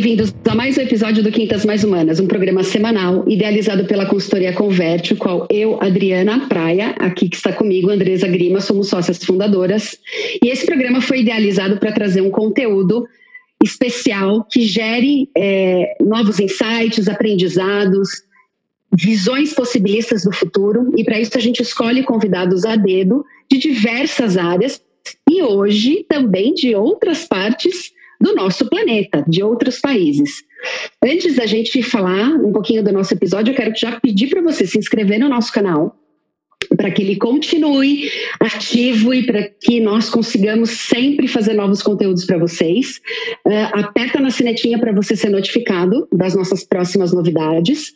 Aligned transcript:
bem-vindos 0.00 0.34
a 0.48 0.54
mais 0.54 0.78
um 0.78 0.80
episódio 0.80 1.22
do 1.22 1.30
Quintas 1.30 1.62
Mais 1.62 1.84
Humanas, 1.84 2.18
um 2.18 2.26
programa 2.26 2.62
semanal 2.62 3.22
idealizado 3.28 3.84
pela 3.84 4.06
consultoria 4.06 4.50
Converte, 4.50 5.14
qual 5.14 5.46
eu, 5.50 5.78
Adriana 5.78 6.48
Praia, 6.48 6.94
aqui 6.98 7.28
que 7.28 7.36
está 7.36 7.52
comigo, 7.52 7.90
Andresa 7.90 8.26
Grima, 8.26 8.62
somos 8.62 8.88
sócias 8.88 9.22
fundadoras. 9.22 9.98
E 10.42 10.48
esse 10.48 10.64
programa 10.64 11.02
foi 11.02 11.20
idealizado 11.20 11.76
para 11.76 11.92
trazer 11.92 12.22
um 12.22 12.30
conteúdo 12.30 13.06
especial 13.62 14.46
que 14.50 14.62
gere 14.62 15.28
é, 15.36 15.94
novos 16.00 16.40
insights, 16.40 17.06
aprendizados, 17.06 18.08
visões 18.96 19.52
possibilistas 19.52 20.24
do 20.24 20.32
futuro. 20.32 20.94
E 20.96 21.04
para 21.04 21.20
isso 21.20 21.36
a 21.36 21.40
gente 21.42 21.60
escolhe 21.60 22.04
convidados 22.04 22.64
a 22.64 22.74
dedo 22.74 23.22
de 23.52 23.58
diversas 23.58 24.38
áreas 24.38 24.80
e 25.28 25.42
hoje 25.42 26.06
também 26.08 26.54
de 26.54 26.74
outras 26.74 27.26
partes 27.26 27.92
do 28.20 28.34
nosso 28.34 28.68
planeta, 28.68 29.24
de 29.26 29.42
outros 29.42 29.80
países. 29.80 30.42
Antes 31.02 31.36
da 31.36 31.46
gente 31.46 31.82
falar 31.82 32.28
um 32.34 32.52
pouquinho 32.52 32.84
do 32.84 32.92
nosso 32.92 33.14
episódio, 33.14 33.52
eu 33.52 33.56
quero 33.56 33.72
já 33.74 33.98
pedir 33.98 34.28
para 34.28 34.42
você 34.42 34.66
se 34.66 34.78
inscrever 34.78 35.18
no 35.18 35.28
nosso 35.28 35.50
canal, 35.52 35.96
para 36.76 36.90
que 36.90 37.02
ele 37.02 37.16
continue 37.16 38.10
ativo 38.38 39.14
e 39.14 39.24
para 39.24 39.48
que 39.48 39.80
nós 39.80 40.10
consigamos 40.10 40.70
sempre 40.70 41.26
fazer 41.26 41.54
novos 41.54 41.82
conteúdos 41.82 42.24
para 42.26 42.38
vocês. 42.38 43.00
Uh, 43.46 43.78
aperta 43.78 44.20
na 44.20 44.30
sinetinha 44.30 44.78
para 44.78 44.92
você 44.92 45.16
ser 45.16 45.30
notificado 45.30 46.06
das 46.12 46.34
nossas 46.34 46.62
próximas 46.62 47.12
novidades 47.12 47.92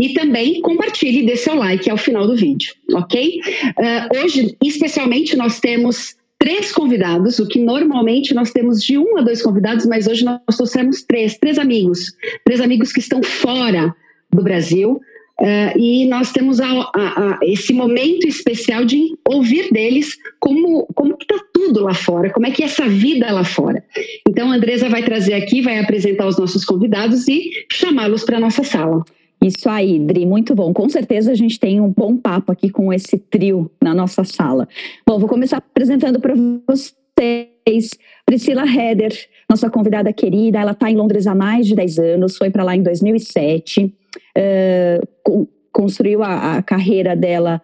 e 0.00 0.14
também 0.14 0.60
compartilhe 0.62 1.22
e 1.22 1.26
dê 1.26 1.36
seu 1.36 1.54
like 1.54 1.90
ao 1.90 1.96
final 1.96 2.26
do 2.26 2.36
vídeo, 2.36 2.72
ok? 2.92 3.40
Uh, 3.76 4.22
hoje, 4.22 4.56
especialmente, 4.62 5.36
nós 5.36 5.58
temos 5.58 6.16
três 6.44 6.70
convidados, 6.70 7.38
o 7.38 7.48
que 7.48 7.58
normalmente 7.58 8.34
nós 8.34 8.52
temos 8.52 8.84
de 8.84 8.98
um 8.98 9.16
a 9.16 9.22
dois 9.22 9.40
convidados, 9.40 9.86
mas 9.86 10.06
hoje 10.06 10.26
nós 10.26 10.38
trouxemos 10.54 11.02
três, 11.02 11.38
três 11.38 11.58
amigos, 11.58 12.12
três 12.44 12.60
amigos 12.60 12.92
que 12.92 13.00
estão 13.00 13.22
fora 13.22 13.96
do 14.30 14.42
Brasil. 14.42 15.00
Uh, 15.40 15.78
e 15.78 16.06
nós 16.06 16.32
temos 16.32 16.60
a, 16.60 16.68
a, 16.68 16.90
a, 16.94 17.38
esse 17.44 17.72
momento 17.72 18.28
especial 18.28 18.84
de 18.84 19.16
ouvir 19.26 19.72
deles 19.72 20.18
como, 20.38 20.86
como 20.94 21.16
está 21.18 21.42
tudo 21.54 21.80
lá 21.80 21.94
fora, 21.94 22.30
como 22.30 22.46
é 22.46 22.50
que 22.50 22.62
é 22.62 22.66
essa 22.66 22.86
vida 22.86 23.32
lá 23.32 23.42
fora. 23.42 23.82
Então, 24.28 24.52
a 24.52 24.54
Andresa 24.54 24.90
vai 24.90 25.02
trazer 25.02 25.32
aqui, 25.32 25.62
vai 25.62 25.78
apresentar 25.78 26.26
os 26.26 26.36
nossos 26.36 26.62
convidados 26.66 27.26
e 27.26 27.52
chamá-los 27.72 28.22
para 28.22 28.36
a 28.36 28.40
nossa 28.40 28.62
sala. 28.62 29.02
Isso 29.42 29.68
aí, 29.68 29.98
Dri, 29.98 30.24
muito 30.24 30.54
bom. 30.54 30.72
Com 30.72 30.88
certeza 30.88 31.32
a 31.32 31.34
gente 31.34 31.60
tem 31.60 31.80
um 31.80 31.90
bom 31.90 32.16
papo 32.16 32.50
aqui 32.50 32.70
com 32.70 32.92
esse 32.92 33.18
trio 33.18 33.70
na 33.82 33.94
nossa 33.94 34.24
sala. 34.24 34.66
Bom, 35.06 35.18
vou 35.18 35.28
começar 35.28 35.58
apresentando 35.58 36.18
para 36.18 36.34
vocês 36.66 37.90
Priscila 38.24 38.64
Heder, 38.66 39.12
nossa 39.48 39.68
convidada 39.68 40.12
querida. 40.12 40.58
Ela 40.58 40.72
está 40.72 40.90
em 40.90 40.96
Londres 40.96 41.26
há 41.26 41.34
mais 41.34 41.66
de 41.66 41.74
10 41.74 41.98
anos, 41.98 42.36
foi 42.36 42.50
para 42.50 42.64
lá 42.64 42.74
em 42.74 42.82
2007, 42.82 43.94
uh, 44.38 45.48
construiu 45.72 46.22
a, 46.22 46.56
a, 46.56 46.62
carreira 46.62 47.14
dela 47.14 47.60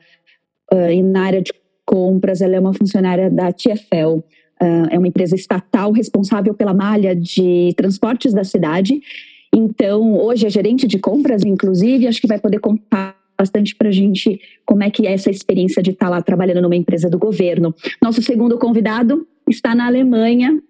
uh, 0.73 1.03
na 1.03 1.25
área 1.25 1.41
de 1.41 1.53
compras. 1.87 2.43
Ela 2.43 2.57
é 2.57 2.61
uma 2.61 2.75
funcionária 2.75 3.31
da 3.31 3.53
TFL. 3.53 4.21
É 4.91 4.98
uma 4.98 5.09
empresa 5.09 5.35
estatal 5.35 5.91
responsável 5.91 6.53
pela 6.53 6.75
malha 6.75 7.17
de 7.17 7.73
transportes 7.79 8.35
da 8.35 8.45
cidade 8.45 9.01
então, 9.55 10.17
hoje 10.19 10.47
é 10.47 10.51
gerente 10.51 10.87
de 10.87 10.98
compras, 10.98 11.45
inclusive, 11.45 12.06
acho 12.06 12.20
que 12.20 12.29
vai 12.29 12.39
poder 12.39 12.61
contar 12.61 13.17
bastante 13.36 13.74
para 13.74 13.89
a 13.89 13.92
gente 13.92 14.39
como 14.67 14.83
é 14.83 14.91
que 14.91 15.07
é 15.07 15.13
essa 15.13 15.30
experiência 15.30 15.83
de 15.83 15.91
estar 15.91 16.07
tá 16.07 16.11
lá 16.11 16.23
trabalhando 16.23 16.61
numa 16.61 16.77
empresa 16.77 17.08
do 17.08 17.19
governo. 17.19 17.74
Nosso 18.02 18.23
segundo 18.23 18.58
convidado 18.58 19.27
está 19.48 19.74
na 19.74 19.86
Alemanha, 19.86 20.61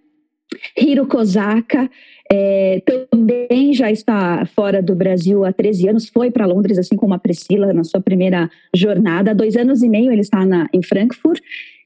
Hiro 0.76 1.06
Kozaka, 1.06 1.90
é, 2.32 2.80
também 3.10 3.74
já 3.74 3.90
está 3.90 4.46
fora 4.46 4.80
do 4.80 4.94
Brasil 4.94 5.44
há 5.44 5.52
13 5.52 5.88
anos, 5.88 6.08
foi 6.08 6.30
para 6.30 6.46
Londres, 6.46 6.78
assim 6.78 6.96
como 6.96 7.12
a 7.12 7.18
Priscila, 7.18 7.72
na 7.72 7.82
sua 7.82 8.00
primeira 8.00 8.48
jornada. 8.74 9.32
Há 9.32 9.34
dois 9.34 9.56
anos 9.56 9.82
e 9.82 9.88
meio 9.88 10.12
ele 10.12 10.20
está 10.20 10.46
na, 10.46 10.68
em 10.72 10.82
Frankfurt. 10.82 11.40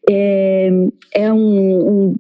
É, 0.09 0.71
é 1.15 1.33
um, 1.33 1.39
um 1.89 2.17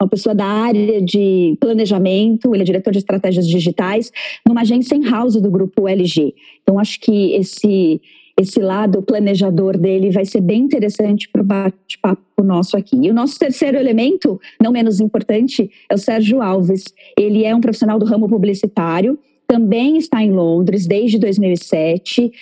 uma 0.00 0.08
pessoa 0.08 0.34
da 0.34 0.46
área 0.46 1.02
de 1.02 1.56
planejamento, 1.60 2.54
ele 2.54 2.62
é 2.62 2.66
diretor 2.66 2.92
de 2.92 2.98
estratégias 2.98 3.46
digitais, 3.46 4.12
numa 4.46 4.60
agência 4.60 4.94
em 4.94 5.02
house 5.02 5.34
do 5.34 5.50
grupo 5.50 5.88
LG. 5.88 6.34
Então, 6.62 6.78
acho 6.78 7.00
que 7.00 7.32
esse, 7.32 8.00
esse 8.38 8.60
lado 8.60 9.02
planejador 9.02 9.76
dele 9.76 10.10
vai 10.10 10.24
ser 10.24 10.40
bem 10.40 10.62
interessante 10.62 11.28
para 11.28 11.42
o 11.42 11.44
bate-papo 11.44 12.22
nosso 12.44 12.76
aqui. 12.76 12.96
E 12.96 13.10
o 13.10 13.14
nosso 13.14 13.38
terceiro 13.38 13.76
elemento, 13.76 14.40
não 14.62 14.70
menos 14.70 15.00
importante, 15.00 15.68
é 15.88 15.94
o 15.94 15.98
Sérgio 15.98 16.40
Alves. 16.40 16.84
Ele 17.18 17.44
é 17.44 17.54
um 17.54 17.60
profissional 17.60 17.98
do 17.98 18.06
ramo 18.06 18.28
publicitário, 18.28 19.18
também 19.48 19.96
está 19.96 20.22
em 20.22 20.30
Londres 20.30 20.86
desde 20.86 21.18
2007 21.18 22.30
é, 22.30 22.32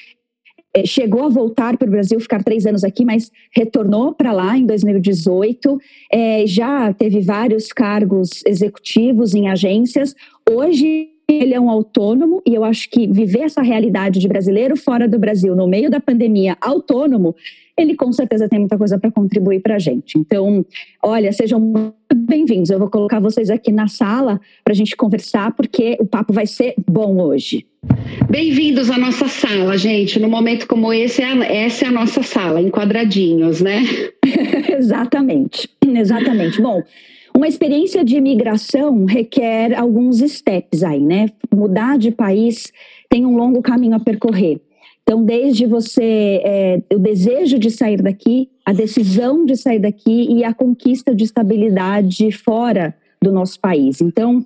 chegou 0.84 1.24
a 1.24 1.28
voltar 1.28 1.76
para 1.76 1.86
o 1.86 1.90
Brasil, 1.90 2.18
ficar 2.20 2.42
três 2.42 2.66
anos 2.66 2.82
aqui, 2.82 3.04
mas 3.04 3.30
retornou 3.54 4.12
para 4.12 4.32
lá 4.32 4.58
em 4.58 4.66
2018. 4.66 5.78
É, 6.12 6.46
já 6.46 6.92
teve 6.92 7.20
vários 7.20 7.72
cargos 7.72 8.42
executivos 8.44 9.34
em 9.34 9.48
agências. 9.48 10.14
Hoje 10.50 11.10
ele 11.28 11.54
é 11.54 11.60
um 11.60 11.70
autônomo 11.70 12.42
e 12.46 12.54
eu 12.54 12.64
acho 12.64 12.88
que 12.88 13.06
viver 13.06 13.42
essa 13.42 13.62
realidade 13.62 14.20
de 14.20 14.28
brasileiro 14.28 14.76
fora 14.76 15.08
do 15.08 15.18
Brasil, 15.18 15.56
no 15.56 15.66
meio 15.66 15.90
da 15.90 16.00
pandemia, 16.00 16.56
autônomo, 16.60 17.34
ele 17.78 17.94
com 17.94 18.10
certeza 18.10 18.48
tem 18.48 18.58
muita 18.58 18.78
coisa 18.78 18.98
para 18.98 19.10
contribuir 19.10 19.60
para 19.60 19.76
a 19.76 19.78
gente. 19.78 20.18
Então, 20.18 20.64
olha, 21.02 21.30
sejam 21.30 21.60
muito 21.60 21.94
bem-vindos. 22.14 22.70
Eu 22.70 22.78
vou 22.78 22.88
colocar 22.88 23.20
vocês 23.20 23.50
aqui 23.50 23.70
na 23.70 23.86
sala 23.86 24.40
para 24.64 24.72
a 24.72 24.76
gente 24.76 24.96
conversar, 24.96 25.52
porque 25.54 25.96
o 26.00 26.06
papo 26.06 26.32
vai 26.32 26.46
ser 26.46 26.74
bom 26.88 27.20
hoje. 27.20 27.66
Bem-vindos 28.30 28.90
à 28.90 28.96
nossa 28.96 29.28
sala, 29.28 29.76
gente. 29.76 30.18
No 30.18 30.28
momento 30.28 30.66
como 30.66 30.92
esse, 30.92 31.22
é 31.22 31.64
essa 31.64 31.84
é 31.84 31.88
a 31.88 31.92
nossa 31.92 32.22
sala, 32.22 32.60
em 32.60 32.70
quadradinhos, 32.70 33.60
né? 33.60 33.82
exatamente, 34.76 35.68
exatamente. 35.86 36.60
Bom, 36.60 36.82
uma 37.36 37.46
experiência 37.46 38.02
de 38.02 38.16
imigração 38.16 39.04
requer 39.04 39.78
alguns 39.78 40.20
steps 40.20 40.82
aí, 40.82 41.00
né? 41.00 41.26
Mudar 41.54 41.98
de 41.98 42.10
país 42.10 42.72
tem 43.10 43.26
um 43.26 43.36
longo 43.36 43.60
caminho 43.60 43.94
a 43.94 44.00
percorrer. 44.00 44.60
Então, 45.08 45.24
desde 45.24 45.66
você, 45.66 46.42
é, 46.44 46.82
o 46.92 46.98
desejo 46.98 47.60
de 47.60 47.70
sair 47.70 48.02
daqui, 48.02 48.48
a 48.64 48.72
decisão 48.72 49.46
de 49.46 49.54
sair 49.54 49.78
daqui 49.78 50.26
e 50.28 50.42
a 50.42 50.52
conquista 50.52 51.14
de 51.14 51.22
estabilidade 51.22 52.32
fora 52.32 52.92
do 53.22 53.30
nosso 53.30 53.60
país. 53.60 54.00
Então, 54.00 54.44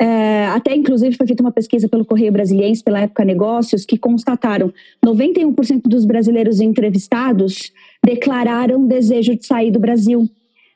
é, 0.00 0.46
até 0.46 0.74
inclusive 0.74 1.16
foi 1.16 1.28
feita 1.28 1.44
uma 1.44 1.52
pesquisa 1.52 1.88
pelo 1.88 2.04
Correio 2.04 2.32
Brasiliense, 2.32 2.82
pela 2.82 3.02
Época 3.02 3.24
Negócios, 3.24 3.86
que 3.86 3.96
constataram 3.96 4.74
91% 5.06 5.82
dos 5.84 6.04
brasileiros 6.04 6.60
entrevistados 6.60 7.72
declararam 8.04 8.88
desejo 8.88 9.36
de 9.36 9.46
sair 9.46 9.70
do 9.70 9.78
Brasil, 9.78 10.28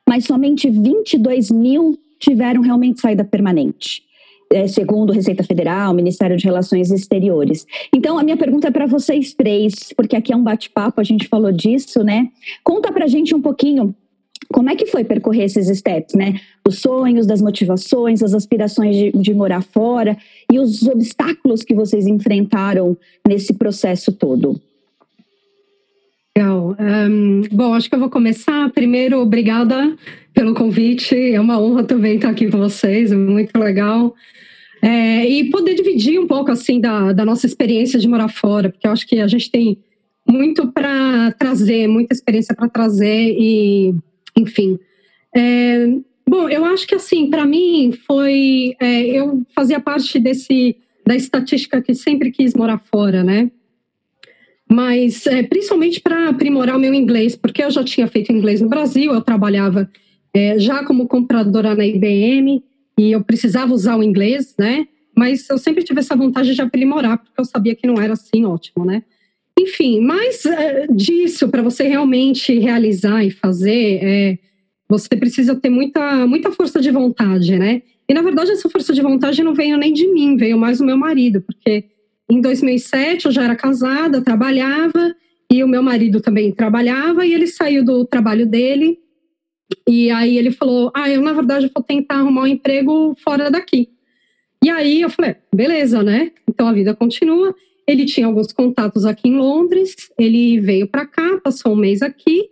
mas 0.07 0.23
somente 0.23 0.69
22 0.69 1.51
mil 1.51 1.99
tiveram 2.19 2.61
realmente 2.61 3.01
saída 3.01 3.25
permanente 3.25 4.05
é, 4.51 4.67
segundo 4.67 5.13
Receita 5.13 5.43
Federal, 5.43 5.93
Ministério 5.93 6.37
de 6.37 6.45
Relações 6.45 6.91
Exteriores. 6.91 7.65
Então, 7.93 8.17
a 8.17 8.23
minha 8.23 8.37
pergunta 8.37 8.67
é 8.67 8.71
para 8.71 8.85
vocês 8.85 9.33
três, 9.33 9.93
porque 9.95 10.15
aqui 10.15 10.31
é 10.31 10.35
um 10.35 10.43
bate-papo, 10.43 11.01
a 11.01 11.03
gente 11.03 11.27
falou 11.27 11.51
disso, 11.51 12.03
né? 12.03 12.29
Conta 12.63 12.91
para 12.91 13.05
a 13.05 13.07
gente 13.07 13.33
um 13.33 13.41
pouquinho 13.41 13.95
como 14.51 14.69
é 14.69 14.75
que 14.75 14.85
foi 14.85 15.03
percorrer 15.03 15.45
esses 15.45 15.67
steps, 15.77 16.13
né? 16.15 16.39
Os 16.67 16.79
sonhos, 16.79 17.25
das 17.25 17.41
motivações, 17.41 18.21
as 18.21 18.33
aspirações 18.33 18.95
de, 18.95 19.11
de 19.11 19.33
morar 19.33 19.61
fora 19.61 20.17
e 20.51 20.59
os 20.59 20.83
obstáculos 20.83 21.63
que 21.63 21.73
vocês 21.73 22.05
enfrentaram 22.05 22.97
nesse 23.27 23.53
processo 23.53 24.11
todo. 24.11 24.61
Legal. 26.37 26.75
Um, 26.77 27.41
bom, 27.51 27.73
acho 27.73 27.87
que 27.87 27.95
eu 27.95 27.99
vou 27.99 28.09
começar. 28.09 28.69
Primeiro, 28.71 29.19
obrigada 29.19 29.95
pelo 30.33 30.53
convite. 30.53 31.15
É 31.15 31.39
uma 31.39 31.57
honra 31.59 31.85
também 31.85 32.15
estar 32.15 32.29
aqui 32.29 32.51
com 32.51 32.57
vocês, 32.57 33.11
é 33.11 33.15
muito 33.15 33.57
legal. 33.57 34.13
É, 34.81 35.25
e 35.25 35.49
poder 35.49 35.75
dividir 35.75 36.19
um 36.19 36.27
pouco 36.27 36.51
assim 36.51 36.81
da, 36.81 37.13
da 37.13 37.23
nossa 37.23 37.45
experiência 37.45 37.97
de 37.97 38.07
morar 38.07 38.27
fora, 38.27 38.69
porque 38.69 38.85
eu 38.85 38.91
acho 38.91 39.07
que 39.07 39.19
a 39.19 39.27
gente 39.27 39.49
tem 39.49 39.77
muito 40.29 40.71
para 40.71 41.31
trazer, 41.39 41.87
muita 41.87 42.13
experiência 42.13 42.53
para 42.53 42.67
trazer 42.67 43.35
e, 43.39 43.95
enfim. 44.37 44.77
É, 45.33 45.87
bom, 46.27 46.49
eu 46.49 46.65
acho 46.65 46.85
que 46.85 46.95
assim, 46.95 47.29
para 47.29 47.45
mim 47.45 47.93
foi, 48.05 48.75
é, 48.81 49.05
eu 49.05 49.41
fazia 49.55 49.79
parte 49.79 50.19
desse 50.19 50.75
da 51.05 51.15
estatística 51.15 51.81
que 51.81 51.93
sempre 51.93 52.31
quis 52.31 52.53
morar 52.53 52.79
fora, 52.79 53.23
né? 53.23 53.49
Mas 54.75 55.25
é, 55.25 55.41
principalmente 55.41 56.01
para 56.01 56.27
aprimorar 56.27 56.75
o 56.75 56.79
meu 56.79 56.93
inglês, 56.93 57.33
porque 57.33 57.63
eu 57.63 57.71
já 57.71 57.81
tinha 57.81 58.07
feito 58.07 58.33
inglês 58.33 58.59
no 58.59 58.67
Brasil, 58.67 59.13
eu 59.13 59.21
trabalhava 59.21 59.89
é, 60.33 60.59
já 60.59 60.83
como 60.83 61.07
compradora 61.07 61.73
na 61.73 61.85
IBM 61.85 62.61
e 62.99 63.11
eu 63.13 63.23
precisava 63.23 63.73
usar 63.73 63.95
o 63.95 64.03
inglês, 64.03 64.53
né? 64.59 64.85
Mas 65.15 65.49
eu 65.49 65.57
sempre 65.57 65.81
tive 65.81 66.01
essa 66.01 66.13
vontade 66.13 66.53
de 66.53 66.61
aprimorar, 66.61 67.19
porque 67.19 67.39
eu 67.39 67.45
sabia 67.45 67.73
que 67.73 67.87
não 67.87 68.01
era 68.01 68.11
assim 68.11 68.43
ótimo, 68.43 68.83
né? 68.83 69.03
Enfim, 69.57 70.01
mas 70.01 70.45
é, 70.45 70.87
disso, 70.87 71.47
para 71.47 71.61
você 71.61 71.87
realmente 71.87 72.59
realizar 72.59 73.23
e 73.23 73.31
fazer, 73.31 73.99
é, 74.03 74.39
você 74.89 75.15
precisa 75.15 75.55
ter 75.55 75.69
muita, 75.69 76.27
muita 76.27 76.51
força 76.51 76.81
de 76.81 76.91
vontade, 76.91 77.57
né? 77.57 77.81
E 78.09 78.13
na 78.13 78.21
verdade 78.21 78.51
essa 78.51 78.69
força 78.69 78.93
de 78.93 79.01
vontade 79.01 79.41
não 79.41 79.53
veio 79.53 79.77
nem 79.77 79.93
de 79.93 80.05
mim, 80.11 80.35
veio 80.35 80.57
mais 80.57 80.79
do 80.79 80.85
meu 80.85 80.97
marido, 80.97 81.39
porque 81.39 81.85
em 82.29 82.41
2007 82.41 83.25
eu 83.25 83.31
já 83.31 83.43
era 83.43 83.55
casada, 83.55 84.21
trabalhava 84.21 85.15
e 85.51 85.63
o 85.63 85.67
meu 85.67 85.83
marido 85.83 86.19
também 86.21 86.51
trabalhava 86.51 87.25
e 87.25 87.33
ele 87.33 87.47
saiu 87.47 87.83
do 87.83 88.05
trabalho 88.05 88.45
dele 88.45 88.97
e 89.87 90.11
aí 90.11 90.37
ele 90.37 90.51
falou: 90.51 90.91
"Ah, 90.95 91.09
eu 91.09 91.21
na 91.21 91.33
verdade 91.33 91.71
vou 91.73 91.83
tentar 91.83 92.15
arrumar 92.15 92.43
um 92.43 92.47
emprego 92.47 93.15
fora 93.23 93.49
daqui". 93.49 93.89
E 94.63 94.69
aí 94.69 95.01
eu 95.01 95.09
falei: 95.09 95.35
"Beleza, 95.53 96.03
né? 96.03 96.31
Então 96.47 96.67
a 96.67 96.73
vida 96.73 96.95
continua". 96.95 97.55
Ele 97.87 98.05
tinha 98.05 98.25
alguns 98.25 98.51
contatos 98.51 99.05
aqui 99.05 99.29
em 99.29 99.37
Londres, 99.37 99.95
ele 100.17 100.59
veio 100.59 100.87
para 100.87 101.05
cá, 101.05 101.39
passou 101.43 101.73
um 101.73 101.75
mês 101.75 102.01
aqui 102.01 102.49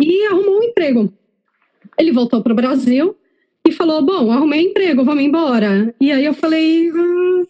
e 0.00 0.26
arrumou 0.26 0.58
um 0.58 0.64
emprego. 0.64 1.12
Ele 1.96 2.10
voltou 2.10 2.42
para 2.42 2.52
o 2.52 2.56
Brasil 2.56 3.16
e 3.66 3.72
falou: 3.72 4.02
Bom, 4.02 4.30
arrumei 4.30 4.66
um 4.66 4.70
emprego, 4.70 5.04
vamos 5.04 5.22
embora. 5.22 5.94
E 6.00 6.10
aí 6.10 6.24
eu 6.24 6.34
falei: 6.34 6.90
ah, 6.90 7.42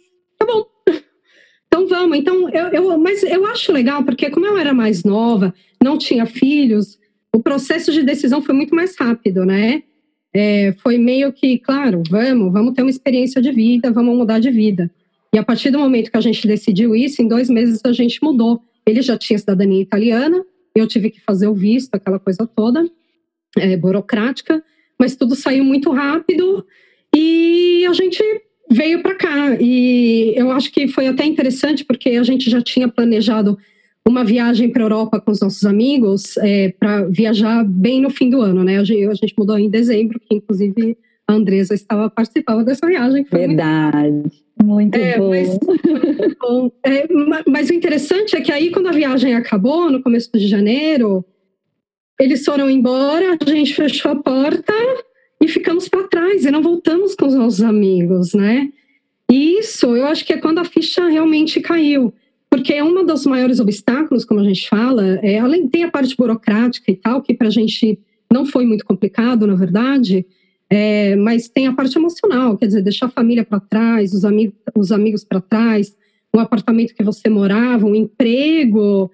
então 1.74 1.88
vamos. 1.88 2.16
Então, 2.16 2.48
eu, 2.50 2.68
eu, 2.68 2.98
mas 2.98 3.24
eu 3.24 3.44
acho 3.46 3.72
legal, 3.72 4.04
porque 4.04 4.30
como 4.30 4.46
eu 4.46 4.56
era 4.56 4.72
mais 4.72 5.02
nova, 5.02 5.52
não 5.82 5.98
tinha 5.98 6.24
filhos, 6.24 7.00
o 7.34 7.42
processo 7.42 7.90
de 7.90 8.04
decisão 8.04 8.40
foi 8.40 8.54
muito 8.54 8.72
mais 8.76 8.96
rápido, 8.96 9.44
né? 9.44 9.82
É, 10.32 10.72
foi 10.78 10.98
meio 10.98 11.32
que, 11.32 11.58
claro, 11.58 12.00
vamos, 12.08 12.52
vamos 12.52 12.74
ter 12.74 12.82
uma 12.82 12.90
experiência 12.90 13.42
de 13.42 13.50
vida, 13.50 13.90
vamos 13.90 14.16
mudar 14.16 14.38
de 14.38 14.52
vida. 14.52 14.88
E 15.34 15.38
a 15.38 15.42
partir 15.42 15.72
do 15.72 15.80
momento 15.80 16.12
que 16.12 16.16
a 16.16 16.20
gente 16.20 16.46
decidiu 16.46 16.94
isso, 16.94 17.20
em 17.20 17.26
dois 17.26 17.50
meses 17.50 17.80
a 17.84 17.92
gente 17.92 18.22
mudou. 18.22 18.62
Ele 18.86 19.02
já 19.02 19.18
tinha 19.18 19.38
cidadania 19.38 19.82
italiana, 19.82 20.44
eu 20.76 20.86
tive 20.86 21.10
que 21.10 21.20
fazer 21.20 21.48
o 21.48 21.54
visto, 21.54 21.92
aquela 21.94 22.20
coisa 22.20 22.46
toda, 22.46 22.88
é, 23.58 23.76
burocrática, 23.76 24.62
mas 24.98 25.16
tudo 25.16 25.34
saiu 25.34 25.64
muito 25.64 25.90
rápido 25.90 26.64
e 27.14 27.84
a 27.88 27.92
gente 27.92 28.22
veio 28.70 29.02
para 29.02 29.14
cá. 29.14 29.56
E 29.60 30.32
eu 30.36 30.50
acho 30.50 30.70
que 30.72 30.88
foi 30.88 31.06
até 31.06 31.24
interessante, 31.24 31.84
porque 31.84 32.10
a 32.10 32.22
gente 32.22 32.50
já 32.50 32.60
tinha 32.60 32.88
planejado 32.88 33.58
uma 34.06 34.24
viagem 34.24 34.70
para 34.70 34.82
a 34.82 34.84
Europa 34.84 35.20
com 35.20 35.30
os 35.30 35.40
nossos 35.40 35.64
amigos, 35.64 36.36
é, 36.38 36.74
para 36.78 37.04
viajar 37.04 37.64
bem 37.64 38.00
no 38.00 38.10
fim 38.10 38.28
do 38.28 38.40
ano, 38.40 38.62
né? 38.62 38.78
A 38.78 38.84
gente, 38.84 39.06
a 39.06 39.14
gente 39.14 39.34
mudou 39.36 39.58
em 39.58 39.70
dezembro, 39.70 40.20
que 40.20 40.34
inclusive 40.34 40.98
a 41.26 41.32
Andresa 41.32 41.74
estava 41.74 42.10
participando 42.10 42.64
dessa 42.64 42.86
viagem. 42.86 43.24
Verdade. 43.30 44.30
Muito, 44.62 44.62
muito 44.62 44.96
é, 44.98 45.18
bom. 45.18 45.30
Mas, 45.30 45.58
bom. 46.38 46.70
É, 46.84 47.08
mas, 47.48 47.70
o 47.70 47.74
interessante 47.74 48.36
é 48.36 48.42
que 48.42 48.52
aí, 48.52 48.70
quando 48.70 48.88
a 48.88 48.92
viagem 48.92 49.34
acabou, 49.34 49.90
no 49.90 50.02
começo 50.02 50.30
de 50.34 50.46
janeiro, 50.46 51.24
eles 52.20 52.44
foram 52.44 52.68
embora, 52.68 53.38
a 53.40 53.50
gente 53.50 53.74
fechou 53.74 54.12
a 54.12 54.16
porta 54.16 54.74
e 55.42 55.48
ficamos 55.48 55.88
para 55.88 56.08
trás 56.08 56.44
e 56.44 56.50
não 56.50 56.62
voltamos 56.62 57.14
com 57.14 57.26
os 57.26 57.34
nossos 57.34 57.62
amigos, 57.62 58.34
né? 58.34 58.70
E 59.30 59.58
isso, 59.58 59.94
eu 59.96 60.06
acho 60.06 60.24
que 60.24 60.32
é 60.32 60.38
quando 60.38 60.58
a 60.58 60.64
ficha 60.64 61.08
realmente 61.08 61.60
caiu. 61.60 62.12
Porque 62.50 62.72
é 62.72 62.84
um 62.84 63.04
dos 63.04 63.26
maiores 63.26 63.58
obstáculos, 63.58 64.24
como 64.24 64.40
a 64.40 64.44
gente 64.44 64.68
fala, 64.68 65.18
é, 65.22 65.40
além 65.40 65.66
tem 65.66 65.82
a 65.82 65.90
parte 65.90 66.16
burocrática 66.16 66.90
e 66.90 66.94
tal, 66.94 67.20
que 67.20 67.34
para 67.34 67.48
a 67.48 67.50
gente 67.50 67.98
não 68.32 68.46
foi 68.46 68.64
muito 68.64 68.84
complicado, 68.84 69.46
na 69.46 69.54
verdade, 69.54 70.24
é, 70.70 71.16
mas 71.16 71.48
tem 71.48 71.66
a 71.66 71.72
parte 71.72 71.96
emocional, 71.98 72.56
quer 72.56 72.66
dizer, 72.66 72.82
deixar 72.82 73.06
a 73.06 73.10
família 73.10 73.44
para 73.44 73.60
trás, 73.60 74.12
os, 74.12 74.24
amigos, 74.24 74.54
os 74.76 74.92
amigos 74.92 75.24
para 75.24 75.40
trás, 75.40 75.96
o 76.32 76.38
apartamento 76.38 76.94
que 76.94 77.02
você 77.02 77.28
morava, 77.28 77.86
um 77.86 77.94
emprego, 77.94 79.10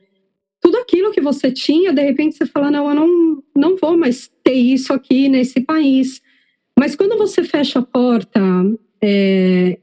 tudo 0.61 0.77
aquilo 0.79 1.11
que 1.11 1.21
você 1.21 1.51
tinha, 1.51 1.93
de 1.93 2.03
repente 2.03 2.37
você 2.37 2.47
fala, 2.47 2.71
não, 2.71 2.89
eu 2.89 2.95
não, 2.95 3.43
não 3.57 3.77
vou 3.77 3.97
mais 3.97 4.31
ter 4.45 4.55
isso 4.55 4.93
aqui 4.93 5.29
nesse 5.29 5.61
país. 5.61 6.21
Mas 6.79 6.95
quando 6.95 7.17
você 7.17 7.43
fecha 7.45 7.79
a 7.79 7.83
porta 7.83 8.41
é, 9.03 9.79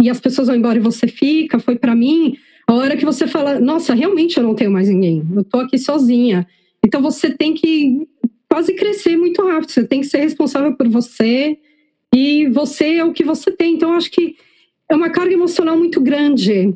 e 0.00 0.10
as 0.10 0.20
pessoas 0.20 0.48
vão 0.48 0.56
embora 0.56 0.78
e 0.78 0.82
você 0.82 1.06
fica, 1.06 1.58
foi 1.58 1.76
para 1.76 1.94
mim 1.94 2.36
a 2.66 2.74
hora 2.74 2.96
que 2.96 3.04
você 3.04 3.26
fala, 3.26 3.58
nossa, 3.58 3.94
realmente 3.94 4.36
eu 4.36 4.42
não 4.42 4.54
tenho 4.54 4.70
mais 4.70 4.88
ninguém, 4.88 5.26
eu 5.34 5.44
tô 5.44 5.58
aqui 5.58 5.78
sozinha. 5.78 6.46
Então 6.84 7.00
você 7.00 7.30
tem 7.30 7.54
que 7.54 8.06
quase 8.48 8.72
crescer 8.74 9.16
muito 9.16 9.46
rápido. 9.46 9.70
Você 9.70 9.84
tem 9.84 10.00
que 10.00 10.06
ser 10.06 10.18
responsável 10.18 10.74
por 10.74 10.88
você 10.88 11.58
e 12.14 12.48
você 12.48 12.96
é 12.96 13.04
o 13.04 13.12
que 13.12 13.22
você 13.22 13.50
tem. 13.50 13.74
Então, 13.74 13.90
eu 13.90 13.96
acho 13.96 14.10
que 14.10 14.36
é 14.88 14.96
uma 14.96 15.10
carga 15.10 15.32
emocional 15.32 15.76
muito 15.76 16.00
grande, 16.00 16.74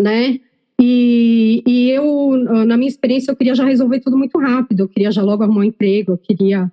né? 0.00 0.40
E, 0.80 1.62
e 1.66 1.90
eu, 1.90 2.36
na 2.66 2.76
minha 2.76 2.88
experiência, 2.88 3.30
eu 3.30 3.36
queria 3.36 3.54
já 3.54 3.64
resolver 3.64 4.00
tudo 4.00 4.18
muito 4.18 4.38
rápido. 4.38 4.80
Eu 4.80 4.88
queria 4.88 5.10
já 5.10 5.22
logo 5.22 5.42
arrumar 5.42 5.60
um 5.60 5.64
emprego, 5.64 6.12
eu 6.12 6.18
queria 6.18 6.70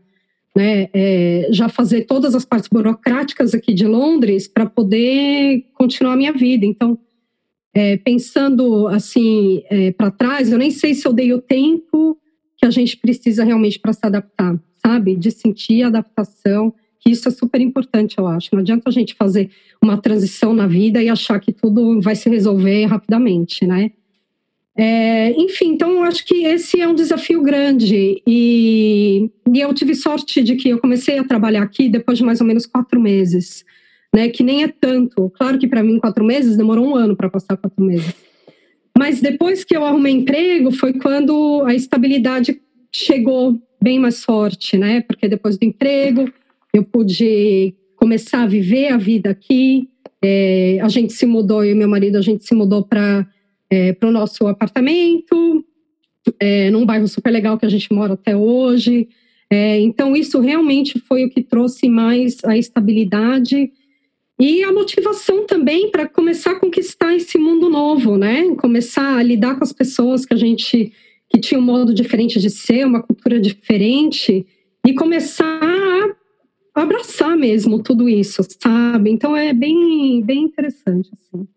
né, 0.56 0.89
é, 0.94 1.48
já 1.51 1.69
fazer 1.69 2.06
todas 2.06 2.36
as 2.36 2.44
partes 2.44 2.69
burocráticas 2.69 3.53
aqui 3.53 3.74
de 3.74 3.88
Londres 3.88 4.48
para 4.48 4.65
poder 4.65 5.65
continuar 5.74 6.13
a 6.13 6.18
minha 6.18 6.33
vida. 6.33 6.65
Então, 6.65 6.98
é, 7.74 7.98
pensando 7.98 8.88
assim 8.88 9.63
é, 9.69 9.92
para 9.92 10.12
trás, 10.12 10.51
eu 10.51 10.57
nem 10.57 10.71
sei 10.71 10.94
se 10.94 11.07
eu 11.07 11.13
dei 11.13 11.31
o 11.31 11.42
tempo 11.42 12.18
que 12.57 12.65
a 12.65 12.69
gente 12.69 12.98
precisa 12.98 13.44
realmente 13.44 13.80
para 13.80 13.94
se 13.94 14.06
adaptar, 14.06 14.59
sabe? 14.86 15.15
De 15.15 15.31
sentir 15.31 15.83
a 15.83 15.88
adaptação, 15.88 16.74
que 17.01 17.09
isso 17.09 17.27
é 17.27 17.31
super 17.31 17.59
importante, 17.59 18.15
eu 18.18 18.27
acho. 18.27 18.50
Não 18.53 18.59
adianta 18.59 18.88
a 18.88 18.92
gente 18.92 19.15
fazer 19.15 19.50
uma 19.81 19.98
transição 19.98 20.53
na 20.53 20.68
vida 20.68 21.01
e 21.01 21.09
achar 21.09 21.39
que 21.39 21.51
tudo 21.51 22.00
vai 22.00 22.15
se 22.15 22.30
resolver 22.30 22.86
rapidamente, 22.86 23.65
né? 23.65 23.92
É, 24.77 25.31
enfim, 25.31 25.74
então 25.74 25.92
eu 25.92 26.03
acho 26.03 26.25
que 26.25 26.45
esse 26.45 26.80
é 26.80 26.88
um 26.88 26.95
desafio 26.95 27.42
grande 27.42 28.21
e, 28.25 29.30
e, 29.53 29.59
eu 29.59 29.74
tive 29.74 29.94
sorte 29.94 30.42
de 30.42 30.56
que 30.56 30.69
eu 30.69 30.80
comecei 30.80 31.19
a 31.19 31.25
trabalhar 31.25 31.62
aqui 31.62 31.89
depois 31.89 32.18
de 32.18 32.24
mais 32.24 32.39
ou 32.39 32.48
menos 32.48 32.65
quatro 32.65 33.01
meses, 33.01 33.65
né? 34.15 34.30
Que 34.30 34.44
nem 34.44 34.63
é 34.63 34.68
tanto. 34.69 35.30
Claro 35.31 35.59
que 35.59 35.68
para 35.68 35.83
mim 35.83 36.00
quatro 36.00 36.24
meses 36.24 36.56
demorou 36.56 36.88
um 36.88 36.95
ano 36.95 37.18
para 37.18 37.30
passar 37.30 37.57
quatro 37.57 37.83
meses. 37.83 38.15
Mas 38.98 39.19
depois 39.19 39.63
que 39.63 39.75
eu 39.75 39.83
arrumei 39.83 40.13
emprego, 40.13 40.71
foi 40.71 40.94
quando 40.94 41.63
a 41.65 41.74
estabilidade 41.74 42.62
chegou 42.94 43.59
bem 43.81 44.00
mais 44.00 44.24
forte, 44.24 44.77
né? 44.77 45.01
Porque 45.01 45.27
depois 45.27 45.57
do 45.57 45.65
emprego, 45.65 46.31
eu 46.73 46.83
pude 46.83 47.75
começar 47.95 48.43
a 48.43 48.48
viver 48.48 48.88
a 48.88 48.98
vida 48.98 49.29
aqui. 49.29 49.89
É, 50.22 50.79
a 50.81 50.88
gente 50.88 51.13
se 51.13 51.25
mudou, 51.25 51.63
eu 51.63 51.72
e 51.72 51.75
meu 51.75 51.89
marido, 51.89 52.17
a 52.17 52.22
gente 52.22 52.45
se 52.45 52.53
mudou 52.53 52.84
para 52.84 53.27
é, 53.72 53.95
o 54.01 54.12
nosso 54.12 54.48
apartamento, 54.48 55.65
é, 56.39 56.69
num 56.69 56.86
bairro 56.86 57.07
super 57.07 57.31
legal 57.31 57.57
que 57.57 57.65
a 57.65 57.69
gente 57.69 57.91
mora 57.93 58.13
até 58.13 58.36
hoje. 58.36 59.07
É, 59.50 59.79
então, 59.79 60.15
isso 60.15 60.39
realmente 60.39 61.00
foi 61.00 61.25
o 61.25 61.29
que 61.29 61.41
trouxe 61.41 61.89
mais 61.89 62.38
a 62.45 62.57
estabilidade 62.57 63.72
e 64.39 64.63
a 64.63 64.72
motivação 64.72 65.45
também 65.45 65.91
para 65.91 66.07
começar 66.07 66.51
a 66.51 66.60
conquistar 66.60 67.15
esse 67.15 67.38
mundo 67.38 67.69
novo, 67.69 68.17
né? 68.17 68.55
Começar 68.55 69.17
a 69.17 69.22
lidar 69.22 69.55
com 69.55 69.63
as 69.63 69.74
pessoas 69.74 70.25
que 70.25 70.34
a 70.34 70.38
gente 70.38 70.91
que 71.29 71.39
tinha 71.39 71.60
um 71.60 71.63
modo 71.63 71.93
diferente 71.93 72.39
de 72.39 72.50
ser, 72.50 72.86
uma 72.86 73.01
cultura 73.01 73.39
diferente 73.39 74.45
e 74.86 74.93
começar 74.93 75.60
abraçar 76.81 77.38
mesmo 77.38 77.81
tudo 77.81 78.07
isso, 78.09 78.41
sabe? 78.59 79.09
Então 79.09 79.35
é 79.35 79.53
bem 79.53 80.21
bem 80.23 80.43
interessante 80.43 81.09
assim. 81.13 81.47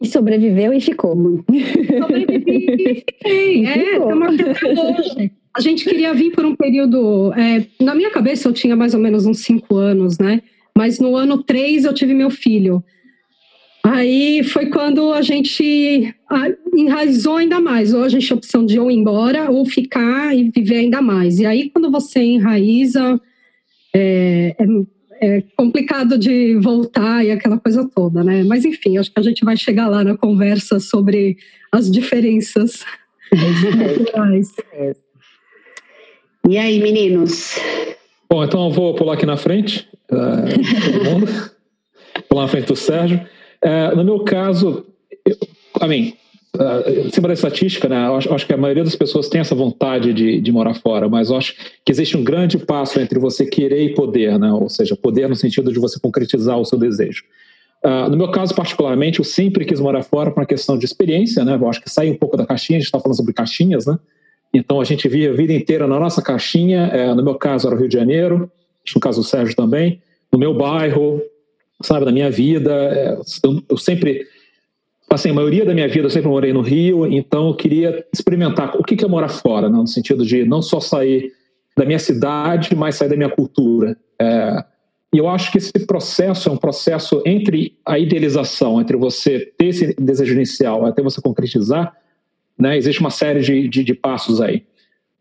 E 0.00 0.06
sobreviveu 0.06 0.72
e 0.72 0.80
ficou. 0.80 1.16
Sobrevivi 1.16 2.76
e 2.78 2.94
fiquei. 3.06 3.66
É, 3.66 3.98
hoje. 3.98 5.32
A 5.56 5.60
gente 5.60 5.84
queria 5.84 6.12
vir 6.12 6.32
por 6.32 6.44
um 6.44 6.56
período. 6.56 7.32
É, 7.34 7.64
na 7.82 7.94
minha 7.94 8.10
cabeça, 8.10 8.48
eu 8.48 8.52
tinha 8.52 8.74
mais 8.74 8.92
ou 8.92 9.00
menos 9.00 9.24
uns 9.24 9.38
cinco 9.38 9.76
anos, 9.76 10.18
né? 10.18 10.42
Mas 10.76 10.98
no 10.98 11.16
ano 11.16 11.42
3 11.42 11.84
eu 11.84 11.94
tive 11.94 12.12
meu 12.12 12.28
filho. 12.28 12.84
Aí 13.84 14.42
foi 14.42 14.66
quando 14.66 15.12
a 15.12 15.22
gente 15.22 16.14
enraizou 16.74 17.36
ainda 17.36 17.60
mais. 17.60 17.94
Ou 17.94 18.02
a 18.02 18.08
gente 18.08 18.26
tinha 18.26 18.36
a 18.36 18.38
opção 18.38 18.66
de 18.66 18.80
ou 18.80 18.90
ir 18.90 18.96
embora 18.96 19.50
ou 19.50 19.64
ficar 19.64 20.36
e 20.36 20.50
viver 20.50 20.76
ainda 20.76 21.00
mais. 21.00 21.38
E 21.38 21.46
aí, 21.46 21.70
quando 21.70 21.90
você 21.90 22.20
enraiza, 22.20 23.20
é, 23.94 24.56
é, 24.58 24.66
é 25.20 25.42
complicado 25.56 26.18
de 26.18 26.56
voltar 26.56 27.24
e 27.24 27.30
aquela 27.30 27.58
coisa 27.58 27.88
toda, 27.94 28.24
né? 28.24 28.42
Mas 28.42 28.64
enfim, 28.64 28.98
acho 28.98 29.12
que 29.12 29.20
a 29.20 29.22
gente 29.22 29.44
vai 29.44 29.56
chegar 29.56 29.88
lá 29.88 30.02
na 30.02 30.16
conversa 30.16 30.80
sobre 30.80 31.36
as 31.70 31.90
diferenças 31.90 32.84
culturais. 33.96 34.52
e 36.48 36.58
aí, 36.58 36.80
meninos? 36.80 37.56
Bom, 38.28 38.42
então 38.42 38.64
eu 38.66 38.70
vou 38.70 38.94
pular 38.94 39.14
aqui 39.14 39.26
na 39.26 39.36
frente, 39.36 39.88
uh, 40.10 40.92
todo 40.92 41.04
mundo, 41.04 41.26
pular 42.28 42.42
na 42.42 42.48
frente 42.48 42.66
do 42.66 42.76
Sérgio. 42.76 43.20
Uh, 43.64 43.96
no 43.96 44.04
meu 44.04 44.24
caso, 44.24 44.84
eu, 45.24 45.36
a 45.80 45.86
mim, 45.86 46.16
uh, 46.54 47.10
cima 47.12 47.28
da 47.28 47.34
estatística, 47.34 47.88
né, 47.88 48.06
eu 48.06 48.16
acho, 48.16 48.34
acho, 48.34 48.46
que 48.46 48.52
a 48.52 48.56
maioria 48.56 48.84
das 48.84 48.96
pessoas 48.96 49.28
tem 49.28 49.40
essa 49.40 49.54
vontade 49.54 50.12
de, 50.12 50.40
de 50.40 50.52
morar 50.52 50.74
fora, 50.74 51.08
mas 51.08 51.30
acho 51.30 51.54
que 51.84 51.92
existe 51.92 52.16
um 52.16 52.24
grande 52.24 52.58
passo 52.58 53.00
entre 53.00 53.18
você 53.18 53.46
querer 53.46 53.84
e 53.84 53.94
poder, 53.94 54.38
né, 54.38 54.52
ou 54.52 54.68
seja, 54.68 54.96
poder 54.96 55.28
no 55.28 55.36
sentido 55.36 55.72
de 55.72 55.78
você 55.78 55.98
concretizar 56.00 56.58
o 56.58 56.64
seu 56.64 56.78
desejo. 56.78 57.24
Uh, 57.84 58.08
no 58.08 58.16
meu 58.16 58.30
caso, 58.30 58.54
particularmente, 58.54 59.18
eu 59.18 59.24
sempre 59.24 59.66
quis 59.66 59.78
morar 59.78 60.02
fora 60.02 60.30
por 60.30 60.40
uma 60.40 60.46
questão 60.46 60.78
de 60.78 60.86
experiência, 60.86 61.44
né? 61.44 61.54
Eu 61.54 61.68
acho 61.68 61.82
que 61.82 61.90
sai 61.90 62.10
um 62.10 62.16
pouco 62.16 62.34
da 62.34 62.46
caixinha, 62.46 62.78
a 62.78 62.80
gente 62.80 62.86
está 62.86 62.98
falando 62.98 63.14
sobre 63.14 63.34
caixinhas, 63.34 63.84
né? 63.84 63.98
Então 64.54 64.80
a 64.80 64.84
gente 64.84 65.06
via 65.06 65.30
a 65.30 65.34
vida 65.34 65.52
inteira 65.52 65.86
na 65.86 66.00
nossa 66.00 66.22
caixinha. 66.22 66.86
É, 66.86 67.12
no 67.12 67.22
meu 67.22 67.34
caso 67.34 67.66
era 67.66 67.76
o 67.76 67.78
Rio 67.78 67.88
de 67.88 67.94
Janeiro, 67.94 68.50
no 68.94 69.00
caso 69.00 69.20
do 69.20 69.26
Sérgio 69.26 69.54
também. 69.54 70.00
no 70.32 70.38
meu 70.38 70.54
bairro, 70.54 71.20
sabe, 71.82 72.06
na 72.06 72.12
minha 72.12 72.30
vida. 72.30 72.72
É, 72.72 73.18
eu 73.68 73.76
sempre 73.76 74.26
assim, 75.14 75.30
a 75.30 75.34
maioria 75.34 75.64
da 75.64 75.74
minha 75.74 75.88
vida 75.88 76.06
eu 76.06 76.10
sempre 76.10 76.28
morei 76.28 76.52
no 76.52 76.60
Rio, 76.60 77.06
então 77.06 77.48
eu 77.48 77.54
queria 77.54 78.04
experimentar 78.12 78.76
o 78.76 78.84
que 78.84 79.04
é 79.04 79.08
morar 79.08 79.28
fora, 79.28 79.68
né? 79.68 79.76
no 79.76 79.86
sentido 79.86 80.24
de 80.24 80.44
não 80.44 80.60
só 80.60 80.80
sair 80.80 81.32
da 81.76 81.84
minha 81.84 81.98
cidade, 81.98 82.74
mas 82.74 82.96
sair 82.96 83.08
da 83.08 83.16
minha 83.16 83.30
cultura. 83.30 83.96
É, 84.20 84.64
e 85.12 85.18
eu 85.18 85.28
acho 85.28 85.50
que 85.50 85.58
esse 85.58 85.72
processo 85.86 86.48
é 86.48 86.52
um 86.52 86.56
processo 86.56 87.22
entre 87.24 87.78
a 87.86 87.98
idealização, 87.98 88.80
entre 88.80 88.96
você 88.96 89.52
ter 89.56 89.66
esse 89.66 89.94
desejo 89.94 90.34
inicial 90.34 90.84
até 90.84 91.02
você 91.02 91.20
concretizar, 91.20 91.92
né? 92.58 92.76
existe 92.76 93.00
uma 93.00 93.10
série 93.10 93.40
de, 93.40 93.68
de, 93.68 93.84
de 93.84 93.94
passos 93.94 94.40
aí. 94.40 94.64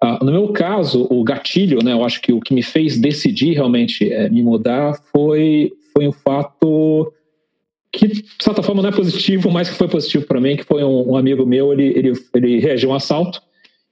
Uh, 0.04 0.26
no 0.26 0.32
meu 0.32 0.50
caso, 0.50 1.08
o 1.10 1.24
gatilho, 1.24 1.80
né, 1.82 1.94
eu 1.94 2.04
acho 2.04 2.22
que 2.22 2.34
o 2.34 2.42
que 2.42 2.54
me 2.54 2.62
fez 2.62 2.98
decidir 2.98 3.54
realmente 3.54 4.12
é, 4.12 4.30
me 4.30 4.44
mudar 4.44 4.96
foi, 5.14 5.72
foi 5.94 6.06
um 6.08 6.12
fato 6.12 7.14
que, 7.94 8.08
de 8.08 8.26
certa 8.42 8.64
forma, 8.64 8.82
não 8.82 8.90
é 8.90 8.92
positivo, 8.92 9.52
mas 9.52 9.70
que 9.70 9.76
foi 9.76 9.88
positivo 9.88 10.26
para 10.26 10.42
mim, 10.42 10.58
que 10.58 10.64
foi 10.64 10.84
um, 10.84 11.12
um, 11.12 11.16
amigo 11.16 11.46
meu, 11.46 11.72
ele, 11.72 11.86
ele, 11.96 12.14
ele 12.34 12.60
reagiu 12.60 12.90
a 12.90 12.94
um 12.94 12.96
assalto 12.96 13.40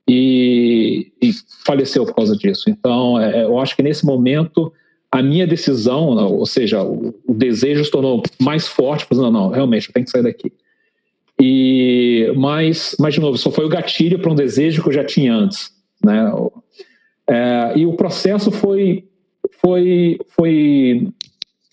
e, 0.09 1.11
e 1.21 1.31
faleceu 1.63 2.03
por 2.05 2.15
causa 2.15 2.35
disso. 2.35 2.67
Então, 2.67 3.21
é, 3.21 3.43
eu 3.43 3.59
acho 3.59 3.75
que 3.75 3.83
nesse 3.83 4.03
momento, 4.03 4.73
a 5.11 5.21
minha 5.21 5.45
decisão, 5.45 6.09
ou 6.09 6.45
seja, 6.47 6.81
o, 6.83 7.13
o 7.27 7.33
desejo 7.33 7.85
se 7.85 7.91
tornou 7.91 8.23
mais 8.41 8.67
forte, 8.67 9.05
falando, 9.05 9.31
não, 9.31 9.43
não, 9.43 9.49
realmente, 9.49 9.87
eu 9.87 9.93
tenho 9.93 10.05
que 10.05 10.11
sair 10.11 10.23
daqui. 10.23 10.51
E, 11.39 12.33
mas, 12.35 12.95
mas, 12.99 13.13
de 13.13 13.19
novo, 13.19 13.37
só 13.37 13.51
foi 13.51 13.65
o 13.65 13.69
gatilho 13.69 14.19
para 14.19 14.31
um 14.31 14.35
desejo 14.35 14.81
que 14.81 14.89
eu 14.89 14.93
já 14.93 15.05
tinha 15.05 15.33
antes. 15.33 15.71
Né? 16.03 16.31
É, 17.29 17.73
e 17.77 17.85
o 17.85 17.93
processo 17.93 18.51
foi, 18.51 19.05
foi, 19.61 20.19
foi, 20.29 21.07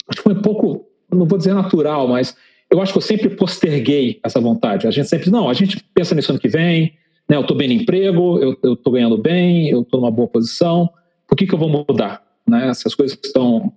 acho 0.09 0.19
que 0.19 0.23
foi 0.23 0.35
um 0.35 0.43
pouco, 0.43 0.88
não 1.11 1.27
vou 1.27 1.39
dizer 1.39 1.55
natural, 1.55 2.07
mas 2.09 2.37
eu 2.71 2.81
acho 2.83 2.93
que 2.93 2.99
eu 2.99 3.03
sempre 3.03 3.31
posterguei 3.31 4.21
essa 4.23 4.41
vontade. 4.41 4.87
A 4.87 4.91
gente 4.91 5.09
sempre, 5.09 5.31
não, 5.31 5.49
a 5.49 5.55
gente 5.55 5.83
pensa 5.95 6.15
nisso 6.15 6.31
ano 6.33 6.41
que 6.41 6.49
vem, 6.49 6.93
né? 7.29 7.37
eu 7.37 7.41
estou 7.41 7.57
bem 7.57 7.69
no 7.69 7.75
emprego, 7.75 8.39
eu 8.63 8.75
estou 8.75 8.93
ganhando 8.93 9.17
bem, 9.17 9.69
eu 9.69 9.83
estou 9.83 10.01
numa 10.01 10.11
boa 10.11 10.29
posição, 10.29 10.91
por 11.27 11.37
que, 11.37 11.47
que 11.47 11.55
eu 11.55 11.59
vou 11.59 11.69
mudar? 11.69 12.23
Né? 12.47 12.73
Se 12.75 12.87
as 12.87 12.95
coisas 12.95 13.19
estão 13.23 13.73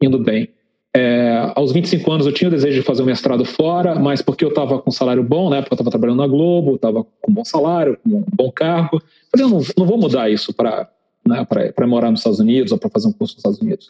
indo 0.00 0.18
bem. 0.18 0.48
É, 0.96 1.52
aos 1.54 1.70
25 1.70 2.10
anos 2.10 2.26
eu 2.26 2.32
tinha 2.32 2.48
o 2.48 2.50
desejo 2.50 2.80
de 2.80 2.86
fazer 2.86 3.02
um 3.02 3.06
mestrado 3.06 3.44
fora, 3.44 3.94
mas 3.94 4.22
porque 4.22 4.44
eu 4.44 4.48
estava 4.48 4.80
com 4.80 4.90
um 4.90 4.92
salário 4.92 5.22
bom, 5.22 5.50
né? 5.50 5.60
Porque 5.60 5.74
eu 5.74 5.76
estava 5.76 5.90
trabalhando 5.90 6.18
na 6.18 6.26
Globo, 6.26 6.76
estava 6.76 7.04
com 7.04 7.30
um 7.30 7.34
bom 7.34 7.44
salário, 7.44 7.98
com 8.02 8.18
um 8.18 8.24
bom 8.34 8.50
cargo. 8.50 9.00
Falei, 9.30 9.46
eu 9.46 9.50
não, 9.50 9.60
não 9.76 9.86
vou 9.86 9.98
mudar 9.98 10.30
isso 10.30 10.52
para 10.52 10.88
né, 11.26 11.46
morar 11.86 12.10
nos 12.10 12.20
Estados 12.20 12.40
Unidos 12.40 12.72
ou 12.72 12.78
para 12.78 12.88
fazer 12.88 13.06
um 13.06 13.12
curso 13.12 13.34
nos 13.34 13.38
Estados 13.38 13.60
Unidos. 13.60 13.86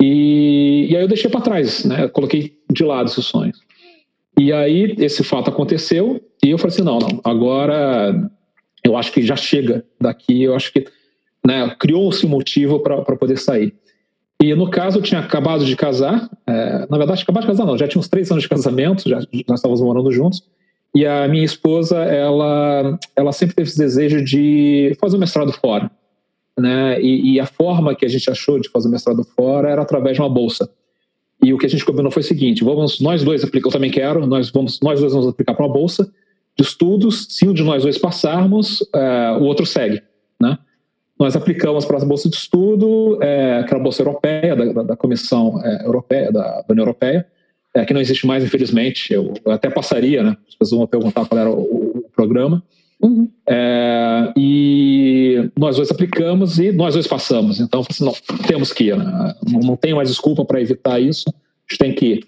E, 0.00 0.88
e 0.90 0.96
aí 0.96 1.02
eu 1.02 1.08
deixei 1.08 1.30
para 1.30 1.40
trás, 1.40 1.84
né? 1.84 2.08
Coloquei 2.08 2.56
de 2.70 2.84
lado 2.84 3.08
esses 3.08 3.24
sonhos. 3.24 3.58
E 4.38 4.52
aí 4.52 4.94
esse 4.98 5.22
fato 5.22 5.50
aconteceu 5.50 6.20
e 6.42 6.50
eu 6.50 6.58
falei 6.58 6.74
assim, 6.74 6.82
não, 6.82 6.98
não, 6.98 7.20
agora 7.22 8.30
eu 8.82 8.96
acho 8.96 9.12
que 9.12 9.22
já 9.22 9.36
chega 9.36 9.84
daqui, 10.00 10.42
eu 10.42 10.54
acho 10.54 10.72
que 10.72 10.86
né, 11.46 11.74
criou-se 11.78 12.24
um 12.24 12.30
motivo 12.30 12.80
para 12.80 13.16
poder 13.16 13.36
sair. 13.36 13.74
E 14.42 14.54
no 14.54 14.70
caso, 14.70 14.98
eu 14.98 15.02
tinha 15.02 15.20
acabado 15.20 15.66
de 15.66 15.76
casar. 15.76 16.30
É, 16.46 16.86
na 16.88 16.96
verdade, 16.96 17.22
acabado 17.22 17.42
de 17.42 17.48
casar 17.48 17.66
não, 17.66 17.76
já 17.76 17.86
tinha 17.86 18.00
uns 18.00 18.08
três 18.08 18.30
anos 18.30 18.42
de 18.42 18.48
casamento, 18.48 19.06
já 19.06 19.18
nós 19.46 19.58
estávamos 19.58 19.82
morando 19.82 20.10
juntos. 20.10 20.42
E 20.94 21.06
a 21.06 21.28
minha 21.28 21.44
esposa, 21.44 21.98
ela, 21.98 22.98
ela 23.14 23.32
sempre 23.32 23.54
teve 23.54 23.68
esse 23.68 23.78
desejo 23.78 24.24
de 24.24 24.96
fazer 24.98 25.18
o 25.18 25.20
mestrado 25.20 25.52
fora. 25.52 25.90
Né? 26.58 27.00
E, 27.00 27.34
e, 27.34 27.40
a 27.40 27.46
forma 27.46 27.94
que 27.94 28.04
a 28.04 28.08
gente 28.08 28.28
achou 28.30 28.58
de 28.58 28.68
fazer 28.68 28.88
mestrado 28.88 29.24
fora 29.24 29.70
era 29.70 29.82
através 29.82 30.16
de 30.16 30.22
uma 30.22 30.28
bolsa. 30.28 30.68
E 31.42 31.54
o 31.54 31.58
que 31.58 31.64
a 31.64 31.68
gente 31.68 31.84
combinou 31.84 32.10
foi 32.10 32.22
o 32.22 32.26
seguinte: 32.26 32.62
vamos 32.62 33.00
nós 33.00 33.22
dois 33.22 33.42
aplicar, 33.42 33.68
eu 33.68 33.72
também 33.72 33.90
quero, 33.90 34.26
nós 34.26 34.50
vamos 34.50 34.78
nós 34.82 35.00
dois 35.00 35.12
vamos 35.12 35.28
aplicar 35.28 35.54
para 35.54 35.64
uma 35.64 35.72
bolsa 35.72 36.12
de 36.56 36.62
estudos. 36.62 37.26
Se 37.30 37.48
um 37.48 37.54
de 37.54 37.62
nós 37.62 37.82
dois 37.82 37.96
passarmos, 37.96 38.86
é, 38.94 39.32
o 39.40 39.44
outro 39.44 39.64
segue, 39.64 40.02
né? 40.40 40.58
nós 41.20 41.36
aplicamos 41.36 41.84
para 41.84 41.98
a 41.98 42.04
Bolsa 42.04 42.30
de 42.30 42.36
Estudo, 42.36 43.22
é, 43.22 43.58
aquela 43.58 43.78
Bolsa 43.78 44.00
Europeia, 44.00 44.56
da, 44.56 44.82
da 44.82 44.96
Comissão 44.96 45.60
é, 45.62 45.84
Europeia, 45.84 46.32
da, 46.32 46.62
da, 46.62 46.66
União 46.70 46.84
Europeia, 46.84 47.26
é, 47.74 47.84
que 47.84 47.92
não 47.92 48.00
existe 48.00 48.26
mais, 48.26 48.42
infelizmente. 48.42 49.12
Eu, 49.12 49.34
eu, 49.44 49.52
até 49.52 49.68
passaria, 49.68 50.22
né? 50.22 50.34
As 50.48 50.54
pessoas 50.54 50.78
vão 50.78 50.86
perguntar 50.86 51.26
qual 51.26 51.38
era 51.38 51.50
o, 51.50 51.98
o 51.98 52.10
programa. 52.16 52.62
Uhum. 53.02 53.28
É, 53.48 54.32
e 54.36 55.50
nós 55.58 55.76
dois 55.76 55.90
aplicamos 55.90 56.58
e 56.58 56.70
nós 56.70 56.94
dois 56.94 57.06
passamos. 57.06 57.58
Então, 57.58 57.84
assim, 57.88 58.04
não, 58.04 58.14
temos 58.46 58.72
que 58.72 58.84
ir. 58.84 58.96
Né? 58.96 59.34
Não, 59.48 59.60
não 59.60 59.76
tem 59.76 59.94
mais 59.94 60.08
desculpa 60.08 60.44
para 60.44 60.60
evitar 60.60 61.00
isso, 61.00 61.24
a 61.28 61.32
gente 61.70 61.78
tem 61.78 61.94
que 61.94 62.06
ir. 62.06 62.26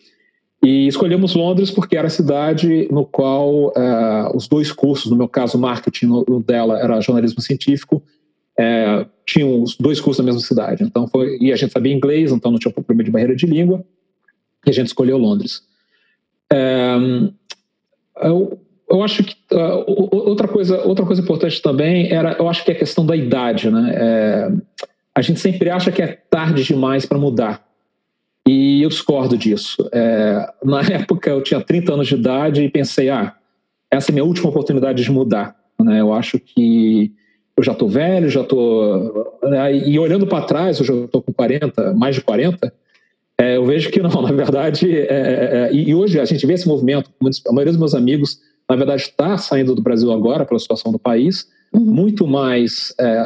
E 0.64 0.86
escolhemos 0.86 1.34
Londres 1.34 1.70
porque 1.70 1.96
era 1.96 2.06
a 2.06 2.10
cidade 2.10 2.88
no 2.90 3.04
qual 3.04 3.72
é, 3.76 4.30
os 4.34 4.46
dois 4.46 4.70
cursos, 4.70 5.10
no 5.10 5.16
meu 5.16 5.28
caso, 5.28 5.58
marketing, 5.58 6.06
no, 6.06 6.24
no 6.26 6.40
dela 6.40 6.78
era 6.78 7.00
jornalismo 7.00 7.42
científico, 7.42 8.02
é, 8.58 9.04
tinham 9.26 9.62
os 9.62 9.76
dois 9.76 10.00
cursos 10.00 10.24
na 10.24 10.26
mesma 10.26 10.40
cidade. 10.40 10.84
Então 10.84 11.06
foi, 11.08 11.36
e 11.40 11.52
a 11.52 11.56
gente 11.56 11.72
sabia 11.72 11.92
inglês, 11.92 12.30
então 12.30 12.52
não 12.52 12.58
tinha 12.58 12.72
problema 12.72 13.02
de 13.02 13.10
barreira 13.10 13.34
de 13.34 13.44
língua, 13.44 13.84
e 14.64 14.70
a 14.70 14.72
gente 14.72 14.86
escolheu 14.86 15.18
Londres. 15.18 15.62
É, 16.52 16.96
eu, 18.22 18.60
eu 18.92 19.02
acho 19.02 19.24
que 19.24 19.34
uh, 19.52 19.84
outra 20.10 20.46
coisa 20.46 20.82
outra 20.82 21.04
coisa 21.06 21.22
importante 21.22 21.60
também 21.62 22.12
era 22.12 22.36
eu 22.38 22.48
acho 22.48 22.64
que 22.64 22.70
é 22.70 22.74
a 22.74 22.78
questão 22.78 23.04
da 23.04 23.16
idade 23.16 23.70
né 23.70 23.92
é, 23.94 24.50
a 25.14 25.22
gente 25.22 25.40
sempre 25.40 25.70
acha 25.70 25.90
que 25.90 26.02
é 26.02 26.18
tarde 26.30 26.62
demais 26.62 27.06
para 27.06 27.18
mudar 27.18 27.66
e 28.46 28.82
eu 28.82 28.88
discordo 28.90 29.36
disso 29.36 29.88
é, 29.92 30.46
na 30.62 30.82
época 30.92 31.30
eu 31.30 31.42
tinha 31.42 31.60
30 31.60 31.94
anos 31.94 32.08
de 32.08 32.14
idade 32.14 32.62
e 32.62 32.68
pensei 32.68 33.08
ah 33.08 33.34
essa 33.90 34.10
é 34.10 34.12
a 34.12 34.14
minha 34.14 34.24
última 34.24 34.50
oportunidade 34.50 35.02
de 35.02 35.10
mudar 35.10 35.56
né 35.80 36.00
eu 36.00 36.12
acho 36.12 36.38
que 36.38 37.12
eu 37.56 37.62
já 37.62 37.72
estou 37.72 37.88
velho, 37.88 38.30
já 38.30 38.40
estou. 38.40 39.38
Né, 39.42 39.76
e 39.86 39.98
olhando 39.98 40.26
para 40.26 40.44
trás, 40.44 40.78
eu 40.78 40.86
já 40.86 40.94
estou 40.94 41.22
com 41.22 41.34
40, 41.34 41.92
mais 41.94 42.14
de 42.14 42.22
40, 42.22 42.72
é, 43.38 43.56
eu 43.56 43.64
vejo 43.66 43.90
que 43.90 44.00
não, 44.00 44.10
na 44.22 44.32
verdade. 44.32 44.90
É, 44.90 45.02
é, 45.02 45.68
é 45.70 45.74
e 45.74 45.94
hoje 45.94 46.18
a 46.18 46.24
gente 46.24 46.46
vê 46.46 46.54
esse 46.54 46.66
movimento, 46.66 47.10
a 47.20 47.52
maioria 47.52 47.72
dos 47.72 47.78
meus 47.78 47.94
amigos, 47.94 48.40
na 48.72 48.76
verdade, 48.76 49.02
está 49.02 49.36
saindo 49.36 49.74
do 49.74 49.82
Brasil 49.82 50.10
agora 50.10 50.46
pela 50.46 50.58
situação 50.58 50.90
do 50.90 50.98
país, 50.98 51.46
uhum. 51.74 51.80
muito 51.80 52.26
mais, 52.26 52.94
é, 52.98 53.22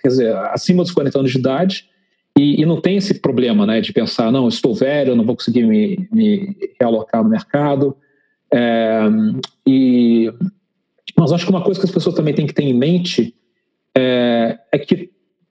quer 0.00 0.08
dizer, 0.08 0.36
acima 0.36 0.82
dos 0.82 0.90
40 0.90 1.20
anos 1.20 1.30
de 1.30 1.38
idade. 1.38 1.88
E, 2.36 2.60
e, 2.60 2.66
não 2.66 2.80
tem 2.80 2.96
esse 2.96 3.20
problema 3.20 3.64
né, 3.64 3.80
de 3.80 3.92
pensar, 3.92 4.32
não, 4.32 4.48
estou 4.48 4.74
velho, 4.74 5.14
não 5.14 5.24
vou 5.24 5.36
conseguir 5.36 5.64
me, 5.64 6.08
me 6.10 6.56
realocar 6.80 7.22
no 7.22 7.30
mercado. 7.30 7.96
É, 8.52 9.02
e 9.64 10.32
mas 11.16 11.30
acho 11.30 11.44
que 11.44 11.52
uma 11.52 11.62
coisa 11.62 11.78
que 11.78 11.86
as 11.86 11.92
pessoas 11.92 12.16
também 12.16 12.34
têm 12.34 12.46
que 12.46 12.54
ter 12.54 12.64
em 12.64 12.74
mente 12.74 13.36
é, 13.96 14.58
é 14.72 14.78
que 14.78 15.10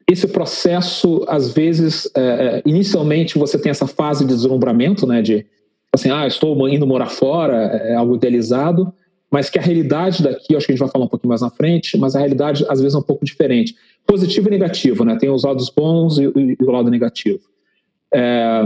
esse 0.09 0.27
processo, 0.27 1.23
às 1.25 1.53
vezes, 1.53 2.11
é, 2.17 2.21
é, 2.21 2.61
inicialmente 2.65 3.39
você 3.39 3.57
tem 3.57 3.69
essa 3.69 3.87
fase 3.87 4.25
de 4.25 4.33
deslumbramento, 4.33 5.07
né, 5.07 5.21
de 5.21 5.45
assim, 5.93 6.09
ah, 6.09 6.25
estou 6.25 6.67
indo 6.69 6.87
morar 6.87 7.07
fora, 7.07 7.55
é 7.55 7.95
algo 7.95 8.15
idealizado, 8.15 8.93
mas 9.29 9.49
que 9.49 9.57
a 9.57 9.61
realidade 9.61 10.23
daqui, 10.23 10.55
acho 10.55 10.65
que 10.65 10.71
a 10.71 10.75
gente 10.75 10.83
vai 10.83 10.89
falar 10.89 11.05
um 11.05 11.07
pouquinho 11.07 11.29
mais 11.29 11.41
na 11.41 11.49
frente, 11.49 11.97
mas 11.97 12.15
a 12.15 12.19
realidade 12.19 12.65
às 12.69 12.79
vezes 12.81 12.95
é 12.95 12.97
um 12.97 13.03
pouco 13.03 13.25
diferente. 13.25 13.75
Positivo 14.05 14.47
e 14.47 14.51
negativo, 14.51 15.05
né? 15.05 15.15
Tem 15.17 15.29
os 15.29 15.43
lados 15.43 15.69
bons 15.69 16.17
e, 16.17 16.25
e, 16.25 16.57
e 16.59 16.63
o 16.63 16.71
lado 16.71 16.89
negativo. 16.89 17.39
É, 18.13 18.61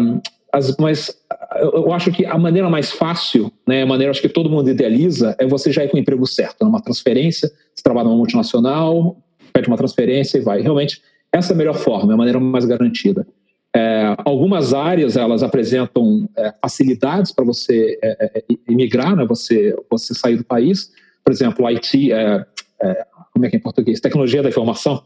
as, 0.51 0.75
mas 0.77 1.15
eu 1.57 1.93
acho 1.93 2.11
que 2.11 2.25
a 2.25 2.37
maneira 2.37 2.69
mais 2.69 2.91
fácil, 2.91 3.51
né, 3.67 3.83
a 3.83 3.85
maneira 3.85 4.11
acho 4.11 4.21
que 4.21 4.29
todo 4.29 4.49
mundo 4.49 4.69
idealiza, 4.69 5.35
é 5.37 5.45
você 5.45 5.71
já 5.71 5.83
ir 5.83 5.89
com 5.89 5.97
o 5.97 5.99
emprego 5.99 6.25
certo, 6.25 6.63
numa 6.63 6.81
transferência, 6.81 7.51
você 7.73 7.83
trabalha 7.83 8.07
numa 8.07 8.17
multinacional, 8.17 9.17
pede 9.53 9.67
uma 9.67 9.77
transferência 9.77 10.37
e 10.37 10.41
vai. 10.41 10.61
Realmente, 10.61 11.01
essa 11.31 11.53
é 11.53 11.55
a 11.55 11.57
melhor 11.57 11.75
forma, 11.75 12.11
é 12.11 12.15
a 12.15 12.17
maneira 12.17 12.39
mais 12.39 12.65
garantida. 12.65 13.27
É, 13.75 14.15
algumas 14.23 14.73
áreas 14.73 15.17
elas 15.17 15.43
apresentam 15.43 16.29
é, 16.37 16.53
facilidades 16.61 17.33
para 17.33 17.43
você 17.43 17.99
é, 18.01 18.43
imigrar, 18.69 19.11
é, 19.11 19.15
né, 19.17 19.25
você, 19.25 19.75
você 19.91 20.13
sair 20.13 20.37
do 20.37 20.45
país. 20.45 20.93
Por 21.21 21.33
exemplo, 21.33 21.67
IT, 21.67 22.13
é, 22.13 22.45
é, 22.81 23.05
como 23.33 23.45
é 23.45 23.49
que 23.49 23.57
é 23.57 23.59
em 23.59 23.61
português? 23.61 23.99
Tecnologia 23.99 24.41
da 24.41 24.47
informação 24.47 25.03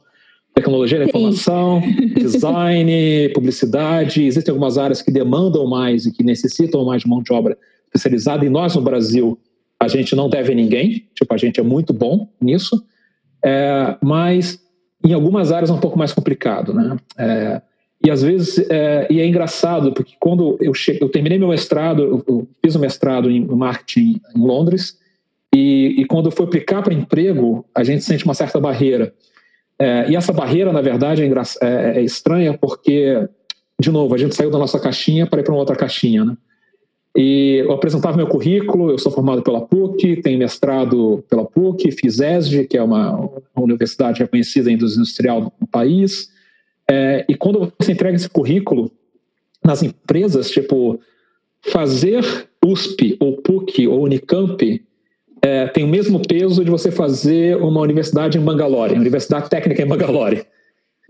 tecnologia 0.51 0.97
da 0.97 1.05
informação, 1.05 1.81
design, 2.15 3.29
publicidade. 3.33 4.25
Existem 4.25 4.51
algumas 4.51 4.77
áreas 4.77 5.01
que 5.01 5.11
demandam 5.11 5.65
mais 5.67 6.05
e 6.05 6.11
que 6.11 6.23
necessitam 6.23 6.83
mais 6.83 7.03
de 7.03 7.07
mão 7.07 7.21
de 7.21 7.31
obra 7.31 7.57
especializada. 7.85 8.45
E 8.45 8.49
nós, 8.49 8.75
no 8.75 8.81
Brasil, 8.81 9.39
a 9.79 9.87
gente 9.87 10.15
não 10.15 10.27
deve 10.27 10.51
a 10.51 10.55
ninguém. 10.55 11.07
Tipo, 11.15 11.33
a 11.33 11.37
gente 11.37 11.59
é 11.59 11.63
muito 11.63 11.93
bom 11.93 12.27
nisso. 12.41 12.83
É, 13.45 13.95
mas 14.01 14.59
em 15.05 15.13
algumas 15.13 15.51
áreas 15.51 15.69
é 15.69 15.73
um 15.73 15.79
pouco 15.79 15.97
mais 15.97 16.11
complicado, 16.11 16.73
né? 16.73 16.97
E 18.03 18.09
às 18.09 18.21
vezes, 18.21 18.65
é, 18.69 19.07
e 19.09 19.19
é 19.19 19.25
engraçado, 19.25 19.91
porque 19.91 20.13
quando 20.19 20.57
eu, 20.61 20.73
cheguei, 20.73 21.01
eu 21.01 21.09
terminei 21.09 21.37
meu 21.37 21.49
mestrado, 21.49 22.23
eu, 22.27 22.47
fiz 22.63 22.75
o 22.75 22.77
um 22.77 22.81
mestrado 22.81 23.29
em 23.29 23.45
marketing 23.45 24.21
em 24.35 24.39
Londres, 24.39 24.97
e, 25.53 25.95
e 25.97 26.05
quando 26.05 26.27
eu 26.27 26.31
fui 26.31 26.45
aplicar 26.45 26.81
para 26.81 26.93
emprego, 26.93 27.65
a 27.75 27.83
gente 27.83 28.03
sente 28.03 28.23
uma 28.23 28.33
certa 28.33 28.59
barreira. 28.59 29.13
É, 29.77 30.09
e 30.09 30.15
essa 30.15 30.31
barreira, 30.31 30.71
na 30.71 30.81
verdade, 30.81 31.23
é, 31.23 31.27
é, 31.61 31.99
é 31.99 32.01
estranha 32.01 32.57
porque 32.57 33.27
de 33.79 33.89
novo, 33.91 34.13
a 34.13 34.17
gente 34.17 34.35
saiu 34.35 34.51
da 34.51 34.59
nossa 34.59 34.77
caixinha 34.77 35.25
para 35.25 35.39
ir 35.39 35.43
para 35.43 35.53
uma 35.53 35.61
outra 35.61 35.75
caixinha, 35.75 36.25
né? 36.25 36.37
E 37.15 37.63
eu 37.63 37.71
apresentava 37.71 38.17
meu 38.17 38.27
currículo, 38.27 38.91
eu 38.91 38.97
sou 38.99 39.11
formado 39.11 39.41
pela 39.41 39.61
PUC, 39.61 40.17
tenho 40.21 40.37
mestrado 40.37 41.23
pela 41.29 41.45
PUC, 41.45 41.91
fiz 41.91 42.19
ESG, 42.19 42.67
que 42.67 42.77
é 42.77 42.83
uma, 42.83 43.15
uma 43.15 43.63
universidade 43.63 44.19
reconhecida 44.19 44.69
em 44.69 44.75
indústria 44.75 45.01
industrial 45.01 45.53
no 45.59 45.67
país. 45.67 46.29
É, 46.89 47.25
e 47.29 47.35
quando 47.35 47.71
você 47.77 47.91
entrega 47.91 48.15
esse 48.15 48.29
currículo 48.29 48.91
nas 49.63 49.83
empresas, 49.83 50.49
tipo, 50.49 50.99
fazer 51.61 52.23
USP 52.65 53.15
ou 53.19 53.37
PUC 53.37 53.87
ou 53.87 54.03
Unicamp 54.03 54.83
é, 55.41 55.67
tem 55.67 55.83
o 55.83 55.87
mesmo 55.87 56.21
peso 56.25 56.65
de 56.65 56.71
você 56.71 56.91
fazer 56.91 57.55
uma 57.57 57.79
universidade 57.81 58.37
em 58.37 58.41
Bangalore, 58.41 58.95
universidade 58.95 59.49
técnica 59.49 59.81
em 59.81 59.87
Bangalore. 59.87 60.45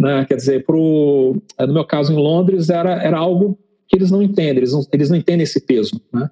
Né? 0.01 0.25
Quer 0.29 0.35
dizer, 0.37 0.65
pro, 0.65 1.35
no 1.59 1.73
meu 1.73 1.83
caso 1.83 2.13
em 2.13 2.15
Londres, 2.15 2.69
era, 2.69 3.03
era 3.03 3.17
algo 3.17 3.59
que 3.85 3.97
eles 3.97 4.09
não 4.09 4.23
entendem, 4.23 4.59
eles 4.59 4.71
não, 4.71 4.81
eles 4.93 5.09
não 5.09 5.17
entendem 5.17 5.43
esse 5.43 5.59
peso. 5.59 6.01
Né? 6.13 6.29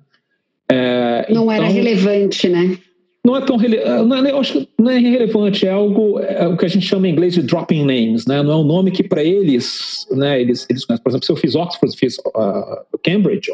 É, 0.71 1.25
não 1.33 1.43
então, 1.43 1.51
era 1.51 1.67
relevante, 1.67 2.47
né? 2.47 2.77
Não 3.27 3.35
é 3.35 3.41
tão 3.41 3.57
é, 3.61 4.31
eu 4.31 4.39
acho 4.39 4.53
que 4.53 4.69
não 4.79 4.89
é 4.89 4.97
relevante, 4.97 5.67
é 5.67 5.69
algo 5.69 6.17
é 6.17 6.47
o 6.47 6.55
que 6.55 6.63
a 6.63 6.69
gente 6.69 6.85
chama 6.85 7.09
em 7.09 7.11
inglês 7.11 7.33
de 7.33 7.41
dropping 7.41 7.83
names, 7.83 8.25
né? 8.25 8.41
Não 8.41 8.53
é 8.53 8.55
um 8.55 8.63
nome 8.63 8.89
que 8.89 9.03
para 9.03 9.21
eles, 9.21 10.07
né? 10.11 10.39
Eles, 10.39 10.65
eles 10.69 10.85
conhecem. 10.85 11.03
Por 11.03 11.09
exemplo, 11.09 11.25
se 11.25 11.31
eu 11.33 11.35
fiz 11.35 11.53
Oxford, 11.53 11.97
fiz 11.97 12.17
uh, 12.19 12.97
Cambridge, 13.03 13.51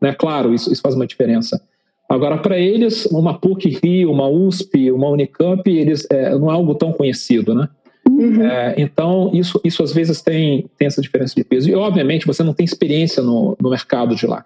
né? 0.00 0.12
Claro, 0.12 0.52
isso, 0.52 0.72
isso 0.72 0.82
faz 0.82 0.96
uma 0.96 1.06
diferença. 1.06 1.62
Agora, 2.08 2.36
para 2.36 2.58
eles, 2.58 3.06
uma 3.06 3.38
PUC 3.38 3.78
Rio, 3.80 4.10
uma 4.10 4.28
USP, 4.28 4.90
uma 4.90 5.08
Unicamp, 5.08 5.70
eles 5.70 6.04
é, 6.10 6.36
não 6.36 6.50
é 6.50 6.54
algo 6.54 6.74
tão 6.74 6.92
conhecido, 6.92 7.54
né? 7.54 7.68
Uhum. 8.10 8.44
É, 8.44 8.74
então, 8.76 9.30
isso, 9.32 9.60
isso 9.62 9.84
às 9.84 9.92
vezes 9.92 10.20
tem, 10.20 10.68
tem 10.76 10.88
essa 10.88 11.00
diferença 11.00 11.36
de 11.36 11.44
peso. 11.44 11.70
E, 11.70 11.74
obviamente, 11.76 12.26
você 12.26 12.42
não 12.42 12.52
tem 12.52 12.64
experiência 12.64 13.22
no, 13.22 13.56
no 13.62 13.70
mercado 13.70 14.16
de 14.16 14.26
lá. 14.26 14.44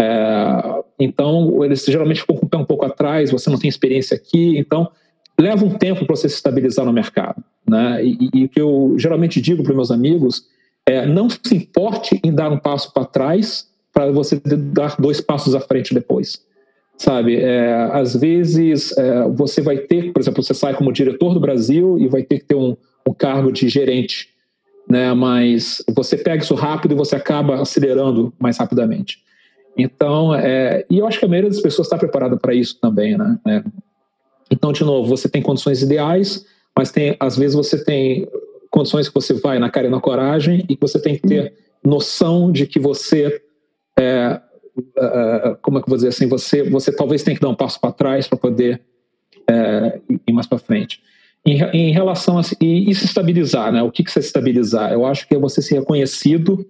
É, 0.00 0.75
então, 0.98 1.62
eles 1.64 1.84
geralmente 1.84 2.20
ficam 2.20 2.36
com 2.36 2.46
o 2.46 2.48
pé 2.48 2.56
um 2.56 2.64
pouco 2.64 2.84
atrás, 2.84 3.30
você 3.30 3.50
não 3.50 3.58
tem 3.58 3.68
experiência 3.68 4.16
aqui, 4.16 4.58
então 4.58 4.90
leva 5.38 5.64
um 5.64 5.70
tempo 5.70 6.06
para 6.06 6.16
você 6.16 6.28
se 6.28 6.36
estabilizar 6.36 6.84
no 6.86 6.92
mercado. 6.92 7.42
Né? 7.68 8.04
E, 8.04 8.30
e 8.32 8.44
o 8.44 8.48
que 8.48 8.60
eu 8.60 8.94
geralmente 8.96 9.40
digo 9.40 9.62
para 9.62 9.74
meus 9.74 9.90
amigos 9.90 10.46
é 10.86 11.04
não 11.04 11.28
se 11.28 11.54
importe 11.54 12.20
em 12.24 12.32
dar 12.32 12.50
um 12.50 12.58
passo 12.58 12.92
para 12.92 13.04
trás 13.04 13.68
para 13.92 14.10
você 14.12 14.40
dar 14.44 14.96
dois 14.98 15.20
passos 15.20 15.54
à 15.54 15.60
frente 15.60 15.92
depois. 15.92 16.44
Sabe, 16.98 17.36
é, 17.36 17.74
às 17.92 18.16
vezes 18.16 18.96
é, 18.96 19.28
você 19.28 19.60
vai 19.60 19.76
ter, 19.76 20.12
por 20.12 20.20
exemplo, 20.20 20.42
você 20.42 20.54
sai 20.54 20.74
como 20.74 20.92
diretor 20.92 21.34
do 21.34 21.40
Brasil 21.40 21.98
e 21.98 22.08
vai 22.08 22.22
ter 22.22 22.38
que 22.38 22.46
ter 22.46 22.54
um, 22.54 22.74
um 23.06 23.12
cargo 23.12 23.52
de 23.52 23.68
gerente, 23.68 24.30
né? 24.88 25.12
Mas 25.12 25.82
você 25.94 26.16
pega 26.16 26.42
isso 26.42 26.54
rápido 26.54 26.92
e 26.92 26.96
você 26.96 27.14
acaba 27.14 27.60
acelerando 27.60 28.32
mais 28.38 28.56
rapidamente. 28.56 29.18
Então, 29.76 30.34
é, 30.34 30.84
e 30.88 30.98
eu 30.98 31.06
acho 31.06 31.18
que 31.18 31.24
a 31.24 31.28
maioria 31.28 31.50
das 31.50 31.60
pessoas 31.60 31.86
está 31.86 31.98
preparada 31.98 32.36
para 32.36 32.54
isso 32.54 32.78
também, 32.80 33.16
né? 33.16 33.38
É. 33.46 33.62
Então, 34.50 34.72
de 34.72 34.84
novo, 34.84 35.08
você 35.08 35.28
tem 35.28 35.42
condições 35.42 35.82
ideais, 35.82 36.46
mas 36.76 36.90
tem, 36.90 37.16
às 37.18 37.36
vezes 37.36 37.54
você 37.54 37.82
tem 37.82 38.28
condições 38.70 39.08
que 39.08 39.14
você 39.14 39.34
vai 39.34 39.58
na 39.58 39.70
cara 39.70 39.86
e 39.86 39.90
na 39.90 40.00
coragem 40.00 40.64
e 40.68 40.76
que 40.76 40.80
você 40.80 41.00
tem 41.00 41.16
que 41.16 41.26
ter 41.26 41.54
noção 41.84 42.50
de 42.50 42.66
que 42.66 42.78
você 42.78 43.42
é, 43.98 44.40
uh, 44.76 45.56
como 45.62 45.78
é 45.78 45.80
que 45.80 45.86
eu 45.86 45.90
vou 45.90 45.96
dizer 45.96 46.08
assim, 46.08 46.28
você, 46.28 46.62
você 46.68 46.92
talvez 46.92 47.22
tenha 47.22 47.34
que 47.34 47.40
dar 47.40 47.48
um 47.48 47.54
passo 47.54 47.80
para 47.80 47.92
trás 47.92 48.28
para 48.28 48.38
poder 48.38 48.82
uh, 49.50 50.02
ir 50.26 50.32
mais 50.32 50.46
para 50.46 50.58
frente. 50.58 51.02
Em, 51.44 51.62
em, 51.72 51.92
relação 51.92 52.38
a 52.38 52.42
e, 52.60 52.90
e, 52.90 52.94
se 52.94 53.04
estabilizar, 53.04 53.72
né? 53.72 53.82
O 53.82 53.90
que, 53.90 54.02
que 54.02 54.10
é 54.10 54.12
se 54.12 54.18
estabilizar? 54.20 54.92
Eu 54.92 55.06
acho 55.06 55.28
que 55.28 55.34
é 55.34 55.38
você 55.38 55.62
ser 55.62 55.76
reconhecido. 55.76 56.66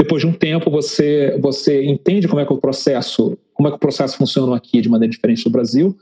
Depois 0.00 0.22
de 0.22 0.26
um 0.26 0.32
tempo, 0.32 0.70
você 0.70 1.36
você 1.42 1.84
entende 1.84 2.26
como 2.26 2.40
é 2.40 2.46
que 2.46 2.52
o 2.54 2.56
processo, 2.56 3.36
como 3.52 3.68
é 3.68 3.70
que 3.70 3.76
o 3.76 3.80
processo 3.80 4.16
funciona 4.16 4.56
aqui 4.56 4.80
de 4.80 4.88
maneira 4.88 5.12
diferente 5.12 5.44
do 5.44 5.50
Brasil. 5.50 5.94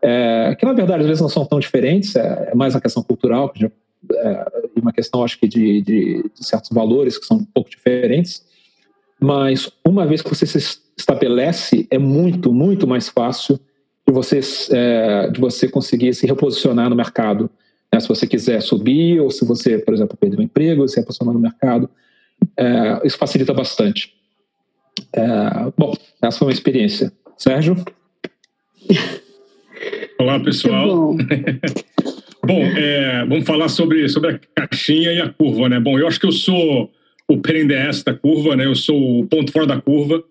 É, 0.00 0.54
que 0.56 0.64
na 0.64 0.72
verdade 0.72 1.00
às 1.00 1.08
vezes 1.08 1.20
não 1.20 1.28
são 1.28 1.44
tão 1.44 1.58
diferentes, 1.58 2.14
é, 2.14 2.50
é 2.52 2.54
mais 2.54 2.72
uma 2.72 2.80
questão 2.80 3.02
cultural, 3.02 3.48
que 3.48 3.64
é, 3.64 4.46
uma 4.80 4.92
questão 4.92 5.24
acho 5.24 5.40
que 5.40 5.48
de, 5.48 5.82
de, 5.82 6.30
de 6.32 6.46
certos 6.46 6.70
valores 6.70 7.18
que 7.18 7.26
são 7.26 7.38
um 7.38 7.44
pouco 7.44 7.68
diferentes. 7.68 8.44
Mas 9.18 9.68
uma 9.84 10.06
vez 10.06 10.22
que 10.22 10.28
você 10.28 10.46
se 10.46 10.78
estabelece, 10.96 11.88
é 11.90 11.98
muito, 11.98 12.52
muito 12.52 12.86
mais 12.86 13.08
fácil 13.08 13.58
de 14.06 14.14
você, 14.14 14.38
é, 14.70 15.30
de 15.30 15.40
você 15.40 15.68
conseguir 15.68 16.14
se 16.14 16.28
reposicionar 16.28 16.88
no 16.88 16.94
mercado. 16.94 17.50
Né? 17.92 17.98
Se 17.98 18.06
você 18.06 18.24
quiser 18.24 18.62
subir, 18.62 19.20
ou 19.20 19.32
se 19.32 19.44
você, 19.44 19.78
por 19.78 19.94
exemplo, 19.94 20.16
perder 20.16 20.38
o 20.38 20.42
emprego, 20.42 20.86
se 20.86 21.00
reposicionar 21.00 21.34
no 21.34 21.40
mercado, 21.40 21.90
é, 22.56 23.06
isso 23.06 23.18
facilita 23.18 23.52
bastante. 23.52 24.12
É, 25.14 25.22
bom, 25.76 25.94
essa 26.22 26.38
foi 26.38 26.48
uma 26.48 26.52
experiência. 26.52 27.12
Sérgio? 27.36 27.76
Olá, 30.18 30.38
pessoal. 30.40 31.16
bom, 32.46 32.62
é, 32.62 33.24
vamos 33.26 33.44
falar 33.44 33.68
sobre, 33.68 34.08
sobre 34.08 34.30
a 34.30 34.66
caixinha 34.66 35.12
e 35.12 35.20
a 35.20 35.28
curva, 35.28 35.68
né? 35.68 35.80
Bom, 35.80 35.98
eu 35.98 36.06
acho 36.06 36.20
que 36.20 36.26
eu 36.26 36.32
sou 36.32 36.90
o 37.28 37.38
PNDS 37.38 38.04
da 38.04 38.14
curva, 38.14 38.54
né? 38.56 38.66
Eu 38.66 38.74
sou 38.74 39.20
o 39.20 39.26
ponto 39.26 39.50
fora 39.50 39.66
da 39.66 39.80
curva. 39.80 40.22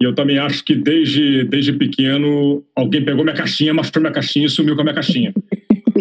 E 0.00 0.04
eu 0.04 0.14
também 0.14 0.38
acho 0.38 0.64
que 0.64 0.74
desde, 0.74 1.44
desde 1.44 1.74
pequeno 1.74 2.64
alguém 2.74 3.04
pegou 3.04 3.22
minha 3.22 3.36
caixinha, 3.36 3.74
mostrou 3.74 4.00
minha 4.00 4.12
caixinha 4.12 4.46
e 4.46 4.50
sumiu 4.50 4.74
com 4.74 4.80
a 4.80 4.84
minha 4.84 4.94
caixinha. 4.94 5.34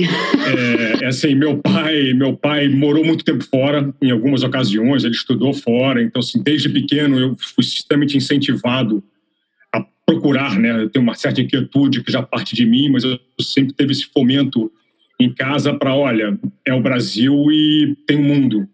É, 0.03 1.03
é, 1.03 1.07
assim, 1.07 1.35
meu 1.35 1.57
pai, 1.57 2.13
meu 2.13 2.35
pai 2.35 2.67
morou 2.69 3.03
muito 3.03 3.23
tempo 3.23 3.43
fora, 3.43 3.93
em 4.01 4.11
algumas 4.11 4.43
ocasiões, 4.43 5.03
ele 5.03 5.13
estudou 5.13 5.53
fora, 5.53 6.01
então 6.01 6.19
assim, 6.19 6.41
desde 6.41 6.69
pequeno 6.69 7.19
eu 7.19 7.35
fui 7.37 7.63
extremamente 7.63 8.17
incentivado 8.17 9.03
a 9.73 9.85
procurar, 10.05 10.57
né? 10.59 10.83
Eu 10.83 10.89
tenho 10.89 11.03
uma 11.03 11.15
certa 11.15 11.41
inquietude 11.41 12.03
que 12.03 12.11
já 12.11 12.21
parte 12.21 12.55
de 12.55 12.65
mim, 12.65 12.89
mas 12.89 13.03
eu 13.03 13.19
sempre 13.41 13.73
teve 13.73 13.91
esse 13.91 14.05
fomento 14.05 14.71
em 15.19 15.33
casa 15.33 15.73
para, 15.73 15.93
olha, 15.93 16.37
é 16.65 16.73
o 16.73 16.81
Brasil 16.81 17.51
e 17.51 17.95
tem 18.07 18.17
o 18.17 18.23
mundo. 18.23 18.67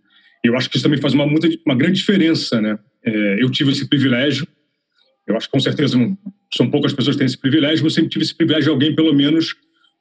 Eu 0.44 0.56
acho 0.56 0.70
que 0.70 0.78
isso 0.78 0.84
também 0.84 1.02
faz 1.02 1.14
uma, 1.14 1.26
uma 1.26 1.76
grande 1.76 1.98
diferença, 1.98 2.62
né? 2.62 2.78
É, 3.04 3.44
eu 3.44 3.50
tive 3.50 3.72
esse 3.72 3.88
privilégio 3.88 4.48
eu 5.28 5.36
acho 5.36 5.48
que 5.48 5.52
com 5.52 5.60
certeza 5.60 5.98
não, 5.98 6.18
são 6.54 6.70
poucas 6.70 6.94
pessoas 6.94 7.16
que 7.16 7.20
têm 7.20 7.26
esse 7.26 7.38
privilégio, 7.38 7.84
mas 7.84 7.94
eu 7.94 8.02
sempre 8.02 8.10
tive 8.10 8.24
esse 8.24 8.36
privilégio 8.36 8.66
de 8.66 8.70
alguém, 8.70 8.96
pelo 8.96 9.14
menos, 9.14 9.56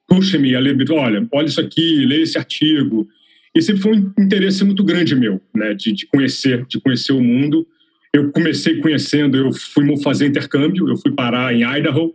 puxa-me 0.07 0.55
a 0.55 0.59
ler, 0.59 0.75
olha, 0.91 1.27
olha 1.31 1.45
isso 1.45 1.59
aqui, 1.59 2.05
lê 2.05 2.21
esse 2.21 2.37
artigo. 2.37 3.07
E 3.55 3.61
sempre 3.61 3.81
foi 3.81 3.97
um 3.97 4.13
interesse 4.19 4.63
muito 4.63 4.83
grande 4.83 5.15
meu, 5.15 5.41
né, 5.55 5.73
de, 5.73 5.93
de 5.93 6.05
conhecer, 6.07 6.65
de 6.65 6.79
conhecer 6.79 7.13
o 7.13 7.23
mundo. 7.23 7.65
Eu 8.13 8.31
comecei 8.31 8.79
conhecendo, 8.79 9.37
eu 9.37 9.51
fui 9.53 9.85
fazer 10.01 10.27
intercâmbio, 10.27 10.87
eu 10.89 10.97
fui 10.97 11.11
parar 11.11 11.53
em 11.53 11.63
Idaho, 11.63 12.13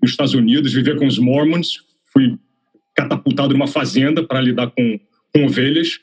nos 0.00 0.10
Estados 0.10 0.34
Unidos, 0.34 0.72
viver 0.72 0.96
com 0.96 1.06
os 1.06 1.18
Mormons, 1.18 1.78
fui 2.12 2.36
catapultado 2.94 3.54
numa 3.54 3.66
fazenda 3.66 4.22
para 4.22 4.40
lidar 4.40 4.70
com, 4.70 5.00
com 5.34 5.44
ovelhas. 5.44 6.00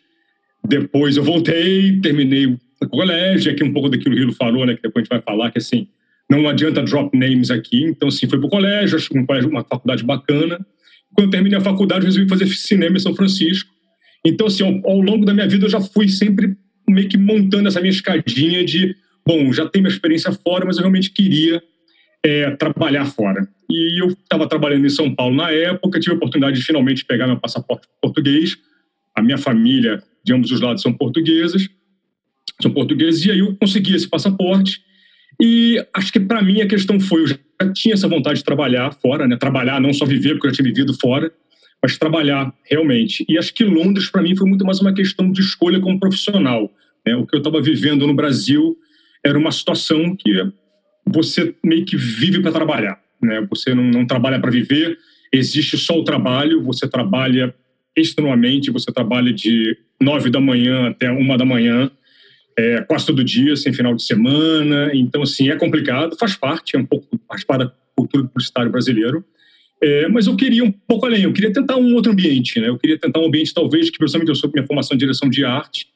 Depois 0.66 1.18
eu 1.18 1.24
voltei, 1.24 2.00
terminei 2.00 2.46
o 2.48 2.90
colégio, 2.90 3.52
aqui 3.52 3.64
um 3.64 3.74
pouco 3.74 3.90
daquilo 3.90 4.16
que 4.16 4.22
o 4.22 4.24
Hilo 4.24 4.34
falou, 4.34 4.66
né, 4.66 4.76
que 4.76 4.82
depois 4.82 5.04
a 5.04 5.04
gente 5.04 5.10
vai 5.10 5.22
falar, 5.22 5.52
que 5.52 5.58
assim, 5.60 5.88
não 6.30 6.48
adianta 6.48 6.84
drop 6.84 7.18
names 7.18 7.50
aqui. 7.50 7.84
Então, 7.84 8.08
assim, 8.08 8.28
foi 8.28 8.40
para 8.40 8.48
o 8.48 8.50
colégio, 8.50 8.98
acho 8.98 9.18
um 9.18 9.26
colégio, 9.26 9.50
uma 9.50 9.64
faculdade 9.64 10.04
bacana. 10.04 10.66
Quando 11.20 11.32
terminei 11.32 11.58
a 11.58 11.62
faculdade, 11.62 12.06
resolvi 12.06 12.30
fazer 12.30 12.48
cinema 12.48 12.96
em 12.96 13.00
São 13.00 13.14
Francisco. 13.14 13.70
Então, 14.26 14.48
assim, 14.48 14.64
ao, 14.64 14.90
ao, 14.90 15.02
longo 15.02 15.26
da 15.26 15.34
minha 15.34 15.50
vida, 15.50 15.66
eu 15.66 15.70
já 15.70 15.82
fui 15.82 16.08
sempre 16.08 16.56
meio 16.88 17.10
que 17.10 17.18
montando 17.18 17.68
essa 17.68 17.82
minha 17.82 17.92
escadinha 17.92 18.64
de, 18.64 18.96
bom, 19.28 19.52
já 19.52 19.68
tenho 19.68 19.84
minha 19.84 19.94
experiência 19.94 20.32
fora, 20.32 20.64
mas 20.66 20.78
eu 20.78 20.84
realmente 20.84 21.10
queria 21.10 21.62
é, 22.24 22.52
trabalhar 22.52 23.04
fora. 23.04 23.46
E 23.70 24.02
eu 24.02 24.08
estava 24.08 24.48
trabalhando 24.48 24.86
em 24.86 24.90
São 24.90 25.14
Paulo 25.14 25.36
na 25.36 25.52
época, 25.52 26.00
tive 26.00 26.14
a 26.14 26.16
oportunidade 26.16 26.58
de 26.58 26.66
finalmente 26.66 27.04
pegar 27.04 27.28
meu 27.28 27.38
passaporte 27.38 27.86
português. 28.02 28.58
A 29.14 29.22
minha 29.22 29.38
família, 29.38 30.02
de 30.24 30.34
ambos 30.34 30.52
os 30.52 30.62
lados, 30.62 30.82
são 30.82 30.94
portuguesas, 30.94 31.68
são 32.62 32.72
portugueses, 32.72 33.26
e 33.26 33.32
aí 33.32 33.40
eu 33.40 33.58
consegui 33.58 33.94
esse 33.94 34.08
passaporte 34.08 34.82
e 35.38 35.86
acho 35.94 36.14
que 36.14 36.20
para 36.22 36.42
mim 36.42 36.62
a 36.62 36.68
questão 36.68 36.98
foi, 36.98 37.24
eu 37.24 37.28
tinha 37.74 37.94
essa 37.94 38.08
vontade 38.08 38.40
de 38.40 38.46
trabalhar 38.46 38.92
fora, 38.94 39.28
né? 39.28 39.38
Trabalhar, 39.38 39.80
não 39.80 39.94
só 39.94 40.06
viver, 40.06 40.34
porque 40.34 40.48
eu 40.48 40.52
já 40.52 40.58
tinha 40.58 40.74
vivido 40.74 40.94
fora, 40.94 41.32
mas 41.82 41.98
trabalhar 41.98 42.54
realmente. 42.64 43.26
E 43.28 43.38
acho 43.38 43.54
que 43.54 43.64
Londres 43.64 44.10
para 44.10 44.22
mim 44.22 44.36
foi 44.36 44.48
muito 44.48 44.66
mais 44.66 44.80
uma 44.80 44.94
questão 44.94 45.32
de 45.32 45.42
escolha 45.42 45.80
como 45.80 46.00
profissional. 46.00 46.72
Né? 47.06 47.16
O 47.16 47.26
que 47.26 47.36
eu 47.36 47.40
estava 47.40 47.62
vivendo 47.62 48.06
no 48.06 48.14
Brasil 48.14 48.78
era 49.24 49.38
uma 49.38 49.52
situação 49.52 50.16
que 50.16 50.32
você 51.06 51.56
meio 51.64 51.86
que 51.86 51.98
vive 51.98 52.42
para 52.42 52.52
trabalhar, 52.52 53.00
né? 53.22 53.46
Você 53.50 53.74
não, 53.74 53.84
não 53.84 54.06
trabalha 54.06 54.40
para 54.40 54.52
viver, 54.52 54.98
existe 55.32 55.78
só 55.78 55.98
o 55.98 56.04
trabalho, 56.04 56.64
você 56.64 56.88
trabalha 56.88 57.54
extenuamente, 57.96 58.72
você 58.72 58.92
trabalha 58.92 59.34
de 59.34 59.76
nove 60.02 60.30
da 60.30 60.40
manhã 60.40 60.90
até 60.90 61.12
uma 61.12 61.38
da 61.38 61.46
manhã, 61.46 61.92
é, 62.60 62.82
quase 62.82 63.06
todo 63.06 63.24
dia, 63.24 63.56
sem 63.56 63.72
final 63.72 63.96
de 63.96 64.04
semana. 64.04 64.92
Então, 64.94 65.22
assim, 65.22 65.50
é 65.50 65.56
complicado, 65.56 66.18
faz 66.18 66.36
parte, 66.36 66.76
é 66.76 66.80
um 66.80 66.86
pouco 66.86 67.08
faz 67.26 67.44
parte 67.44 67.66
da 67.66 67.72
cultura 67.96 68.26
publicitária 68.26 68.70
brasileiro. 68.70 69.24
É, 69.82 70.10
mas 70.10 70.28
eu 70.28 70.36
queria 70.36 70.62
um 70.62 70.72
pouco 70.72 71.06
além, 71.06 71.24
eu 71.24 71.32
queria 71.32 71.54
tentar 71.54 71.78
um 71.78 71.96
outro 71.96 72.12
ambiente, 72.12 72.60
né? 72.60 72.68
Eu 72.68 72.78
queria 72.78 73.00
tentar 73.00 73.22
um 73.22 73.28
ambiente, 73.28 73.54
talvez, 73.54 73.90
que 73.90 73.98
principalmente 73.98 74.28
eu 74.28 74.36
sou 74.36 74.52
minha 74.54 74.68
formação 74.68 74.94
em 74.94 74.98
direção 74.98 75.30
de 75.30 75.46
arte, 75.46 75.88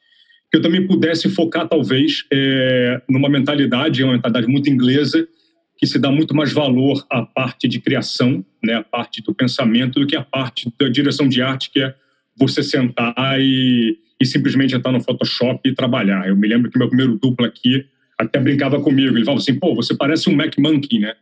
que 0.50 0.56
eu 0.56 0.62
também 0.62 0.86
pudesse 0.86 1.28
focar, 1.28 1.68
talvez, 1.68 2.24
é, 2.32 3.02
numa 3.10 3.28
mentalidade, 3.28 4.02
uma 4.02 4.14
mentalidade 4.14 4.46
muito 4.46 4.70
inglesa, 4.70 5.28
que 5.76 5.86
se 5.86 5.98
dá 5.98 6.10
muito 6.10 6.34
mais 6.34 6.50
valor 6.50 7.04
à 7.10 7.20
parte 7.22 7.68
de 7.68 7.78
criação, 7.78 8.42
né, 8.64 8.74
a 8.74 8.82
parte 8.82 9.20
do 9.20 9.34
pensamento, 9.34 10.00
do 10.00 10.06
que 10.06 10.16
a 10.16 10.22
parte 10.22 10.72
da 10.80 10.88
direção 10.88 11.28
de 11.28 11.42
arte, 11.42 11.70
que 11.70 11.80
é 11.80 11.94
você 12.38 12.62
sentar 12.62 13.38
e, 13.38 13.98
e 14.20 14.26
simplesmente 14.26 14.74
entrar 14.74 14.92
no 14.92 15.02
Photoshop 15.02 15.68
e 15.68 15.74
trabalhar. 15.74 16.28
Eu 16.28 16.36
me 16.36 16.46
lembro 16.46 16.70
que 16.70 16.78
meu 16.78 16.88
primeiro 16.88 17.18
duplo 17.18 17.46
aqui 17.46 17.86
até 18.18 18.38
brincava 18.38 18.80
comigo. 18.80 19.16
Ele 19.16 19.24
falava 19.24 19.42
assim: 19.42 19.58
pô, 19.58 19.74
você 19.74 19.94
parece 19.94 20.28
um 20.28 20.36
Mac 20.36 20.56
Monkey, 20.58 20.98
né? 20.98 21.14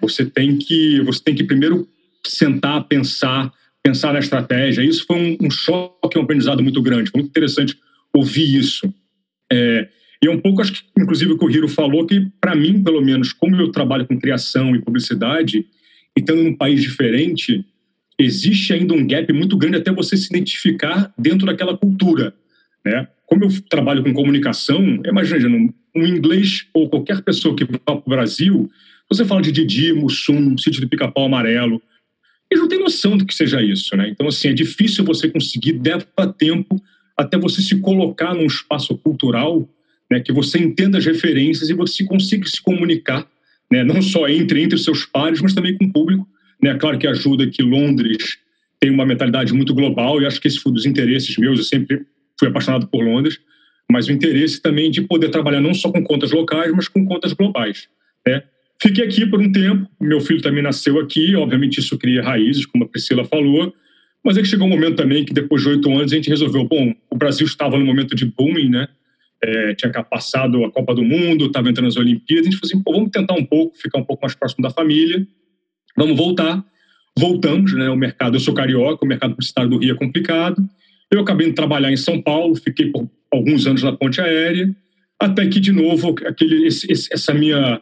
Você 0.00 0.24
tem 0.24 0.56
que, 0.56 1.00
você 1.00 1.22
tem 1.22 1.34
que 1.34 1.44
primeiro 1.44 1.88
sentar, 2.26 2.84
pensar, 2.84 3.52
pensar 3.82 4.12
na 4.12 4.18
estratégia. 4.18 4.82
Isso 4.82 5.04
foi 5.06 5.16
um, 5.16 5.46
um 5.46 5.50
choque, 5.50 6.18
um 6.18 6.22
aprendizado 6.22 6.62
muito 6.62 6.80
grande. 6.82 7.10
Foi 7.10 7.20
muito 7.20 7.30
interessante 7.30 7.76
ouvir 8.12 8.56
isso. 8.56 8.92
É, 9.50 9.88
e 10.22 10.26
é 10.26 10.30
um 10.30 10.40
pouco, 10.40 10.60
acho 10.60 10.72
que, 10.72 10.82
inclusive, 10.98 11.32
o 11.32 11.38
que 11.38 11.44
o 11.44 11.50
Hiro 11.50 11.68
falou, 11.68 12.06
que, 12.06 12.28
para 12.40 12.54
mim, 12.54 12.82
pelo 12.82 13.00
menos, 13.00 13.32
como 13.32 13.56
eu 13.56 13.70
trabalho 13.70 14.06
com 14.06 14.18
criação 14.18 14.74
e 14.74 14.80
publicidade, 14.80 15.58
e 16.16 16.20
estando 16.20 16.42
num 16.42 16.56
país 16.56 16.82
diferente, 16.82 17.64
existe 18.18 18.72
ainda 18.72 18.94
um 18.94 19.06
gap 19.06 19.32
muito 19.32 19.56
grande 19.56 19.76
até 19.76 19.92
você 19.92 20.16
se 20.16 20.26
identificar 20.26 21.12
dentro 21.16 21.46
daquela 21.46 21.76
cultura. 21.76 22.34
Né? 22.84 23.06
Como 23.26 23.44
eu 23.44 23.50
trabalho 23.68 24.02
com 24.02 24.12
comunicação, 24.12 25.00
imagina, 25.04 25.48
um, 25.48 25.72
inglês 25.94 26.66
ou 26.72 26.88
qualquer 26.88 27.22
pessoa 27.22 27.54
que 27.54 27.64
vá 27.64 27.78
para 27.78 27.96
o 27.96 28.08
Brasil, 28.08 28.70
você 29.08 29.24
fala 29.24 29.42
de 29.42 29.52
Didi, 29.52 29.92
Mussum, 29.92 30.56
sítio 30.58 30.80
do 30.80 30.88
Pica-Pau 30.88 31.26
Amarelo, 31.26 31.80
eles 32.50 32.62
não 32.62 32.68
têm 32.68 32.78
noção 32.78 33.16
do 33.16 33.26
que 33.26 33.34
seja 33.34 33.62
isso. 33.62 33.96
Né? 33.96 34.08
Então, 34.08 34.26
assim, 34.26 34.48
é 34.48 34.52
difícil 34.52 35.04
você 35.04 35.28
conseguir, 35.28 35.80
leva 35.84 36.32
tempo 36.36 36.82
até 37.16 37.36
você 37.36 37.60
se 37.60 37.78
colocar 37.80 38.34
num 38.34 38.46
espaço 38.46 38.96
cultural 38.96 39.68
né, 40.10 40.20
que 40.20 40.32
você 40.32 40.58
entenda 40.58 40.98
as 40.98 41.04
referências 41.04 41.68
e 41.68 41.74
você 41.74 42.04
consiga 42.04 42.46
se 42.46 42.62
comunicar, 42.62 43.26
né, 43.70 43.84
não 43.84 44.00
só 44.00 44.28
entre, 44.28 44.62
entre 44.62 44.78
seus 44.78 45.04
pares, 45.04 45.42
mas 45.42 45.52
também 45.52 45.76
com 45.76 45.84
o 45.84 45.92
público. 45.92 46.26
Né? 46.62 46.74
Claro 46.74 46.98
que 46.98 47.06
ajuda 47.06 47.46
que 47.46 47.62
Londres 47.62 48.38
tem 48.80 48.90
uma 48.90 49.06
mentalidade 49.06 49.52
muito 49.52 49.74
global 49.74 50.20
e 50.20 50.26
acho 50.26 50.40
que 50.40 50.48
esse 50.48 50.58
foi 50.58 50.70
um 50.70 50.74
dos 50.74 50.86
interesses 50.86 51.36
meus, 51.36 51.58
eu 51.58 51.64
sempre 51.64 52.06
fui 52.38 52.48
apaixonado 52.48 52.86
por 52.86 53.04
Londres, 53.04 53.40
mas 53.90 54.06
o 54.08 54.12
interesse 54.12 54.60
também 54.60 54.90
de 54.90 55.02
poder 55.02 55.30
trabalhar 55.30 55.60
não 55.60 55.74
só 55.74 55.90
com 55.90 56.02
contas 56.04 56.30
locais, 56.30 56.72
mas 56.72 56.88
com 56.88 57.04
contas 57.04 57.32
globais. 57.32 57.88
Né? 58.26 58.42
Fiquei 58.80 59.04
aqui 59.04 59.26
por 59.26 59.40
um 59.40 59.50
tempo, 59.50 59.88
meu 60.00 60.20
filho 60.20 60.40
também 60.40 60.62
nasceu 60.62 61.00
aqui, 61.00 61.34
obviamente 61.34 61.80
isso 61.80 61.98
cria 61.98 62.22
raízes, 62.22 62.66
como 62.66 62.84
a 62.84 62.88
Priscila 62.88 63.24
falou, 63.24 63.74
mas 64.24 64.36
é 64.36 64.42
que 64.42 64.48
chegou 64.48 64.66
um 64.66 64.70
momento 64.70 64.96
também 64.96 65.24
que 65.24 65.32
depois 65.32 65.62
de 65.62 65.68
oito 65.70 65.90
anos 65.90 66.12
a 66.12 66.14
gente 66.14 66.28
resolveu, 66.28 66.64
bom, 66.64 66.94
o 67.10 67.16
Brasil 67.16 67.46
estava 67.46 67.78
no 67.78 67.84
momento 67.84 68.14
de 68.14 68.26
booming, 68.26 68.68
né? 68.68 68.88
é, 69.42 69.74
tinha 69.74 69.90
passado 70.04 70.64
a 70.64 70.70
Copa 70.70 70.94
do 70.94 71.04
Mundo, 71.04 71.46
estava 71.46 71.68
entrando 71.68 71.86
nas 71.86 71.96
Olimpíadas, 71.96 72.46
a 72.46 72.50
gente 72.50 72.60
falou 72.60 72.70
assim, 72.72 72.82
vamos 72.84 73.10
tentar 73.10 73.34
um 73.34 73.44
pouco, 73.44 73.76
ficar 73.76 73.98
um 73.98 74.04
pouco 74.04 74.22
mais 74.22 74.34
próximo 74.34 74.62
da 74.62 74.70
família, 74.70 75.26
vamos 75.98 76.16
voltar. 76.16 76.64
Voltamos, 77.18 77.74
né, 77.74 77.90
o 77.90 77.96
mercado, 77.96 78.36
eu 78.36 78.40
sou 78.40 78.54
carioca, 78.54 79.04
o 79.04 79.08
mercado 79.08 79.30
publicitário 79.32 79.68
do 79.68 79.78
Rio 79.78 79.94
é 79.94 79.98
complicado, 79.98 80.62
eu 81.10 81.20
acabei 81.20 81.48
de 81.48 81.54
trabalhar 81.54 81.90
em 81.90 81.96
São 81.96 82.22
Paulo, 82.22 82.54
fiquei 82.54 82.86
por 82.86 83.10
alguns 83.32 83.66
anos 83.66 83.82
na 83.82 83.92
ponte 83.92 84.20
aérea, 84.20 84.72
até 85.18 85.44
que, 85.48 85.58
de 85.58 85.72
novo, 85.72 86.14
aquele, 86.24 86.66
esse, 86.66 86.86
essa 87.12 87.34
minha 87.34 87.80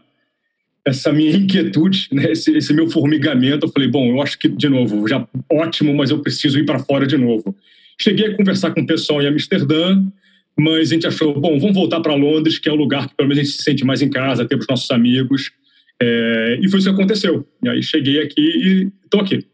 essa 0.87 1.13
minha 1.13 1.33
inquietude, 1.33 2.09
né, 2.13 2.31
esse, 2.31 2.57
esse, 2.57 2.73
meu 2.73 2.89
formigamento, 2.89 3.67
eu 3.67 3.73
falei, 3.73 3.89
bom, 3.89 4.09
eu 4.09 4.23
acho 4.23 4.39
que, 4.39 4.49
de 4.49 4.69
novo, 4.69 5.07
já 5.09 5.27
ótimo, 5.51 5.93
mas 5.93 6.13
eu 6.13 6.21
preciso 6.21 6.61
ir 6.61 6.65
para 6.65 6.79
fora 6.79 7.05
de 7.05 7.17
novo. 7.17 7.57
Cheguei 8.01 8.29
a 8.29 8.37
conversar 8.37 8.71
com 8.71 8.83
o 8.83 8.87
pessoal 8.87 9.21
em 9.21 9.27
Amsterdã, 9.27 10.01
mas 10.57 10.93
a 10.93 10.95
gente 10.95 11.07
achou, 11.07 11.39
bom, 11.39 11.59
vamos 11.59 11.75
voltar 11.75 12.01
para 12.01 12.15
Londres, 12.15 12.61
que 12.61 12.69
é 12.69 12.73
o 12.73 12.77
lugar 12.77 13.09
que 13.09 13.17
pelo 13.17 13.29
menos 13.29 13.41
a 13.41 13.45
gente 13.45 13.57
se 13.57 13.65
sente 13.65 13.85
mais 13.85 14.01
em 14.01 14.09
casa, 14.09 14.45
temos 14.45 14.65
nossos 14.69 14.91
amigos. 14.93 15.51
É, 16.01 16.59
e 16.61 16.69
foi 16.69 16.79
isso 16.79 16.89
que 16.89 16.95
aconteceu. 16.95 17.47
E 17.63 17.69
aí 17.69 17.83
cheguei 17.83 18.21
aqui 18.21 18.41
e 18.41 18.91
estou 19.05 19.21
aqui. 19.21 19.47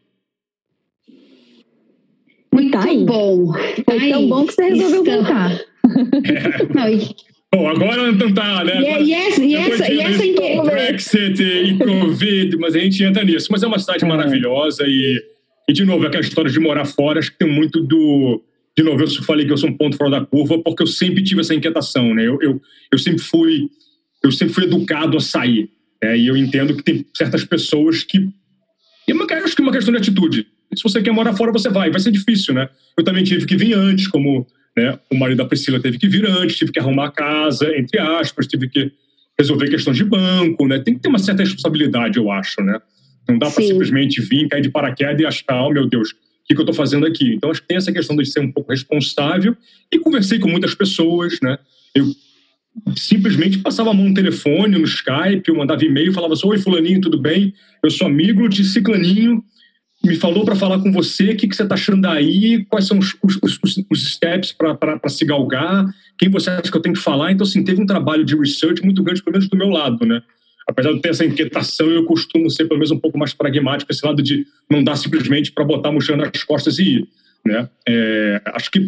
Muito 2.53 2.71
tá 2.71 2.85
bom. 3.05 3.53
Foi 3.53 3.99
tá 3.99 4.09
tão 4.09 4.29
bom 4.29 4.45
que 4.45 4.53
você 4.53 4.63
resolveu 4.69 5.21
Estão... 5.21 5.23
voltar. 5.23 5.51
É. 5.53 6.73
Não, 6.73 6.89
e... 6.89 7.15
Bom, 7.53 7.67
agora 7.67 8.11
não 8.11 8.33
tá, 8.33 8.63
né? 8.63 8.81
E, 8.81 9.09
e 9.09 9.13
essa, 9.13 9.43
e 9.43 9.55
essa, 9.55 9.91
e 9.91 9.99
essa. 9.99 10.63
Brexit 10.63 11.43
e 11.43 11.77
Covid, 11.77 12.57
mas 12.57 12.75
a 12.75 12.79
gente 12.79 13.03
entra 13.03 13.23
nisso. 13.23 13.47
Mas 13.51 13.61
é 13.61 13.67
uma 13.67 13.77
cidade 13.77 14.03
é. 14.03 14.07
maravilhosa 14.07 14.83
e, 14.87 15.23
e, 15.69 15.73
de 15.73 15.85
novo, 15.85 16.05
aquela 16.05 16.23
história 16.23 16.49
de 16.49 16.59
morar 16.59 16.85
fora, 16.85 17.19
acho 17.19 17.31
que 17.31 17.37
tem 17.37 17.51
muito 17.51 17.79
do 17.81 18.41
de 18.75 18.83
novo, 18.83 19.03
eu 19.03 19.07
falei 19.23 19.45
que 19.45 19.51
eu 19.51 19.57
sou 19.57 19.69
um 19.69 19.77
ponto 19.77 19.95
fora 19.95 20.09
da 20.09 20.25
curva 20.25 20.57
porque 20.57 20.81
eu 20.81 20.87
sempre 20.87 21.21
tive 21.21 21.41
essa 21.41 21.53
inquietação, 21.53 22.15
né? 22.15 22.25
Eu, 22.25 22.39
eu, 22.41 22.61
eu 22.91 22.97
sempre 22.97 23.21
fui 23.21 23.69
eu 24.23 24.31
sempre 24.31 24.53
fui 24.53 24.63
educado 24.63 25.17
a 25.17 25.19
sair, 25.19 25.69
né? 26.03 26.17
E 26.17 26.27
eu 26.27 26.35
entendo 26.35 26.75
que 26.75 26.83
tem 26.83 27.05
certas 27.13 27.43
pessoas 27.43 28.03
que 28.03 28.17
e 29.07 29.11
é 29.11 29.13
uma, 29.13 29.25
acho 29.25 29.55
que 29.55 29.61
é 29.61 29.65
uma 29.65 29.71
questão 29.71 29.91
de 29.91 29.99
atitude. 29.99 30.47
Se 30.75 30.83
você 30.83 31.01
quer 31.01 31.11
morar 31.11 31.33
fora, 31.33 31.51
você 31.51 31.69
vai. 31.69 31.91
Vai 31.91 31.99
ser 31.99 32.11
difícil, 32.11 32.53
né? 32.53 32.69
Eu 32.97 33.03
também 33.03 33.23
tive 33.23 33.45
que 33.45 33.55
vir 33.55 33.73
antes, 33.73 34.07
como 34.07 34.47
né, 34.75 34.97
o 35.11 35.15
marido 35.15 35.37
da 35.37 35.45
Priscila 35.45 35.79
teve 35.79 35.99
que 35.99 36.07
vir 36.07 36.25
antes, 36.25 36.57
tive 36.57 36.71
que 36.71 36.79
arrumar 36.79 37.07
a 37.07 37.11
casa, 37.11 37.75
entre 37.77 37.99
aspas, 37.99 38.47
tive 38.47 38.67
que 38.69 38.91
resolver 39.37 39.69
questões 39.69 39.97
de 39.97 40.03
banco, 40.03 40.67
né? 40.67 40.79
Tem 40.79 40.95
que 40.95 41.01
ter 41.01 41.09
uma 41.09 41.19
certa 41.19 41.43
responsabilidade, 41.43 42.17
eu 42.17 42.31
acho, 42.31 42.61
né? 42.61 42.79
Não 43.27 43.37
dá 43.37 43.49
para 43.49 43.63
simplesmente 43.63 44.21
vir, 44.21 44.47
cair 44.47 44.61
de 44.61 44.69
paraquedas 44.69 45.21
e 45.21 45.25
achar, 45.25 45.63
oh 45.63 45.71
meu 45.71 45.87
Deus, 45.87 46.13
que, 46.45 46.53
que 46.53 46.59
eu 46.59 46.63
estou 46.63 46.73
fazendo 46.73 47.05
aqui? 47.05 47.33
Então, 47.33 47.49
acho 47.49 47.61
que 47.61 47.67
tem 47.67 47.77
essa 47.77 47.91
questão 47.91 48.15
de 48.15 48.25
ser 48.25 48.39
um 48.39 48.51
pouco 48.51 48.71
responsável 48.71 49.55
e 49.91 49.99
conversei 49.99 50.39
com 50.39 50.49
muitas 50.49 50.75
pessoas, 50.75 51.39
né? 51.41 51.57
Eu 51.95 52.05
simplesmente 52.95 53.59
passava 53.59 53.91
a 53.91 53.93
mão 53.93 54.09
no 54.09 54.13
telefone, 54.13 54.77
no 54.77 54.85
Skype, 54.85 55.47
eu 55.47 55.55
mandava 55.55 55.83
e-mail, 55.83 56.13
falava 56.13 56.33
assim, 56.33 56.47
oi 56.47 56.57
fulaninho, 56.57 57.01
tudo 57.01 57.19
bem? 57.19 57.53
Eu 57.83 57.89
sou 57.89 58.07
amigo 58.07 58.47
de 58.49 58.63
ciclaninho, 58.63 59.43
me 60.03 60.15
falou 60.15 60.43
para 60.43 60.55
falar 60.55 60.79
com 60.79 60.91
você, 60.91 61.31
o 61.31 61.37
que, 61.37 61.47
que 61.47 61.55
você 61.55 61.63
está 61.63 61.75
achando 61.75 62.05
aí, 62.07 62.65
quais 62.65 62.85
são 62.85 62.97
os, 62.99 63.15
os, 63.23 63.39
os, 63.63 63.83
os 63.89 64.13
steps 64.13 64.51
para 64.51 65.09
se 65.09 65.23
galgar, 65.23 65.85
quem 66.17 66.29
você 66.29 66.49
acha 66.49 66.69
que 66.69 66.75
eu 66.75 66.81
tenho 66.81 66.95
que 66.95 67.01
falar. 67.01 67.31
Então, 67.31 67.45
assim, 67.45 67.63
teve 67.63 67.81
um 67.81 67.85
trabalho 67.85 68.25
de 68.25 68.35
research 68.35 68.83
muito 68.83 69.01
grande, 69.01 69.23
pelo 69.23 69.33
menos 69.33 69.49
do 69.49 69.57
meu 69.57 69.69
lado, 69.69 70.05
né? 70.05 70.21
apesar 70.67 70.93
de 70.93 71.01
ter 71.01 71.09
essa 71.09 71.25
inquietação, 71.25 71.89
eu 71.89 72.05
costumo 72.05 72.49
ser 72.49 72.65
pelo 72.65 72.79
menos 72.79 72.91
um 72.91 72.99
pouco 72.99 73.17
mais 73.17 73.33
pragmático, 73.33 73.91
esse 73.91 74.05
lado 74.05 74.21
de 74.21 74.45
não 74.69 74.83
dar 74.83 74.95
simplesmente 74.95 75.51
para 75.51 75.65
botar 75.65 75.89
a 75.89 75.91
mochila 75.91 76.17
nas 76.17 76.43
costas 76.43 76.79
e 76.79 76.97
ir. 76.97 77.07
Né? 77.45 77.69
É, 77.87 78.41
acho 78.53 78.71
que 78.71 78.79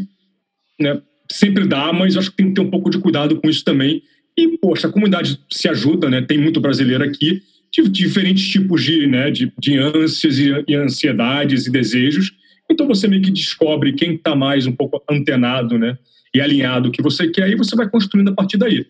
né, 0.79 1.01
sempre 1.31 1.65
dá, 1.65 1.91
mas 1.91 2.17
acho 2.17 2.31
que 2.31 2.37
tem 2.37 2.47
que 2.49 2.55
ter 2.55 2.61
um 2.61 2.69
pouco 2.69 2.89
de 2.89 2.99
cuidado 2.99 3.39
com 3.39 3.49
isso 3.49 3.63
também. 3.63 4.03
E, 4.37 4.57
poxa, 4.57 4.87
a 4.87 4.91
comunidade 4.91 5.39
se 5.49 5.67
ajuda, 5.69 6.09
né? 6.09 6.21
tem 6.21 6.37
muito 6.37 6.59
brasileiro 6.59 7.03
aqui, 7.03 7.41
de 7.71 7.89
diferentes 7.89 8.47
tipos 8.47 8.83
de, 8.83 9.07
né, 9.07 9.29
de, 9.31 9.51
de 9.59 9.77
ânsias 9.77 10.39
e, 10.39 10.51
e 10.67 10.75
ansiedades 10.75 11.67
e 11.67 11.71
desejos. 11.71 12.33
Então 12.69 12.87
você 12.87 13.07
meio 13.07 13.21
que 13.21 13.31
descobre 13.31 13.93
quem 13.93 14.15
está 14.15 14.35
mais 14.35 14.65
um 14.65 14.71
pouco 14.71 15.03
antenado 15.09 15.77
né, 15.77 15.97
e 16.33 16.41
alinhado 16.41 16.91
que 16.91 17.01
você 17.01 17.29
quer 17.29 17.49
e 17.49 17.55
você 17.55 17.75
vai 17.75 17.89
construindo 17.89 18.29
a 18.29 18.33
partir 18.33 18.57
daí. 18.57 18.85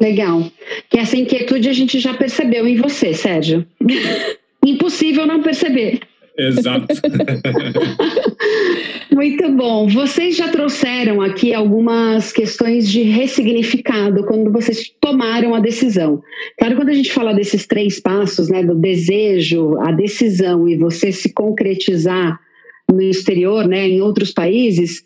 Legal. 0.00 0.50
Que 0.90 0.98
essa 0.98 1.16
inquietude 1.16 1.68
a 1.68 1.72
gente 1.72 1.98
já 2.00 2.14
percebeu 2.14 2.66
em 2.66 2.76
você, 2.76 3.14
Sérgio. 3.14 3.66
Impossível 4.64 5.26
não 5.26 5.42
perceber. 5.42 6.00
Exato. 6.38 6.86
Muito 9.12 9.52
bom. 9.52 9.86
Vocês 9.88 10.36
já 10.36 10.48
trouxeram 10.48 11.20
aqui 11.20 11.52
algumas 11.52 12.32
questões 12.32 12.88
de 12.88 13.02
ressignificado 13.02 14.24
quando 14.24 14.50
vocês 14.50 14.90
tomaram 15.00 15.54
a 15.54 15.60
decisão. 15.60 16.22
Claro, 16.58 16.76
quando 16.76 16.88
a 16.88 16.94
gente 16.94 17.12
fala 17.12 17.34
desses 17.34 17.66
três 17.66 18.00
passos, 18.00 18.48
né, 18.48 18.64
do 18.64 18.74
desejo, 18.74 19.78
a 19.80 19.92
decisão 19.92 20.66
e 20.68 20.76
você 20.76 21.12
se 21.12 21.32
concretizar 21.32 22.40
no 22.90 23.02
exterior, 23.02 23.68
né, 23.68 23.88
em 23.88 24.00
outros 24.00 24.32
países, 24.32 25.04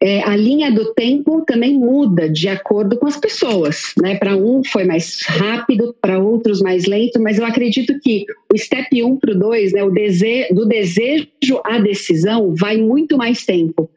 é, 0.00 0.22
a 0.22 0.36
linha 0.36 0.70
do 0.70 0.94
tempo 0.94 1.44
também 1.44 1.74
muda 1.74 2.28
de 2.28 2.48
acordo 2.48 2.96
com 2.96 3.06
as 3.06 3.16
pessoas, 3.16 3.92
né? 4.00 4.16
Para 4.16 4.36
um 4.36 4.62
foi 4.64 4.84
mais 4.84 5.20
rápido, 5.26 5.94
para 6.00 6.20
outros 6.20 6.60
mais 6.60 6.86
lento, 6.86 7.20
mas 7.20 7.38
eu 7.38 7.44
acredito 7.44 7.98
que 8.00 8.24
o 8.52 8.56
step 8.56 9.02
1 9.02 9.06
um 9.06 9.16
para 9.16 9.32
o 9.32 9.38
2, 9.38 9.72
né, 9.72 9.82
o 9.82 9.90
dese 9.90 10.48
do 10.52 10.66
desejo 10.66 11.60
à 11.64 11.78
decisão, 11.78 12.54
vai 12.54 12.76
muito 12.76 13.16
mais 13.16 13.44
tempo 13.44 13.90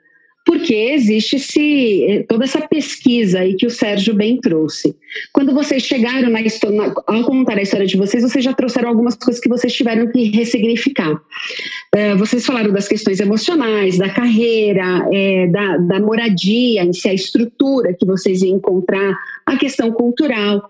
porque 0.45 0.73
existe 0.73 2.03
eh, 2.03 2.23
toda 2.27 2.45
essa 2.45 2.61
pesquisa 2.67 3.39
aí 3.39 3.55
que 3.55 3.65
o 3.65 3.69
Sérgio 3.69 4.13
bem 4.13 4.39
trouxe. 4.39 4.95
Quando 5.31 5.53
vocês 5.53 5.83
chegaram 5.83 6.29
na 6.29 6.41
história, 6.41 6.93
ao 7.05 7.23
contar 7.23 7.57
a 7.57 7.61
história 7.61 7.85
de 7.85 7.95
vocês, 7.95 8.23
vocês 8.23 8.43
já 8.43 8.53
trouxeram 8.53 8.89
algumas 8.89 9.15
coisas 9.15 9.41
que 9.41 9.49
vocês 9.49 9.71
tiveram 9.73 10.11
que 10.11 10.23
ressignificar. 10.31 11.13
Uh, 11.13 12.17
vocês 12.17 12.45
falaram 12.45 12.71
das 12.71 12.87
questões 12.87 13.19
emocionais, 13.19 13.97
da 13.97 14.09
carreira, 14.09 15.07
é, 15.11 15.47
da, 15.47 15.77
da 15.77 15.99
moradia, 15.99 16.83
em 16.83 16.93
si, 16.93 17.07
a 17.07 17.13
estrutura 17.13 17.93
que 17.93 18.05
vocês 18.05 18.41
iam 18.41 18.57
encontrar, 18.57 19.15
a 19.45 19.57
questão 19.57 19.91
cultural. 19.91 20.69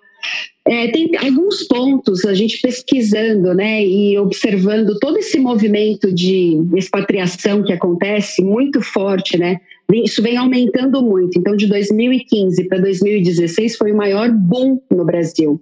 É, 0.68 0.88
tem 0.90 1.10
alguns 1.18 1.64
pontos, 1.64 2.24
a 2.24 2.34
gente 2.34 2.62
pesquisando 2.62 3.54
né, 3.54 3.84
e 3.84 4.18
observando 4.20 4.98
todo 5.00 5.18
esse 5.18 5.40
movimento 5.40 6.14
de 6.14 6.56
expatriação 6.76 7.64
que 7.64 7.74
acontece 7.74 8.44
muito 8.44 8.80
forte 8.80 9.40
né, 9.40 9.60
Isso 9.92 10.22
vem 10.22 10.38
aumentando 10.38 11.02
muito. 11.02 11.40
Então, 11.40 11.56
de 11.56 11.68
2015 11.68 12.68
para 12.68 12.78
2016 12.78 13.76
foi 13.76 13.92
o 13.92 13.98
maior 13.98 14.32
boom 14.32 14.80
no 14.92 15.04
Brasil. 15.04 15.60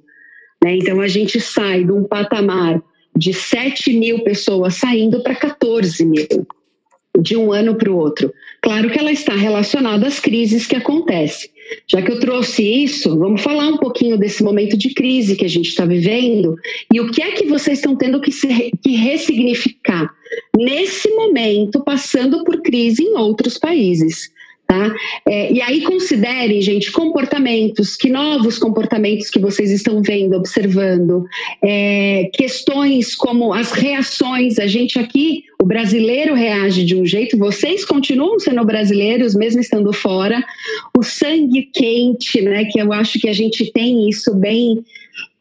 Né? 0.64 0.76
Então, 0.76 1.00
a 1.00 1.08
gente 1.08 1.40
sai 1.40 1.86
de 1.86 1.92
um 1.92 2.04
patamar 2.04 2.84
de 3.16 3.34
7 3.34 3.94
mil 3.94 4.24
pessoas 4.24 4.76
saindo 4.76 5.24
para 5.24 5.36
14 5.36 6.06
mil 6.06 6.28
de 7.20 7.36
um 7.36 7.52
ano 7.52 7.76
para 7.76 7.92
o 7.92 7.98
outro. 7.98 8.34
Claro 8.62 8.90
que 8.90 9.00
ela 9.00 9.12
está 9.12 9.34
relacionada 9.34 10.08
às 10.08 10.20
crises 10.20 10.66
que 10.66 10.76
acontecem. 10.76 11.50
Já 11.88 12.02
que 12.02 12.12
eu 12.12 12.20
trouxe 12.20 12.64
isso, 12.64 13.18
vamos 13.18 13.42
falar 13.42 13.68
um 13.68 13.78
pouquinho 13.78 14.18
desse 14.18 14.44
momento 14.44 14.78
de 14.78 14.94
crise 14.94 15.36
que 15.36 15.46
a 15.46 15.50
gente 15.50 15.70
está 15.70 15.86
vivendo 15.86 16.56
e 16.94 17.00
o 17.00 17.12
que 17.12 17.22
é 17.22 17.32
que 17.32 17.46
vocês 17.46 17.80
estão 17.80 17.96
tendo 17.96 18.22
que, 18.22 18.32
se, 18.32 18.72
que 18.82 18.96
ressignificar 18.96 20.14
nesse 20.58 21.10
momento, 21.12 21.84
passando 21.84 22.44
por 22.44 22.62
crise 22.62 23.04
em 23.04 23.18
outros 23.18 23.58
países. 23.58 24.32
Tá? 24.70 24.96
É, 25.28 25.52
e 25.52 25.64
aí 25.64 25.82
considerem, 25.82 26.62
gente, 26.62 26.92
comportamentos, 26.92 27.96
que 27.96 28.08
novos 28.08 28.60
comportamentos 28.60 29.32
que 29.32 29.40
vocês 29.40 29.72
estão 29.72 30.00
vendo, 30.04 30.36
observando, 30.36 31.26
é, 31.60 32.30
questões 32.36 33.16
como 33.16 33.52
as 33.52 33.72
reações. 33.72 34.60
A 34.60 34.68
gente 34.68 35.00
aqui, 35.00 35.46
o 35.60 35.66
brasileiro 35.66 36.36
reage 36.36 36.86
de 36.86 36.96
um 36.96 37.04
jeito, 37.04 37.36
vocês 37.36 37.84
continuam 37.84 38.38
sendo 38.38 38.64
brasileiros, 38.64 39.34
mesmo 39.34 39.60
estando 39.60 39.92
fora. 39.92 40.40
O 40.96 41.02
sangue 41.02 41.64
quente, 41.74 42.40
né? 42.40 42.66
Que 42.66 42.80
eu 42.80 42.94
acho 42.94 43.18
que 43.18 43.28
a 43.28 43.34
gente 43.34 43.72
tem 43.72 44.08
isso 44.08 44.36
bem 44.36 44.86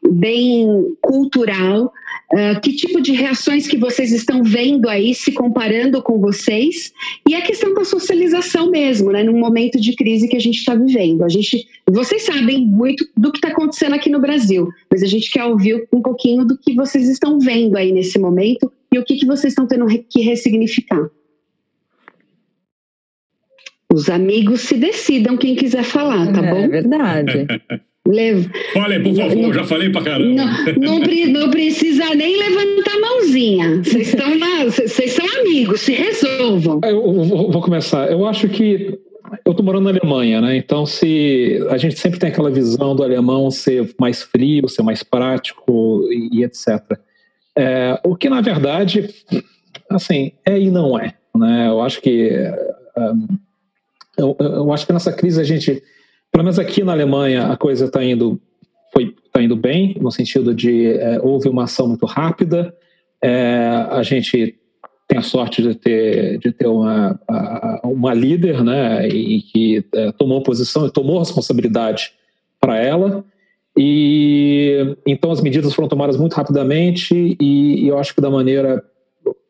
bem 0.07 0.95
cultural. 1.01 1.91
Uh, 2.31 2.61
que 2.61 2.73
tipo 2.73 3.01
de 3.01 3.11
reações 3.11 3.67
que 3.67 3.77
vocês 3.77 4.11
estão 4.11 4.43
vendo 4.43 4.87
aí, 4.87 5.15
se 5.15 5.31
comparando 5.31 6.01
com 6.01 6.19
vocês? 6.19 6.93
E 7.27 7.33
a 7.33 7.41
questão 7.41 7.73
da 7.73 7.83
socialização 7.83 8.69
mesmo, 8.69 9.11
né? 9.11 9.23
Num 9.23 9.39
momento 9.39 9.79
de 9.79 9.95
crise 9.95 10.27
que 10.27 10.35
a 10.35 10.39
gente 10.39 10.57
está 10.57 10.75
vivendo. 10.75 11.23
A 11.23 11.29
gente, 11.29 11.67
vocês 11.89 12.23
sabem 12.23 12.65
muito 12.65 13.07
do 13.17 13.31
que 13.31 13.39
está 13.39 13.49
acontecendo 13.49 13.95
aqui 13.95 14.09
no 14.09 14.21
Brasil, 14.21 14.69
mas 14.91 15.01
a 15.01 15.07
gente 15.07 15.31
quer 15.31 15.45
ouvir 15.45 15.87
um 15.91 16.01
pouquinho 16.01 16.45
do 16.45 16.57
que 16.57 16.75
vocês 16.75 17.09
estão 17.09 17.39
vendo 17.39 17.75
aí 17.75 17.91
nesse 17.91 18.19
momento 18.19 18.71
e 18.93 18.99
o 18.99 19.03
que, 19.03 19.15
que 19.15 19.25
vocês 19.25 19.53
estão 19.53 19.67
tendo 19.67 19.87
que 19.87 20.21
ressignificar. 20.21 21.09
Os 23.91 24.07
amigos 24.07 24.61
se 24.61 24.77
decidam 24.77 25.35
quem 25.35 25.55
quiser 25.55 25.83
falar, 25.83 26.31
tá 26.31 26.45
é, 26.45 26.53
bom? 26.53 26.59
É 26.59 26.67
verdade. 26.67 27.47
Levo. 28.07 28.49
Fale, 28.73 28.99
por 29.01 29.15
favor, 29.15 29.35
não, 29.35 29.53
já 29.53 29.63
falei 29.63 29.89
pra 29.89 30.01
caramba. 30.01 30.43
Não, 30.77 30.99
não, 30.99 30.99
não, 30.99 31.51
precisa 31.51 32.15
nem 32.15 32.37
levantar 32.37 32.95
a 32.95 32.99
mãozinha. 32.99 33.81
Vocês 33.83 35.11
são 35.11 35.41
amigos, 35.41 35.81
se 35.81 35.93
resolvam. 35.93 36.79
Eu 36.83 37.23
vou 37.23 37.61
começar. 37.61 38.09
Eu 38.09 38.25
acho 38.25 38.47
que 38.49 38.97
eu 39.45 39.51
estou 39.51 39.63
morando 39.63 39.83
na 39.83 39.89
Alemanha, 39.91 40.41
né? 40.41 40.57
Então, 40.57 40.85
se 40.85 41.59
a 41.69 41.77
gente 41.77 41.99
sempre 41.99 42.19
tem 42.19 42.29
aquela 42.29 42.49
visão 42.49 42.95
do 42.95 43.03
alemão 43.03 43.51
ser 43.51 43.93
mais 43.99 44.23
frio, 44.23 44.67
ser 44.67 44.81
mais 44.81 45.03
prático 45.03 46.07
e, 46.11 46.39
e 46.39 46.43
etc. 46.43 46.97
É, 47.55 47.99
o 48.03 48.15
que 48.15 48.29
na 48.29 48.41
verdade, 48.41 49.09
assim, 49.89 50.31
é 50.45 50.57
e 50.57 50.71
não 50.71 50.97
é. 50.97 51.13
Né? 51.35 51.67
Eu 51.67 51.81
acho 51.81 52.01
que 52.01 52.31
um, 52.97 53.27
eu, 54.17 54.35
eu 54.39 54.73
acho 54.73 54.85
que 54.85 54.93
nessa 54.93 55.13
crise 55.13 55.39
a 55.39 55.43
gente 55.43 55.81
pelo 56.31 56.43
menos 56.43 56.59
aqui 56.59 56.83
na 56.83 56.91
Alemanha 56.91 57.47
a 57.47 57.57
coisa 57.57 57.85
está 57.85 58.03
indo 58.03 58.39
foi 58.93 59.15
tá 59.31 59.41
indo 59.41 59.55
bem 59.55 59.95
no 59.99 60.11
sentido 60.11 60.53
de 60.53 60.87
é, 60.87 61.19
houve 61.21 61.47
uma 61.49 61.63
ação 61.63 61.87
muito 61.87 62.05
rápida. 62.05 62.73
É, 63.21 63.85
a 63.91 64.01
gente 64.03 64.55
tem 65.07 65.19
a 65.19 65.21
sorte 65.21 65.61
de 65.61 65.75
ter 65.75 66.37
de 66.39 66.51
ter 66.51 66.67
uma 66.67 67.19
uma 67.83 68.13
líder 68.13 68.63
né 68.63 69.07
e 69.07 69.41
que 69.41 69.85
é, 69.93 70.11
tomou 70.13 70.41
posição 70.41 70.85
e 70.85 70.91
tomou 70.91 71.19
responsabilidade 71.19 72.13
para 72.59 72.77
ela. 72.77 73.23
E 73.77 74.95
então 75.05 75.31
as 75.31 75.41
medidas 75.41 75.73
foram 75.73 75.87
tomadas 75.87 76.17
muito 76.17 76.33
rapidamente 76.33 77.37
e, 77.39 77.85
e 77.85 77.87
eu 77.87 77.97
acho 77.97 78.13
que 78.13 78.21
da 78.21 78.29
maneira 78.29 78.83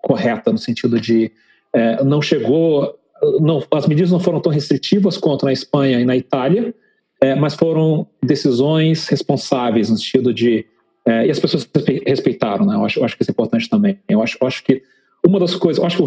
correta 0.02 0.52
no 0.52 0.58
sentido 0.58 1.00
de 1.00 1.32
é, 1.74 2.04
não 2.04 2.22
chegou 2.22 2.96
não, 3.40 3.64
as 3.72 3.88
medidas 3.88 4.12
não 4.12 4.20
foram 4.20 4.40
tão 4.40 4.52
restritivas 4.52 5.18
quanto 5.18 5.46
na 5.46 5.54
Espanha 5.54 6.00
e 6.00 6.06
na 6.06 6.16
Itália, 6.16 6.74
é, 7.22 7.36
mas 7.36 7.56
foram 7.56 8.08
decisões 8.24 9.08
responsáveis 9.08 9.90
no 9.90 9.98
sentido 9.98 10.34
de 10.34 10.66
é, 11.06 11.26
e 11.28 11.32
as 11.32 11.40
pessoas 11.40 11.68
respeitaram, 12.06 12.66
né? 12.66 12.76
Eu 12.76 12.86
acho, 12.86 13.00
eu 13.00 13.06
acho 13.06 13.16
que 13.16 13.24
isso 13.24 13.32
é 13.32 13.34
importante 13.34 13.70
também. 13.70 13.98
Eu 14.08 14.22
acho, 14.22 14.38
eu 14.40 14.48
acho 14.48 14.64
que 14.64 14.82
uma 15.26 15.40
das 15.40 15.56
coisas, 15.56 15.80
eu 15.80 15.86
acho 15.86 15.98
que 15.98 16.04
o 16.04 16.06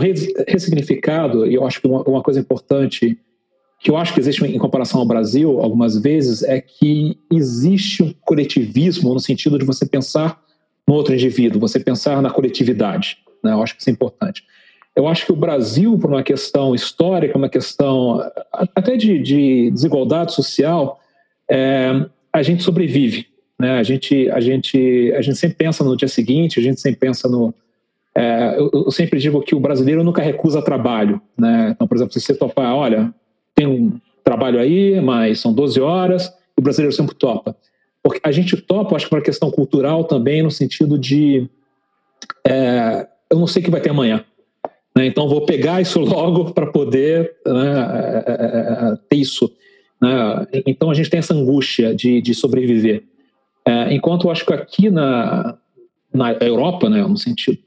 ressignificado 0.48 1.46
e 1.46 1.54
eu 1.54 1.66
acho 1.66 1.80
que 1.80 1.86
uma, 1.86 2.02
uma 2.02 2.22
coisa 2.22 2.40
importante 2.40 3.18
que 3.80 3.90
eu 3.90 3.96
acho 3.96 4.14
que 4.14 4.20
existe 4.20 4.44
em 4.44 4.58
comparação 4.58 5.00
ao 5.00 5.06
Brasil 5.06 5.60
algumas 5.60 6.00
vezes 6.00 6.44
é 6.44 6.60
que 6.60 7.18
existe 7.32 8.02
um 8.02 8.14
coletivismo 8.20 9.12
no 9.12 9.18
sentido 9.18 9.58
de 9.58 9.64
você 9.64 9.84
pensar 9.84 10.40
no 10.86 10.94
outro 10.94 11.12
indivíduo, 11.12 11.60
você 11.60 11.80
pensar 11.80 12.22
na 12.22 12.30
coletividade. 12.30 13.18
Né? 13.42 13.52
Eu 13.52 13.62
acho 13.62 13.74
que 13.74 13.80
isso 13.80 13.90
é 13.90 13.92
importante. 13.92 14.44
Eu 14.94 15.08
acho 15.08 15.24
que 15.24 15.32
o 15.32 15.36
Brasil, 15.36 15.98
por 15.98 16.10
uma 16.10 16.22
questão 16.22 16.74
histórica, 16.74 17.38
uma 17.38 17.48
questão 17.48 18.20
até 18.52 18.96
de, 18.96 19.18
de 19.20 19.70
desigualdade 19.70 20.34
social, 20.34 21.00
é, 21.50 22.06
a 22.32 22.42
gente 22.42 22.62
sobrevive. 22.62 23.26
Né? 23.58 23.78
A, 23.78 23.82
gente, 23.82 24.28
a, 24.30 24.40
gente, 24.40 25.12
a 25.16 25.22
gente 25.22 25.38
sempre 25.38 25.56
pensa 25.56 25.82
no 25.84 25.96
dia 25.96 26.08
seguinte, 26.08 26.58
a 26.58 26.62
gente 26.62 26.80
sempre 26.80 27.00
pensa 27.00 27.28
no. 27.28 27.54
É, 28.14 28.56
eu, 28.58 28.70
eu, 28.72 28.90
sempre 28.90 29.18
digo 29.18 29.40
que 29.40 29.54
o 29.54 29.60
brasileiro 29.60 30.04
nunca 30.04 30.20
recusa 30.20 30.60
trabalho. 30.60 31.20
Né? 31.38 31.70
Então, 31.70 31.86
por 31.86 31.96
exemplo, 31.96 32.12
se 32.12 32.20
você 32.20 32.34
topar, 32.34 32.74
olha, 32.74 33.14
tem 33.54 33.66
um 33.66 33.98
trabalho 34.22 34.58
aí, 34.58 35.00
mas 35.00 35.40
são 35.40 35.52
12 35.54 35.80
horas, 35.80 36.32
o 36.56 36.60
brasileiro 36.60 36.94
sempre 36.94 37.14
topa. 37.14 37.56
Porque 38.02 38.20
a 38.22 38.32
gente 38.32 38.56
topa, 38.56 38.96
acho 38.96 39.06
que, 39.06 39.10
por 39.10 39.18
uma 39.18 39.24
questão 39.24 39.50
cultural 39.50 40.04
também, 40.04 40.42
no 40.42 40.50
sentido 40.50 40.98
de. 40.98 41.48
É, 42.46 43.06
eu 43.30 43.38
não 43.38 43.46
sei 43.46 43.62
o 43.62 43.64
que 43.64 43.70
vai 43.70 43.80
ter 43.80 43.90
amanhã. 43.90 44.24
Né? 44.96 45.06
Então, 45.06 45.28
vou 45.28 45.44
pegar 45.44 45.80
isso 45.80 45.98
logo 46.04 46.52
para 46.52 46.66
poder 46.66 47.34
né, 47.46 48.22
é, 48.26 48.32
é, 48.32 48.92
é, 48.92 48.98
ter 49.08 49.16
isso. 49.16 49.50
Né? 50.00 50.46
Então, 50.66 50.90
a 50.90 50.94
gente 50.94 51.10
tem 51.10 51.18
essa 51.18 51.34
angústia 51.34 51.94
de, 51.94 52.20
de 52.20 52.34
sobreviver. 52.34 53.04
É, 53.64 53.94
enquanto 53.94 54.26
eu 54.26 54.30
acho 54.30 54.44
que 54.44 54.52
aqui 54.52 54.90
na, 54.90 55.56
na 56.12 56.32
Europa, 56.34 56.90
né, 56.90 57.02
no 57.02 57.16
sentido, 57.16 57.58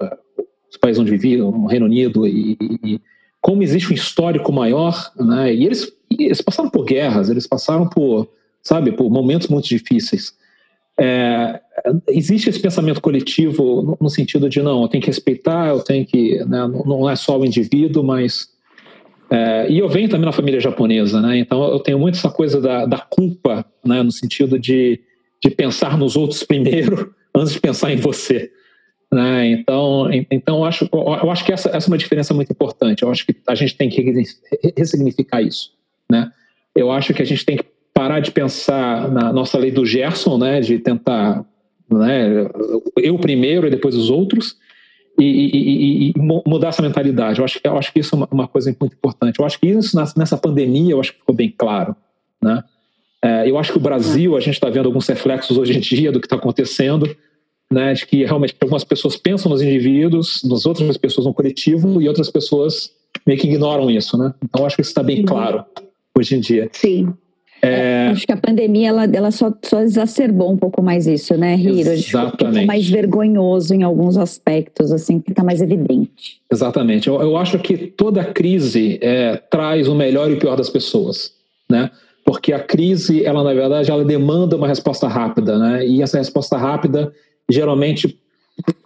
os 0.69 0.77
países 0.77 1.01
onde 1.01 1.11
vivi, 1.11 1.37
no 1.37 1.67
Reino 1.67 1.85
Unido, 1.85 2.27
e, 2.27 2.57
e 2.83 3.01
como 3.41 3.63
existe 3.63 3.91
um 3.91 3.95
histórico 3.95 4.51
maior, 4.51 5.11
né, 5.15 5.53
e 5.53 5.65
eles, 5.65 5.91
eles 6.11 6.41
passaram 6.41 6.69
por 6.69 6.83
guerras, 6.83 7.29
eles 7.29 7.47
passaram 7.47 7.87
por, 7.87 8.27
sabe, 8.61 8.91
por 8.91 9.09
momentos 9.09 9.47
muito 9.47 9.67
difíceis. 9.67 10.33
É, 10.97 11.59
existe 12.07 12.49
esse 12.49 12.59
pensamento 12.59 13.01
coletivo 13.01 13.97
no, 13.99 14.09
sentido 14.09 14.47
de 14.49 14.61
não, 14.61 14.83
eu 14.83 14.87
tenho 14.87 15.01
que 15.01 15.09
respeitar, 15.09 15.67
eu 15.67 15.81
tenho 15.81 16.05
que, 16.05 16.37
né, 16.45 16.67
não, 16.67 16.83
não, 16.85 17.09
é 17.09 17.15
só 17.15 17.37
o 17.37 17.45
indivíduo, 17.45 18.01
mas 18.03 18.47
é, 19.29 19.69
e 19.69 19.79
eu 19.79 19.89
venho 19.89 20.07
também 20.07 20.25
na 20.25 20.31
família 20.31 20.59
japonesa, 20.59 21.21
né? 21.21 21.37
Então 21.37 21.63
eu 21.71 21.79
tenho 21.79 21.99
muito 21.99 22.15
essa 22.15 22.29
coisa 22.29 22.61
da, 22.61 22.85
da 22.85 22.99
culpa, 22.99 23.65
né? 23.83 24.03
No 24.03 24.11
sentido 24.11 24.59
de, 24.59 25.01
de 25.43 25.49
pensar 25.49 25.97
nos 25.97 26.15
outros 26.15 26.43
primeiro 26.45 27.13
antes 27.35 27.53
de 27.53 27.59
pensar 27.59 27.91
em 27.91 27.97
você, 27.97 28.51
né? 29.11 29.47
Então, 29.47 30.07
então 30.31 30.57
eu 30.57 30.65
acho, 30.65 30.87
eu 30.93 31.31
acho 31.31 31.43
que 31.43 31.51
essa, 31.51 31.69
essa 31.75 31.87
é 31.87 31.91
uma 31.91 31.97
diferença 31.97 32.33
muito 32.33 32.51
importante. 32.51 33.03
Eu 33.03 33.11
acho 33.11 33.25
que 33.25 33.35
a 33.47 33.55
gente 33.55 33.75
tem 33.75 33.89
que 33.89 34.01
ressignificar 34.77 35.41
isso, 35.41 35.71
né? 36.09 36.31
Eu 36.75 36.91
acho 36.91 37.13
que 37.13 37.21
a 37.21 37.25
gente 37.25 37.45
tem 37.45 37.57
que 37.57 37.65
parar 37.95 38.19
de 38.19 38.29
pensar 38.29 39.09
na 39.09 39.31
nossa 39.31 39.57
lei 39.57 39.71
do 39.71 39.85
Gerson, 39.85 40.37
né, 40.37 40.59
de 40.59 40.77
tentar, 40.77 41.45
né, 41.89 42.45
eu 42.97 43.17
primeiro 43.17 43.65
e 43.65 43.69
depois 43.69 43.95
os 43.95 44.09
outros, 44.09 44.57
e, 45.17 45.23
e, 45.23 46.09
e, 46.09 46.09
e 46.09 46.13
mudar 46.45 46.67
essa 46.67 46.81
mentalidade. 46.81 47.39
Eu 47.39 47.45
acho, 47.45 47.57
eu 47.63 47.77
acho 47.77 47.93
que 47.93 48.01
isso 48.01 48.13
é 48.13 48.17
uma, 48.17 48.27
uma, 48.29 48.47
coisa 48.49 48.75
muito 48.77 48.93
importante. 48.93 49.39
Eu 49.39 49.45
acho 49.45 49.57
que 49.57 49.67
isso 49.67 49.95
nessa 49.95 50.37
pandemia, 50.37 50.91
eu 50.91 50.99
acho 50.99 51.13
que 51.13 51.19
ficou 51.19 51.33
bem 51.33 51.53
claro, 51.57 51.95
né? 52.43 52.61
É, 53.23 53.49
eu 53.49 53.57
acho 53.57 53.71
que 53.71 53.77
o 53.77 53.81
Brasil, 53.81 54.35
a 54.35 54.41
gente 54.41 54.55
está 54.55 54.69
vendo 54.69 54.87
alguns 54.87 55.07
reflexos 55.07 55.57
hoje 55.57 55.75
em 55.75 55.79
dia 55.79 56.11
do 56.11 56.19
que 56.19 56.27
está 56.27 56.35
acontecendo, 56.35 57.15
né, 57.71 57.93
de 57.93 58.05
que 58.05 58.25
realmente 58.25 58.55
algumas 58.61 58.83
pessoas 58.83 59.15
pensam 59.15 59.49
nos 59.49 59.61
indivíduos, 59.61 60.43
nas 60.43 60.65
outras 60.65 60.97
pessoas 60.97 61.25
no 61.25 61.33
coletivo, 61.33 62.01
e 62.01 62.07
outras 62.09 62.29
pessoas 62.29 62.91
meio 63.25 63.39
que 63.39 63.47
ignoram 63.47 63.89
isso, 63.89 64.17
né? 64.17 64.33
Então, 64.43 64.61
eu 64.61 64.67
acho 64.67 64.75
que 64.75 64.81
isso 64.81 64.91
está 64.91 65.01
bem 65.01 65.23
claro 65.23 65.63
hoje 66.15 66.35
em 66.35 66.39
dia. 66.41 66.69
Sim. 66.73 67.13
É... 67.65 68.07
Acho 68.09 68.25
que 68.25 68.31
a 68.31 68.37
pandemia 68.37 68.89
ela, 68.89 69.05
ela 69.05 69.31
só, 69.31 69.53
só 69.63 69.81
exacerbou 69.81 70.51
um 70.51 70.57
pouco 70.57 70.81
mais 70.81 71.07
isso, 71.07 71.35
né, 71.35 71.55
Hiro? 71.57 71.91
Exatamente. 71.91 72.65
mais 72.65 72.89
vergonhoso 72.89 73.73
em 73.73 73.83
alguns 73.83 74.17
aspectos, 74.17 74.91
assim, 74.91 75.21
fica 75.25 75.43
mais 75.43 75.61
evidente. 75.61 76.39
Exatamente. 76.51 77.07
Eu, 77.07 77.21
eu 77.21 77.37
acho 77.37 77.59
que 77.59 77.75
toda 77.77 78.23
crise 78.23 78.99
é, 79.01 79.37
traz 79.49 79.87
o 79.87 79.95
melhor 79.95 80.29
e 80.29 80.35
o 80.35 80.39
pior 80.39 80.55
das 80.55 80.69
pessoas, 80.69 81.33
né? 81.69 81.89
Porque 82.25 82.53
a 82.53 82.59
crise, 82.59 83.23
ela 83.23 83.43
na 83.43 83.53
verdade, 83.53 83.91
ela 83.91 84.03
demanda 84.03 84.55
uma 84.55 84.67
resposta 84.67 85.07
rápida, 85.07 85.57
né? 85.57 85.85
E 85.85 86.01
essa 86.01 86.17
resposta 86.17 86.57
rápida 86.57 87.11
geralmente 87.49 88.17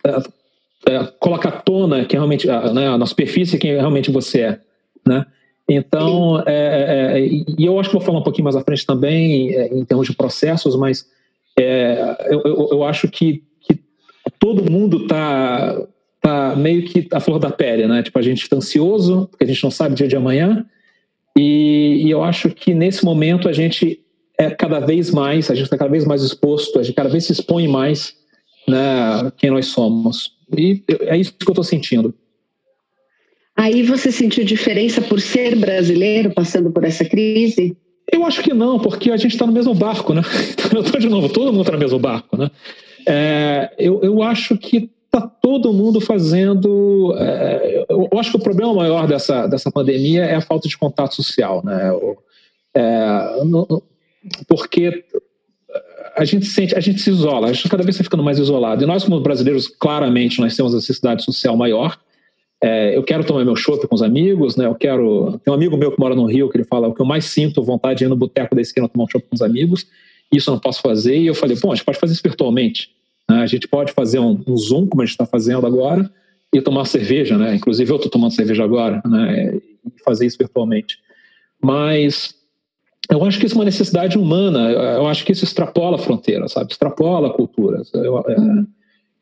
é, 0.06 0.94
é, 0.94 1.04
coloca 1.20 1.50
à 1.50 1.52
tona 1.52 2.06
que 2.06 2.16
realmente, 2.16 2.48
né, 2.48 2.98
na 2.98 3.06
superfície 3.06 3.58
quem 3.58 3.72
realmente 3.76 4.12
você 4.12 4.42
é, 4.42 4.60
né? 5.08 5.26
Então, 5.70 6.42
é, 6.48 6.52
é, 6.52 7.20
é, 7.20 7.28
e 7.28 7.64
eu 7.64 7.80
acho 7.80 7.90
que 7.90 7.96
vou 7.96 8.04
falar 8.04 8.20
um 8.20 8.24
pouquinho 8.24 8.46
mais 8.46 8.56
à 8.56 8.62
frente 8.62 8.86
também, 8.86 9.54
é, 9.54 9.68
em 9.68 9.86
termos 9.86 10.08
de 10.08 10.16
processos, 10.16 10.76
mas 10.76 11.06
é, 11.60 12.18
eu, 12.28 12.42
eu, 12.44 12.70
eu, 12.72 12.84
acho 12.84 13.08
que, 13.08 13.44
que 13.62 13.80
todo 14.40 14.70
mundo 14.70 15.04
está 15.04 15.80
tá 16.22 16.56
meio 16.56 16.84
que 16.86 17.08
a 17.12 17.20
flor 17.20 17.38
da 17.38 17.52
pele, 17.52 17.88
né? 17.88 18.02
Tipo, 18.02 18.18
a 18.18 18.22
gente 18.24 18.42
está 18.42 18.56
ansioso, 18.56 19.28
porque 19.30 19.44
a 19.44 19.48
gente 19.48 19.64
não 19.64 19.70
sabe 19.70 19.94
o 19.94 19.96
dia 19.96 20.08
de 20.08 20.16
amanhã, 20.16 20.66
e, 21.38 22.02
e 22.04 22.10
eu 22.10 22.24
acho 22.24 22.50
que 22.50 22.74
nesse 22.74 23.06
momento 23.06 23.48
a 23.48 23.54
gente 23.54 24.00
é 24.40 24.50
cada 24.50 24.80
vez 24.80 25.12
mais, 25.12 25.52
a 25.52 25.54
gente 25.54 25.66
está 25.66 25.78
cada 25.78 25.92
vez 25.92 26.04
mais 26.04 26.24
exposto, 26.24 26.80
a 26.80 26.84
gente 26.84 26.96
cada 26.96 27.10
vez 27.10 27.26
se 27.26 27.34
expõe 27.34 27.68
mais 27.68 28.16
né, 28.68 29.32
quem 29.38 29.52
nós 29.52 29.68
somos. 29.68 30.32
E 30.58 30.84
é 31.02 31.16
isso 31.16 31.34
que 31.34 31.48
eu 31.48 31.52
estou 31.52 31.64
sentindo. 31.64 32.16
Aí 33.60 33.84
você 33.84 34.10
sentiu 34.10 34.46
diferença 34.46 35.02
por 35.02 35.20
ser 35.20 35.54
brasileiro 35.54 36.34
passando 36.34 36.72
por 36.72 36.86
essa 36.86 37.04
crise? 37.04 37.76
Eu 38.10 38.26
acho 38.26 38.42
que 38.42 38.54
não, 38.54 38.80
porque 38.80 39.12
a 39.12 39.18
gente 39.18 39.34
está 39.34 39.46
no 39.46 39.52
mesmo 39.52 39.76
barco, 39.76 40.14
né? 40.14 40.22
Eu 40.74 40.80
estou 40.80 40.98
de 40.98 41.10
novo, 41.10 41.28
todo 41.28 41.52
mundo 41.52 41.64
está 41.64 41.74
no 41.74 41.78
mesmo 41.78 42.00
barco, 42.00 42.38
né? 42.38 42.50
É, 43.06 43.74
eu, 43.78 44.02
eu 44.02 44.24
acho 44.24 44.58
que 44.58 44.90
está 45.06 45.28
todo 45.28 45.74
mundo 45.74 46.00
fazendo. 46.00 47.14
É, 47.18 47.86
eu, 47.90 48.08
eu, 48.12 48.20
acho 48.20 48.32
que 48.32 48.38
o 48.38 48.42
problema 48.42 48.74
maior 48.74 49.08
dessa, 49.08 49.46
dessa 49.48 49.70
pandemia 49.70 50.24
é 50.24 50.36
a 50.36 50.42
falta 50.42 50.70
de 50.70 50.78
contato 50.78 51.16
social, 51.16 51.62
né? 51.64 51.92
É, 52.76 53.20
porque 54.48 55.04
a 56.16 56.24
gente 56.24 56.46
sente, 56.46 56.76
a 56.76 56.80
gente 56.80 57.02
se 57.02 57.10
isola, 57.10 57.50
a 57.50 57.54
gente 57.54 57.68
cada 57.68 57.84
vez 57.84 57.96
está 57.96 58.04
ficando 58.06 58.24
mais 58.24 58.40
isolado. 58.40 58.84
E 58.84 58.88
nós, 58.88 59.04
como 59.04 59.20
brasileiros, 59.20 59.68
claramente, 59.68 60.40
nós 60.40 60.56
temos 60.56 60.74
a 60.74 60.78
necessidade 60.78 61.24
social 61.24 61.58
maior. 61.58 61.98
É, 62.62 62.96
eu 62.96 63.04
quero 63.04 63.24
tomar 63.24 63.46
meu 63.46 63.56
chopp 63.56 63.88
com 63.88 63.96
os 63.96 64.02
amigos, 64.02 64.58
né? 64.58 64.66
Eu 64.66 64.76
quero. 64.76 65.40
Tem 65.44 65.52
um 65.52 65.56
amigo 65.56 65.78
meu 65.78 65.92
que 65.92 66.00
mora 66.00 66.14
no 66.14 66.26
Rio 66.26 66.50
que 66.50 66.58
ele 66.58 66.66
fala: 66.66 66.88
o 66.88 66.94
que 66.94 67.02
eu 67.02 67.06
mais 67.06 67.26
sinto 67.26 67.64
vontade 67.64 68.00
de 68.00 68.06
ir 68.06 68.10
no 68.10 68.18
boteco 68.18 68.54
da 68.54 68.62
esquina 68.62 68.90
tomar 68.90 69.06
um 69.06 69.08
chopp 69.08 69.26
com 69.30 69.36
os 69.36 69.42
amigos. 69.42 69.88
Isso 70.32 70.50
eu 70.50 70.54
não 70.54 70.60
posso 70.60 70.82
fazer. 70.82 71.18
E 71.18 71.28
eu 71.28 71.36
falei: 71.36 71.58
bom, 71.62 71.72
a 71.72 71.76
gente 71.76 71.86
pode 71.86 72.00
fazer 72.00 72.14
isso 72.14 72.24
virtualmente. 72.24 72.92
Né? 73.30 73.42
A 73.42 73.48
gente 73.48 73.68
pode 73.68 73.94
fazer 73.94 74.20
um, 74.20 74.42
um 74.46 74.58
Zoom, 74.58 74.88
como 74.88 75.02
a 75.02 75.06
gente 75.06 75.14
está 75.14 75.26
fazendo 75.26 75.66
agora, 75.66 76.12
e 76.54 76.62
tomar 76.62 76.84
cerveja, 76.86 77.38
né? 77.38 77.56
Inclusive 77.56 77.90
eu 77.92 77.96
estou 77.96 78.12
tomando 78.12 78.34
cerveja 78.34 78.64
agora, 78.64 79.02
né? 79.06 79.56
E 79.56 80.04
fazer 80.04 80.26
isso 80.26 80.38
virtualmente. 80.38 80.98
Mas 81.62 82.36
eu 83.10 83.24
acho 83.24 83.40
que 83.40 83.46
isso 83.46 83.56
é 83.56 83.60
uma 83.60 83.66
necessidade 83.66 84.18
humana. 84.18 84.70
Eu 84.70 85.08
acho 85.08 85.24
que 85.24 85.32
isso 85.32 85.46
extrapola 85.46 85.98
fronteiras, 85.98 86.52
sabe? 86.52 86.72
Extrapola 86.72 87.34
culturas. 87.34 87.90
Eu, 87.94 88.20
é, 88.20 88.36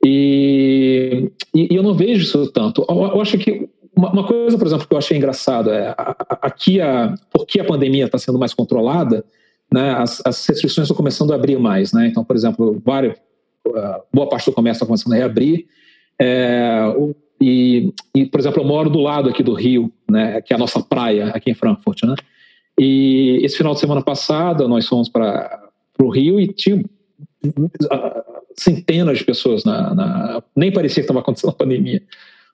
uhum. 0.03 0.09
e, 0.09 1.31
e, 1.55 1.75
eu 1.75 1.83
não 1.83 1.93
vejo 1.93 2.23
isso 2.23 2.51
tanto. 2.51 2.85
Eu, 2.87 2.95
eu 2.95 3.21
acho 3.21 3.37
que 3.37 3.69
uma, 3.95 4.11
uma, 4.11 4.27
coisa, 4.27 4.57
por 4.57 4.67
exemplo, 4.67 4.87
que 4.87 4.93
eu 4.93 4.97
achei 4.97 5.17
engraçado 5.17 5.71
é 5.71 5.95
aqui 6.41 6.79
a 6.79 7.15
porque 7.31 7.59
a 7.59 7.65
pandemia 7.65 8.05
está 8.05 8.17
sendo 8.17 8.37
mais 8.37 8.53
controlada, 8.53 9.25
né? 9.71 9.91
As, 9.91 10.21
as, 10.25 10.45
restrições 10.45 10.85
estão 10.85 10.95
começando 10.95 11.31
a 11.31 11.35
abrir 11.35 11.57
mais, 11.57 11.91
né? 11.93 12.07
Então, 12.07 12.23
por 12.23 12.35
exemplo, 12.35 12.81
vários, 12.85 13.15
boa 14.13 14.29
parte 14.29 14.45
do 14.45 14.53
comércio 14.53 14.77
está 14.77 14.85
começando 14.85 15.13
a 15.13 15.17
reabrir. 15.17 15.65
É, 16.19 16.95
e, 17.41 17.93
e, 18.15 18.25
por 18.25 18.39
exemplo, 18.39 18.61
eu 18.61 18.67
moro 18.67 18.89
do 18.89 18.99
lado 18.99 19.29
aqui 19.29 19.43
do 19.43 19.53
Rio, 19.53 19.91
né? 20.09 20.41
Que 20.41 20.53
é 20.53 20.55
a 20.55 20.59
nossa 20.59 20.81
praia 20.81 21.29
aqui 21.29 21.51
em 21.51 21.55
Frankfurt, 21.55 22.03
né? 22.03 22.15
E 22.79 23.39
esse 23.43 23.57
final 23.57 23.73
de 23.73 23.79
semana 23.79 24.03
passado 24.03 24.67
nós 24.67 24.87
fomos 24.87 25.09
para 25.09 25.69
o 25.99 26.09
Rio 26.09 26.39
e 26.39 26.47
tinha 26.47 26.83
centenas 28.57 29.19
de 29.19 29.23
pessoas 29.23 29.63
na, 29.63 29.93
na 29.93 30.43
nem 30.55 30.71
parecia 30.71 31.01
que 31.01 31.01
estava 31.01 31.19
acontecendo 31.19 31.51
a 31.51 31.53
pandemia. 31.53 32.01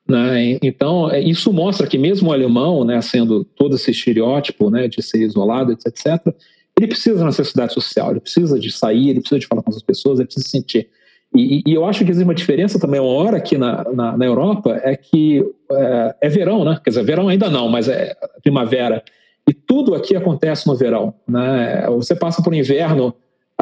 Né? 0.08 0.60
Então, 0.62 1.10
é, 1.10 1.20
isso 1.22 1.52
mostra 1.54 1.88
que 1.88 1.98
mesmo 1.98 2.30
o 2.30 2.34
alemão, 2.34 2.84
né, 2.84 3.02
sendo 3.02 3.46
todo 3.46 3.76
esse 3.76 3.92
estereótipo 3.92 4.70
né, 4.70 4.88
de 4.88 5.02
ser 5.02 5.20
isolado, 5.20 5.72
etc., 5.72 6.34
ele 6.78 6.88
precisa 6.88 7.20
da 7.20 7.26
necessidade 7.26 7.74
social, 7.74 8.12
ele 8.12 8.20
precisa 8.20 8.60
de 8.60 8.72
sair, 8.72 9.10
ele 9.10 9.20
precisa 9.20 9.40
de 9.40 9.48
falar 9.48 9.62
com 9.62 9.70
as 9.70 9.82
pessoas, 9.82 10.20
ele 10.20 10.26
precisa 10.26 10.50
sentir. 10.50 10.90
E, 11.36 11.64
e 11.66 11.74
eu 11.74 11.86
acho 11.86 12.04
que 12.04 12.12
existe 12.12 12.24
uma 12.24 12.36
diferença 12.36 12.80
também, 12.80 13.00
uma 13.00 13.10
hora 13.10 13.38
aqui 13.38 13.58
na, 13.58 13.84
na, 13.92 14.18
na 14.18 14.26
Europa, 14.26 14.80
é 14.84 14.96
que 14.96 15.44
é, 15.72 16.16
é, 16.22 16.30
verão, 16.30 16.64
né? 16.64 16.80
Quer 16.84 16.92
dizer, 16.92 17.04
verão 17.04 17.28
ainda 17.28 17.50
não, 17.50 17.70
mas 17.70 17.88
é 17.88 18.16
primavera. 18.44 19.04
E 19.50 19.54
tudo 19.54 19.96
aqui 19.96 20.16
acontece 20.16 20.68
no 20.68 20.76
verão. 20.76 21.14
Né? 21.28 21.86
Você 21.90 22.16
passa 22.16 22.42
por 22.42 22.54
inverno, 22.54 23.14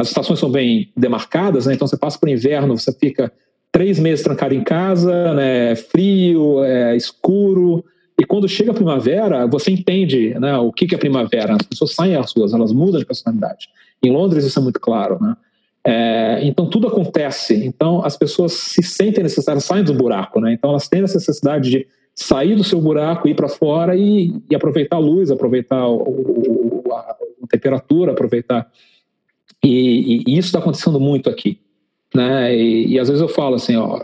as 0.02 0.08
estações 0.08 0.40
são 0.40 0.52
bem 0.52 0.92
demarcadas, 0.98 1.66
né? 1.66 1.74
então 1.74 1.88
você 1.88 1.98
passa 1.98 2.20
por 2.20 2.28
inverno, 2.28 2.78
você 2.78 2.92
fica 2.92 3.32
três 3.72 4.00
meses 4.00 4.24
trancado 4.24 4.54
em 4.54 4.64
casa, 4.64 5.34
né? 5.34 5.76
frio, 5.76 6.64
é, 6.64 6.96
escuro. 6.96 7.86
E 8.20 8.26
quando 8.26 8.48
chega 8.48 8.72
a 8.72 8.74
primavera, 8.74 9.48
você 9.48 9.72
entende 9.72 10.34
né, 10.40 10.58
o 10.58 10.72
que, 10.72 10.86
que 10.86 10.94
é 10.94 10.98
primavera. 10.98 11.56
As 11.56 11.66
pessoas 11.66 11.94
saem 11.94 12.16
às 12.16 12.34
ruas, 12.34 12.54
elas 12.54 12.74
mudam 12.74 13.00
de 13.00 13.06
personalidade. 13.06 13.70
Em 14.04 14.12
Londres 14.12 14.46
isso 14.46 14.60
é 14.60 14.62
muito 14.62 14.80
claro. 14.80 15.18
Né? 15.22 15.36
É, 15.84 16.40
então 16.44 16.70
tudo 16.70 16.88
acontece. 16.88 17.56
Então 17.66 18.04
as 18.04 18.18
pessoas 18.18 18.54
se 18.54 18.84
sentem 18.84 19.24
necessárias, 19.24 19.64
saem 19.64 19.84
do 19.84 19.94
buraco. 19.94 20.40
Né? 20.40 20.54
Então 20.54 20.72
elas 20.72 20.88
têm 20.88 21.02
essa 21.02 21.18
necessidade 21.18 21.70
de 21.70 21.88
sair 22.14 22.56
do 22.56 22.64
seu 22.64 22.80
buraco, 22.80 23.28
ir 23.28 23.36
para 23.36 23.48
fora 23.48 23.96
e, 23.96 24.34
e, 24.50 24.56
aproveitar 24.56 24.98
a 24.98 25.00
luz, 25.00 25.32
aproveitar 25.32 25.88
o, 25.88 26.82
o, 26.86 26.94
a, 26.94 27.00
a, 27.00 27.48
temperatura, 27.50 28.12
aproveitar. 28.12 28.70
E, 29.64 29.70
e, 29.70 30.24
e 30.28 30.38
isso 30.38 30.48
está 30.48 30.60
acontecendo 30.60 31.00
muito 31.00 31.30
aqui. 31.30 31.60
Né? 32.14 32.56
E, 32.56 33.00
às 33.00 33.08
vezes 33.08 33.22
eu 33.22 33.30
falo 33.30 33.56
assim, 33.56 33.76
ó, 33.76 34.00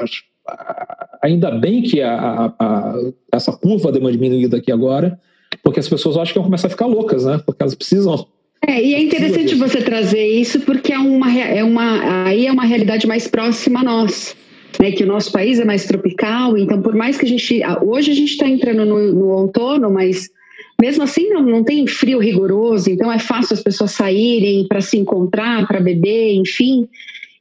ainda 1.21 1.51
bem 1.51 1.81
que 1.81 2.01
a, 2.01 2.53
essa 3.33 3.51
curva 3.51 3.91
deu 3.91 4.01
uma 4.01 4.11
diminuída 4.11 4.57
aqui 4.57 4.71
agora, 4.71 5.19
porque 5.63 5.79
as 5.79 5.89
pessoas 5.89 6.15
acham 6.15 6.33
que 6.33 6.39
vão 6.39 6.45
começar 6.45 6.67
a 6.67 6.71
ficar 6.71 6.85
loucas, 6.85 7.25
né? 7.25 7.41
Porque 7.45 7.61
elas 7.61 7.75
precisam 7.75 8.27
é, 8.65 8.83
e 8.83 8.95
é 8.95 9.01
interessante 9.01 9.53
você 9.53 9.83
trazer 9.83 10.25
isso 10.25 10.59
porque 10.61 10.91
é 10.91 10.97
uma, 10.97 11.31
é 11.31 11.63
uma, 11.63 12.25
aí 12.25 12.47
é 12.47 12.51
uma 12.51 12.65
realidade 12.65 13.05
mais 13.05 13.27
próxima 13.27 13.81
a 13.81 13.83
nós 13.83 14.35
né, 14.79 14.91
que 14.91 15.03
o 15.03 15.07
nosso 15.07 15.31
país 15.31 15.59
é 15.59 15.65
mais 15.65 15.85
tropical, 15.85 16.57
então 16.57 16.81
por 16.81 16.95
mais 16.95 17.17
que 17.17 17.25
a 17.25 17.29
gente. 17.29 17.61
Hoje 17.81 18.11
a 18.11 18.15
gente 18.15 18.31
está 18.31 18.47
entrando 18.47 18.85
no, 18.85 19.13
no, 19.13 19.27
outono, 19.29 19.91
mas 19.91 20.29
mesmo 20.81 21.03
assim 21.03 21.29
não, 21.29 21.41
não 21.41 21.63
tem 21.63 21.87
frio 21.87 22.19
rigoroso, 22.19 22.89
então 22.89 23.11
é 23.11 23.19
fácil 23.19 23.53
as 23.53 23.63
pessoas 23.63 23.91
saírem 23.91 24.67
para 24.67 24.81
se 24.81 24.97
encontrar, 24.97 25.67
para 25.67 25.79
beber, 25.79 26.33
enfim. 26.35 26.87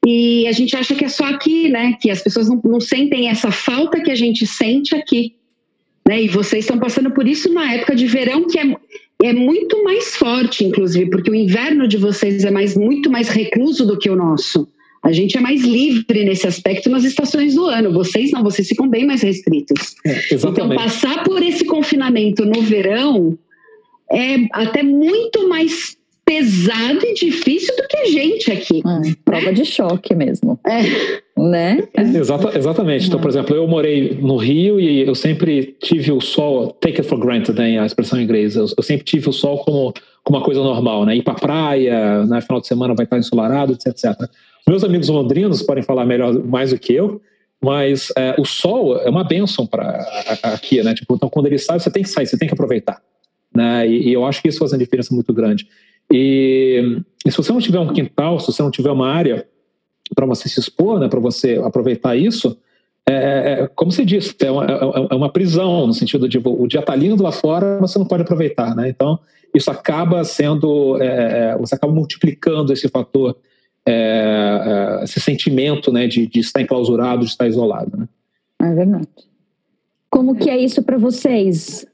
E 0.06 0.46
a 0.46 0.52
gente 0.52 0.76
acha 0.76 0.94
que 0.94 1.04
é 1.04 1.08
só 1.08 1.24
aqui, 1.24 1.68
né? 1.68 1.94
Que 2.00 2.10
as 2.10 2.22
pessoas 2.22 2.48
não, 2.48 2.60
não 2.64 2.80
sentem 2.80 3.28
essa 3.28 3.50
falta 3.50 4.00
que 4.00 4.10
a 4.10 4.14
gente 4.14 4.46
sente 4.46 4.94
aqui. 4.94 5.34
Né? 6.06 6.22
E 6.22 6.28
vocês 6.28 6.64
estão 6.64 6.78
passando 6.78 7.10
por 7.10 7.26
isso 7.26 7.52
na 7.52 7.74
época 7.74 7.94
de 7.94 8.06
verão, 8.06 8.46
que 8.46 8.58
é, 8.58 8.76
é 9.24 9.32
muito 9.32 9.82
mais 9.82 10.14
forte, 10.16 10.64
inclusive, 10.64 11.10
porque 11.10 11.30
o 11.30 11.34
inverno 11.34 11.88
de 11.88 11.96
vocês 11.96 12.44
é 12.44 12.50
mais, 12.50 12.76
muito 12.76 13.10
mais 13.10 13.28
recluso 13.28 13.84
do 13.84 13.98
que 13.98 14.08
o 14.08 14.16
nosso. 14.16 14.68
A 15.06 15.12
gente 15.12 15.38
é 15.38 15.40
mais 15.40 15.62
livre 15.62 16.24
nesse 16.24 16.48
aspecto 16.48 16.90
nas 16.90 17.04
estações 17.04 17.54
do 17.54 17.64
ano. 17.66 17.92
Vocês 17.92 18.32
não, 18.32 18.42
vocês 18.42 18.66
ficam 18.66 18.88
bem 18.88 19.06
mais 19.06 19.22
restritos. 19.22 19.94
É, 20.04 20.34
então, 20.34 20.68
passar 20.70 21.22
por 21.22 21.40
esse 21.40 21.64
confinamento 21.64 22.44
no 22.44 22.60
verão 22.60 23.38
é 24.10 24.34
até 24.52 24.82
muito 24.82 25.48
mais 25.48 25.96
pesado 26.24 27.06
e 27.06 27.14
difícil 27.14 27.72
do 27.76 27.86
que 27.86 27.96
a 27.98 28.04
gente 28.06 28.50
aqui. 28.50 28.80
É, 28.80 29.12
prova 29.24 29.52
de 29.52 29.64
choque 29.64 30.12
mesmo. 30.12 30.58
É. 30.66 31.20
Né? 31.40 31.86
Exata, 31.96 32.58
exatamente. 32.58 33.06
Então, 33.06 33.20
por 33.20 33.30
exemplo, 33.30 33.54
eu 33.54 33.68
morei 33.68 34.18
no 34.20 34.36
Rio 34.36 34.80
e 34.80 35.06
eu 35.06 35.14
sempre 35.14 35.76
tive 35.80 36.10
o 36.10 36.20
sol, 36.20 36.72
take 36.80 37.00
it 37.00 37.08
for 37.08 37.18
granted, 37.18 37.56
né, 37.56 37.78
a 37.78 37.86
expressão 37.86 38.18
em 38.18 38.24
inglês. 38.24 38.56
Eu, 38.56 38.66
eu 38.76 38.82
sempre 38.82 39.04
tive 39.04 39.28
o 39.28 39.32
sol 39.32 39.58
como, 39.58 39.94
como 39.94 40.15
uma 40.30 40.42
coisa 40.42 40.60
normal, 40.62 41.04
né? 41.04 41.16
Ir 41.16 41.22
para 41.22 41.34
praia, 41.34 42.22
no 42.22 42.30
né, 42.30 42.40
final 42.40 42.60
de 42.60 42.66
semana 42.66 42.94
vai 42.94 43.04
estar 43.04 43.18
ensolarado, 43.18 43.72
etc, 43.72 43.86
etc. 43.88 44.30
Meus 44.68 44.82
amigos 44.82 45.08
londrinos 45.08 45.62
podem 45.62 45.82
falar 45.82 46.04
melhor, 46.04 46.34
mais 46.44 46.70
do 46.70 46.78
que 46.78 46.92
eu, 46.92 47.20
mas 47.62 48.12
é, 48.16 48.34
o 48.38 48.44
sol 48.44 48.98
é 48.98 49.08
uma 49.08 49.24
benção 49.24 49.66
para 49.66 50.04
aqui, 50.42 50.82
né? 50.82 50.94
Tipo, 50.94 51.14
então, 51.14 51.28
quando 51.28 51.46
ele 51.46 51.58
sai, 51.58 51.78
você 51.78 51.90
tem 51.90 52.02
que 52.02 52.08
sair, 52.08 52.26
você 52.26 52.36
tem 52.36 52.48
que 52.48 52.54
aproveitar. 52.54 53.00
Né? 53.54 53.88
E, 53.88 54.08
e 54.08 54.12
eu 54.12 54.24
acho 54.24 54.42
que 54.42 54.48
isso 54.48 54.58
faz 54.58 54.72
uma 54.72 54.78
diferença 54.78 55.14
muito 55.14 55.32
grande. 55.32 55.66
E, 56.12 57.00
e, 57.24 57.30
se 57.30 57.36
você 57.36 57.52
não 57.52 57.60
tiver 57.60 57.78
um 57.78 57.92
quintal, 57.92 58.38
se 58.38 58.46
você 58.46 58.62
não 58.62 58.70
tiver 58.70 58.90
uma 58.90 59.08
área 59.08 59.46
para 60.14 60.26
você 60.26 60.48
se 60.48 60.60
expor, 60.60 61.00
né, 61.00 61.08
para 61.08 61.18
você 61.18 61.60
aproveitar 61.64 62.16
isso, 62.16 62.56
é, 63.08 63.14
é, 63.14 63.60
é 63.62 63.68
como 63.74 63.92
você 63.92 64.04
disse, 64.04 64.34
é 64.40 64.50
uma, 64.50 64.64
é, 64.64 65.08
é 65.10 65.14
uma, 65.14 65.30
prisão, 65.30 65.86
no 65.86 65.92
sentido 65.92 66.28
de 66.28 66.38
o 66.38 66.66
dia 66.66 66.80
está 66.80 66.94
lindo 66.94 67.22
lá 67.22 67.32
fora, 67.32 67.78
mas 67.80 67.92
você 67.92 67.98
não 67.98 68.06
pode 68.06 68.22
aproveitar. 68.22 68.74
Né? 68.74 68.88
Então, 68.88 69.18
isso 69.54 69.70
acaba 69.70 70.24
sendo, 70.24 71.00
é, 71.00 71.56
você 71.58 71.74
acaba 71.74 71.92
multiplicando 71.92 72.72
esse 72.72 72.88
fator 72.88 73.36
é, 73.88 74.98
é, 75.00 75.04
esse 75.04 75.20
sentimento 75.20 75.92
né, 75.92 76.08
de, 76.08 76.26
de, 76.26 76.40
estar 76.40 76.60
enclausurado, 76.60 77.24
de 77.24 77.30
estar 77.30 77.46
isolado. 77.46 77.96
Né? 77.96 78.08
É 78.60 78.74
verdade. 78.74 79.08
Como 80.10 80.34
que 80.34 80.50
é 80.50 80.58
isso 80.58 80.82
para 80.82 80.98
vocês, 80.98 81.86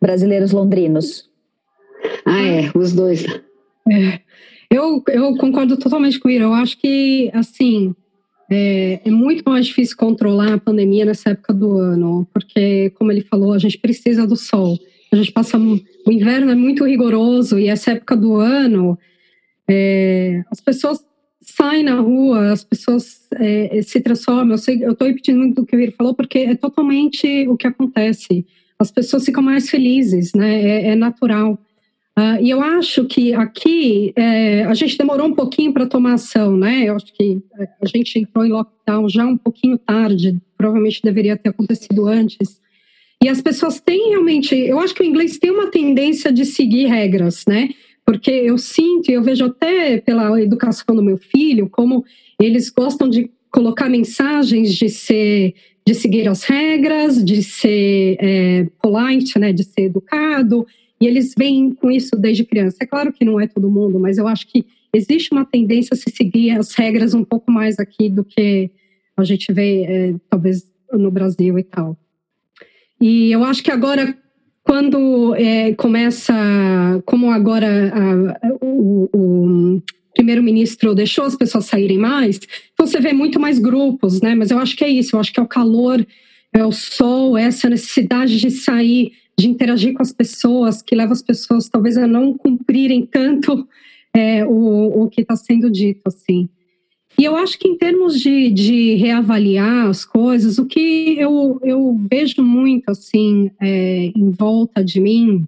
brasileiros 0.00 0.52
londrinos? 0.52 1.28
Ah, 2.24 2.40
é, 2.40 2.70
os 2.76 2.92
dois. 2.92 3.24
É, 3.90 4.20
eu, 4.70 5.02
eu 5.08 5.36
concordo 5.36 5.76
totalmente 5.76 6.20
com 6.20 6.28
o 6.28 6.30
Ira. 6.30 6.44
Eu 6.44 6.54
acho 6.54 6.78
que, 6.78 7.28
assim, 7.34 7.94
é, 8.50 9.00
é, 9.04 9.10
muito 9.10 9.48
mais 9.48 9.66
difícil 9.66 9.96
controlar 9.96 10.54
a 10.54 10.58
pandemia 10.58 11.04
nessa 11.04 11.30
época 11.30 11.54
do 11.54 11.78
ano, 11.78 12.26
porque, 12.34 12.90
como 12.90 13.12
ele 13.12 13.22
falou, 13.22 13.52
a 13.52 13.58
gente 13.58 13.78
precisa 13.78 14.26
do 14.26 14.36
sol. 14.36 14.76
A 15.12 15.16
gente 15.16 15.30
passa 15.30 15.56
o 15.58 16.10
inverno 16.10 16.50
é 16.50 16.54
muito 16.54 16.84
rigoroso 16.84 17.58
e 17.58 17.68
essa 17.68 17.92
época 17.92 18.16
do 18.16 18.36
ano, 18.36 18.98
é, 19.68 20.42
as 20.50 20.60
pessoas 20.60 21.04
saem 21.40 21.82
na 21.82 22.00
rua, 22.00 22.52
as 22.52 22.64
pessoas 22.64 23.28
é, 23.34 23.80
se 23.82 24.00
transformam. 24.00 24.56
Eu 24.80 24.92
estou 24.92 25.06
repetindo 25.06 25.38
muito 25.38 25.62
o 25.62 25.66
que 25.66 25.76
Iri 25.76 25.92
falou 25.92 26.14
porque 26.14 26.38
é 26.38 26.54
totalmente 26.54 27.46
o 27.48 27.56
que 27.56 27.66
acontece. 27.66 28.44
As 28.78 28.90
pessoas 28.90 29.24
ficam 29.24 29.42
mais 29.42 29.68
felizes, 29.68 30.32
né? 30.32 30.60
É, 30.60 30.88
é 30.88 30.94
natural. 30.96 31.58
Uh, 32.18 32.42
e 32.42 32.50
eu 32.50 32.60
acho 32.60 33.04
que 33.04 33.32
aqui 33.32 34.12
é, 34.16 34.64
a 34.64 34.74
gente 34.74 34.98
demorou 34.98 35.26
um 35.26 35.34
pouquinho 35.34 35.72
para 35.72 35.86
tomar 35.86 36.14
ação, 36.14 36.56
né? 36.56 36.84
Eu 36.84 36.96
acho 36.96 37.12
que 37.14 37.40
a 37.80 37.86
gente 37.86 38.18
entrou 38.18 38.44
em 38.44 38.50
lockdown 38.50 39.08
já 39.08 39.24
um 39.24 39.36
pouquinho 39.36 39.78
tarde, 39.78 40.36
provavelmente 40.56 41.00
deveria 41.02 41.36
ter 41.36 41.50
acontecido 41.50 42.06
antes. 42.06 42.60
E 43.22 43.28
as 43.28 43.40
pessoas 43.40 43.80
têm 43.80 44.10
realmente, 44.10 44.54
eu 44.54 44.80
acho 44.80 44.94
que 44.94 45.02
o 45.02 45.06
inglês 45.06 45.38
tem 45.38 45.50
uma 45.50 45.70
tendência 45.70 46.32
de 46.32 46.44
seguir 46.44 46.86
regras, 46.86 47.44
né? 47.46 47.68
Porque 48.04 48.30
eu 48.30 48.58
sinto, 48.58 49.10
eu 49.10 49.22
vejo 49.22 49.44
até 49.44 49.98
pela 49.98 50.40
educação 50.42 50.96
do 50.96 51.02
meu 51.02 51.16
filho, 51.16 51.70
como 51.70 52.04
eles 52.40 52.70
gostam 52.70 53.08
de 53.08 53.30
colocar 53.50 53.88
mensagens 53.88 54.74
de 54.74 54.88
ser, 54.88 55.54
de 55.86 55.94
seguir 55.94 56.28
as 56.28 56.42
regras, 56.42 57.24
de 57.24 57.42
ser 57.42 58.16
é, 58.20 58.66
polite, 58.82 59.38
né? 59.38 59.52
De 59.52 59.64
ser 59.64 59.82
educado 59.82 60.66
e 61.00 61.06
eles 61.06 61.34
vêm 61.36 61.72
com 61.72 61.90
isso 61.90 62.16
desde 62.16 62.44
criança. 62.44 62.78
É 62.80 62.86
claro 62.86 63.12
que 63.12 63.24
não 63.24 63.40
é 63.40 63.46
todo 63.46 63.70
mundo, 63.70 63.98
mas 63.98 64.18
eu 64.18 64.28
acho 64.28 64.46
que 64.46 64.66
existe 64.92 65.32
uma 65.32 65.44
tendência 65.44 65.94
a 65.94 65.96
se 65.96 66.10
seguir 66.10 66.50
as 66.50 66.74
regras 66.74 67.14
um 67.14 67.24
pouco 67.24 67.50
mais 67.50 67.78
aqui 67.78 68.08
do 68.08 68.24
que 68.24 68.70
a 69.16 69.24
gente 69.24 69.52
vê, 69.52 69.84
é, 69.84 70.14
talvez, 70.28 70.70
no 70.92 71.10
Brasil 71.10 71.58
e 71.58 71.62
tal. 71.62 71.96
E 73.00 73.32
eu 73.32 73.44
acho 73.44 73.62
que 73.62 73.70
agora, 73.70 74.14
quando 74.62 75.34
é, 75.36 75.72
começa, 75.74 76.34
como 77.06 77.30
agora 77.30 77.92
a, 77.94 78.48
o, 78.60 79.08
o 79.12 79.82
primeiro-ministro 80.14 80.94
deixou 80.94 81.24
as 81.24 81.36
pessoas 81.36 81.64
saírem 81.64 81.98
mais, 81.98 82.38
então 82.72 82.86
você 82.86 83.00
vê 83.00 83.12
muito 83.12 83.40
mais 83.40 83.58
grupos, 83.58 84.20
né? 84.20 84.34
Mas 84.34 84.50
eu 84.50 84.58
acho 84.58 84.76
que 84.76 84.84
é 84.84 84.88
isso, 84.88 85.16
eu 85.16 85.20
acho 85.20 85.32
que 85.32 85.40
é 85.40 85.42
o 85.42 85.48
calor, 85.48 86.04
é 86.52 86.64
o 86.64 86.72
sol, 86.72 87.38
é 87.38 87.44
essa 87.44 87.70
necessidade 87.70 88.38
de 88.38 88.50
sair 88.50 89.12
de 89.40 89.48
interagir 89.48 89.94
com 89.94 90.02
as 90.02 90.12
pessoas, 90.12 90.82
que 90.82 90.94
leva 90.94 91.12
as 91.12 91.22
pessoas 91.22 91.68
talvez 91.68 91.96
a 91.96 92.06
não 92.06 92.34
cumprirem 92.34 93.06
tanto 93.06 93.66
é, 94.14 94.44
o, 94.44 95.04
o 95.04 95.08
que 95.08 95.22
está 95.22 95.36
sendo 95.36 95.70
dito, 95.70 96.02
assim. 96.06 96.48
E 97.18 97.24
eu 97.24 97.36
acho 97.36 97.58
que 97.58 97.68
em 97.68 97.76
termos 97.76 98.20
de, 98.20 98.50
de 98.50 98.94
reavaliar 98.94 99.88
as 99.88 100.04
coisas, 100.04 100.58
o 100.58 100.66
que 100.66 101.16
eu, 101.18 101.60
eu 101.62 101.98
vejo 102.10 102.42
muito, 102.42 102.90
assim, 102.90 103.50
é, 103.60 104.12
em 104.14 104.30
volta 104.30 104.82
de 104.84 105.00
mim, 105.00 105.46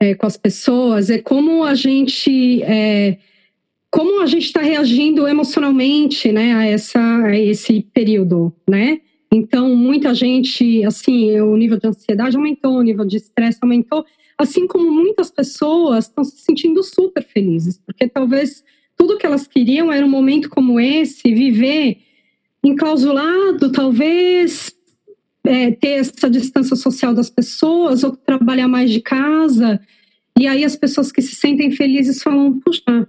é, 0.00 0.14
com 0.14 0.26
as 0.26 0.36
pessoas, 0.36 1.10
é 1.10 1.18
como 1.18 1.64
a 1.64 1.74
gente... 1.74 2.62
É, 2.62 3.18
como 3.90 4.22
a 4.22 4.26
gente 4.26 4.46
está 4.46 4.62
reagindo 4.62 5.28
emocionalmente, 5.28 6.32
né, 6.32 6.54
a, 6.54 6.64
essa, 6.64 6.98
a 7.26 7.38
esse 7.38 7.82
período, 7.92 8.50
né? 8.66 9.02
Então, 9.34 9.74
muita 9.74 10.14
gente, 10.14 10.84
assim, 10.84 11.40
o 11.40 11.56
nível 11.56 11.78
de 11.78 11.88
ansiedade 11.88 12.36
aumentou, 12.36 12.74
o 12.74 12.82
nível 12.82 13.06
de 13.06 13.16
estresse 13.16 13.58
aumentou, 13.62 14.04
assim 14.36 14.66
como 14.66 14.90
muitas 14.90 15.30
pessoas 15.30 16.06
estão 16.06 16.22
se 16.22 16.36
sentindo 16.42 16.82
super 16.82 17.24
felizes, 17.24 17.78
porque 17.78 18.06
talvez 18.06 18.62
tudo 18.94 19.16
que 19.16 19.24
elas 19.24 19.46
queriam 19.46 19.90
era 19.90 20.04
um 20.04 20.10
momento 20.10 20.50
como 20.50 20.78
esse, 20.78 21.32
viver 21.32 21.96
enclausulado, 22.62 23.72
talvez 23.72 24.70
é, 25.44 25.70
ter 25.72 26.00
essa 26.00 26.28
distância 26.28 26.76
social 26.76 27.14
das 27.14 27.30
pessoas, 27.30 28.04
ou 28.04 28.14
trabalhar 28.14 28.68
mais 28.68 28.90
de 28.90 29.00
casa. 29.00 29.80
E 30.38 30.46
aí 30.46 30.62
as 30.62 30.76
pessoas 30.76 31.10
que 31.10 31.22
se 31.22 31.34
sentem 31.34 31.70
felizes 31.70 32.22
falam: 32.22 32.60
puxa, 32.60 32.82
eu 32.88 33.06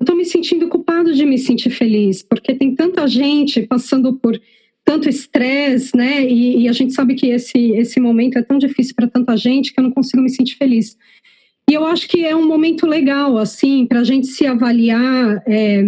estou 0.00 0.16
me 0.16 0.24
sentindo 0.24 0.68
culpado 0.68 1.12
de 1.12 1.26
me 1.26 1.38
sentir 1.38 1.70
feliz, 1.70 2.22
porque 2.22 2.54
tem 2.54 2.74
tanta 2.74 3.06
gente 3.06 3.62
passando 3.62 4.14
por 4.14 4.40
tanto 4.88 5.06
estresse, 5.06 5.94
né? 5.94 6.26
E, 6.26 6.62
e, 6.62 6.68
a 6.68 6.72
gente 6.72 6.94
sabe 6.94 7.14
que 7.14 7.26
esse, 7.26 7.72
esse 7.72 8.00
momento 8.00 8.38
é 8.38 8.42
tão 8.42 8.56
difícil 8.56 8.94
para 8.96 9.06
tanta 9.06 9.36
gente 9.36 9.70
que 9.70 9.78
eu 9.78 9.84
não 9.84 9.90
consigo 9.90 10.22
me 10.22 10.30
sentir 10.30 10.56
feliz. 10.56 10.96
E 11.68 11.74
eu 11.74 11.84
acho 11.84 12.08
que 12.08 12.24
é 12.24 12.34
um 12.34 12.48
momento 12.48 12.86
legal, 12.86 13.36
assim, 13.36 13.84
para 13.84 14.00
a 14.00 14.04
gente 14.04 14.28
se 14.28 14.46
avaliar 14.46 15.42
é, 15.46 15.82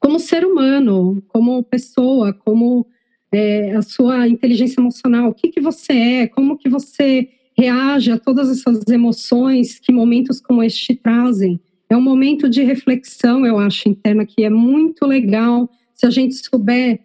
como 0.00 0.18
ser 0.18 0.42
humano, 0.42 1.22
como 1.28 1.62
pessoa, 1.64 2.32
como 2.32 2.86
é, 3.30 3.76
a 3.76 3.82
sua 3.82 4.26
inteligência 4.26 4.80
emocional, 4.80 5.28
o 5.28 5.34
que, 5.34 5.50
que 5.50 5.60
você 5.60 5.92
é, 5.92 6.26
como 6.26 6.56
que 6.56 6.70
você 6.70 7.28
reage 7.58 8.10
a 8.10 8.18
todas 8.18 8.48
essas 8.48 8.88
emoções 8.88 9.78
que 9.78 9.92
momentos 9.92 10.40
como 10.40 10.62
este 10.62 10.94
trazem. 10.94 11.60
É 11.90 11.96
um 11.96 12.00
momento 12.00 12.48
de 12.48 12.62
reflexão, 12.62 13.44
eu 13.44 13.58
acho, 13.58 13.86
interna, 13.86 14.24
que 14.24 14.44
é 14.44 14.48
muito 14.48 15.04
legal 15.04 15.68
se 15.94 16.06
a 16.06 16.10
gente 16.10 16.34
souber 16.36 16.98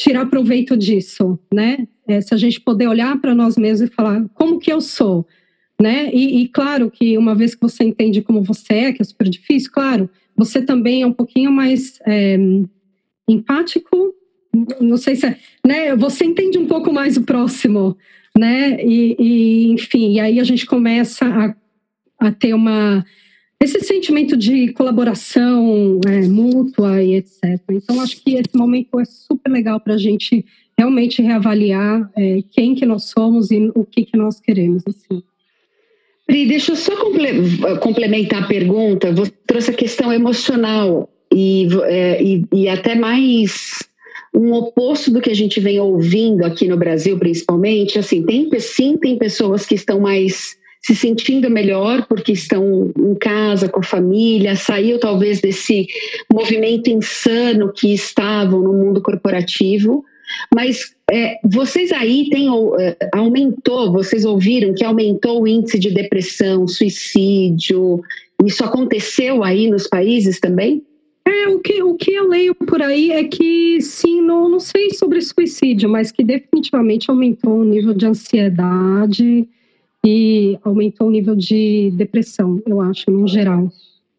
tirar 0.00 0.26
proveito 0.26 0.76
disso, 0.76 1.38
né? 1.52 1.86
É, 2.08 2.20
se 2.20 2.32
a 2.32 2.36
gente 2.36 2.60
poder 2.60 2.88
olhar 2.88 3.20
para 3.20 3.34
nós 3.34 3.56
mesmos 3.56 3.90
e 3.90 3.94
falar 3.94 4.24
como 4.34 4.58
que 4.58 4.72
eu 4.72 4.80
sou, 4.80 5.26
né? 5.80 6.10
E, 6.12 6.42
e, 6.42 6.48
claro 6.48 6.90
que 6.90 7.18
uma 7.18 7.34
vez 7.34 7.54
que 7.54 7.60
você 7.60 7.84
entende 7.84 8.22
como 8.22 8.42
você 8.42 8.72
é, 8.72 8.92
que 8.92 9.02
é 9.02 9.04
super 9.04 9.28
difícil, 9.28 9.70
claro, 9.70 10.08
você 10.34 10.62
também 10.62 11.02
é 11.02 11.06
um 11.06 11.12
pouquinho 11.12 11.52
mais 11.52 12.00
é, 12.06 12.38
empático, 13.28 14.14
não 14.80 14.96
sei 14.96 15.16
se 15.16 15.26
é, 15.26 15.36
né? 15.66 15.94
Você 15.96 16.24
entende 16.24 16.58
um 16.58 16.66
pouco 16.66 16.90
mais 16.92 17.18
o 17.18 17.22
próximo, 17.22 17.96
né? 18.36 18.82
E, 18.82 19.16
e 19.18 19.72
enfim, 19.72 20.14
e 20.14 20.20
aí 20.20 20.40
a 20.40 20.44
gente 20.44 20.64
começa 20.64 21.26
a, 21.26 22.26
a 22.26 22.32
ter 22.32 22.54
uma 22.54 23.04
esse 23.62 23.80
sentimento 23.80 24.38
de 24.38 24.72
colaboração 24.72 26.00
é, 26.08 26.22
mútua 26.22 27.02
e 27.02 27.16
etc. 27.16 27.60
Então, 27.70 28.00
acho 28.00 28.22
que 28.22 28.34
esse 28.34 28.56
momento 28.56 28.98
é 28.98 29.04
super 29.04 29.50
legal 29.50 29.78
para 29.78 29.94
a 29.94 29.98
gente 29.98 30.44
realmente 30.78 31.20
reavaliar 31.20 32.10
é, 32.16 32.42
quem 32.50 32.74
que 32.74 32.86
nós 32.86 33.04
somos 33.04 33.50
e 33.50 33.70
o 33.74 33.84
que 33.84 34.06
que 34.06 34.16
nós 34.16 34.40
queremos. 34.40 34.82
Assim. 34.88 35.22
Pri, 36.26 36.46
deixa 36.46 36.72
eu 36.72 36.76
só 36.76 36.92
complementar 37.80 38.44
a 38.44 38.46
pergunta. 38.46 39.12
Você 39.12 39.32
trouxe 39.46 39.72
a 39.72 39.74
questão 39.74 40.10
emocional 40.10 41.10
e, 41.30 41.68
é, 41.84 42.22
e, 42.22 42.46
e 42.54 42.68
até 42.68 42.94
mais 42.94 43.78
um 44.32 44.54
oposto 44.54 45.10
do 45.10 45.20
que 45.20 45.28
a 45.28 45.34
gente 45.34 45.60
vem 45.60 45.78
ouvindo 45.78 46.44
aqui 46.44 46.66
no 46.66 46.78
Brasil, 46.78 47.18
principalmente. 47.18 47.98
Assim, 47.98 48.24
tem 48.24 48.48
sim, 48.58 48.96
tem 48.96 49.18
pessoas 49.18 49.66
que 49.66 49.74
estão 49.74 50.00
mais 50.00 50.58
se 50.82 50.94
sentindo 50.94 51.50
melhor 51.50 52.06
porque 52.06 52.32
estão 52.32 52.90
em 52.98 53.14
casa 53.14 53.68
com 53.68 53.80
a 53.80 53.84
família, 53.84 54.56
saiu 54.56 54.98
talvez 54.98 55.40
desse 55.40 55.86
movimento 56.32 56.88
insano 56.88 57.72
que 57.72 57.92
estavam 57.92 58.60
no 58.60 58.72
mundo 58.72 59.02
corporativo. 59.02 60.04
Mas 60.54 60.94
é, 61.10 61.38
vocês 61.44 61.92
aí 61.92 62.30
têm 62.30 62.48
é, 62.78 62.96
aumentou, 63.12 63.92
vocês 63.92 64.24
ouviram 64.24 64.72
que 64.74 64.84
aumentou 64.84 65.42
o 65.42 65.46
índice 65.46 65.78
de 65.78 65.90
depressão, 65.90 66.66
suicídio. 66.66 68.00
Isso 68.44 68.64
aconteceu 68.64 69.44
aí 69.44 69.68
nos 69.68 69.86
países 69.86 70.40
também? 70.40 70.82
É, 71.26 71.48
o 71.48 71.58
que, 71.58 71.82
o 71.82 71.94
que 71.94 72.12
eu 72.12 72.28
leio 72.28 72.54
por 72.54 72.80
aí 72.80 73.10
é 73.10 73.24
que, 73.24 73.80
sim, 73.82 74.22
não, 74.22 74.48
não 74.48 74.60
sei 74.60 74.90
sobre 74.90 75.20
suicídio, 75.20 75.88
mas 75.88 76.10
que 76.10 76.24
definitivamente 76.24 77.10
aumentou 77.10 77.60
o 77.60 77.64
nível 77.64 77.92
de 77.92 78.06
ansiedade, 78.06 79.46
e 80.04 80.58
aumentou 80.64 81.08
o 81.08 81.10
nível 81.10 81.36
de 81.36 81.92
depressão, 81.94 82.62
eu 82.66 82.80
acho, 82.80 83.10
no 83.10 83.26
geral, 83.28 83.70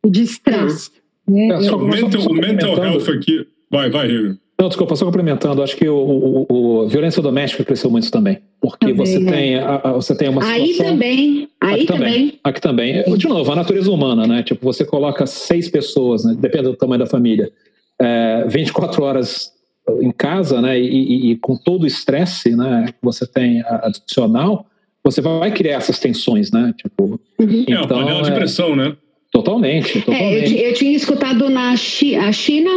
e 0.06 0.10
de 0.10 0.24
estresse. 0.24 0.92
Né? 1.28 1.48
É, 1.48 1.62
só, 1.62 1.78
o 1.78 1.88
mental, 1.88 2.22
o 2.22 2.34
mental 2.34 2.78
health 2.78 3.10
aqui. 3.10 3.48
Vai, 3.70 3.90
vai, 3.90 4.08
Rio. 4.08 4.38
Não, 4.60 4.68
desculpa, 4.68 4.96
só 4.96 5.06
complementando, 5.06 5.64
acho 5.64 5.76
que 5.76 5.90
o, 5.90 5.96
o, 5.96 6.46
o, 6.84 6.88
violência 6.88 7.20
doméstica 7.20 7.64
cresceu 7.64 7.90
muito 7.90 8.12
também, 8.12 8.38
porque 8.62 8.94
também, 8.94 8.96
você, 8.96 9.18
é. 9.18 9.26
tem, 9.26 9.56
a, 9.56 9.76
a, 9.78 9.92
você 9.94 10.16
tem 10.16 10.30
uma 10.30 10.40
situação... 10.42 10.64
Aí 10.64 10.78
também, 10.78 11.50
aí 11.60 11.74
aqui 11.74 11.86
também. 11.88 12.14
também. 12.14 12.40
Aqui 12.44 12.62
também. 12.62 13.18
De 13.18 13.28
novo, 13.28 13.52
a 13.52 13.56
natureza 13.56 13.90
humana, 13.90 14.28
né? 14.28 14.44
Tipo, 14.44 14.64
você 14.64 14.86
coloca 14.86 15.26
seis 15.26 15.68
pessoas, 15.68 16.24
né? 16.26 16.36
depende 16.38 16.66
do 16.66 16.76
tamanho 16.76 17.00
da 17.00 17.08
família, 17.08 17.52
é, 18.00 18.46
24 18.48 19.04
horas 19.04 19.52
em 20.00 20.12
casa, 20.12 20.62
né? 20.62 20.80
E, 20.80 20.86
e, 20.86 21.32
e 21.32 21.36
com 21.38 21.58
todo 21.58 21.84
o 21.84 21.88
estresse 21.88 22.56
né, 22.56 22.86
que 22.88 23.00
você 23.02 23.26
tem 23.26 23.64
adicional, 23.66 24.68
você 25.04 25.22
vai 25.22 25.52
criar 25.52 25.78
essas 25.78 26.00
tensões, 26.00 26.52
né? 26.52 26.74
Tipo, 26.78 27.20
uhum. 27.40 27.66
então, 27.68 27.76
é, 27.76 27.84
a 27.84 27.88
panela 27.88 28.22
de 28.22 28.32
é 28.32 28.36
pressão, 28.36 28.76
né? 28.76 28.96
Totalmente, 29.32 30.02
totalmente. 30.02 30.56
É, 30.56 30.66
eu, 30.66 30.70
eu, 30.70 30.74
tinha 30.74 30.96
escutado 30.96 31.50
na 31.50 31.76
China, 31.76 32.28
a 32.28 32.32
China 32.32 32.70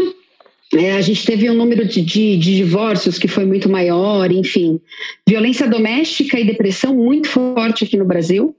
é, 0.73 0.93
a 0.93 1.01
gente 1.01 1.25
teve 1.25 1.49
um 1.51 1.55
número 1.55 1.85
de, 1.85 2.01
de, 2.01 2.37
de, 2.37 2.57
divórcios 2.57 3.19
que 3.19 3.29
foi 3.29 3.45
muito 3.45 3.69
maior, 3.69 4.31
enfim. 4.31 4.81
Violência 5.29 5.69
doméstica 5.69 6.39
e 6.39 6.45
depressão 6.45 6.95
muito 6.95 7.29
forte 7.29 7.85
aqui 7.85 7.97
no 7.97 8.05
Brasil. 8.05 8.55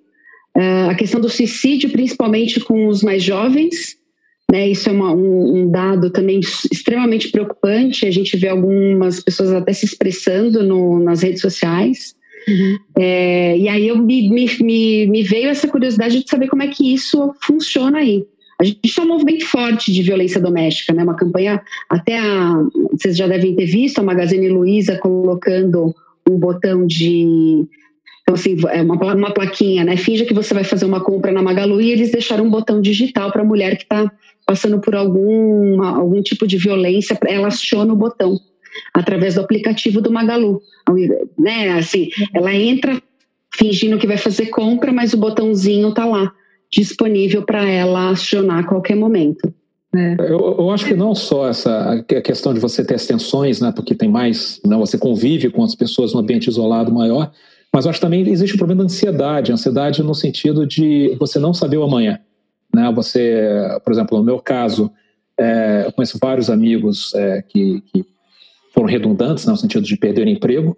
Uh, 0.56 0.90
a 0.90 0.96
questão 0.96 1.20
do 1.20 1.30
suicídio, 1.30 1.90
principalmente 1.90 2.62
com 2.62 2.88
os 2.88 3.04
mais 3.04 3.22
jovens, 3.22 3.98
né, 4.50 4.70
isso 4.70 4.88
é 4.88 4.92
uma, 4.94 5.14
um, 5.14 5.58
um, 5.58 5.70
dado 5.70 6.10
também 6.10 6.40
extremamente 6.40 7.30
preocupante. 7.30 8.06
A 8.06 8.12
gente 8.12 8.38
vê 8.38 8.48
algumas 8.48 9.22
pessoas 9.22 9.52
até 9.52 9.74
se 9.74 9.86
expressando 9.86 10.64
no, 10.64 11.00
nas 11.00 11.22
redes 11.24 11.42
sociais. 11.42 12.16
Uhum. 12.48 12.78
É, 12.98 13.58
e 13.58 13.68
aí 13.68 13.88
eu 13.88 13.98
me, 13.98 14.30
me, 14.30 15.08
me, 15.08 15.24
veio 15.24 15.50
essa 15.50 15.68
curiosidade 15.68 16.24
de 16.24 16.30
saber 16.30 16.48
como 16.48 16.64
é 16.64 16.68
que 16.68 16.94
isso 16.94 17.34
funciona 17.42 18.00
aí. 18.00 18.26
A 18.60 18.64
gente 18.64 18.80
tem 18.82 19.04
um 19.04 19.08
movimento 19.08 19.46
forte 19.46 19.92
de 19.92 20.02
violência 20.02 20.40
doméstica, 20.40 20.94
né? 20.94 21.04
Uma 21.04 21.16
campanha, 21.16 21.62
até 21.90 22.18
a, 22.18 22.64
vocês 22.92 23.18
já 23.18 23.28
devem 23.28 23.56
ter 23.56 23.66
visto, 23.66 24.00
a 24.00 24.04
Magazine 24.04 24.48
Luiza 24.48 24.98
colocando 24.98 25.94
um 26.30 26.38
botão 26.38 26.88
de 26.88 27.68
então, 28.26 28.34
assim, 28.34 28.58
é 28.70 28.82
uma, 28.82 28.96
uma 29.14 29.32
plaquinha, 29.32 29.84
né? 29.84 29.96
Finja 29.98 30.26
que 30.26 30.34
você 30.34 30.52
vai 30.52 30.64
fazer 30.64 30.86
uma 30.86 31.00
compra 31.00 31.32
na 31.32 31.44
Magalu 31.44 31.80
e 31.80 31.92
eles 31.92 32.12
deixaram 32.12 32.46
um 32.46 32.50
botão 32.50 32.82
digital 32.82 33.32
para 33.32 33.44
a 33.44 33.46
mulher 33.46 33.78
que 33.78 33.84
está 33.84 34.12
passando 34.48 34.80
por 34.80 34.96
algum, 34.96 35.84
algum 35.84 36.22
tipo 36.24 36.48
de 36.48 36.58
violência, 36.58 37.18
ela 37.28 37.48
aciona 37.48 37.94
o 37.94 37.96
botão 37.96 38.40
através 38.94 39.36
do 39.36 39.42
aplicativo 39.42 40.02
do 40.02 40.12
Magalu. 40.12 40.62
Né? 41.38 41.72
Assim, 41.72 42.10
ela 42.34 42.54
entra 42.54 43.02
fingindo 43.56 43.98
que 43.98 44.08
vai 44.08 44.18
fazer 44.18 44.48
compra, 44.48 44.92
mas 44.92 45.14
o 45.14 45.18
botãozinho 45.18 45.90
está 45.90 46.06
lá, 46.06 46.32
disponível 46.72 47.44
para 47.44 47.64
ela 47.70 48.10
acionar 48.10 48.60
a 48.60 48.68
qualquer 48.68 48.96
momento. 48.96 49.54
É. 49.96 50.16
Eu, 50.20 50.58
eu, 50.60 50.72
acho 50.72 50.86
que 50.86 50.94
não 50.94 51.16
só 51.16 51.48
essa 51.48 51.94
a 51.94 52.22
questão 52.22 52.54
de 52.54 52.60
você 52.60 52.84
ter 52.84 52.96
as 52.96 53.06
tensões, 53.06 53.62
né, 53.62 53.72
porque 53.74 53.96
tem 53.96 54.10
mais, 54.10 54.60
né, 54.66 54.76
você 54.76 54.98
convive 54.98 55.50
com 55.50 55.64
as 55.64 55.74
pessoas 55.74 56.14
num 56.14 56.20
ambiente 56.20 56.50
isolado 56.50 56.94
maior, 56.94 57.32
mas 57.74 57.88
acho 57.88 58.00
que 58.00 58.06
também 58.06 58.28
existe 58.28 58.56
um 58.56 58.58
problema 58.58 58.86
de 58.86 58.94
ansiedade, 58.94 59.54
ansiedade 59.54 60.04
no 60.04 60.14
sentido 60.14 60.68
de 60.68 61.16
você 61.18 61.40
não 61.40 61.54
saber 61.54 61.78
o 61.78 61.84
amanhã. 61.84 62.20
Né? 62.74 62.92
Você, 62.94 63.50
por 63.84 63.94
exemplo, 63.94 64.18
no 64.18 64.24
meu 64.24 64.40
caso, 64.40 64.92
é, 65.38 65.84
eu 65.86 65.92
conheço 65.94 66.18
vários 66.22 66.50
amigos 66.50 67.14
é, 67.16 67.42
que, 67.42 67.82
que, 67.92 68.06
foram 68.76 68.88
redundantes, 68.88 69.46
né, 69.46 69.52
no 69.54 69.58
sentido 69.58 69.86
de 69.86 69.98
perder 69.98 70.28
emprego, 70.28 70.78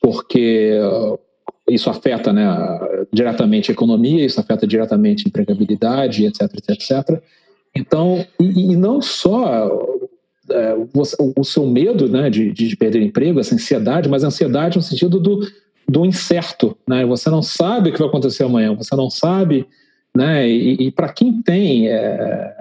porque 0.00 0.78
uh, 0.80 1.18
isso 1.68 1.90
afeta 1.90 2.32
né, 2.32 2.46
diretamente 3.12 3.70
a 3.70 3.74
economia, 3.74 4.24
isso 4.24 4.40
afeta 4.40 4.66
diretamente 4.66 5.24
a 5.26 5.28
empregabilidade, 5.28 6.24
etc, 6.24 6.42
etc, 6.42 6.70
etc. 6.70 7.22
Então, 7.74 8.24
e, 8.38 8.72
e 8.72 8.76
não 8.76 9.02
só 9.02 9.68
é, 10.50 10.74
o, 10.74 11.40
o, 11.40 11.44
seu 11.44 11.66
medo 11.66 12.08
né, 12.08 12.30
de, 12.30 12.52
de 12.52 12.76
perder 12.76 13.02
emprego, 13.02 13.40
essa 13.40 13.54
ansiedade, 13.54 14.08
mas 14.08 14.22
a 14.22 14.28
ansiedade 14.28 14.76
no 14.76 14.82
sentido 14.82 15.18
do, 15.18 15.40
do 15.88 16.04
incerto, 16.04 16.76
né? 16.86 17.04
Você 17.06 17.30
não 17.30 17.42
sabe 17.42 17.90
o 17.90 17.92
que 17.92 17.98
vai 17.98 18.08
acontecer 18.08 18.44
amanhã, 18.44 18.74
você 18.74 18.94
não 18.94 19.08
sabe, 19.08 19.66
né? 20.14 20.48
E, 20.48 20.88
e 20.88 20.90
para 20.90 21.12
quem 21.12 21.42
tem, 21.42 21.88
é... 21.88 22.54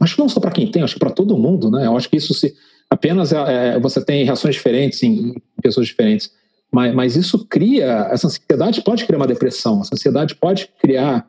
acho 0.00 0.16
que 0.16 0.20
não 0.20 0.28
só 0.28 0.40
para 0.40 0.50
quem 0.50 0.70
tem, 0.70 0.82
acho 0.82 0.94
que 0.94 1.00
para 1.00 1.10
todo 1.10 1.38
mundo, 1.38 1.70
né? 1.70 1.86
Eu 1.86 1.96
acho 1.96 2.08
que 2.08 2.16
isso 2.16 2.34
se 2.34 2.54
apenas 2.90 3.32
é, 3.32 3.76
é, 3.76 3.80
você 3.80 4.04
tem 4.04 4.24
reações 4.24 4.54
diferentes 4.54 5.02
em, 5.02 5.34
pessoas 5.62 5.86
diferentes, 5.86 6.32
mas, 6.70 6.94
mas, 6.94 7.16
isso 7.16 7.46
cria 7.46 8.08
essa 8.10 8.26
ansiedade 8.26 8.82
pode 8.82 9.04
criar 9.04 9.18
uma 9.18 9.26
depressão, 9.26 9.80
essa 9.80 9.94
ansiedade 9.94 10.34
pode 10.34 10.68
criar 10.80 11.26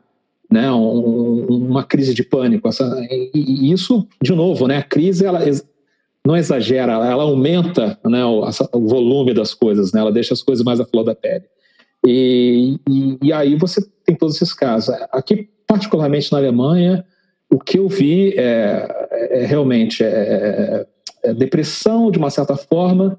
né, 0.50 0.70
um, 0.72 1.46
uma 1.46 1.84
crise 1.84 2.14
de 2.14 2.22
pânico, 2.22 2.68
essa, 2.68 2.84
e, 3.10 3.30
e 3.34 3.72
isso 3.72 4.06
de 4.22 4.32
novo, 4.32 4.66
né? 4.66 4.78
A 4.78 4.82
crise 4.82 5.26
ela 5.26 5.40
não 6.26 6.36
exagera, 6.36 6.92
ela 6.92 7.22
aumenta 7.22 7.98
né, 8.04 8.24
o, 8.24 8.44
o, 8.72 8.88
volume 8.88 9.32
das 9.32 9.54
coisas, 9.54 9.92
né, 9.92 10.00
ela 10.00 10.12
deixa 10.12 10.34
as 10.34 10.42
coisas 10.42 10.64
mais 10.64 10.80
à 10.80 10.84
flor 10.84 11.04
da 11.04 11.14
pele. 11.14 11.44
E, 12.06 12.78
e, 12.88 13.18
e, 13.22 13.32
aí 13.32 13.56
você 13.56 13.80
tem 14.04 14.14
todos 14.14 14.36
esses 14.36 14.52
casos. 14.52 14.94
Aqui, 15.10 15.48
particularmente 15.66 16.30
na 16.30 16.38
Alemanha, 16.38 17.04
o 17.50 17.58
que 17.58 17.78
eu 17.78 17.88
vi 17.88 18.34
é, 18.36 19.08
é, 19.10 19.42
é 19.42 19.46
realmente 19.46 20.04
é, 20.04 20.06
é, 20.06 20.86
depressão, 21.36 22.10
de 22.10 22.18
uma 22.18 22.30
certa 22.30 22.56
forma, 22.56 23.18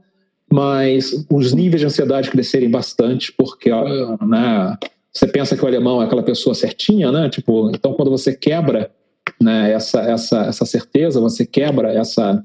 mas 0.52 1.26
os 1.30 1.54
níveis 1.54 1.82
de 1.82 1.88
ansiedade 1.88 2.30
crescerem 2.30 2.70
bastante, 2.70 3.32
porque 3.32 3.70
né, 3.70 4.78
você 5.12 5.28
pensa 5.28 5.56
que 5.56 5.64
o 5.64 5.68
alemão 5.68 6.02
é 6.02 6.06
aquela 6.06 6.24
pessoa 6.24 6.56
certinha, 6.56 7.12
né? 7.12 7.30
Tipo, 7.30 7.70
então 7.74 7.94
quando 7.94 8.10
você 8.10 8.36
quebra 8.36 8.92
né, 9.40 9.72
essa, 9.72 10.02
essa, 10.02 10.46
essa 10.46 10.66
certeza, 10.66 11.22
você 11.22 11.46
quebra 11.46 11.94
essa 11.94 12.44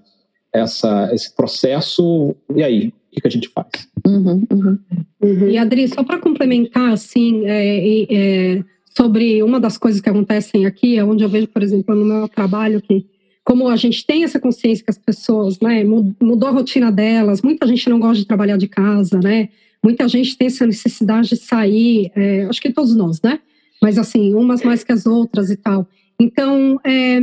essa, 0.54 1.10
esse 1.12 1.34
processo, 1.34 2.34
e 2.54 2.62
aí? 2.62 2.92
O 3.10 3.20
que, 3.20 3.26
a 3.26 3.30
gente 3.30 3.48
faz? 3.48 3.68
Uhum, 4.06 4.44
uhum. 4.50 4.78
Uhum. 5.20 5.48
E 5.48 5.58
Adri, 5.58 5.88
só 5.88 6.02
para 6.02 6.18
complementar, 6.18 6.92
assim, 6.92 7.44
é, 7.46 8.02
é, 8.12 8.64
sobre 8.96 9.42
uma 9.42 9.60
das 9.60 9.76
coisas 9.76 10.00
que 10.00 10.08
acontecem 10.08 10.66
aqui, 10.66 10.96
é 10.96 11.04
onde 11.04 11.22
eu 11.24 11.28
vejo, 11.28 11.48
por 11.48 11.62
exemplo, 11.62 11.94
no 11.94 12.04
meu 12.04 12.28
trabalho, 12.28 12.80
que 12.80 13.06
como 13.44 13.68
a 13.68 13.76
gente 13.76 14.06
tem 14.06 14.24
essa 14.24 14.40
consciência 14.40 14.84
que 14.84 14.90
as 14.90 14.98
pessoas, 14.98 15.60
né, 15.60 15.84
mudou 15.84 16.48
a 16.48 16.52
rotina 16.52 16.90
delas, 16.90 17.42
muita 17.42 17.66
gente 17.66 17.88
não 17.90 18.00
gosta 18.00 18.16
de 18.16 18.26
trabalhar 18.26 18.56
de 18.56 18.66
casa, 18.66 19.20
né, 19.20 19.50
muita 19.82 20.08
gente 20.08 20.36
tem 20.36 20.46
essa 20.46 20.66
necessidade 20.66 21.28
de 21.28 21.36
sair, 21.36 22.10
é, 22.16 22.44
acho 22.44 22.60
que 22.60 22.72
todos 22.72 22.96
nós, 22.96 23.20
né, 23.20 23.38
mas 23.82 23.98
assim, 23.98 24.34
umas 24.34 24.62
mais 24.62 24.82
que 24.82 24.92
as 24.92 25.04
outras 25.04 25.50
e 25.50 25.56
tal. 25.56 25.86
Então, 26.18 26.80
é, 26.84 27.20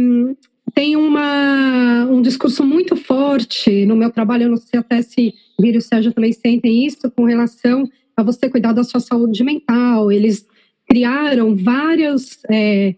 tem 0.73 0.95
uma, 0.95 2.05
um 2.05 2.21
discurso 2.21 2.63
muito 2.63 2.95
forte 2.95 3.85
no 3.85 3.95
meu 3.95 4.11
trabalho, 4.11 4.43
eu 4.43 4.49
não 4.49 4.57
sei 4.57 4.79
até 4.79 5.01
se 5.01 5.33
Vira 5.59 5.75
e 5.75 5.79
o 5.79 5.81
Sérgio 5.81 6.13
também 6.13 6.33
sentem 6.33 6.85
isso, 6.85 7.09
com 7.11 7.23
relação 7.23 7.89
a 8.15 8.23
você 8.23 8.49
cuidar 8.49 8.73
da 8.73 8.83
sua 8.83 8.99
saúde 8.99 9.43
mental. 9.43 10.11
Eles 10.11 10.45
criaram 10.89 11.55
vários 11.55 12.39
é, 12.49 12.95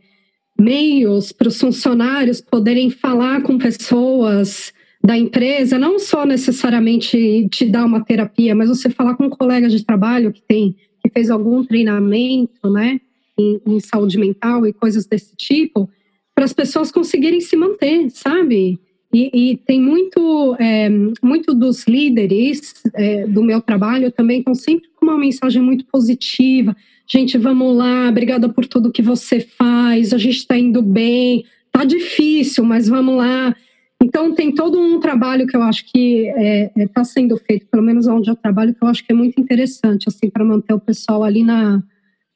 meios 0.59 1.31
para 1.31 1.47
os 1.47 1.59
funcionários 1.59 2.41
poderem 2.41 2.89
falar 2.89 3.41
com 3.41 3.57
pessoas 3.57 4.71
da 5.03 5.17
empresa, 5.17 5.77
não 5.77 5.99
só 5.99 6.25
necessariamente 6.25 7.47
te 7.49 7.65
dar 7.65 7.85
uma 7.85 8.03
terapia, 8.03 8.55
mas 8.55 8.69
você 8.69 8.89
falar 8.89 9.15
com 9.15 9.25
um 9.25 9.29
colega 9.29 9.67
de 9.67 9.83
trabalho 9.83 10.31
que 10.31 10.41
tem 10.41 10.75
que 11.03 11.11
fez 11.11 11.29
algum 11.29 11.65
treinamento, 11.65 12.69
né, 12.71 13.01
em, 13.37 13.59
em 13.67 13.79
saúde 13.81 14.17
mental 14.17 14.65
e 14.65 14.71
coisas 14.71 15.05
desse 15.05 15.35
tipo, 15.35 15.89
para 16.33 16.45
as 16.45 16.53
pessoas 16.53 16.91
conseguirem 16.91 17.41
se 17.41 17.57
manter, 17.57 18.09
sabe? 18.09 18.79
E, 19.13 19.51
e 19.51 19.57
tem 19.57 19.79
muito, 19.79 20.55
é, 20.59 20.89
muito 21.21 21.53
dos 21.53 21.85
líderes 21.85 22.73
é, 22.95 23.27
do 23.27 23.43
meu 23.43 23.61
trabalho 23.61 24.11
também 24.11 24.39
estão 24.39 24.55
sempre 24.55 24.89
com 24.95 25.05
uma 25.05 25.17
mensagem 25.17 25.61
muito 25.61 25.85
positiva. 25.85 26.75
Gente, 27.15 27.37
vamos 27.37 27.77
lá, 27.77 28.09
obrigada 28.09 28.49
por 28.49 28.65
tudo 28.65 28.91
que 28.91 29.03
você 29.03 29.39
faz, 29.39 30.13
a 30.13 30.17
gente 30.17 30.37
está 30.37 30.57
indo 30.57 30.81
bem, 30.81 31.45
tá 31.71 31.83
difícil, 31.83 32.63
mas 32.63 32.87
vamos 32.87 33.17
lá. 33.17 33.55
Então 34.03 34.33
tem 34.33 34.51
todo 34.51 34.79
um 34.79 34.99
trabalho 34.99 35.45
que 35.45 35.55
eu 35.55 35.61
acho 35.61 35.85
que 35.85 36.27
está 36.27 36.41
é, 36.41 36.71
é 36.75 36.87
tá 36.87 37.03
sendo 37.03 37.37
feito, 37.37 37.67
pelo 37.67 37.83
menos 37.83 38.07
onde 38.07 38.31
eu 38.31 38.35
trabalho, 38.35 38.73
que 38.73 38.83
eu 38.83 38.87
acho 38.87 39.05
que 39.05 39.11
é 39.11 39.15
muito 39.15 39.39
interessante, 39.39 40.09
assim, 40.09 40.27
para 40.27 40.43
manter 40.43 40.73
o 40.73 40.79
pessoal 40.79 41.23
ali 41.23 41.43
na, 41.43 41.83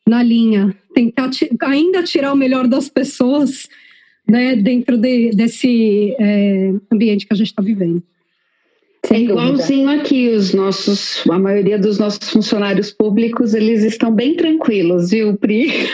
na 0.08 0.22
linha, 0.22 0.76
tentar 0.94 1.32
ainda 1.62 2.04
tirar 2.04 2.32
o 2.32 2.38
melhor 2.38 2.68
das 2.68 2.88
pessoas 2.88 3.68
né, 4.30 4.56
dentro 4.56 4.96
de, 4.96 5.32
desse 5.32 6.16
é, 6.20 6.72
ambiente 6.94 7.26
que 7.26 7.34
a 7.34 7.38
gente 7.38 7.48
está 7.48 7.64
vivendo. 7.64 8.04
É 9.10 9.20
igualzinho 9.20 9.90
aqui, 9.90 10.30
os 10.30 10.54
nossos, 10.54 11.24
a 11.30 11.40
maioria 11.40 11.78
dos 11.78 11.98
nossos 11.98 12.30
funcionários 12.30 12.92
públicos, 12.92 13.54
eles 13.54 13.84
estão 13.84 14.14
bem 14.14 14.36
tranquilos, 14.36 15.12
viu, 15.12 15.36
Pri? 15.38 15.72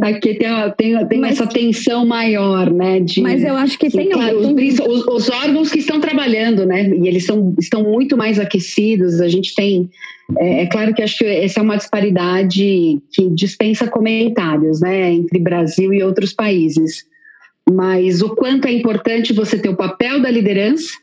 Aqui 0.00 0.34
tem, 0.34 0.48
tem, 0.76 1.06
tem 1.06 1.20
mas, 1.20 1.32
essa 1.32 1.46
tensão 1.46 2.06
maior, 2.06 2.70
né? 2.70 3.00
De, 3.00 3.20
mas 3.20 3.44
eu 3.44 3.54
acho 3.54 3.78
que 3.78 3.90
tem. 3.90 4.08
Claro, 4.08 4.38
os, 4.38 4.78
os, 4.78 5.06
os, 5.06 5.30
órgãos 5.30 5.70
que 5.70 5.78
estão 5.78 6.00
trabalhando, 6.00 6.64
né? 6.64 6.88
E 6.88 7.06
eles 7.06 7.26
são, 7.26 7.54
estão 7.58 7.82
muito 7.82 8.16
mais 8.16 8.38
aquecidos. 8.38 9.20
A 9.20 9.28
gente 9.28 9.54
tem. 9.54 9.90
É, 10.38 10.62
é, 10.62 10.66
claro 10.66 10.94
que 10.94 11.02
acho 11.02 11.18
que 11.18 11.24
essa 11.26 11.60
é 11.60 11.62
uma 11.62 11.76
disparidade 11.76 12.98
que 13.12 13.28
dispensa 13.30 13.86
comentários, 13.86 14.80
né? 14.80 15.12
Entre 15.12 15.38
Brasil 15.38 15.92
e 15.92 16.02
outros 16.02 16.32
países. 16.32 17.04
Mas 17.70 18.22
o 18.22 18.34
quanto 18.34 18.66
é 18.66 18.72
importante 18.72 19.32
você 19.32 19.58
ter 19.58 19.68
o 19.68 19.76
papel 19.76 20.20
da 20.20 20.30
liderança 20.30 21.01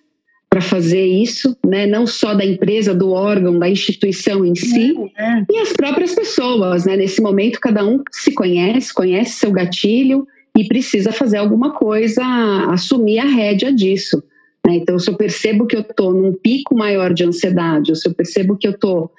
para 0.49 0.61
fazer 0.61 1.05
isso, 1.05 1.55
né? 1.63 1.85
não 1.85 2.07
só 2.07 2.33
da 2.33 2.43
empresa, 2.43 2.93
do 2.93 3.11
órgão, 3.11 3.59
da 3.59 3.69
instituição 3.69 4.43
em 4.43 4.55
si, 4.55 4.95
é, 5.15 5.23
é. 5.23 5.45
e 5.49 5.57
as 5.59 5.71
próprias 5.73 6.15
pessoas. 6.15 6.85
Né? 6.85 6.97
Nesse 6.97 7.21
momento, 7.21 7.59
cada 7.59 7.85
um 7.85 8.01
se 8.11 8.33
conhece, 8.33 8.93
conhece 8.93 9.33
seu 9.33 9.51
gatilho 9.51 10.27
e 10.57 10.67
precisa 10.67 11.11
fazer 11.11 11.37
alguma 11.37 11.73
coisa, 11.73 12.23
assumir 12.69 13.19
a 13.19 13.25
rédea 13.25 13.71
disso. 13.71 14.23
Né? 14.65 14.77
Então, 14.77 14.97
se 14.97 15.09
eu 15.09 15.15
percebo 15.15 15.67
que 15.67 15.75
eu 15.75 15.81
estou 15.81 16.11
num 16.11 16.33
pico 16.33 16.75
maior 16.75 17.13
de 17.13 17.23
ansiedade, 17.23 17.91
ou 17.91 17.95
se 17.95 18.09
eu 18.09 18.13
percebo 18.13 18.57
que 18.57 18.67
eu 18.67 18.71
estou 18.71 19.11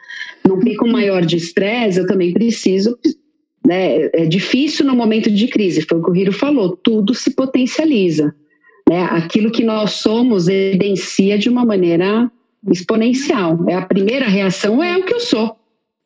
num 0.46 0.58
pico 0.58 0.86
maior 0.88 1.24
de 1.24 1.36
estresse, 1.36 2.00
eu 2.00 2.06
também 2.08 2.32
preciso. 2.32 2.98
Né? 3.64 4.10
É 4.12 4.26
difícil 4.26 4.84
no 4.84 4.96
momento 4.96 5.30
de 5.30 5.46
crise, 5.46 5.82
foi 5.82 5.98
o 5.98 6.02
que 6.02 6.10
o 6.10 6.16
Hiro 6.16 6.32
falou, 6.32 6.76
tudo 6.76 7.14
se 7.14 7.30
potencializa. 7.30 8.34
Né? 8.90 9.04
Aquilo 9.04 9.52
que 9.52 9.62
nós 9.62 9.92
somos 9.92 10.48
evidencia 10.48 11.38
de 11.38 11.48
uma 11.48 11.64
maneira 11.64 12.28
exponencial. 12.68 13.64
É 13.68 13.76
a 13.76 13.86
primeira 13.86 14.26
reação 14.26 14.82
é 14.82 14.96
o 14.98 15.04
que 15.04 15.14
eu 15.14 15.20
sou. 15.20 15.56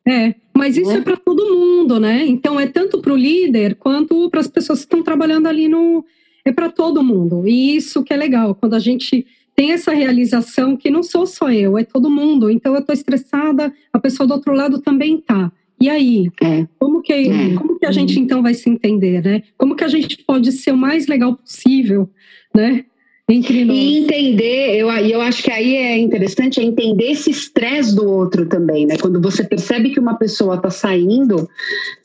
É, 0.07 0.35
mas 0.55 0.77
isso 0.77 0.91
é, 0.91 0.97
é 0.97 1.01
para 1.01 1.17
todo 1.17 1.49
mundo, 1.51 1.99
né? 1.99 2.23
Então 2.27 2.59
é 2.59 2.67
tanto 2.67 3.01
para 3.01 3.11
o 3.11 3.17
líder 3.17 3.73
quanto 3.73 4.29
para 4.29 4.39
as 4.39 4.47
pessoas 4.47 4.81
que 4.81 4.85
estão 4.85 5.01
trabalhando 5.01 5.47
ali 5.47 5.67
no. 5.67 6.05
É 6.45 6.51
para 6.51 6.69
todo 6.69 7.03
mundo. 7.03 7.47
E 7.47 7.75
isso 7.75 8.03
que 8.03 8.13
é 8.13 8.17
legal, 8.17 8.53
quando 8.53 8.75
a 8.75 8.79
gente 8.79 9.25
tem 9.55 9.71
essa 9.71 9.91
realização 9.91 10.77
que 10.77 10.91
não 10.91 11.01
sou 11.01 11.25
só 11.25 11.51
eu, 11.51 11.79
é 11.79 11.83
todo 11.83 12.07
mundo. 12.07 12.51
Então 12.51 12.75
eu 12.75 12.81
estou 12.81 12.93
estressada, 12.93 13.73
a 13.91 13.97
pessoa 13.97 14.27
do 14.27 14.35
outro 14.35 14.53
lado 14.53 14.79
também 14.79 15.17
tá. 15.17 15.51
E 15.81 15.89
aí, 15.89 16.31
é. 16.39 16.67
como 16.77 17.01
que 17.01 17.11
é. 17.11 17.55
como 17.55 17.79
que 17.79 17.85
a 17.87 17.91
gente 17.91 18.19
então 18.19 18.43
vai 18.43 18.53
se 18.53 18.69
entender, 18.69 19.23
né? 19.23 19.41
Como 19.57 19.75
que 19.75 19.83
a 19.83 19.87
gente 19.87 20.23
pode 20.23 20.51
ser 20.51 20.71
o 20.71 20.77
mais 20.77 21.07
legal 21.07 21.35
possível, 21.35 22.07
né? 22.55 22.85
Entre 23.27 23.65
nós. 23.65 23.75
E 23.75 23.97
entender, 23.99 24.75
eu, 24.75 24.87
eu 24.91 25.19
acho 25.19 25.41
que 25.41 25.49
aí 25.49 25.75
é 25.75 25.97
interessante 25.97 26.59
é 26.59 26.63
entender 26.63 27.11
esse 27.11 27.31
estresse 27.31 27.95
do 27.95 28.07
outro 28.07 28.45
também, 28.45 28.85
né? 28.85 28.97
Quando 29.01 29.19
você 29.19 29.43
percebe 29.43 29.89
que 29.89 29.99
uma 29.99 30.13
pessoa 30.13 30.55
está 30.55 30.69
saindo, 30.69 31.49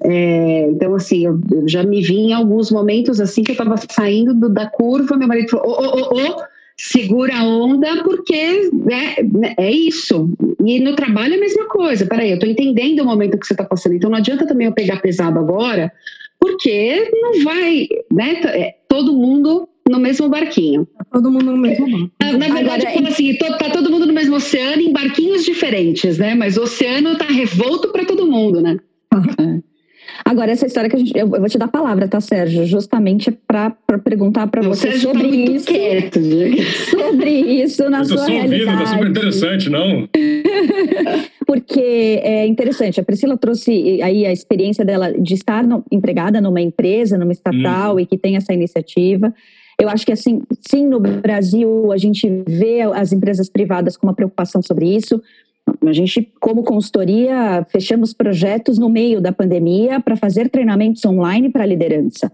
é, 0.03 0.71
então 0.71 0.95
assim, 0.95 1.27
eu, 1.27 1.39
eu, 1.53 1.69
já 1.69 1.83
me 1.83 2.01
vi 2.01 2.17
em 2.17 2.33
alguns 2.33 2.71
momentos 2.71 3.21
assim 3.21 3.43
que 3.43 3.51
eu 3.51 3.55
estava 3.55 3.77
saindo 3.91 4.33
do, 4.33 4.49
da 4.49 4.67
curva, 4.67 5.15
meu 5.15 5.29
marido 5.29 5.51
falou, 5.51 5.67
ô, 5.67 5.85
ô, 5.85 6.15
ô, 6.15 6.37
ô, 6.37 6.43
segura 6.79 7.37
a 7.37 7.45
onda, 7.45 8.03
porque 8.03 8.71
né, 8.73 9.17
é 9.59 9.71
isso. 9.71 10.31
E 10.65 10.81
no 10.81 10.97
trabalho 10.97 11.35
é 11.35 11.37
a 11.37 11.41
mesma 11.41 11.69
coisa. 11.69 12.07
Peraí, 12.07 12.31
eu 12.31 12.37
estou 12.37 12.49
entendendo 12.49 13.01
o 13.01 13.05
momento 13.05 13.39
que 13.39 13.47
você 13.47 13.53
está 13.53 13.65
passando, 13.65 13.95
então 13.95 14.09
não 14.09 14.17
adianta 14.17 14.47
também 14.47 14.67
eu 14.67 14.73
pegar 14.73 15.03
pesado 15.03 15.39
agora, 15.39 15.93
porque 16.39 17.11
não 17.13 17.45
vai, 17.45 17.87
né? 18.11 18.41
É, 18.47 18.75
todo 18.89 19.13
mundo 19.13 19.69
no 19.91 19.99
mesmo 19.99 20.29
barquinho. 20.29 20.87
Tá 20.97 21.05
todo 21.13 21.31
mundo 21.31 21.47
no 21.47 21.57
mesmo 21.57 21.91
barco. 21.91 22.11
Na, 22.21 22.33
na 22.33 22.55
verdade, 22.55 22.87
Agora, 22.87 23.09
assim, 23.09 23.35
to, 23.35 23.59
tá 23.59 23.71
todo 23.71 23.91
mundo 23.91 24.07
no 24.07 24.13
mesmo 24.13 24.37
oceano 24.37 24.81
em 24.81 24.93
barquinhos 24.93 25.45
diferentes, 25.45 26.19
né? 26.19 26.35
Mas 26.35 26.57
o 26.57 26.63
oceano 26.63 27.19
tá 27.19 27.27
revolto 27.27 27.89
para 27.89 28.05
todo 28.05 28.27
mundo, 28.27 28.61
né? 28.61 28.79
É. 29.39 29.71
Agora, 30.25 30.53
essa 30.53 30.67
história 30.67 30.89
que 30.89 30.97
a 30.97 30.99
gente. 30.99 31.17
Eu, 31.17 31.29
vou 31.29 31.49
te 31.49 31.59
dar 31.59 31.65
a 31.65 31.69
palavra, 31.69 32.07
tá, 32.07 32.21
Sérgio? 32.21 32.65
Justamente 32.67 33.31
para 33.31 33.71
perguntar 34.05 34.47
para 34.47 34.63
você 34.63 34.93
Sérgio 34.93 35.13
tá 35.13 35.19
sobre 35.19 35.45
tá 35.47 35.53
isso. 35.53 35.67
Quieto, 35.67 36.21
sobre 36.91 37.31
isso 37.31 37.91
na 37.91 37.99
eu 37.99 38.05
sua 38.05 38.19
só 38.19 38.27
realidade. 38.27 38.65
Ouvindo, 38.65 38.79
tá 38.79 38.87
super 38.87 39.11
interessante, 39.11 39.71
não? 39.71 40.09
Porque 41.47 42.21
é 42.23 42.47
interessante, 42.47 43.01
a 43.01 43.03
Priscila 43.03 43.37
trouxe 43.37 44.01
aí 44.03 44.25
a 44.25 44.33
experiência 44.33 44.85
dela 44.85 45.13
de 45.13 45.35
estar 45.35 45.67
no, 45.67 45.85
empregada 45.91 46.41
numa 46.41 46.61
empresa, 46.61 47.19
numa 47.19 47.33
estatal 47.33 47.97
hum. 47.97 48.01
e 48.01 48.07
que 48.07 48.17
tem 48.17 48.37
essa 48.37 48.53
iniciativa. 48.53 49.35
Eu 49.81 49.89
acho 49.89 50.05
que 50.05 50.13
assim, 50.13 50.43
sim, 50.69 50.87
no 50.87 51.01
Brasil 51.01 51.91
a 51.91 51.97
gente 51.97 52.29
vê 52.47 52.83
as 52.83 53.13
empresas 53.13 53.49
privadas 53.49 53.97
com 53.97 54.07
uma 54.07 54.15
preocupação 54.15 54.61
sobre 54.61 54.95
isso. 54.95 55.23
A 55.87 55.93
gente, 55.93 56.31
como 56.39 56.63
consultoria, 56.63 57.67
fechamos 57.71 58.13
projetos 58.13 58.77
no 58.77 58.91
meio 58.91 59.21
da 59.21 59.33
pandemia 59.33 59.99
para 59.99 60.17
fazer 60.17 60.51
treinamentos 60.51 61.05
online 61.07 61.49
para 61.49 61.65
liderança. 61.65 62.31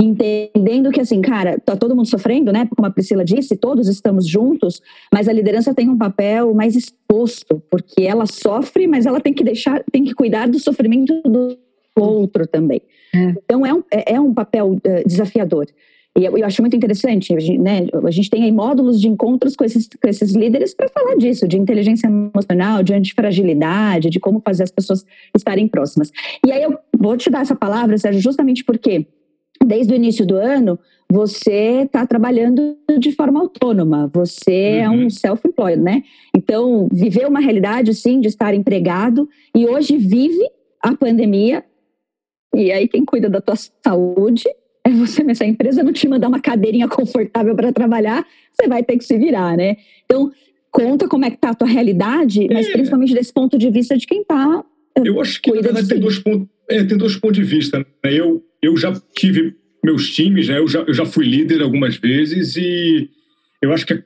Entendendo 0.00 0.90
que, 0.90 1.00
assim, 1.00 1.20
cara, 1.20 1.58
tá 1.58 1.74
todo 1.74 1.96
mundo 1.96 2.08
sofrendo, 2.08 2.52
né? 2.52 2.68
Como 2.74 2.86
a 2.86 2.90
Priscila 2.90 3.24
disse, 3.24 3.56
todos 3.56 3.88
estamos 3.88 4.26
juntos, 4.26 4.80
mas 5.12 5.26
a 5.28 5.32
liderança 5.32 5.74
tem 5.74 5.88
um 5.88 5.96
papel 5.96 6.54
mais 6.54 6.76
exposto, 6.76 7.62
porque 7.70 8.02
ela 8.02 8.26
sofre, 8.26 8.86
mas 8.86 9.06
ela 9.06 9.20
tem 9.20 9.32
que 9.32 9.42
deixar, 9.42 9.82
tem 9.90 10.04
que 10.04 10.14
cuidar 10.14 10.48
do 10.48 10.58
sofrimento 10.58 11.20
do 11.22 11.58
outro 11.98 12.46
também. 12.46 12.82
É. 13.14 13.34
Então, 13.44 13.64
é 13.64 13.72
um, 13.72 13.82
é, 13.90 14.14
é 14.14 14.20
um 14.20 14.34
papel 14.34 14.72
uh, 14.72 15.08
desafiador. 15.08 15.66
E 16.18 16.24
eu, 16.24 16.36
eu 16.38 16.46
acho 16.46 16.62
muito 16.62 16.74
interessante, 16.74 17.34
né? 17.58 17.86
A 18.02 18.10
gente 18.10 18.30
tem 18.30 18.44
aí 18.44 18.52
módulos 18.52 19.00
de 19.00 19.06
encontros 19.06 19.54
com 19.54 19.64
esses, 19.64 19.86
com 19.86 20.08
esses 20.08 20.34
líderes 20.34 20.74
para 20.74 20.88
falar 20.88 21.14
disso, 21.16 21.46
de 21.46 21.58
inteligência 21.58 22.06
emocional, 22.06 22.82
de 22.82 22.94
antifragilidade, 22.94 24.08
de 24.08 24.18
como 24.18 24.40
fazer 24.40 24.62
as 24.62 24.70
pessoas 24.70 25.04
estarem 25.36 25.68
próximas. 25.68 26.10
E 26.44 26.50
aí 26.50 26.62
eu 26.62 26.78
vou 26.96 27.16
te 27.18 27.28
dar 27.28 27.42
essa 27.42 27.54
palavra, 27.54 27.98
Sérgio, 27.98 28.22
justamente 28.22 28.64
porque 28.64 29.06
desde 29.64 29.92
o 29.92 29.96
início 29.96 30.26
do 30.26 30.36
ano 30.36 30.78
você 31.10 31.82
está 31.84 32.06
trabalhando 32.06 32.76
de 32.98 33.12
forma 33.12 33.38
autônoma, 33.38 34.10
você 34.12 34.78
uhum. 34.78 34.84
é 34.84 34.90
um 34.90 35.02
uhum. 35.02 35.10
self-employed, 35.10 35.80
né? 35.80 36.02
Então, 36.34 36.88
viveu 36.90 37.28
uma 37.28 37.40
realidade, 37.40 37.94
sim, 37.94 38.20
de 38.20 38.28
estar 38.28 38.54
empregado 38.54 39.28
e 39.54 39.66
hoje 39.66 39.96
vive 39.98 40.44
a 40.82 40.96
pandemia. 40.96 41.64
E 42.54 42.72
aí, 42.72 42.88
quem 42.88 43.04
cuida 43.04 43.28
da 43.28 43.40
tua 43.40 43.54
saúde 43.56 44.48
é 44.86 44.90
você, 44.90 45.34
se 45.34 45.42
a 45.42 45.46
empresa 45.46 45.82
não 45.82 45.92
te 45.92 46.08
mandar 46.08 46.28
uma 46.28 46.40
cadeirinha 46.40 46.86
confortável 46.86 47.54
para 47.56 47.72
trabalhar, 47.72 48.24
você 48.52 48.68
vai 48.68 48.84
ter 48.84 48.96
que 48.96 49.04
se 49.04 49.18
virar, 49.18 49.56
né? 49.56 49.76
Então, 50.04 50.30
conta 50.70 51.08
como 51.08 51.24
é 51.24 51.30
que 51.30 51.38
tá 51.38 51.50
a 51.50 51.54
tua 51.54 51.66
realidade, 51.66 52.46
mas 52.52 52.68
é. 52.68 52.72
principalmente 52.72 53.12
desse 53.12 53.32
ponto 53.32 53.58
de 53.58 53.68
vista 53.68 53.96
de 53.96 54.06
quem 54.06 54.22
tá. 54.22 54.64
Eh, 54.96 55.02
eu 55.04 55.20
acho 55.20 55.42
que 55.42 55.52
na 55.52 55.60
verdade 55.60 55.88
tem 55.88 55.98
dois, 55.98 56.18
pontos, 56.20 56.48
é, 56.70 56.84
tem 56.84 56.96
dois 56.96 57.16
pontos 57.16 57.36
de 57.36 57.42
vista. 57.42 57.78
Né? 57.78 57.84
Eu, 58.04 58.44
eu 58.62 58.76
já 58.76 58.92
tive 59.16 59.56
meus 59.84 60.10
times, 60.10 60.48
né? 60.48 60.58
eu, 60.58 60.68
já, 60.68 60.80
eu 60.80 60.94
já 60.94 61.04
fui 61.04 61.24
líder 61.24 61.62
algumas 61.62 61.96
vezes 61.96 62.56
e 62.56 63.10
eu 63.60 63.72
acho 63.72 63.84
que 63.84 64.00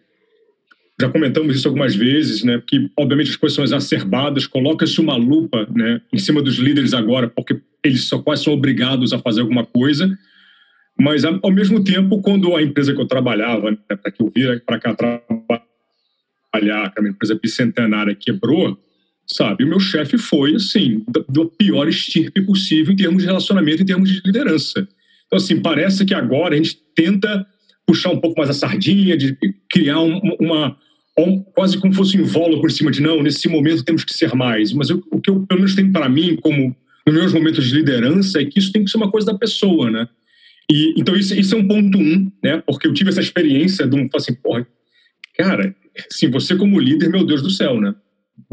já 0.99 1.09
comentamos 1.09 1.57
isso 1.57 1.66
algumas 1.66 1.95
vezes, 1.95 2.45
né? 2.45 2.62
Que 2.66 2.91
obviamente 2.95 3.31
as 3.31 3.37
coisas 3.37 3.57
são 3.57 3.64
exacerbadas, 3.64 4.47
coloca-se 4.47 5.01
uma 5.01 5.16
lupa, 5.16 5.66
né, 5.74 6.03
em 6.12 6.18
cima 6.18 6.43
dos 6.43 6.57
líderes 6.57 6.93
agora, 6.93 7.26
porque 7.26 7.59
eles 7.83 8.05
só 8.05 8.18
quase 8.18 8.45
são 8.45 8.53
obrigados 8.53 9.14
a 9.14 9.18
fazer 9.18 9.41
alguma 9.41 9.64
coisa. 9.64 10.14
Mas, 11.01 11.24
ao 11.24 11.51
mesmo 11.51 11.82
tempo, 11.82 12.20
quando 12.20 12.55
a 12.55 12.62
empresa 12.62 12.92
que 12.92 13.01
eu 13.01 13.07
trabalhava, 13.07 13.70
né, 13.70 13.78
para 13.88 14.12
que 14.12 14.22
eu 14.22 14.30
vira 14.34 14.62
para 14.66 14.78
cá 14.78 14.94
trabalhar, 14.94 15.62
que 16.92 16.98
é 16.98 17.01
uma 17.01 17.09
empresa 17.09 17.38
bicentenária, 17.42 18.14
quebrou, 18.14 18.78
sabe? 19.26 19.64
O 19.64 19.66
meu 19.66 19.80
chefe 19.80 20.18
foi, 20.18 20.57
assim, 20.57 21.03
do 21.26 21.46
pior 21.46 21.88
estirpe 21.88 22.42
possível 22.42 22.92
em 22.92 22.96
termos 22.96 23.22
de 23.22 23.26
relacionamento, 23.26 23.82
em 23.82 23.86
termos 23.86 24.11
de 24.11 24.20
liderança. 24.22 24.86
Então, 25.26 25.38
assim, 25.38 25.62
parece 25.62 26.05
que 26.05 26.12
agora 26.12 26.55
a 26.55 26.59
gente 26.59 26.78
tenta 26.94 27.46
puxar 27.86 28.11
um 28.11 28.20
pouco 28.20 28.38
mais 28.38 28.51
a 28.51 28.55
sardinha, 28.55 29.16
de 29.16 29.38
criar 29.70 30.01
um, 30.01 30.18
uma, 30.38 30.76
um, 31.18 31.40
quase 31.40 31.78
como 31.78 31.94
fosse 31.94 32.18
um 32.18 32.20
invólucro 32.20 32.61
por 32.61 32.70
cima 32.70 32.90
de 32.90 33.01
não, 33.01 33.22
nesse 33.22 33.48
momento 33.48 33.82
temos 33.82 34.05
que 34.05 34.12
ser 34.12 34.34
mais. 34.34 34.70
Mas 34.74 34.90
eu, 34.90 35.03
o 35.11 35.18
que 35.18 35.30
eu, 35.30 35.46
pelo 35.46 35.61
menos, 35.61 35.74
tenho 35.74 35.90
para 35.90 36.11
mim, 36.11 36.36
como 36.36 36.76
nos 37.07 37.14
meus 37.14 37.32
momentos 37.32 37.66
de 37.66 37.74
liderança, 37.74 38.38
é 38.38 38.44
que 38.44 38.59
isso 38.59 38.70
tem 38.70 38.84
que 38.84 38.90
ser 38.90 38.98
uma 38.98 39.11
coisa 39.11 39.32
da 39.32 39.38
pessoa, 39.38 39.90
né? 39.90 40.07
E, 40.70 40.94
então, 40.96 41.16
isso, 41.16 41.34
isso 41.34 41.54
é 41.56 41.58
um 41.58 41.66
ponto 41.66 41.98
um, 41.98 42.30
né? 42.42 42.62
Porque 42.64 42.86
eu 42.86 42.94
tive 42.94 43.10
essa 43.10 43.20
experiência 43.20 43.88
de 43.88 43.96
um, 43.96 44.08
assim, 44.14 44.34
porra, 44.34 44.64
cara, 45.36 45.74
assim, 46.10 46.30
você 46.30 46.54
como 46.56 46.78
líder, 46.78 47.10
meu 47.10 47.26
Deus 47.26 47.42
do 47.42 47.50
céu, 47.50 47.80
né? 47.80 47.92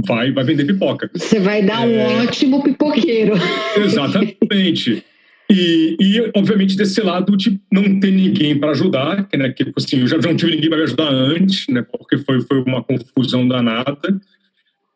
Vai, 0.06 0.32
vai 0.32 0.44
vender 0.44 0.66
pipoca. 0.66 1.10
Você 1.14 1.40
vai 1.40 1.64
dar 1.64 1.88
é... 1.88 1.88
um 1.88 2.24
ótimo 2.24 2.64
pipoqueiro. 2.64 3.34
Exatamente. 3.78 5.04
E, 5.50 5.96
e, 6.00 6.32
obviamente, 6.36 6.76
desse 6.76 7.00
lado 7.02 7.38
de 7.38 7.60
não 7.72 8.00
ter 8.00 8.12
ninguém 8.12 8.60
para 8.60 8.72
ajudar, 8.72 9.30
né? 9.36 9.50
Que, 9.52 9.72
assim, 9.78 10.00
eu 10.00 10.08
já 10.08 10.18
não 10.18 10.36
tive 10.36 10.56
ninguém 10.56 10.70
para 10.70 10.80
me 10.80 10.84
ajudar 10.86 11.10
antes, 11.10 11.68
né? 11.68 11.84
Porque 11.84 12.18
foi, 12.18 12.42
foi 12.42 12.64
uma 12.64 12.84
confusão 12.84 13.48
danada. 13.48 14.20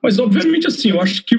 Mas, 0.02 0.18
obviamente, 0.18 0.66
assim, 0.66 0.90
eu 0.90 1.00
acho 1.00 1.24
que 1.24 1.38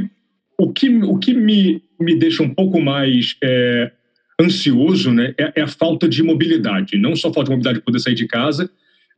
o 0.56 0.72
que, 0.72 0.88
o 0.88 1.18
que 1.18 1.34
me, 1.34 1.82
me 2.00 2.14
deixa 2.14 2.42
um 2.42 2.54
pouco 2.54 2.80
mais 2.80 3.36
é, 3.42 3.90
ansioso 4.40 5.12
né, 5.12 5.34
é, 5.38 5.52
é, 5.56 5.62
a 5.62 5.68
falta 5.68 6.08
de 6.08 6.22
mobilidade. 6.22 6.96
Não 6.96 7.14
só 7.14 7.32
falta 7.32 7.44
de 7.44 7.50
mobilidade 7.50 7.78
de 7.78 7.84
poder 7.84 8.00
sair 8.00 8.14
de 8.14 8.26
casa, 8.26 8.70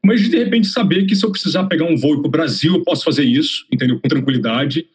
mas 0.04 0.28
de, 0.28 0.36
repente 0.36 0.68
saber 0.68 1.06
que 1.06 1.16
se 1.16 1.24
eu 1.24 1.30
precisar 1.30 1.64
pegar 1.64 1.86
um 1.86 1.96
voo 1.96 2.20
para 2.20 2.28
o 2.28 2.30
Brasil, 2.30 2.74
eu 2.74 2.84
posso 2.84 3.04
fazer 3.04 3.24
isso, 3.24 3.66
entendeu? 3.72 3.98
Com 3.98 4.08
tranquilidade. 4.08 4.86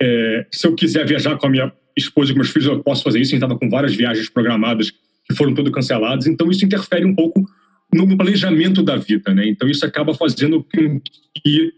É, 0.00 0.46
se 0.52 0.66
eu 0.66 0.74
quiser 0.74 1.06
viajar 1.06 1.36
com 1.36 1.46
a 1.46 1.50
minha 1.50 1.72
esposa 1.96 2.30
e 2.30 2.34
com 2.34 2.40
meus 2.40 2.50
filhos, 2.50 2.68
eu 2.68 2.82
posso 2.82 3.02
fazer 3.02 3.18
isso. 3.18 3.30
A 3.30 3.34
gente 3.36 3.44
estava 3.44 3.58
com 3.58 3.68
várias 3.70 3.94
viagens 3.94 4.28
programadas 4.28 4.90
que 4.90 5.34
foram 5.34 5.54
todas 5.54 5.72
canceladas. 5.72 6.26
Então, 6.26 6.50
isso 6.50 6.64
interfere 6.64 7.04
um 7.04 7.14
pouco 7.14 7.44
no 7.92 8.16
planejamento 8.16 8.82
da 8.82 8.96
vida, 8.96 9.34
né? 9.34 9.48
Então, 9.48 9.68
isso 9.68 9.84
acaba 9.84 10.12
fazendo 10.14 10.62
com 10.62 11.00
que 11.42 11.72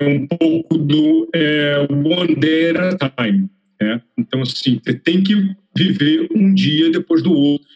é 0.00 0.06
um 0.06 0.26
pouco 0.26 0.78
do 0.78 1.28
é, 1.34 1.86
one 1.90 2.34
day 2.36 2.70
at 2.70 3.02
a 3.02 3.10
time. 3.10 3.48
Né? 3.80 4.00
Então, 4.16 4.42
assim, 4.42 4.80
você 4.82 4.94
tem 4.94 5.22
que 5.22 5.34
viver 5.76 6.28
um 6.34 6.52
dia 6.52 6.90
depois 6.90 7.22
do 7.22 7.32
outro. 7.32 7.66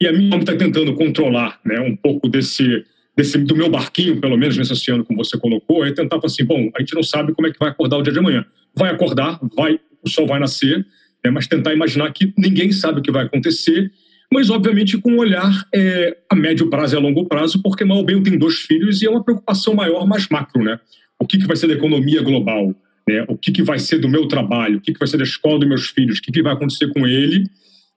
E 0.00 0.06
a 0.06 0.12
minha 0.12 0.36
está 0.36 0.54
tentando 0.54 0.94
controlar 0.94 1.58
né, 1.64 1.80
um 1.80 1.96
pouco 1.96 2.28
desse, 2.28 2.84
desse 3.16 3.38
do 3.38 3.56
meu 3.56 3.70
barquinho, 3.70 4.20
pelo 4.20 4.36
menos 4.36 4.56
nesse 4.56 4.72
oceano, 4.72 5.04
como 5.04 5.24
você 5.24 5.38
colocou, 5.38 5.86
é 5.86 5.92
tentar 5.92 6.16
falar 6.16 6.26
assim, 6.26 6.44
bom, 6.44 6.70
a 6.76 6.80
gente 6.80 6.94
não 6.94 7.02
sabe 7.02 7.32
como 7.32 7.48
é 7.48 7.52
que 7.52 7.58
vai 7.58 7.70
acordar 7.70 7.96
o 7.96 8.02
dia 8.02 8.12
de 8.12 8.18
amanhã. 8.18 8.44
Vai 8.74 8.90
acordar, 8.90 9.40
vai, 9.56 9.80
o 10.04 10.08
sol 10.08 10.26
vai 10.26 10.38
nascer, 10.38 10.86
né, 11.24 11.30
mas 11.30 11.46
tentar 11.46 11.72
imaginar 11.72 12.12
que 12.12 12.32
ninguém 12.36 12.70
sabe 12.72 13.00
o 13.00 13.02
que 13.02 13.10
vai 13.10 13.24
acontecer, 13.24 13.90
mas 14.30 14.50
obviamente 14.50 14.98
com 14.98 15.12
um 15.12 15.18
olhar 15.18 15.66
é, 15.74 16.16
a 16.28 16.34
médio 16.34 16.68
prazo 16.68 16.94
e 16.94 16.98
a 16.98 17.00
longo 17.00 17.24
prazo, 17.26 17.62
porque 17.62 17.84
mal 17.84 18.04
bem 18.04 18.16
eu 18.16 18.22
tenho 18.22 18.38
dois 18.38 18.56
filhos 18.56 19.00
e 19.00 19.06
é 19.06 19.10
uma 19.10 19.24
preocupação 19.24 19.74
maior, 19.74 20.06
mais 20.06 20.28
macro, 20.28 20.62
né? 20.62 20.78
O 21.18 21.26
que, 21.26 21.38
que 21.38 21.46
vai 21.46 21.56
ser 21.56 21.68
da 21.68 21.74
economia 21.74 22.20
global? 22.20 22.74
Né, 23.08 23.24
o 23.28 23.36
que, 23.36 23.52
que 23.52 23.62
vai 23.62 23.78
ser 23.78 23.98
do 23.98 24.08
meu 24.08 24.26
trabalho, 24.26 24.78
o 24.78 24.80
que, 24.80 24.92
que 24.92 24.98
vai 24.98 25.06
ser 25.08 25.16
da 25.16 25.24
escola 25.24 25.58
dos 25.58 25.68
meus 25.68 25.88
filhos, 25.88 26.18
o 26.18 26.22
que, 26.22 26.32
que 26.32 26.42
vai 26.42 26.52
acontecer 26.52 26.88
com 26.92 27.06
ele, 27.06 27.48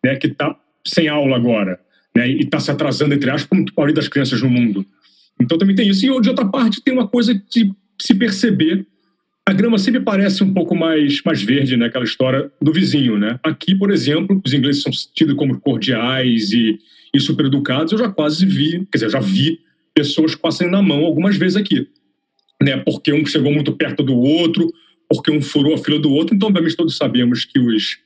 né, 0.03 0.15
que 0.15 0.27
está 0.27 0.55
sem 0.85 1.07
aula 1.07 1.35
agora, 1.35 1.79
né, 2.15 2.29
e 2.29 2.39
está 2.39 2.59
se 2.59 2.71
atrasando, 2.71 3.13
entre 3.13 3.29
aspas, 3.29 3.47
como 3.47 3.87
a 3.87 3.91
das 3.91 4.07
crianças 4.07 4.41
no 4.41 4.49
mundo. 4.49 4.85
Então 5.41 5.57
também 5.57 5.75
tem 5.75 5.87
isso. 5.87 6.05
E 6.05 6.21
de 6.21 6.29
outra 6.29 6.45
parte, 6.45 6.81
tem 6.81 6.93
uma 6.93 7.07
coisa 7.07 7.33
de 7.33 7.71
se 7.99 8.13
perceber. 8.13 8.85
A 9.45 9.53
grama 9.53 9.77
sempre 9.77 10.01
parece 10.01 10.43
um 10.43 10.53
pouco 10.53 10.75
mais, 10.75 11.23
mais 11.23 11.41
verde, 11.41 11.77
né? 11.77 11.85
Aquela 11.85 12.03
história 12.03 12.51
do 12.61 12.71
vizinho, 12.71 13.17
né? 13.17 13.39
Aqui, 13.41 13.73
por 13.73 13.89
exemplo, 13.89 14.39
os 14.45 14.53
ingleses 14.53 14.83
são 14.83 14.91
tidos 15.15 15.35
como 15.35 15.59
cordiais 15.59 16.51
e, 16.51 16.77
e 17.13 17.19
super 17.19 17.45
educados. 17.45 17.93
Eu 17.93 17.99
já 17.99 18.09
quase 18.09 18.45
vi, 18.45 18.85
quer 18.91 18.97
dizer, 18.97 19.09
já 19.09 19.19
vi 19.19 19.59
pessoas 19.93 20.35
passem 20.35 20.69
na 20.69 20.81
mão 20.81 21.03
algumas 21.03 21.35
vezes 21.35 21.57
aqui. 21.57 21.87
Né? 22.61 22.77
Porque 22.77 23.11
um 23.13 23.25
chegou 23.25 23.51
muito 23.51 23.71
perto 23.73 24.03
do 24.03 24.15
outro, 24.15 24.71
porque 25.09 25.31
um 25.31 25.41
furou 25.41 25.73
a 25.73 25.77
fila 25.77 25.99
do 25.99 26.11
outro. 26.11 26.35
Então, 26.35 26.49
obviamente, 26.49 26.75
todos 26.75 26.95
sabemos 26.95 27.43
que 27.43 27.59
os, 27.59 27.97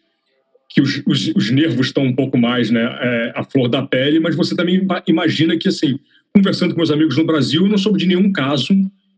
que 0.70 0.82
os, 0.82 1.04
os, 1.06 1.28
os 1.36 1.52
nervos 1.52 1.88
estão 1.88 2.04
um 2.04 2.16
pouco 2.16 2.38
mais 2.38 2.72
né, 2.72 2.82
é, 2.82 3.34
à 3.36 3.44
flor 3.44 3.68
da 3.68 3.82
pele, 3.82 4.20
mas 4.20 4.36
você 4.36 4.56
também 4.56 4.88
imagina 5.06 5.58
que, 5.58 5.68
assim, 5.68 6.00
conversando 6.34 6.72
com 6.72 6.78
meus 6.78 6.92
amigos 6.92 7.18
no 7.18 7.26
Brasil, 7.26 7.64
eu 7.64 7.70
não 7.70 7.78
soube 7.78 8.00
de 8.00 8.08
nenhum 8.08 8.32
caso 8.32 8.74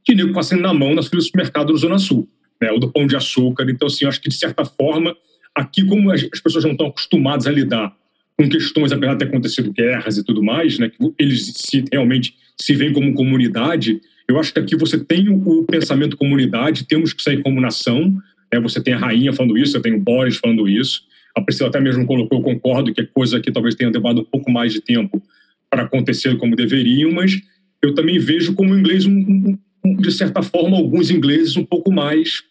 de 0.08 0.16
nego 0.16 0.34
passando 0.34 0.62
na 0.62 0.74
mão 0.74 0.94
nas 0.94 1.08
filas 1.08 1.26
do 1.26 1.28
supermercado 1.28 1.68
do 1.68 1.78
Zona 1.78 1.98
Sul, 1.98 2.28
né, 2.62 2.72
ou 2.72 2.80
do 2.80 2.92
Pão 2.92 3.08
de 3.08 3.16
Açúcar. 3.16 3.66
Então, 3.70 3.88
assim, 3.88 4.06
acho 4.06 4.22
que, 4.22 4.30
de 4.30 4.36
certa 4.36 4.66
forma, 4.66 5.16
aqui, 5.54 5.86
como 5.86 6.12
as, 6.12 6.28
as 6.32 6.40
pessoas 6.40 6.64
não 6.64 6.72
estão 6.72 6.88
acostumadas 6.88 7.48
a 7.48 7.52
lidar 7.52 7.96
com 8.38 8.50
questões, 8.50 8.92
apesar 8.92 9.14
de 9.14 9.20
ter 9.20 9.26
acontecido 9.26 9.72
guerras 9.72 10.18
e 10.18 10.24
tudo 10.24 10.44
mais, 10.44 10.78
né, 10.78 10.90
que 10.90 10.98
eles 11.18 11.54
se, 11.56 11.86
realmente 11.92 12.36
se 12.60 12.76
veem 12.76 12.92
como 12.92 13.14
comunidade, 13.14 14.02
eu 14.28 14.40
acho 14.40 14.54
que 14.54 14.60
aqui 14.60 14.76
você 14.76 14.98
tem 14.98 15.30
o, 15.30 15.64
pensamento 15.64 16.18
comunidade, 16.18 16.88
temos 16.88 17.14
que 17.14 17.22
sair 17.22 17.42
como 17.42 17.62
nação, 17.62 18.14
né, 18.52 18.60
você 18.60 18.82
tem 18.82 18.94
a 18.94 18.98
rainha 18.98 19.34
falando 19.34 19.58
isso, 19.58 19.78
eu 19.78 19.82
tenho 19.82 19.98
o 19.98 20.02
Boris 20.02 20.38
falando 20.38 20.68
isso, 20.68 21.04
a 21.36 21.42
Priscila 21.42 21.70
até 21.70 21.80
mesmo 21.80 22.06
colocou, 22.06 22.40
eu 22.40 22.44
concordo 22.44 22.94
que 22.94 23.02
é 23.02 23.06
coisa 23.06 23.40
que 23.40 23.52
talvez 23.52 23.76
tenha 23.76 23.92
levado 23.92 24.22
um 24.22 24.26
pouco 24.26 24.52
mais 24.52 24.74
de 24.74 24.82
tempo 24.82 25.22
para 25.70 25.84
acontecer 25.84 26.38
como 26.38 26.56
deveriam, 26.56 27.12
mas 27.12 27.40
eu 27.82 27.94
também 27.94 28.18
vejo 28.18 28.54
como 28.54 28.74
o 28.74 28.80
inglês, 28.80 29.06
um, 29.06 29.58
um, 29.84 29.96
de 29.98 30.12
certa 30.12 30.42
forma, 30.42 30.78
alguns 30.78 31.12
ingleses 31.12 31.58
um 31.58 31.66
pouco 31.66 31.92
mais 31.92 32.42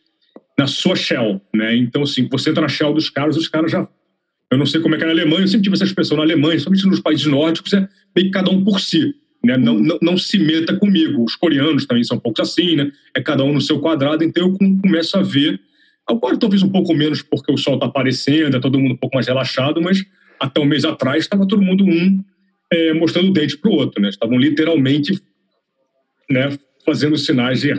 na 0.59 0.67
sua 0.67 0.95
shell, 0.95 1.41
né? 1.53 1.75
Então, 1.77 2.03
assim, 2.03 2.29
você 2.31 2.51
entra 2.51 2.63
na 2.63 2.69
shell 2.69 2.93
dos 2.93 3.11
caras, 3.11 3.37
os 3.37 3.49
caras 3.49 3.73
já 3.73 3.89
eu 4.55 4.59
não 4.59 4.67
sei 4.67 4.81
como 4.81 4.95
é 4.95 4.99
que 4.99 5.03
é 5.03 5.07
na 5.07 5.13
Alemanha, 5.13 5.43
eu 5.43 5.49
sempre 5.49 5.65
tive 5.65 5.75
essa 5.75 5.85
expressão 5.85 6.17
na 6.17 6.23
Alemanha, 6.23 6.61
somente 6.61 6.87
nos 6.87 7.01
países 7.01 7.27
nórdicos, 7.27 7.73
é 7.73 7.89
meio 8.15 8.29
que 8.29 8.31
cada 8.31 8.51
um 8.51 8.63
por 8.63 8.79
si. 8.79 9.13
Né? 9.45 9.57
Não, 9.57 9.79
não, 9.79 9.99
não, 10.01 10.17
se 10.17 10.39
meta 10.39 10.75
comigo. 10.77 11.23
Os 11.23 11.37
coreanos 11.37 11.87
também 11.87 12.05
são 12.05 12.19
poucos 12.19 12.49
assim, 12.49 12.77
né? 12.77 12.91
É 13.15 13.21
cada 13.21 13.45
um 13.45 13.53
no 13.53 13.61
seu 13.61 13.79
quadrado, 13.79 14.25
então 14.25 14.49
eu 14.49 14.79
começo 14.81 15.17
a 15.17 15.23
ver. 15.23 15.61
Agora 16.07 16.37
talvez 16.39 16.63
um 16.63 16.69
pouco 16.69 16.95
menos 16.95 17.23
porque 17.23 17.53
o 17.53 17.57
sol 17.57 17.75
está 17.75 17.87
aparecendo, 17.87 18.57
é 18.57 18.61
todo 18.61 18.79
mundo 18.79 18.93
um 18.93 18.97
pouco 18.97 19.17
mais 19.17 19.27
relaxado, 19.27 19.81
mas 19.81 20.05
até 20.41 20.61
um 20.61 20.65
mês 20.65 20.85
atrás 20.85 21.25
estava 21.25 21.47
todo 21.47 21.63
mundo 21.63 21.85
um 21.85 22.23
é, 22.73 22.93
mostrando 22.93 23.29
o 23.29 23.33
dente 23.33 23.57
para 23.57 23.71
o 23.71 23.75
outro, 23.75 24.03
né? 24.03 24.09
Estavam 24.09 24.39
literalmente 24.39 25.19
né, 26.31 26.57
fazendo 26.85 27.17
sinais 27.17 27.61
de. 27.61 27.73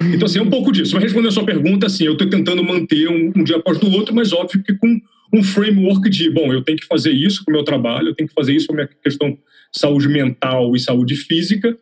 Então, 0.00 0.26
assim, 0.26 0.38
é 0.38 0.42
um 0.42 0.50
pouco 0.50 0.70
disso. 0.70 0.94
Mas 0.94 1.04
respondendo 1.04 1.28
a 1.28 1.32
sua 1.32 1.44
pergunta, 1.44 1.86
assim, 1.86 2.04
eu 2.04 2.12
estou 2.12 2.28
tentando 2.28 2.62
manter 2.62 3.08
um, 3.08 3.32
um 3.34 3.44
dia 3.44 3.56
após 3.56 3.78
o 3.82 3.90
outro, 3.90 4.14
mas 4.14 4.32
óbvio 4.32 4.62
que 4.62 4.74
com 4.74 5.00
um 5.32 5.42
framework 5.42 6.08
de, 6.08 6.30
bom, 6.30 6.52
eu 6.52 6.62
tenho 6.62 6.78
que 6.78 6.86
fazer 6.86 7.10
isso 7.10 7.44
com 7.44 7.50
o 7.50 7.54
meu 7.54 7.64
trabalho, 7.64 8.08
eu 8.08 8.14
tenho 8.14 8.28
que 8.28 8.34
fazer 8.34 8.54
isso 8.54 8.66
com 8.66 8.72
a 8.74 8.76
minha 8.76 8.88
questão 8.88 9.30
de 9.30 9.38
saúde 9.72 10.08
mental 10.08 10.74
e 10.74 10.80
saúde 10.80 11.16
física, 11.16 11.76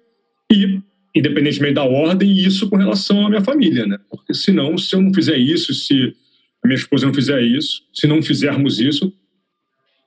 e, 0.52 0.80
independentemente 1.14 1.74
da 1.74 1.84
ordem, 1.84 2.30
isso 2.32 2.68
com 2.68 2.76
relação 2.76 3.24
à 3.24 3.28
minha 3.28 3.42
família, 3.42 3.86
né? 3.86 3.98
Porque 4.10 4.34
senão, 4.34 4.76
se 4.76 4.94
eu 4.94 5.00
não 5.00 5.14
fizer 5.14 5.36
isso, 5.36 5.72
se 5.72 6.14
a 6.62 6.66
minha 6.66 6.76
esposa 6.76 7.06
não 7.06 7.14
fizer 7.14 7.40
isso, 7.40 7.82
se 7.94 8.06
não 8.06 8.22
fizermos 8.22 8.80
isso, 8.80 9.12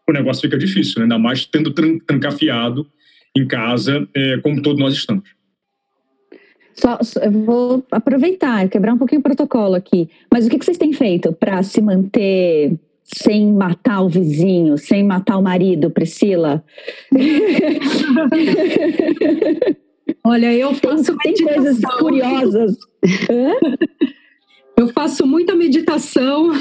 o 0.08 0.12
negócio 0.12 0.42
fica 0.42 0.58
difícil, 0.58 0.96
né? 0.98 1.04
ainda 1.04 1.20
mais 1.20 1.46
tendo 1.46 1.72
trancafiado 1.72 2.86
em 3.36 3.48
casa, 3.48 4.08
é, 4.14 4.38
como 4.40 4.62
todos 4.62 4.80
nós 4.80 4.94
estamos. 4.94 5.30
Só, 6.74 6.98
eu 7.22 7.32
vou 7.32 7.86
aproveitar, 7.92 8.68
quebrar 8.70 8.94
um 8.94 8.98
pouquinho 8.98 9.20
o 9.20 9.24
protocolo 9.24 9.76
aqui. 9.76 10.10
Mas 10.32 10.48
o 10.48 10.50
que 10.50 10.64
vocês 10.64 10.78
têm 10.78 10.94
feito 10.94 11.34
para 11.34 11.62
se 11.62 11.82
manter 11.82 12.80
sem 13.16 13.52
matar 13.52 14.02
o 14.02 14.10
vizinho, 14.10 14.78
sem 14.78 15.04
matar 15.04 15.38
o 15.38 15.42
marido, 15.42 15.90
Priscila? 15.90 16.64
Olha, 20.24 20.54
eu 20.54 20.76
faço 20.76 21.18
tem, 21.18 21.34
tem 21.34 21.48
coisas 21.48 21.82
curiosas. 21.98 22.78
Eu 24.78 24.88
faço 24.90 25.26
muita 25.28 25.56
meditação. 25.56 26.52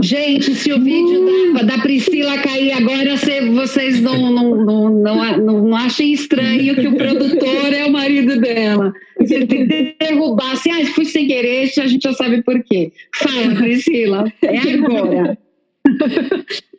Gente, 0.00 0.54
se 0.54 0.72
o 0.72 0.80
vídeo 0.82 1.52
da, 1.52 1.62
da 1.62 1.78
Priscila 1.78 2.38
cair 2.38 2.72
agora, 2.72 3.14
vocês 3.52 4.00
não, 4.00 4.32
não, 4.32 4.56
não, 4.56 4.88
não, 4.88 5.38
não 5.38 5.76
achem 5.76 6.12
estranho 6.12 6.74
que 6.74 6.88
o 6.88 6.96
produtor 6.96 7.74
é 7.74 7.84
o 7.84 7.92
marido 7.92 8.40
dela. 8.40 8.90
Se 9.26 9.34
ele 9.34 9.94
derrubasse, 10.00 10.70
ah, 10.70 10.86
fui 10.94 11.04
sem 11.04 11.26
querer, 11.26 11.70
a 11.78 11.86
gente 11.86 12.02
já 12.02 12.14
sabe 12.14 12.42
por 12.42 12.62
quê. 12.64 12.90
Fala, 13.14 13.54
Priscila, 13.54 14.32
é 14.40 14.56
agora. 14.56 15.38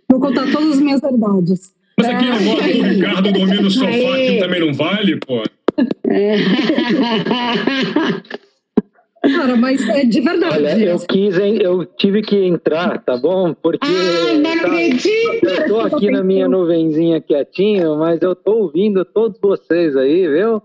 Vou 0.09 0.19
contar 0.19 0.51
todas 0.51 0.73
as 0.73 0.79
minhas 0.79 1.01
verdades. 1.01 1.73
Mas 1.97 2.07
aqui 2.07 2.25
agora 2.29 2.63
o 2.63 2.83
Ricardo 2.83 3.31
dormindo 3.31 3.63
no 3.63 3.71
sofá 3.71 3.87
aqui 3.87 4.39
também 4.39 4.59
não 4.59 4.73
vale, 4.73 5.17
pô. 5.17 5.43
É. 6.09 6.37
Cara, 9.23 9.55
mas 9.55 9.87
é 9.87 10.03
de 10.03 10.19
verdade. 10.19 10.57
Olha, 10.57 10.77
eu 10.77 10.99
quis, 10.99 11.39
hein, 11.39 11.57
eu 11.61 11.85
tive 11.85 12.21
que 12.21 12.35
entrar, 12.35 13.01
tá 13.03 13.15
bom? 13.15 13.53
Porque. 13.53 13.87
Ah, 13.87 14.33
não 14.33 14.57
tá, 14.57 14.67
acredito! 14.67 15.47
Eu 15.47 15.67
tô 15.67 15.79
aqui 15.79 16.11
na 16.11 16.21
minha 16.21 16.47
nuvenzinha 16.49 17.21
quietinho, 17.21 17.97
mas 17.97 18.21
eu 18.21 18.35
tô 18.35 18.63
ouvindo 18.63 19.05
todos 19.05 19.39
vocês 19.39 19.95
aí, 19.95 20.27
viu? 20.27 20.61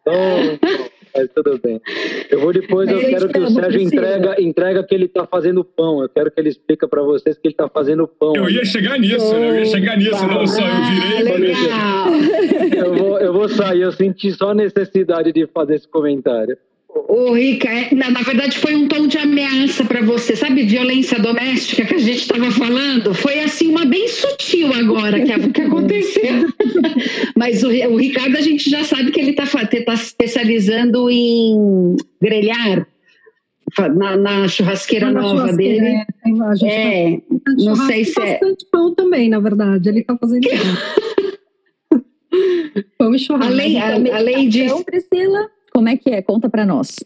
Então, 0.00 0.58
mas 1.14 1.28
tudo 1.34 1.58
bem. 1.58 1.80
Eu 2.30 2.40
vou 2.40 2.52
depois, 2.52 2.88
eu 2.90 3.00
quero 3.00 3.28
que 3.28 3.38
o 3.38 3.50
Sérgio 3.50 3.80
entrega, 3.80 4.40
entrega 4.40 4.84
que 4.84 4.94
ele 4.94 5.06
está 5.06 5.26
fazendo 5.26 5.64
pão. 5.64 6.02
Eu 6.02 6.08
quero 6.08 6.30
que 6.30 6.40
ele 6.40 6.48
explique 6.48 6.86
para 6.86 7.02
vocês 7.02 7.38
que 7.38 7.48
ele 7.48 7.54
está 7.54 7.68
fazendo 7.68 8.06
pão. 8.06 8.34
Eu 8.34 8.48
ia 8.48 8.64
chegar 8.64 8.98
nisso, 8.98 9.32
né? 9.34 9.50
Eu 9.50 9.56
ia 9.56 9.64
chegar 9.66 9.96
nisso, 9.96 10.26
não 10.26 10.46
só. 10.46 10.62
Eu 10.62 10.84
virei 10.84 11.20
e 11.20 11.54
falei. 11.54 12.78
Eu 12.78 12.94
vou, 12.94 13.18
eu 13.18 13.32
vou 13.32 13.48
sair, 13.48 13.82
eu 13.82 13.92
senti 13.92 14.32
só 14.32 14.50
a 14.50 14.54
necessidade 14.54 15.32
de 15.32 15.46
fazer 15.46 15.76
esse 15.76 15.88
comentário. 15.88 16.56
Ô, 16.94 17.32
Rica, 17.32 17.68
é, 17.68 17.94
na, 17.94 18.10
na, 18.10 18.20
verdade 18.20 18.58
foi 18.58 18.76
um 18.76 18.86
tom 18.86 19.06
de 19.06 19.16
ameaça 19.16 19.82
para 19.82 20.02
você, 20.02 20.36
sabe? 20.36 20.64
Violência 20.64 21.18
doméstica 21.18 21.86
que 21.86 21.94
a 21.94 21.98
gente 21.98 22.18
estava 22.18 22.50
falando. 22.50 23.14
Foi 23.14 23.40
assim, 23.40 23.68
uma 23.68 23.86
bem 23.86 24.06
sutil 24.08 24.70
agora 24.74 25.18
que, 25.20 25.50
que 25.52 25.60
aconteceu. 25.62 26.48
Mas 27.34 27.62
o, 27.62 27.68
o, 27.68 27.96
Ricardo, 27.96 28.36
a 28.36 28.42
gente 28.42 28.68
já 28.68 28.84
sabe 28.84 29.10
que 29.10 29.20
ele 29.20 29.30
está 29.30 29.46
tá 29.46 29.94
especializando 29.94 31.08
em 31.10 31.96
grelhar 32.20 32.86
na, 33.96 34.16
na 34.18 34.48
churrasqueira 34.48 35.10
na 35.10 35.22
nova 35.22 35.40
churrasqueira, 35.48 35.84
dele. 35.84 36.04
É, 36.62 37.14
é 37.14 37.20
não 37.56 37.74
sei 37.74 38.04
se 38.04 38.20
é. 38.20 38.32
bastante 38.32 38.66
pão 38.70 38.94
também, 38.94 39.30
na 39.30 39.40
verdade. 39.40 39.88
Ele 39.88 40.00
está 40.00 40.14
fazendo 40.18 40.46
pão 42.98 43.14
e 43.14 43.18
churrasco. 43.18 43.50
Além, 43.50 43.80
além 43.80 44.48
disso. 44.50 44.84
Priscila 44.84 45.48
como 45.72 45.88
é 45.88 45.96
que 45.96 46.10
é? 46.10 46.22
Conta 46.22 46.48
para 46.48 46.66
nós. 46.66 46.96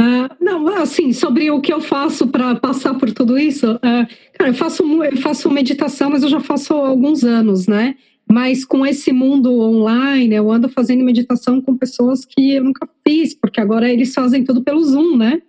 Uh, 0.00 0.34
não, 0.40 0.66
assim, 0.82 1.12
sobre 1.12 1.50
o 1.50 1.60
que 1.60 1.72
eu 1.72 1.80
faço 1.80 2.26
para 2.26 2.56
passar 2.56 2.94
por 2.94 3.12
tudo 3.12 3.38
isso, 3.38 3.74
uh, 3.76 4.06
cara, 4.32 4.50
eu 4.50 4.54
faço, 4.54 4.82
eu 4.82 5.16
faço 5.18 5.48
meditação, 5.48 6.10
mas 6.10 6.24
eu 6.24 6.28
já 6.28 6.40
faço 6.40 6.74
há 6.74 6.88
alguns 6.88 7.22
anos, 7.22 7.68
né? 7.68 7.94
Mas 8.28 8.64
com 8.64 8.84
esse 8.84 9.12
mundo 9.12 9.60
online, 9.60 10.34
eu 10.34 10.50
ando 10.50 10.68
fazendo 10.68 11.04
meditação 11.04 11.60
com 11.60 11.76
pessoas 11.76 12.24
que 12.24 12.54
eu 12.54 12.64
nunca 12.64 12.88
fiz, 13.06 13.34
porque 13.34 13.60
agora 13.60 13.88
eles 13.88 14.12
fazem 14.12 14.42
tudo 14.42 14.62
pelo 14.62 14.82
Zoom, 14.82 15.16
né? 15.16 15.40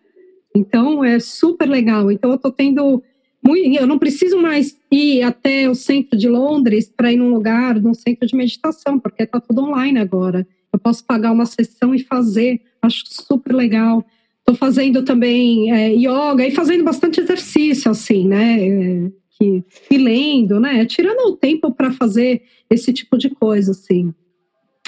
Então 0.55 1.03
é 1.03 1.19
super 1.19 1.67
legal. 1.67 2.11
Então 2.11 2.31
eu 2.31 2.37
tô 2.37 2.51
tendo. 2.51 3.01
Muito, 3.45 3.77
eu 3.77 3.87
não 3.87 3.99
preciso 3.99 4.37
mais 4.37 4.77
ir 4.91 5.21
até 5.23 5.69
o 5.69 5.75
centro 5.75 6.17
de 6.17 6.29
Londres 6.29 6.91
para 6.95 7.11
ir 7.11 7.17
num 7.17 7.33
lugar, 7.33 7.81
num 7.81 7.93
centro 7.93 8.27
de 8.27 8.35
meditação, 8.35 8.99
porque 8.99 9.25
tá 9.25 9.39
tudo 9.39 9.63
online 9.63 9.99
agora. 9.99 10.47
Eu 10.73 10.79
posso 10.79 11.05
pagar 11.05 11.31
uma 11.31 11.45
sessão 11.45 11.93
e 11.93 11.99
fazer, 11.99 12.59
acho 12.81 13.03
super 13.05 13.53
legal. 13.53 14.03
Estou 14.39 14.55
fazendo 14.55 15.03
também 15.03 15.71
é, 15.71 15.93
yoga 15.93 16.45
e 16.45 16.51
fazendo 16.51 16.83
bastante 16.83 17.21
exercício, 17.21 17.91
assim, 17.91 18.27
né? 18.27 18.67
É, 18.67 19.11
que, 19.37 19.63
e 19.91 19.97
lendo, 19.97 20.59
né? 20.59 20.83
Tirando 20.85 21.29
o 21.29 21.37
tempo 21.37 21.71
para 21.71 21.91
fazer 21.91 22.41
esse 22.69 22.91
tipo 22.91 23.17
de 23.17 23.29
coisa, 23.29 23.71
assim. 23.71 24.13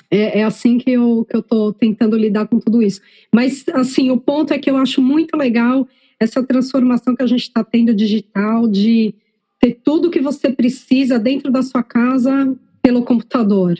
É, 0.09 0.39
é, 0.39 0.43
assim 0.43 0.77
que 0.77 0.91
eu 0.91 1.25
que 1.25 1.35
eu 1.35 1.73
tentando 1.73 2.17
lidar 2.17 2.47
com 2.47 2.59
tudo 2.59 2.81
isso. 2.81 3.01
Mas 3.33 3.63
assim, 3.73 4.09
o 4.09 4.17
ponto 4.17 4.53
é 4.53 4.57
que 4.57 4.69
eu 4.69 4.77
acho 4.77 5.01
muito 5.01 5.37
legal 5.37 5.87
essa 6.19 6.43
transformação 6.43 7.15
que 7.15 7.23
a 7.23 7.27
gente 7.27 7.41
está 7.41 7.63
tendo 7.63 7.93
digital 7.93 8.67
de 8.67 9.13
ter 9.59 9.79
tudo 9.83 10.11
que 10.11 10.21
você 10.21 10.51
precisa 10.51 11.19
dentro 11.19 11.51
da 11.51 11.61
sua 11.61 11.83
casa 11.83 12.55
pelo 12.81 13.03
computador 13.03 13.79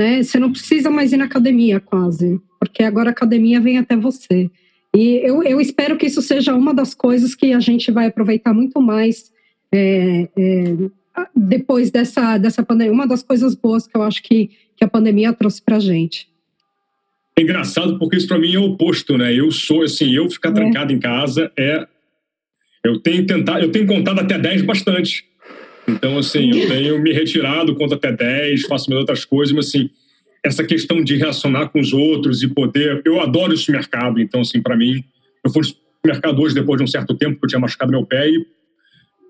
né? 0.00 0.22
Você 0.22 0.38
não 0.38 0.50
precisa 0.50 0.88
mais 0.88 1.12
ir 1.12 1.18
na 1.18 1.26
academia 1.26 1.78
quase, 1.78 2.40
porque 2.58 2.82
agora 2.82 3.10
a 3.10 3.12
academia 3.12 3.60
vem 3.60 3.76
até 3.76 3.94
você. 3.94 4.50
E 4.96 5.20
eu, 5.22 5.42
eu 5.42 5.60
espero 5.60 5.98
que 5.98 6.06
isso 6.06 6.22
seja 6.22 6.54
uma 6.54 6.72
das 6.72 6.94
coisas 6.94 7.34
que 7.34 7.52
a 7.52 7.60
gente 7.60 7.92
vai 7.92 8.06
aproveitar 8.06 8.54
muito 8.54 8.80
mais 8.80 9.30
é, 9.70 10.26
é, 10.34 10.74
depois 11.36 11.90
dessa, 11.90 12.38
dessa 12.38 12.62
pandemia. 12.62 12.94
Uma 12.94 13.06
das 13.06 13.22
coisas 13.22 13.54
boas 13.54 13.86
que 13.86 13.94
eu 13.94 14.02
acho 14.02 14.22
que, 14.22 14.50
que 14.74 14.82
a 14.82 14.88
pandemia 14.88 15.34
trouxe 15.34 15.60
para 15.60 15.76
a 15.76 15.80
gente. 15.80 16.26
É 17.38 17.42
engraçado 17.42 17.98
porque 17.98 18.16
isso 18.16 18.26
para 18.26 18.38
mim 18.38 18.54
é 18.54 18.58
o 18.58 18.70
oposto, 18.70 19.18
né? 19.18 19.34
Eu 19.34 19.50
sou 19.50 19.82
assim, 19.82 20.14
eu 20.14 20.30
ficar 20.30 20.48
é. 20.48 20.52
trancado 20.54 20.92
em 20.94 20.98
casa 20.98 21.52
é 21.58 21.86
eu 22.82 22.98
tenho 22.98 23.26
tentar, 23.26 23.60
eu 23.60 23.70
tenho 23.70 23.86
contado 23.86 24.20
até 24.20 24.38
10 24.38 24.62
bastante. 24.62 25.26
Então, 25.90 26.18
assim, 26.18 26.50
eu 26.50 26.68
tenho 26.68 27.00
me 27.00 27.12
retirado, 27.12 27.74
conto 27.74 27.94
até 27.94 28.12
10, 28.12 28.62
faço 28.62 28.88
minhas 28.88 29.00
outras 29.00 29.24
coisas, 29.24 29.54
mas 29.54 29.68
assim, 29.68 29.90
essa 30.44 30.64
questão 30.64 31.02
de 31.02 31.16
relacionar 31.16 31.68
com 31.68 31.80
os 31.80 31.92
outros 31.92 32.42
e 32.42 32.48
poder. 32.48 33.02
Eu 33.04 33.20
adoro 33.20 33.52
esse 33.52 33.70
mercado, 33.70 34.20
então, 34.20 34.40
assim, 34.40 34.62
para 34.62 34.76
mim, 34.76 35.04
eu 35.44 35.50
fui 35.50 35.62
no 35.62 36.10
mercado 36.10 36.40
hoje 36.40 36.54
depois 36.54 36.78
de 36.78 36.84
um 36.84 36.86
certo 36.86 37.14
tempo, 37.14 37.38
que 37.38 37.44
eu 37.44 37.48
tinha 37.48 37.60
machucado 37.60 37.90
meu 37.90 38.04
pé 38.04 38.28
e 38.28 38.46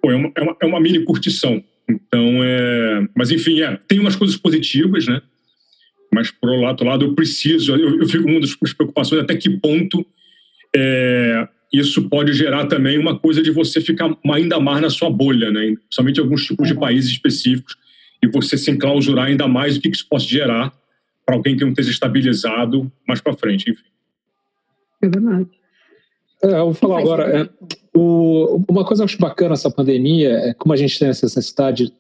pô, 0.01 0.11
é, 0.11 0.15
uma, 0.15 0.33
é, 0.37 0.43
uma, 0.43 0.57
é 0.63 0.67
uma 0.67 0.81
mini 0.81 1.05
curtição. 1.05 1.63
Então, 1.89 2.43
é. 2.43 3.09
Mas, 3.15 3.31
enfim, 3.31 3.61
é, 3.61 3.79
tem 3.89 3.99
umas 3.99 4.17
coisas 4.17 4.37
positivas, 4.37 5.07
né? 5.07 5.21
Mas, 6.13 6.31
por 6.31 6.51
outro 6.51 6.87
lado, 6.87 7.05
eu 7.05 7.15
preciso, 7.15 7.75
eu, 7.75 8.01
eu 8.01 8.09
fico 8.09 8.25
com 8.25 8.31
uma 8.31 8.41
das 8.41 8.55
preocupações 8.55 9.23
até 9.23 9.37
que 9.37 9.49
ponto 9.51 10.05
é, 10.75 11.49
isso 11.73 12.09
pode 12.09 12.33
gerar 12.33 12.67
também 12.67 12.99
uma 12.99 13.19
coisa 13.19 13.43
de 13.43 13.51
você 13.51 13.81
ficar 13.81 14.17
ainda 14.33 14.59
mais 14.59 14.83
na 14.83 14.91
sua 14.91 15.09
bolha, 15.09 15.51
né? 15.51 15.77
Somente 15.89 16.19
em 16.19 16.23
alguns 16.23 16.45
tipos 16.45 16.67
de 16.67 16.75
uhum. 16.75 16.81
países 16.81 17.11
específicos, 17.11 17.77
e 18.23 18.29
você 18.29 18.59
se 18.59 18.71
enclausurar 18.71 19.27
ainda 19.27 19.47
mais 19.47 19.77
o 19.77 19.81
que 19.81 19.89
isso 19.89 20.07
pode 20.09 20.27
gerar 20.27 20.73
para 21.25 21.37
alguém 21.37 21.57
que 21.57 21.63
não 21.63 21.71
esteja 21.71 21.91
estabilizado 21.91 22.91
mais 23.07 23.21
para 23.21 23.35
frente, 23.35 23.71
enfim. 23.71 23.85
É 25.03 25.09
verdade. 25.09 25.49
É, 26.43 26.53
eu 26.59 26.65
vou 26.65 26.75
falar 26.75 26.99
agora. 26.99 27.41
É, 27.41 27.49
o, 27.95 28.65
uma 28.69 28.85
coisa 28.85 29.03
que 29.03 29.05
eu 29.05 29.15
acho 29.15 29.19
bacana 29.19 29.55
essa 29.55 29.71
pandemia 29.71 30.31
é 30.31 30.55
como 30.55 30.73
a 30.73 30.77
gente 30.77 30.99
tem 30.99 31.09
essa 31.09 31.27
necessidade, 31.27 31.93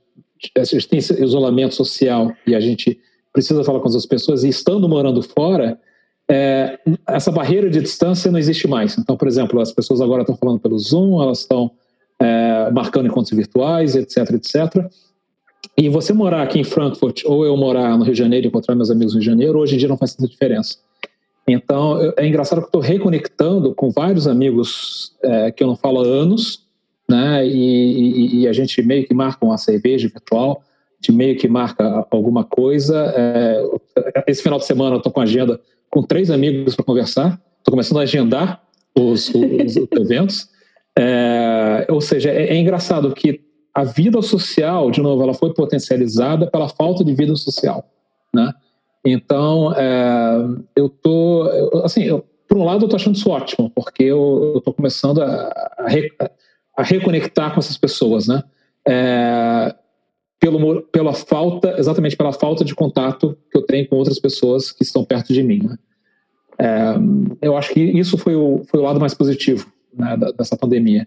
a 0.56 0.64
gente 0.64 0.88
tem 0.88 0.98
esse 0.98 1.22
isolamento 1.22 1.74
social 1.74 2.34
e 2.46 2.54
a 2.54 2.60
gente 2.60 2.98
precisa 3.32 3.62
falar 3.62 3.80
com 3.80 3.88
as 3.88 4.06
pessoas, 4.06 4.42
e 4.42 4.48
estando 4.48 4.88
morando 4.88 5.22
fora, 5.22 5.78
é, 6.30 6.78
essa 7.08 7.32
barreira 7.32 7.68
de 7.68 7.80
distância 7.80 8.30
não 8.30 8.38
existe 8.38 8.68
mais. 8.68 8.96
Então, 8.96 9.16
por 9.16 9.26
exemplo, 9.26 9.60
as 9.60 9.72
pessoas 9.72 10.00
agora 10.00 10.22
estão 10.22 10.36
falando 10.36 10.60
pelo 10.60 10.78
Zoom, 10.78 11.20
elas 11.20 11.40
estão 11.40 11.72
é, 12.20 12.70
marcando 12.70 13.06
encontros 13.06 13.36
virtuais, 13.36 13.96
etc, 13.96 14.30
etc. 14.34 14.86
E 15.76 15.88
você 15.88 16.12
morar 16.12 16.42
aqui 16.42 16.60
em 16.60 16.64
Frankfurt 16.64 17.22
ou 17.24 17.44
eu 17.44 17.56
morar 17.56 17.98
no 17.98 18.04
Rio 18.04 18.12
de 18.12 18.18
Janeiro 18.18 18.46
e 18.46 18.48
encontrar 18.48 18.76
meus 18.76 18.90
amigos 18.90 19.12
no 19.12 19.18
Rio 19.18 19.24
de 19.24 19.30
Janeiro, 19.30 19.58
hoje 19.58 19.74
em 19.74 19.78
dia 19.78 19.88
não 19.88 19.96
faz 19.96 20.14
tanta 20.14 20.30
diferença. 20.30 20.76
Então, 21.48 22.12
é 22.16 22.24
engraçado 22.24 22.60
que 22.60 22.68
estou 22.68 22.80
reconectando 22.80 23.74
com 23.74 23.90
vários 23.90 24.28
amigos 24.28 25.16
é, 25.24 25.50
que 25.50 25.64
eu 25.64 25.66
não 25.66 25.74
falo 25.74 26.00
há 26.00 26.06
anos, 26.06 26.64
né? 27.08 27.44
E, 27.44 27.50
e, 27.50 28.40
e, 28.42 28.48
a 28.48 28.52
gente 28.52 28.80
meio 28.82 29.04
que 29.04 29.12
marca 29.12 29.44
uma 29.44 29.58
cerveja 29.58 30.08
virtual, 30.08 30.62
de 31.00 31.10
meio 31.10 31.36
que 31.36 31.48
marca 31.48 32.06
alguma 32.08 32.44
coisa. 32.44 33.12
É, 33.16 33.64
esse 34.28 34.42
final 34.42 34.60
de 34.60 34.66
semana 34.66 34.94
eu 34.94 34.98
estou 34.98 35.10
com 35.10 35.18
a 35.18 35.24
agenda 35.24 35.60
com 35.90 36.02
três 36.02 36.30
amigos 36.30 36.74
para 36.74 36.84
conversar. 36.84 37.40
Estou 37.58 37.72
começando 37.72 37.98
a 37.98 38.02
agendar 38.02 38.62
os, 38.94 39.28
os, 39.28 39.76
os 39.76 40.00
eventos. 40.00 40.48
É, 40.98 41.86
ou 41.88 42.00
seja, 42.00 42.30
é, 42.30 42.48
é, 42.48 42.56
engraçado 42.56 43.12
que 43.14 43.40
a 43.74 43.84
vida 43.84 44.20
social, 44.22 44.90
de 44.90 45.00
novo, 45.00 45.22
ela 45.22 45.34
foi 45.34 45.52
potencializada 45.54 46.46
pela 46.50 46.68
falta 46.68 47.04
de 47.04 47.14
vida 47.14 47.34
social, 47.36 47.88
né? 48.34 48.52
Então, 49.04 49.72
é, 49.74 50.46
eu 50.76 50.88
tô, 50.88 51.42
assim, 51.84 52.02
eu, 52.02 52.24
por 52.46 52.58
um 52.58 52.64
lado 52.64 52.84
eu 52.84 52.88
tô 52.88 52.96
achando 52.96 53.14
isso 53.14 53.30
ótimo, 53.30 53.70
porque 53.70 54.02
eu, 54.02 54.52
eu 54.56 54.60
tô 54.60 54.72
começando 54.72 55.22
a, 55.22 55.72
a, 55.78 55.88
re, 55.88 56.10
a, 56.76 56.82
reconectar 56.82 57.54
com 57.54 57.60
essas 57.60 57.78
pessoas, 57.78 58.26
né? 58.26 58.42
É, 58.86 59.74
pelo, 60.40 60.82
pela 60.82 61.12
falta, 61.12 61.76
exatamente 61.78 62.16
pela 62.16 62.32
falta 62.32 62.64
de 62.64 62.74
contato 62.74 63.36
que 63.52 63.58
eu 63.58 63.62
tenho 63.62 63.86
com 63.86 63.96
outras 63.96 64.18
pessoas 64.18 64.72
que 64.72 64.82
estão 64.82 65.04
perto 65.04 65.32
de 65.32 65.42
mim. 65.42 65.62
Né? 65.62 65.78
É, 66.58 66.94
eu 67.42 67.56
acho 67.56 67.72
que 67.72 67.80
isso 67.80 68.16
foi 68.16 68.34
o, 68.34 68.62
foi 68.68 68.80
o 68.80 68.82
lado 68.82 68.98
mais 68.98 69.12
positivo 69.14 69.70
né, 69.94 70.16
dessa 70.36 70.56
pandemia. 70.56 71.06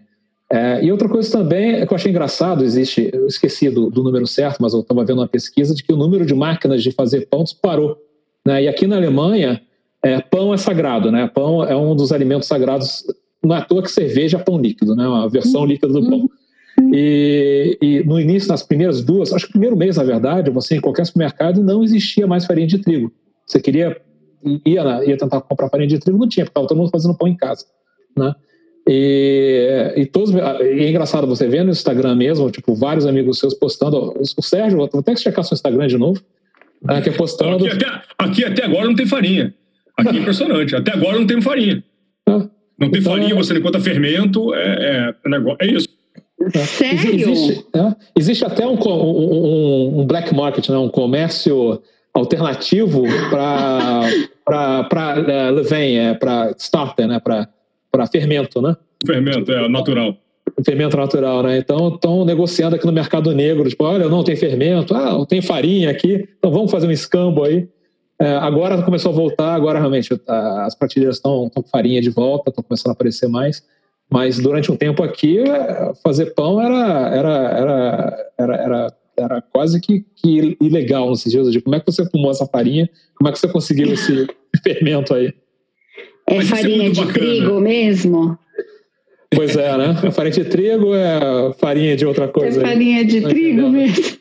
É, 0.50 0.84
e 0.84 0.92
outra 0.92 1.08
coisa 1.08 1.30
também 1.32 1.72
é 1.72 1.86
que 1.86 1.92
eu 1.92 1.96
achei 1.96 2.10
engraçado, 2.10 2.62
existe, 2.64 3.10
eu 3.12 3.26
esqueci 3.26 3.68
do, 3.68 3.90
do 3.90 4.04
número 4.04 4.26
certo, 4.26 4.62
mas 4.62 4.72
eu 4.72 4.80
estava 4.80 5.04
vendo 5.04 5.18
uma 5.18 5.28
pesquisa 5.28 5.74
de 5.74 5.82
que 5.82 5.92
o 5.92 5.96
número 5.96 6.24
de 6.24 6.34
máquinas 6.34 6.82
de 6.82 6.92
fazer 6.92 7.26
pão 7.26 7.42
disparou. 7.42 7.98
Né? 8.46 8.64
E 8.64 8.68
aqui 8.68 8.86
na 8.86 8.96
Alemanha, 8.96 9.60
é, 10.00 10.20
pão 10.20 10.54
é 10.54 10.56
sagrado, 10.56 11.10
né? 11.10 11.26
Pão 11.26 11.64
é 11.64 11.74
um 11.74 11.96
dos 11.96 12.12
alimentos 12.12 12.46
sagrados. 12.46 13.04
Não 13.42 13.56
é 13.56 13.58
à 13.58 13.62
toa 13.62 13.82
que 13.82 13.90
cerveja 13.90 14.36
é 14.36 14.42
pão 14.42 14.60
líquido, 14.60 14.94
né? 14.94 15.08
Uma 15.08 15.28
versão 15.28 15.62
uhum. 15.62 15.66
líquida 15.66 15.92
do 15.92 16.06
pão. 16.06 16.30
E, 16.92 17.78
e, 17.80 18.04
no 18.04 18.20
início, 18.20 18.48
nas 18.48 18.62
primeiras 18.62 19.02
duas, 19.02 19.32
acho 19.32 19.46
que 19.46 19.50
no 19.50 19.60
primeiro 19.60 19.76
mês, 19.76 19.96
na 19.96 20.04
verdade, 20.04 20.50
você 20.50 20.76
em 20.76 20.80
qualquer 20.80 21.06
supermercado 21.06 21.62
não 21.62 21.82
existia 21.82 22.26
mais 22.26 22.44
farinha 22.44 22.66
de 22.66 22.78
trigo. 22.78 23.12
Você 23.46 23.60
queria, 23.60 23.96
ia, 24.66 25.04
ia 25.04 25.16
tentar 25.16 25.40
comprar 25.40 25.68
farinha 25.68 25.88
de 25.88 25.98
trigo, 25.98 26.18
não 26.18 26.28
tinha, 26.28 26.44
porque 26.44 26.52
estava 26.52 26.66
todo 26.66 26.78
mundo 26.78 26.90
fazendo 26.90 27.16
pão 27.16 27.28
em 27.28 27.36
casa, 27.36 27.64
né? 28.16 28.34
E, 28.86 29.94
e 29.96 30.06
todos, 30.06 30.30
e 30.34 30.38
é 30.38 30.90
engraçado 30.90 31.26
você 31.26 31.48
ver 31.48 31.64
no 31.64 31.70
Instagram 31.70 32.14
mesmo, 32.16 32.50
tipo, 32.50 32.74
vários 32.74 33.06
amigos 33.06 33.38
seus 33.38 33.54
postando. 33.54 34.14
O 34.36 34.42
Sérgio, 34.42 34.76
vou 34.76 35.00
até 35.00 35.16
checar 35.16 35.42
seu 35.44 35.54
Instagram 35.54 35.86
de 35.86 35.96
novo. 35.96 36.20
É, 36.88 37.00
que 37.00 37.08
é 37.08 37.12
postando. 37.12 37.64
Aqui 37.64 37.76
até, 37.76 38.02
aqui 38.18 38.44
até 38.44 38.64
agora 38.64 38.84
não 38.84 38.94
tem 38.94 39.06
farinha. 39.06 39.54
Aqui 39.96 40.16
é 40.16 40.20
impressionante. 40.20 40.76
Até 40.76 40.92
agora 40.92 41.18
não 41.18 41.26
tem 41.26 41.40
farinha. 41.40 41.82
Não 42.76 42.90
tem 42.90 43.00
então, 43.00 43.12
farinha, 43.12 43.36
você 43.36 43.52
não 43.52 43.60
encontra 43.60 43.80
fermento, 43.80 44.52
é, 44.52 45.14
é, 45.24 45.28
negócio, 45.28 45.58
é 45.60 45.66
isso. 45.66 45.88
Sério? 46.50 47.30
Existe, 47.30 47.66
é, 47.74 47.94
existe 48.16 48.44
até 48.44 48.66
um, 48.66 48.74
um, 48.74 50.00
um, 50.00 50.06
black 50.06 50.34
market, 50.34 50.68
né? 50.68 50.76
um 50.76 50.88
comércio 50.88 51.80
alternativo 52.12 53.02
para 53.30 54.02
para 54.44 55.16
uh, 55.18 55.54
levain, 55.54 55.96
é, 55.96 56.14
para 56.14 56.54
starter, 56.58 57.08
né? 57.08 57.18
para 57.18 57.48
fermento, 58.12 58.60
né? 58.60 58.76
Fermento, 59.06 59.50
é 59.50 59.68
natural. 59.68 60.16
Fermento 60.64 60.96
natural, 60.96 61.42
né? 61.42 61.58
Então 61.58 61.88
estão 61.88 62.24
negociando 62.24 62.76
aqui 62.76 62.86
no 62.86 62.92
mercado 62.92 63.32
negro, 63.32 63.68
tipo, 63.68 63.84
olha, 63.84 64.08
não 64.08 64.22
tem 64.22 64.36
fermento, 64.36 64.94
ah, 64.94 65.24
tem 65.26 65.40
farinha 65.40 65.90
aqui, 65.90 66.28
então 66.38 66.50
vamos 66.50 66.70
fazer 66.70 66.86
um 66.86 66.90
escambo 66.90 67.42
aí. 67.42 67.66
É, 68.20 68.36
agora 68.36 68.80
começou 68.82 69.10
a 69.10 69.14
voltar, 69.14 69.54
agora 69.54 69.78
realmente 69.78 70.08
as 70.26 70.74
prateleiras 70.74 71.16
estão 71.16 71.50
com 71.50 71.62
farinha 71.62 72.00
de 72.00 72.10
volta, 72.10 72.50
estão 72.50 72.62
começando 72.62 72.90
a 72.90 72.92
aparecer 72.92 73.28
mais. 73.28 73.62
Mas 74.10 74.38
durante 74.38 74.70
um 74.70 74.76
tempo 74.76 75.02
aqui, 75.02 75.38
fazer 76.02 76.34
pão 76.34 76.60
era, 76.60 77.08
era, 77.08 77.30
era, 77.30 78.28
era, 78.38 78.56
era, 78.56 78.96
era 79.16 79.42
quase 79.42 79.80
que, 79.80 80.04
que 80.14 80.56
ilegal 80.60 81.10
nesses 81.10 81.32
dias. 81.32 81.50
De 81.50 81.60
como 81.60 81.76
é 81.76 81.80
que 81.80 81.86
você 81.86 82.08
fumou 82.10 82.30
essa 82.30 82.46
farinha? 82.46 82.88
Como 83.16 83.28
é 83.28 83.32
que 83.32 83.38
você 83.38 83.48
conseguiu 83.48 83.92
esse 83.92 84.26
fermento 84.62 85.14
aí? 85.14 85.32
É 86.28 86.36
Mas 86.36 86.46
é 86.46 86.56
farinha 86.56 86.88
é 86.88 86.90
de 86.90 87.00
bacana. 87.00 87.18
trigo 87.18 87.60
mesmo? 87.60 88.38
Pois 89.34 89.56
é, 89.56 89.76
né? 89.76 89.96
A 90.06 90.10
farinha 90.10 90.32
de 90.32 90.44
trigo 90.44 90.94
é 90.94 91.52
farinha 91.58 91.96
de 91.96 92.06
outra 92.06 92.28
coisa. 92.28 92.60
É 92.60 92.66
farinha 92.66 93.04
de 93.04 93.20
trigo 93.22 93.68
mesmo. 93.68 94.18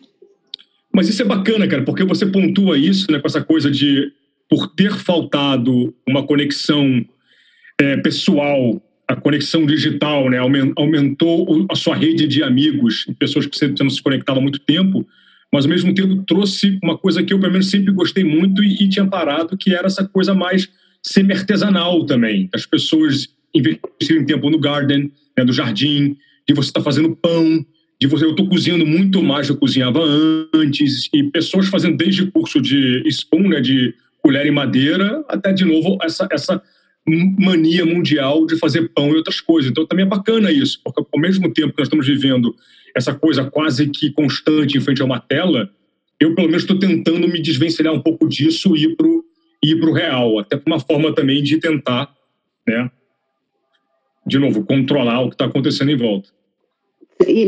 Mas 0.91 1.09
isso 1.09 1.21
é 1.21 1.25
bacana, 1.25 1.67
cara, 1.67 1.83
porque 1.83 2.03
você 2.03 2.25
pontua 2.25 2.77
isso, 2.77 3.11
né, 3.11 3.19
com 3.19 3.25
essa 3.27 3.41
coisa 3.41 3.71
de 3.71 4.11
por 4.47 4.67
ter 4.75 4.93
faltado 4.93 5.93
uma 6.07 6.25
conexão 6.25 7.03
é, 7.81 7.97
pessoal 7.97 8.79
a 9.07 9.15
conexão 9.15 9.65
digital, 9.65 10.29
né, 10.29 10.37
aumentou 10.75 11.65
a 11.69 11.75
sua 11.75 11.95
rede 11.95 12.27
de 12.27 12.41
amigos, 12.41 13.05
pessoas 13.19 13.45
que 13.45 13.57
você 13.57 13.73
não 13.81 13.89
se 13.89 14.01
conectava 14.01 14.39
há 14.39 14.41
muito 14.41 14.59
tempo, 14.59 15.05
mas 15.51 15.65
ao 15.65 15.71
mesmo 15.71 15.93
tempo 15.93 16.23
trouxe 16.25 16.79
uma 16.81 16.97
coisa 16.97 17.21
que 17.21 17.33
eu 17.33 17.39
pelo 17.39 17.51
menos 17.51 17.69
sempre 17.69 17.91
gostei 17.91 18.23
muito 18.23 18.63
e, 18.63 18.83
e 18.83 18.89
tinha 18.89 19.05
parado, 19.05 19.57
que 19.57 19.73
era 19.73 19.87
essa 19.87 20.05
coisa 20.05 20.33
mais 20.33 20.69
semi-artesanal 21.01 22.05
também, 22.05 22.49
as 22.53 22.65
pessoas 22.65 23.29
investirem 23.53 24.25
tempo 24.25 24.49
no 24.49 24.59
garden, 24.59 25.11
né, 25.37 25.43
do 25.45 25.53
jardim, 25.53 26.17
de 26.47 26.53
você 26.55 26.69
estar 26.69 26.79
tá 26.79 26.83
fazendo 26.83 27.15
pão, 27.15 27.65
de 27.99 28.07
você 28.07 28.25
eu 28.25 28.31
estou 28.31 28.47
cozinhando 28.47 28.85
muito 28.85 29.21
mais 29.21 29.47
do 29.47 29.53
que 29.53 29.57
eu 29.57 29.59
cozinhava 29.59 30.01
antes 30.53 31.09
e 31.13 31.23
pessoas 31.23 31.67
fazendo 31.67 31.97
desde 31.97 32.25
curso 32.31 32.61
de 32.61 33.03
spoon, 33.07 33.49
né, 33.49 33.61
de 33.61 33.93
colher 34.21 34.45
em 34.45 34.51
madeira, 34.51 35.23
até 35.27 35.51
de 35.51 35.65
novo 35.65 35.97
essa 36.01 36.27
essa 36.31 36.61
mania 37.05 37.85
mundial 37.85 38.45
de 38.45 38.57
fazer 38.57 38.89
pão 38.89 39.11
e 39.11 39.17
outras 39.17 39.41
coisas. 39.41 39.71
Então 39.71 39.85
também 39.85 40.05
é 40.05 40.09
bacana 40.09 40.51
isso, 40.51 40.79
porque 40.83 41.03
ao 41.13 41.19
mesmo 41.19 41.53
tempo 41.53 41.73
que 41.73 41.79
nós 41.79 41.87
estamos 41.87 42.07
vivendo 42.07 42.55
essa 42.95 43.13
coisa 43.13 43.43
quase 43.49 43.89
que 43.89 44.11
constante 44.11 44.77
em 44.77 44.81
frente 44.81 45.01
a 45.01 45.05
uma 45.05 45.19
tela, 45.19 45.69
eu 46.19 46.33
pelo 46.35 46.47
menos 46.47 46.63
estou 46.63 46.77
tentando 46.79 47.27
me 47.27 47.41
desvencilhar 47.41 47.93
um 47.93 48.01
pouco 48.01 48.27
disso 48.27 48.75
e 48.75 48.83
ir 48.83 48.95
para 48.95 49.07
o 49.07 49.23
ir 49.63 49.79
real, 49.93 50.39
até 50.39 50.61
uma 50.65 50.79
forma 50.79 51.13
também 51.13 51.41
de 51.41 51.57
tentar, 51.57 52.13
né, 52.67 52.89
de 54.25 54.39
novo, 54.39 54.63
controlar 54.63 55.21
o 55.21 55.29
que 55.29 55.35
está 55.35 55.45
acontecendo 55.45 55.91
em 55.91 55.97
volta. 55.97 56.29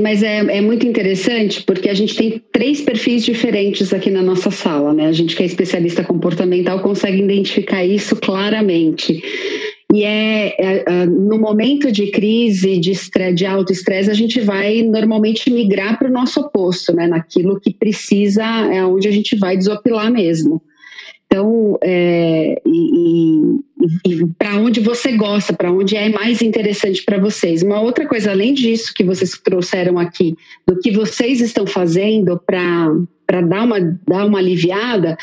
Mas 0.01 0.23
é, 0.23 0.37
é, 0.37 0.61
muito 0.61 0.87
interessante 0.87 1.63
porque 1.63 1.89
a 1.89 1.93
gente 1.93 2.15
tem 2.15 2.41
três 2.51 2.81
perfis 2.81 3.25
diferentes 3.25 3.93
aqui 3.93 4.09
na 4.09 4.21
nossa 4.21 4.49
sala, 4.49 4.93
né? 4.93 5.07
A 5.07 5.11
gente 5.11 5.35
que 5.35 5.43
é 5.43 5.45
especialista 5.45 6.03
comportamental 6.03 6.79
consegue 6.79 7.21
identificar 7.21 7.83
isso 7.83 8.15
claramente. 8.15 9.21
E 9.93 10.03
é, 10.03 10.55
é, 10.59 10.83
é 10.85 11.05
no 11.05 11.39
momento 11.39 11.91
de 11.91 12.11
crise, 12.11 12.77
de, 12.77 12.91
estresse, 12.91 13.35
de 13.35 13.45
alto 13.45 13.71
estresse, 13.71 14.09
a 14.09 14.13
gente 14.13 14.39
vai 14.39 14.81
normalmente 14.81 15.51
migrar 15.51 15.97
para 15.97 16.09
o 16.09 16.11
nosso 16.11 16.39
oposto, 16.39 16.93
né? 16.93 17.07
Naquilo 17.07 17.59
que 17.59 17.73
precisa, 17.73 18.43
é 18.43 18.85
onde 18.85 19.07
a 19.07 19.11
gente 19.11 19.35
vai 19.35 19.57
desopilar 19.57 20.11
mesmo. 20.11 20.61
Então, 21.25 21.77
é, 21.83 22.61
e, 22.65 23.59
e, 24.05 24.13
e 24.13 24.25
para 24.37 24.55
onde 24.55 24.79
você 24.79 25.11
gosta, 25.13 25.53
para 25.53 25.71
onde 25.71 25.95
é 25.95 26.09
mais 26.09 26.41
interessante 26.41 27.03
para 27.03 27.19
vocês. 27.19 27.61
Uma 27.61 27.81
outra 27.81 28.07
coisa, 28.07 28.31
além 28.31 28.53
disso, 28.53 28.93
que 28.93 29.03
vocês 29.03 29.31
trouxeram 29.43 29.97
aqui, 29.99 30.35
do 30.67 30.79
que 30.79 30.91
vocês 30.91 31.41
estão 31.41 31.65
fazendo 31.65 32.39
para 32.45 33.41
dar 33.41 33.63
uma, 33.63 33.79
dar 34.07 34.25
uma 34.25 34.39
aliviada, 34.39 35.17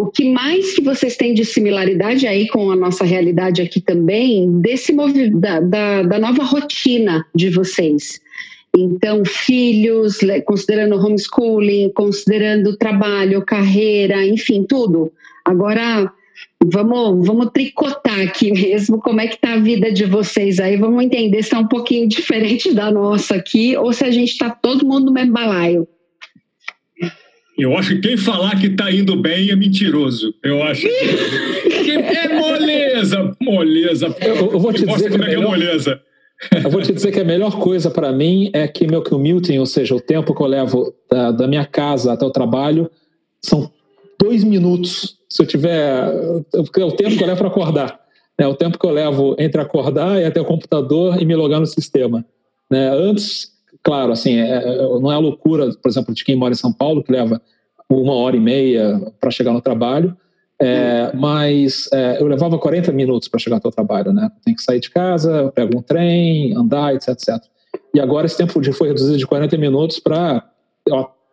o 0.00 0.06
que 0.06 0.30
mais 0.32 0.74
que 0.74 0.82
vocês 0.82 1.16
têm 1.16 1.34
de 1.34 1.44
similaridade 1.44 2.26
aí 2.26 2.48
com 2.48 2.70
a 2.70 2.76
nossa 2.76 3.04
realidade 3.04 3.62
aqui 3.62 3.80
também, 3.80 4.60
desse 4.60 4.92
da, 5.32 5.60
da, 5.60 6.02
da 6.02 6.18
nova 6.18 6.42
rotina 6.44 7.24
de 7.34 7.50
vocês? 7.50 8.20
Então, 8.74 9.22
filhos, 9.26 10.20
considerando 10.46 10.96
homeschooling, 10.96 11.92
considerando 11.94 12.74
trabalho, 12.76 13.44
carreira, 13.44 14.24
enfim, 14.24 14.64
tudo. 14.64 15.12
Agora, 15.44 16.12
vamos, 16.64 17.26
vamos 17.26 17.50
tricotar 17.52 18.20
aqui 18.20 18.52
mesmo 18.52 19.00
como 19.00 19.20
é 19.20 19.26
que 19.26 19.34
está 19.34 19.54
a 19.54 19.60
vida 19.60 19.92
de 19.92 20.04
vocês 20.04 20.58
aí. 20.60 20.76
Vamos 20.76 21.04
entender 21.04 21.38
se 21.38 21.48
está 21.48 21.58
um 21.58 21.68
pouquinho 21.68 22.06
diferente 22.08 22.72
da 22.72 22.90
nossa 22.90 23.34
aqui 23.36 23.76
ou 23.76 23.92
se 23.92 24.04
a 24.04 24.10
gente 24.10 24.30
está 24.30 24.50
todo 24.50 24.86
mundo 24.86 25.06
no 25.06 25.12
mesmo 25.12 25.32
balaio. 25.32 25.86
Eu 27.58 27.76
acho 27.76 27.96
que 27.96 28.08
quem 28.08 28.16
falar 28.16 28.58
que 28.58 28.68
está 28.68 28.90
indo 28.90 29.14
bem 29.14 29.50
é 29.50 29.56
mentiroso. 29.56 30.34
Eu 30.42 30.62
acho 30.62 30.86
que 30.86 31.90
é 31.92 32.40
moleza, 32.40 33.36
moleza. 33.40 34.16
Eu, 34.20 34.52
eu 34.52 34.58
vou 34.58 34.72
te 34.72 34.86
dizer 34.86 35.10
como 35.10 35.24
é 35.24 35.28
que 35.28 35.34
é 35.34 35.38
moleza. 35.38 36.00
Eu 36.50 36.70
vou 36.70 36.82
te 36.82 36.92
dizer 36.92 37.12
que 37.12 37.20
a 37.20 37.24
melhor 37.24 37.58
coisa 37.58 37.90
para 37.90 38.10
mim 38.10 38.50
é 38.52 38.66
que 38.66 38.86
meu 38.86 39.02
commuting, 39.02 39.58
ou 39.58 39.66
seja, 39.66 39.94
o 39.94 40.00
tempo 40.00 40.34
que 40.34 40.42
eu 40.42 40.46
levo 40.46 40.92
da, 41.10 41.30
da 41.30 41.46
minha 41.46 41.64
casa 41.64 42.12
até 42.12 42.24
o 42.24 42.30
trabalho, 42.30 42.90
são 43.40 43.70
dois 44.18 44.42
minutos. 44.42 45.18
Se 45.32 45.42
eu 45.42 45.46
tiver. 45.46 46.12
É 46.76 46.84
o 46.84 46.92
tempo 46.92 47.16
que 47.16 47.22
eu 47.22 47.26
levo 47.26 47.38
para 47.38 47.48
acordar. 47.48 48.00
É 48.36 48.46
o 48.46 48.54
tempo 48.54 48.78
que 48.78 48.86
eu 48.86 48.90
levo 48.90 49.34
entre 49.38 49.60
acordar 49.60 50.20
e 50.20 50.24
até 50.24 50.40
o 50.40 50.44
computador 50.44 51.20
e 51.20 51.24
me 51.24 51.34
logar 51.34 51.58
no 51.58 51.66
sistema. 51.66 52.24
Né? 52.70 52.90
Antes, 52.90 53.50
claro, 53.82 54.12
assim, 54.12 54.40
é, 54.40 54.56
é 54.56 54.76
não 55.00 55.10
é 55.10 55.14
a 55.14 55.18
loucura, 55.18 55.70
por 55.82 55.88
exemplo, 55.88 56.14
de 56.14 56.22
quem 56.22 56.36
mora 56.36 56.52
em 56.52 56.56
São 56.56 56.72
Paulo, 56.72 57.02
que 57.02 57.10
leva 57.12 57.40
uma 57.88 58.14
hora 58.14 58.36
e 58.36 58.40
meia 58.40 59.00
para 59.18 59.30
chegar 59.30 59.52
no 59.52 59.60
trabalho. 59.62 60.14
É, 60.60 61.10
mas 61.14 61.88
é, 61.92 62.20
eu 62.20 62.26
levava 62.26 62.58
40 62.58 62.92
minutos 62.92 63.26
para 63.26 63.40
chegar 63.40 63.56
até 63.56 63.68
o 63.68 63.72
trabalho, 63.72 64.12
né? 64.12 64.30
Tem 64.44 64.54
que 64.54 64.62
sair 64.62 64.80
de 64.80 64.90
casa, 64.90 65.50
pego 65.54 65.78
um 65.78 65.82
trem, 65.82 66.54
andar, 66.54 66.94
etc, 66.94 67.08
etc. 67.08 67.42
E 67.94 68.00
agora 68.00 68.26
esse 68.26 68.36
tempo 68.36 68.52
foi 68.72 68.88
reduzido 68.88 69.16
de 69.16 69.26
40 69.26 69.56
minutos 69.56 69.98
para 69.98 70.44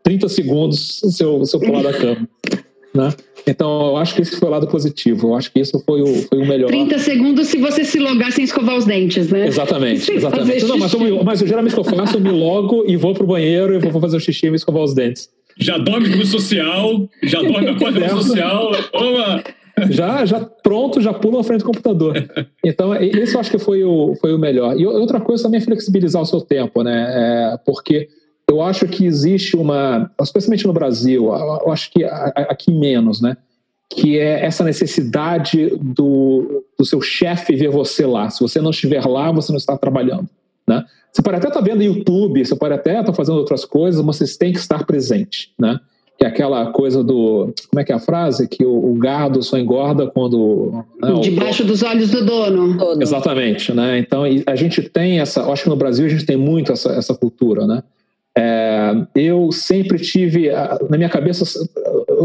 30 0.03 0.29
segundos 0.29 0.99
se 0.99 1.23
eu, 1.23 1.45
se 1.45 1.55
eu 1.55 1.59
pular 1.59 1.83
da 1.83 1.93
cama. 1.93 2.27
Né? 2.93 3.13
Então, 3.45 3.87
eu 3.87 3.97
acho 3.97 4.15
que 4.15 4.21
esse 4.21 4.35
foi 4.35 4.47
o 4.47 4.51
lado 4.51 4.67
positivo. 4.67 5.29
Eu 5.29 5.35
acho 5.35 5.51
que 5.51 5.59
isso 5.59 5.81
foi 5.85 6.01
o, 6.01 6.27
foi 6.27 6.39
o 6.39 6.47
melhor. 6.47 6.67
30 6.67 6.97
segundos 6.99 7.47
se 7.47 7.57
você 7.57 7.85
se 7.85 7.99
logar 7.99 8.31
sem 8.31 8.43
escovar 8.43 8.75
os 8.75 8.85
dentes, 8.85 9.29
né? 9.29 9.47
Exatamente, 9.47 10.11
exatamente. 10.11 10.65
Não, 10.65 10.77
mas, 10.77 10.93
eu, 10.93 11.23
mas 11.23 11.41
eu, 11.41 11.47
geralmente 11.47 11.73
que 11.73 11.79
eu 11.79 11.83
faço, 11.83 12.17
eu 12.17 12.21
me 12.21 12.31
logo 12.31 12.83
e 12.87 12.97
vou 12.97 13.13
pro 13.13 13.27
banheiro 13.27 13.75
e 13.75 13.79
vou 13.79 14.01
fazer 14.01 14.17
o 14.17 14.19
xixi 14.19 14.47
e 14.47 14.55
escovar 14.55 14.83
os 14.83 14.93
dentes 14.93 15.29
já 15.59 15.77
dorme 15.77 16.07
no 16.09 16.25
social, 16.25 17.07
já 17.21 17.41
dorme 17.41 17.67
após 17.67 17.95
o 18.13 18.23
social. 18.23 18.71
Oba! 18.93 19.43
Já, 19.89 20.25
já 20.25 20.41
pronto, 20.41 20.99
já 20.99 21.13
pula 21.13 21.37
na 21.37 21.43
frente 21.43 21.59
do 21.59 21.65
computador. 21.65 22.13
Então, 22.63 22.93
isso 23.01 23.37
eu 23.37 23.39
acho 23.39 23.51
que 23.51 23.59
foi 23.59 23.83
o, 23.83 24.13
foi 24.19 24.33
o 24.33 24.39
melhor. 24.39 24.77
E 24.77 24.85
outra 24.85 25.21
coisa 25.21 25.43
também 25.43 25.59
é 25.59 25.63
flexibilizar 25.63 26.21
o 26.21 26.25
seu 26.25 26.41
tempo, 26.41 26.83
né? 26.83 27.07
É, 27.09 27.57
porque 27.65 28.09
eu 28.49 28.61
acho 28.63 28.87
que 28.87 29.05
existe 29.05 29.55
uma, 29.55 30.09
especialmente 30.19 30.65
no 30.65 30.73
Brasil, 30.73 31.25
eu 31.25 31.71
acho 31.71 31.91
que 31.91 32.03
aqui 32.03 32.71
menos, 32.71 33.21
né? 33.21 33.37
Que 33.87 34.17
é 34.17 34.43
essa 34.43 34.63
necessidade 34.63 35.77
do, 35.79 36.63
do 36.77 36.83
seu 36.83 36.99
chefe 36.99 37.55
ver 37.55 37.69
você 37.69 38.07
lá. 38.07 38.29
Se 38.29 38.41
você 38.41 38.59
não 38.59 38.71
estiver 38.71 39.05
lá, 39.05 39.31
você 39.31 39.51
não 39.51 39.57
está 39.57 39.77
trabalhando, 39.77 40.27
né? 40.67 40.83
Você 41.11 41.21
pode 41.21 41.37
até 41.37 41.47
estar 41.47 41.59
tá 41.59 41.65
vendo 41.65 41.83
YouTube, 41.83 42.43
você 42.43 42.55
pode 42.55 42.73
até 42.73 42.91
estar 42.91 43.05
tá 43.05 43.13
fazendo 43.13 43.37
outras 43.37 43.65
coisas, 43.65 44.03
mas 44.03 44.17
você 44.17 44.37
tem 44.37 44.51
que 44.51 44.59
estar 44.59 44.83
presente, 44.83 45.51
né? 45.57 45.79
Que 46.17 46.25
é 46.25 46.27
aquela 46.27 46.71
coisa 46.71 47.03
do. 47.03 47.53
Como 47.69 47.79
é 47.79 47.83
que 47.83 47.91
é 47.91 47.95
a 47.95 47.99
frase? 47.99 48.47
Que 48.47 48.65
o, 48.65 48.91
o 48.91 48.95
gado 48.95 49.41
só 49.41 49.57
engorda 49.57 50.07
quando. 50.07 50.83
Né, 51.01 51.13
Debaixo 51.21 51.63
o... 51.63 51.65
dos 51.65 51.81
olhos 51.81 52.09
do 52.09 52.25
dono. 52.25 53.01
Exatamente, 53.01 53.73
né? 53.73 53.99
Então 53.99 54.23
a 54.45 54.55
gente 54.55 54.81
tem 54.81 55.19
essa. 55.19 55.49
Acho 55.49 55.63
que 55.63 55.69
no 55.69 55.77
Brasil 55.77 56.05
a 56.05 56.09
gente 56.09 56.25
tem 56.25 56.35
muito 56.35 56.71
essa, 56.71 56.91
essa 56.91 57.15
cultura, 57.15 57.65
né? 57.65 57.83
É, 58.37 58.91
eu 59.15 59.51
sempre 59.51 59.99
tive 59.99 60.49
na 60.89 60.97
minha 60.97 61.09
cabeça, 61.09 61.43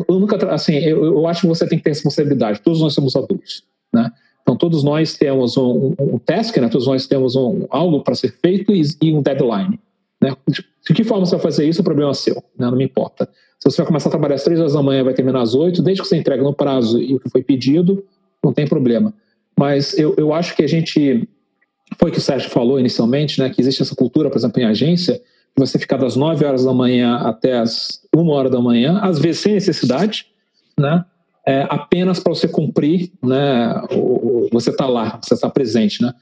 eu 0.08 0.20
nunca 0.20 0.36
assim, 0.52 0.74
eu, 0.76 1.04
eu 1.04 1.26
acho 1.26 1.42
que 1.42 1.46
você 1.46 1.66
tem 1.66 1.78
que 1.78 1.84
ter 1.84 1.90
responsabilidade. 1.90 2.60
Todos 2.60 2.80
nós 2.80 2.94
somos 2.94 3.16
adultos, 3.16 3.64
né? 3.92 4.10
Então, 4.44 4.56
todos 4.56 4.84
nós 4.84 5.16
temos 5.16 5.56
um, 5.56 5.94
um, 5.98 6.14
um 6.14 6.18
task, 6.18 6.58
né? 6.58 6.68
todos 6.68 6.86
nós 6.86 7.06
temos 7.06 7.34
um, 7.34 7.66
algo 7.70 8.02
para 8.02 8.14
ser 8.14 8.30
feito 8.42 8.74
e, 8.74 8.82
e 9.02 9.12
um 9.14 9.22
deadline. 9.22 9.80
Né? 10.20 10.36
De 10.46 10.94
que 10.94 11.02
forma 11.02 11.24
você 11.24 11.36
vai 11.36 11.42
fazer 11.42 11.66
isso, 11.66 11.80
o 11.80 11.84
problema 11.84 12.10
é 12.10 12.14
seu, 12.14 12.34
né? 12.34 12.66
não 12.70 12.76
me 12.76 12.84
importa. 12.84 13.26
Se 13.58 13.70
você 13.70 13.78
vai 13.78 13.86
começar 13.86 14.10
a 14.10 14.12
trabalhar 14.12 14.34
às 14.34 14.44
três 14.44 14.60
horas 14.60 14.74
da 14.74 14.82
manhã 14.82 15.02
vai 15.02 15.14
terminar 15.14 15.40
às 15.40 15.54
oito, 15.54 15.82
desde 15.82 16.02
que 16.02 16.08
você 16.08 16.18
entrega 16.18 16.42
no 16.42 16.52
prazo 16.52 17.00
e 17.00 17.14
o 17.14 17.20
que 17.20 17.30
foi 17.30 17.42
pedido, 17.42 18.04
não 18.44 18.52
tem 18.52 18.66
problema. 18.66 19.14
Mas 19.58 19.96
eu, 19.98 20.14
eu 20.18 20.34
acho 20.34 20.54
que 20.54 20.62
a 20.62 20.66
gente, 20.66 21.26
foi 21.98 22.10
o 22.10 22.12
que 22.12 22.18
o 22.18 22.22
Sérgio 22.22 22.50
falou 22.50 22.78
inicialmente, 22.78 23.40
né? 23.40 23.48
que 23.48 23.62
existe 23.62 23.80
essa 23.80 23.96
cultura, 23.96 24.28
por 24.28 24.36
exemplo, 24.36 24.60
em 24.60 24.66
agência, 24.66 25.18
você 25.56 25.78
ficar 25.78 25.96
das 25.96 26.16
nove 26.16 26.44
horas 26.44 26.64
da 26.64 26.72
manhã 26.72 27.16
até 27.16 27.58
as 27.58 28.02
uma 28.14 28.32
hora 28.32 28.50
da 28.50 28.60
manhã, 28.60 28.98
às 29.02 29.18
vezes 29.18 29.42
sem 29.42 29.54
necessidade, 29.54 30.26
né? 30.78 31.04
é, 31.46 31.66
apenas 31.68 32.18
para 32.18 32.34
você 32.34 32.48
cumprir, 32.48 33.12
né, 33.22 33.82
você 34.50 34.70
está 34.70 34.86
lá, 34.86 35.20
você 35.22 35.34
está 35.34 35.50
presente, 35.50 36.02
né? 36.02 36.12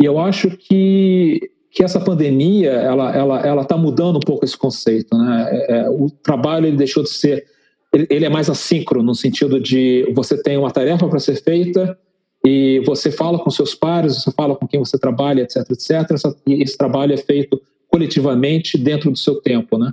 E 0.00 0.04
eu 0.04 0.20
acho 0.20 0.50
que, 0.50 1.50
que 1.72 1.82
essa 1.82 1.98
pandemia, 1.98 2.70
ela 2.70 3.14
ela 3.14 3.40
ela 3.40 3.62
está 3.62 3.76
mudando 3.76 4.16
um 4.16 4.20
pouco 4.20 4.44
esse 4.44 4.56
conceito, 4.56 5.16
né? 5.18 5.48
É, 5.50 5.78
é, 5.78 5.90
o 5.90 6.08
trabalho 6.08 6.66
ele 6.66 6.76
deixou 6.76 7.02
de 7.02 7.10
ser, 7.10 7.44
ele, 7.92 8.06
ele, 8.08 8.24
é 8.24 8.28
mais 8.28 8.48
assíncrono 8.48 9.04
no 9.04 9.14
sentido 9.14 9.58
de 9.58 10.08
você 10.14 10.40
tem 10.40 10.56
uma 10.56 10.70
tarefa 10.70 11.08
para 11.08 11.18
ser 11.18 11.42
feita 11.42 11.98
e 12.46 12.80
você 12.86 13.10
fala 13.10 13.40
com 13.40 13.50
seus 13.50 13.74
pares, 13.74 14.22
você 14.22 14.30
fala 14.30 14.54
com 14.54 14.68
quem 14.68 14.78
você 14.78 14.96
trabalha, 14.96 15.42
etc, 15.42 15.68
etc. 15.72 16.38
E 16.46 16.62
esse 16.62 16.78
trabalho 16.78 17.12
é 17.12 17.16
feito 17.16 17.60
coletivamente 17.88 18.78
dentro 18.78 19.10
do 19.10 19.18
seu 19.18 19.36
tempo, 19.40 19.78
né? 19.78 19.92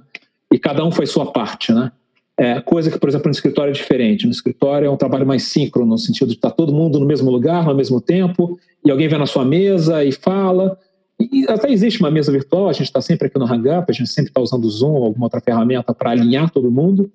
E 0.52 0.60
cada 0.60 0.86
um 0.86 0.92
faz 0.92 1.10
sua 1.10 1.32
parte, 1.32 1.74
né? 1.74 1.92
É, 2.38 2.60
coisa 2.60 2.92
que, 2.92 3.00
por 3.00 3.08
exemplo, 3.08 3.28
no 3.28 3.32
escritório 3.32 3.72
é 3.72 3.74
diferente. 3.74 4.26
No 4.26 4.32
escritório 4.32 4.88
é 4.88 4.90
um 4.90 4.98
trabalho 4.98 5.26
mais 5.26 5.44
síncrono, 5.44 5.92
no 5.92 5.98
sentido 5.98 6.28
de 6.28 6.36
estar 6.36 6.52
todo 6.52 6.74
mundo 6.74 7.00
no 7.00 7.06
mesmo 7.06 7.32
lugar, 7.32 7.68
ao 7.68 7.76
mesmo 7.76 8.02
tempo, 8.02 8.60
e 8.84 8.92
alguém 8.92 9.08
vem 9.08 9.18
na 9.18 9.26
sua 9.26 9.46
mesa 9.46 10.04
e 10.04 10.12
fala. 10.12 10.78
E 11.20 11.46
até 11.48 11.72
existe 11.72 12.02
uma 12.02 12.12
mesa 12.12 12.32
virtual, 12.32 12.68
a 12.68 12.74
gente 12.74 12.88
está 12.88 13.00
sempre 13.00 13.28
aqui 13.28 13.40
no 13.40 13.46
Hangup, 13.46 13.90
a 13.90 13.94
gente 13.94 14.10
sempre 14.10 14.32
está 14.32 14.42
usando 14.42 14.66
o 14.66 14.70
Zoom 14.70 14.92
ou 14.92 15.06
alguma 15.06 15.28
outra 15.28 15.40
ferramenta 15.40 15.94
para 15.94 16.12
alinhar 16.12 16.50
todo 16.50 16.70
mundo, 16.70 17.10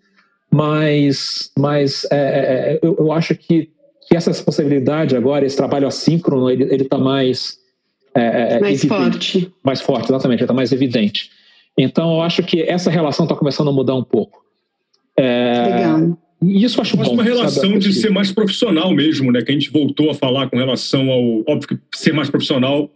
mas, 0.51 1.53
mas 1.57 2.07
é, 2.11 2.17
é, 2.17 2.19
é, 2.19 2.81
eu, 2.83 2.97
eu, 2.99 3.13
acho 3.13 3.35
que, 3.35 3.71
que, 4.09 4.17
essa 4.17 4.31
responsabilidade 4.31 5.15
agora, 5.15 5.45
esse 5.45 5.57
trabalho 5.57 5.87
assíncrono, 5.87 6.51
ele 6.51 6.83
está 6.83 6.97
mais. 6.97 7.60
É, 8.15 8.57
é, 8.57 8.61
mais 8.61 8.85
evidente, 8.85 9.33
forte. 9.33 9.55
Mais 9.63 9.81
forte, 9.81 10.11
exatamente, 10.11 10.43
está 10.43 10.55
mais 10.55 10.73
evidente. 10.73 11.31
Então, 11.79 12.15
eu 12.15 12.23
acho 12.23 12.43
que 12.43 12.63
essa 12.63 12.91
relação 12.91 13.25
está 13.25 13.35
começando 13.35 13.69
a 13.69 13.73
mudar 13.73 13.95
um 13.95 14.03
pouco. 14.03 14.45
É, 15.17 15.63
Legal. 15.63 16.19
E 16.43 16.65
isso 16.65 16.79
eu 16.79 16.83
acho 16.83 16.97
Mas 16.97 17.09
bom. 17.09 17.15
uma 17.15 17.23
relação 17.23 17.71
sabe? 17.71 17.79
de 17.79 17.93
ser 17.93 18.11
mais 18.11 18.33
profissional 18.33 18.93
mesmo, 18.95 19.31
né? 19.31 19.43
Que 19.43 19.51
a 19.51 19.55
gente 19.55 19.71
voltou 19.71 20.11
a 20.11 20.15
falar 20.15 20.49
com 20.49 20.57
relação 20.57 21.11
ao. 21.11 21.41
Óbvio 21.47 21.69
que 21.69 21.79
ser 21.95 22.15
mais 22.15 22.31
profissional 22.31 22.91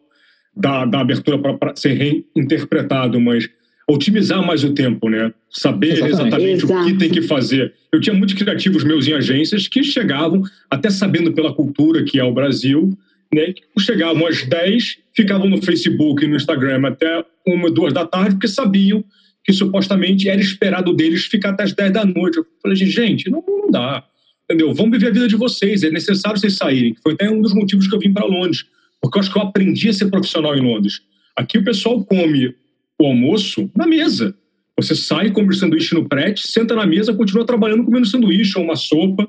da, 0.56 0.86
da 0.86 1.00
abertura 1.00 1.38
para 1.38 1.76
ser 1.76 1.92
reinterpretado, 2.34 3.20
mas 3.20 3.48
otimizar 3.86 4.44
mais 4.44 4.64
o 4.64 4.72
tempo, 4.72 5.10
né? 5.10 5.32
Saber 5.50 5.92
Exatamente, 5.92 6.64
exatamente 6.64 6.64
o 6.64 6.84
que 6.84 6.94
tem 6.94 7.10
que 7.10 7.22
fazer. 7.22 7.74
Eu 7.92 8.00
tinha 8.00 8.14
muitos 8.14 8.34
criativos 8.34 8.82
meus 8.82 9.06
em 9.06 9.12
agências 9.12 9.68
que 9.68 9.84
chegavam, 9.84 10.42
até 10.70 10.88
sabendo 10.88 11.32
pela 11.32 11.52
cultura 11.52 12.02
que 12.02 12.18
é 12.18 12.24
o 12.24 12.32
Brasil, 12.32 12.96
né? 13.32 13.52
Que 13.52 13.62
chegavam 13.78 14.26
às 14.26 14.42
10, 14.42 14.98
ficavam 15.14 15.48
no 15.48 15.62
Facebook 15.62 16.24
e 16.24 16.28
no 16.28 16.36
Instagram 16.36 16.86
até 16.86 17.24
uma, 17.46 17.70
duas 17.70 17.92
da 17.92 18.06
tarde, 18.06 18.34
porque 18.34 18.48
sabiam 18.48 19.04
que 19.44 19.52
supostamente 19.52 20.28
era 20.28 20.40
esperado 20.40 20.92
deles 20.94 21.26
ficar 21.26 21.50
até 21.50 21.64
as 21.64 21.72
10 21.72 21.92
da 21.92 22.04
noite. 22.04 22.38
Eu 22.38 22.46
falei, 22.62 22.76
gente, 22.76 23.30
não, 23.30 23.44
não 23.46 23.70
dá. 23.70 24.04
Entendeu? 24.44 24.74
Vamos 24.74 24.92
viver 24.92 25.08
a 25.08 25.12
vida 25.12 25.28
de 25.28 25.36
vocês, 25.36 25.82
é 25.82 25.90
necessário 25.90 26.38
vocês 26.38 26.54
saírem. 26.54 26.94
Foi 27.02 27.14
até 27.14 27.30
um 27.30 27.40
dos 27.40 27.54
motivos 27.54 27.86
que 27.86 27.94
eu 27.94 27.98
vim 27.98 28.12
para 28.12 28.26
Londres, 28.26 28.64
porque 29.00 29.18
eu 29.18 29.20
acho 29.20 29.32
que 29.32 29.38
eu 29.38 29.42
aprendi 29.42 29.88
a 29.88 29.92
ser 29.92 30.10
profissional 30.10 30.56
em 30.56 30.60
Londres. 30.60 31.00
Aqui 31.36 31.58
o 31.58 31.64
pessoal 31.64 32.04
come 32.04 32.54
o 33.00 33.06
almoço 33.06 33.70
na 33.76 33.86
mesa. 33.86 34.34
Você 34.76 34.94
sai, 34.94 35.30
come 35.30 35.50
o 35.50 35.54
sanduíche 35.54 35.94
no 35.94 36.08
prete, 36.08 36.46
senta 36.48 36.74
na 36.74 36.86
mesa, 36.86 37.14
continua 37.14 37.46
trabalhando 37.46 37.84
comendo 37.84 38.06
sanduíche 38.06 38.58
ou 38.58 38.64
uma 38.64 38.76
sopa. 38.76 39.28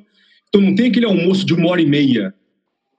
Então 0.49 0.61
não 0.61 0.75
tem 0.75 0.87
aquele 0.87 1.05
almoço 1.05 1.45
de 1.45 1.53
uma 1.53 1.69
hora 1.69 1.81
e 1.81 1.85
meia. 1.85 2.33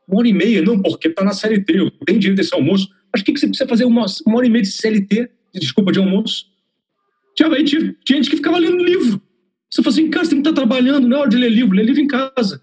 Uma 0.08 0.20
hora 0.20 0.28
e 0.28 0.32
meia, 0.32 0.62
não, 0.62 0.80
porque 0.80 1.08
está 1.08 1.24
na 1.24 1.32
CLT, 1.32 1.78
eu 1.78 1.90
tenho 2.06 2.18
direito 2.18 2.38
desse 2.38 2.54
almoço. 2.54 2.88
Mas 3.12 3.22
o 3.22 3.24
que, 3.24 3.32
que 3.32 3.40
você 3.40 3.48
precisa 3.48 3.68
fazer 3.68 3.84
uma, 3.84 4.06
uma 4.26 4.36
hora 4.36 4.46
e 4.46 4.50
meia 4.50 4.62
de 4.62 4.70
CLT, 4.70 5.28
desculpa, 5.54 5.90
de 5.92 5.98
almoço? 5.98 6.46
Tinha, 7.34 7.50
tinha, 7.64 7.96
tinha 8.04 8.16
gente 8.16 8.30
que 8.30 8.36
ficava 8.36 8.58
lendo 8.58 8.82
livro. 8.84 9.20
Você 9.70 9.82
fala 9.82 9.94
assim, 9.94 10.10
cara, 10.10 10.24
você 10.24 10.30
tem 10.30 10.42
que 10.42 10.48
estar 10.48 10.60
trabalhando, 10.60 11.08
não 11.08 11.16
é 11.16 11.20
hora 11.20 11.30
de 11.30 11.36
ler 11.36 11.50
livro, 11.50 11.76
lê 11.76 11.82
livro 11.82 12.00
em 12.00 12.06
casa. 12.06 12.62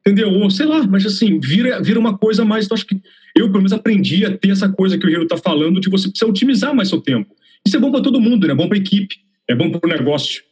entendeu? 0.00 0.30
Ou 0.30 0.50
sei 0.50 0.66
lá, 0.66 0.86
mas 0.86 1.04
assim, 1.04 1.40
vira, 1.40 1.82
vira 1.82 1.98
uma 1.98 2.16
coisa 2.16 2.44
mais. 2.44 2.64
Então, 2.64 2.76
acho 2.76 2.86
que 2.86 3.00
eu, 3.36 3.46
pelo 3.48 3.58
menos, 3.58 3.72
aprendi 3.72 4.24
a 4.24 4.36
ter 4.36 4.50
essa 4.50 4.68
coisa 4.68 4.96
que 4.96 5.06
o 5.06 5.10
Hiro 5.10 5.24
está 5.24 5.36
falando, 5.36 5.80
de 5.80 5.90
você 5.90 6.08
precisar 6.08 6.30
otimizar 6.30 6.74
mais 6.74 6.88
seu 6.88 7.00
tempo. 7.00 7.34
Isso 7.66 7.76
é 7.76 7.80
bom 7.80 7.90
para 7.90 8.00
todo 8.00 8.20
mundo, 8.20 8.46
né? 8.46 8.52
É 8.52 8.56
bom 8.56 8.68
para 8.68 8.78
a 8.78 8.80
equipe, 8.80 9.16
é 9.48 9.54
bom 9.54 9.70
para 9.70 9.86
o 9.86 9.92
negócio. 9.92 10.42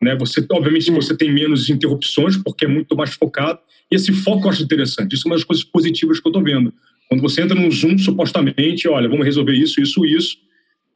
Né? 0.00 0.16
Você, 0.16 0.44
obviamente, 0.50 0.90
você 0.90 1.16
tem 1.16 1.32
menos 1.32 1.68
interrupções, 1.68 2.36
porque 2.36 2.64
é 2.64 2.68
muito 2.68 2.96
mais 2.96 3.14
focado. 3.14 3.58
Esse 3.92 4.12
foco 4.12 4.46
eu 4.46 4.50
acho 4.50 4.62
interessante. 4.62 5.14
Isso 5.14 5.26
é 5.26 5.30
uma 5.30 5.36
das 5.36 5.44
coisas 5.44 5.64
positivas 5.64 6.18
que 6.18 6.26
eu 6.26 6.30
estou 6.30 6.42
vendo. 6.42 6.72
Quando 7.08 7.20
você 7.20 7.42
entra 7.42 7.58
num 7.58 7.70
Zoom, 7.70 7.98
supostamente, 7.98 8.88
olha, 8.88 9.08
vamos 9.08 9.24
resolver 9.24 9.52
isso, 9.52 9.80
isso, 9.80 10.04
isso. 10.04 10.38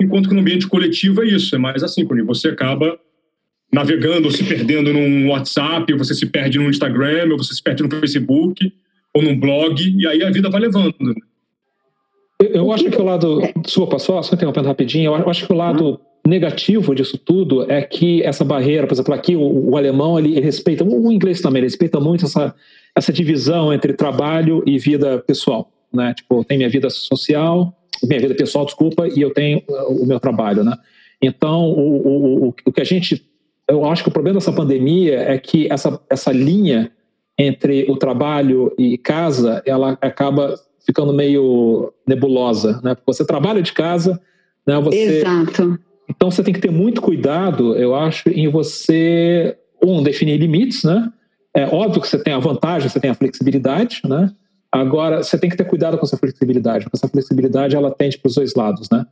Enquanto 0.01 0.29
que 0.29 0.35
no 0.35 0.41
ambiente 0.41 0.67
coletivo 0.67 1.23
é 1.23 1.29
isso. 1.29 1.55
É 1.55 1.59
mais 1.59 1.83
assim, 1.83 2.05
quando 2.05 2.25
você 2.25 2.49
acaba 2.49 2.99
navegando 3.73 4.27
ou 4.27 4.31
se 4.31 4.45
perdendo 4.45 4.93
num 4.93 5.29
WhatsApp, 5.29 5.93
ou 5.93 5.99
você 5.99 6.15
se 6.15 6.27
perde 6.27 6.59
no 6.59 6.71
Instagram, 6.71 7.31
ou 7.33 7.39
você 7.39 7.53
se 7.55 7.63
perde 7.63 7.83
no 7.83 7.91
Facebook, 7.91 8.73
ou 9.13 9.23
num 9.23 9.39
blog, 9.39 9.83
e 9.83 10.07
aí 10.07 10.23
a 10.23 10.31
vida 10.31 10.49
vai 10.49 10.61
levando. 10.61 10.95
Né? 11.01 11.15
Eu, 12.41 12.71
acho 12.73 12.91
que 12.91 13.01
o 13.01 13.05
lado. 13.05 13.41
Desculpa, 13.63 13.99
só, 13.99 14.23
só 14.23 14.35
interrompendo 14.35 14.69
rapidinho. 14.69 15.15
Eu 15.15 15.31
acho 15.31 15.47
que 15.47 15.53
o 15.53 15.57
lado 15.57 16.01
negativo 16.27 16.95
disso 16.95 17.17
tudo 17.17 17.71
é 17.71 17.83
que 17.83 18.23
essa 18.23 18.45
barreira, 18.45 18.87
por 18.87 18.95
exemplo, 18.95 19.15
aqui 19.15 19.37
o, 19.37 19.71
o 19.71 19.77
alemão 19.77 20.19
ele, 20.19 20.33
ele, 20.33 20.41
respeita, 20.41 20.85
o 20.85 21.13
inglês 21.13 21.41
também, 21.41 21.61
ele 21.61 21.67
respeita 21.67 22.01
muito 22.01 22.25
essa, 22.25 22.55
essa 22.97 23.13
divisão 23.13 23.73
entre 23.73 23.93
trabalho 23.93 24.63
e 24.67 24.79
vida 24.79 25.19
pessoal. 25.19 25.71
Né? 25.93 26.15
Tipo, 26.15 26.43
tem 26.45 26.57
minha 26.57 26.71
vida 26.71 26.89
social, 26.91 27.77
minha 28.03 28.21
vida 28.21 28.35
pessoal, 28.35 28.65
desculpa, 28.65 29.07
e 29.09 29.21
eu 29.21 29.33
tenho 29.33 29.63
o 29.69 30.07
meu 30.07 30.19
trabalho. 30.19 30.65
Né? 30.65 30.77
Então, 31.21 31.71
o, 31.71 32.47
o, 32.49 32.55
o 32.65 32.73
que 32.73 32.81
a 32.81 32.85
gente 32.85 33.25
eu 33.69 33.85
acho 33.85 34.03
que 34.03 34.09
o 34.09 34.13
problema 34.13 34.39
dessa 34.39 34.53
pandemia 34.53 35.21
é 35.21 35.39
que 35.39 35.71
essa, 35.71 36.01
essa 36.09 36.31
linha 36.31 36.91
entre 37.39 37.91
o 37.91 37.97
trabalho 37.97 38.73
e 38.79 38.97
casa, 38.97 39.63
ela 39.67 39.99
acaba 40.01 40.55
ficando 40.87 41.13
meio 41.13 41.93
nebulosa, 42.07 42.81
né? 42.83 42.95
Porque 42.95 43.13
você 43.13 43.27
trabalha 43.27 43.61
de 43.61 43.73
casa, 43.73 44.21
né? 44.67 44.79
Você... 44.81 45.19
Exato. 45.19 45.79
Então 46.09 46.31
você 46.31 46.43
tem 46.43 46.55
que 46.55 46.61
ter 46.61 46.71
muito 46.71 47.03
cuidado, 47.03 47.75
eu 47.77 47.95
acho, 47.95 48.29
em 48.29 48.49
você 48.49 49.57
um 49.83 50.03
definir 50.03 50.39
limites, 50.39 50.85
né? 50.85 51.13
É 51.57 51.65
óbvio 51.65 52.03
que 52.03 52.09
você 52.09 52.23
tem 52.23 52.35
a 52.35 52.39
vantagem, 52.39 52.87
você 52.87 53.01
tem 53.01 53.11
a 53.11 53.15
flexibilidade, 53.15 54.03
né? 54.05 54.31
Agora 54.71 55.23
você 55.23 55.39
tem 55.39 55.49
que 55.49 55.57
ter 55.57 55.65
cuidado 55.65 55.97
com 55.97 56.05
essa 56.05 56.19
flexibilidade, 56.19 56.85
porque 56.85 56.99
essa 56.99 57.09
flexibilidade 57.09 57.75
ela 57.75 57.91
tende 57.91 58.19
para 58.19 58.29
os 58.29 58.35
dois 58.35 58.55
lados, 58.55 58.91
né? 58.91 59.07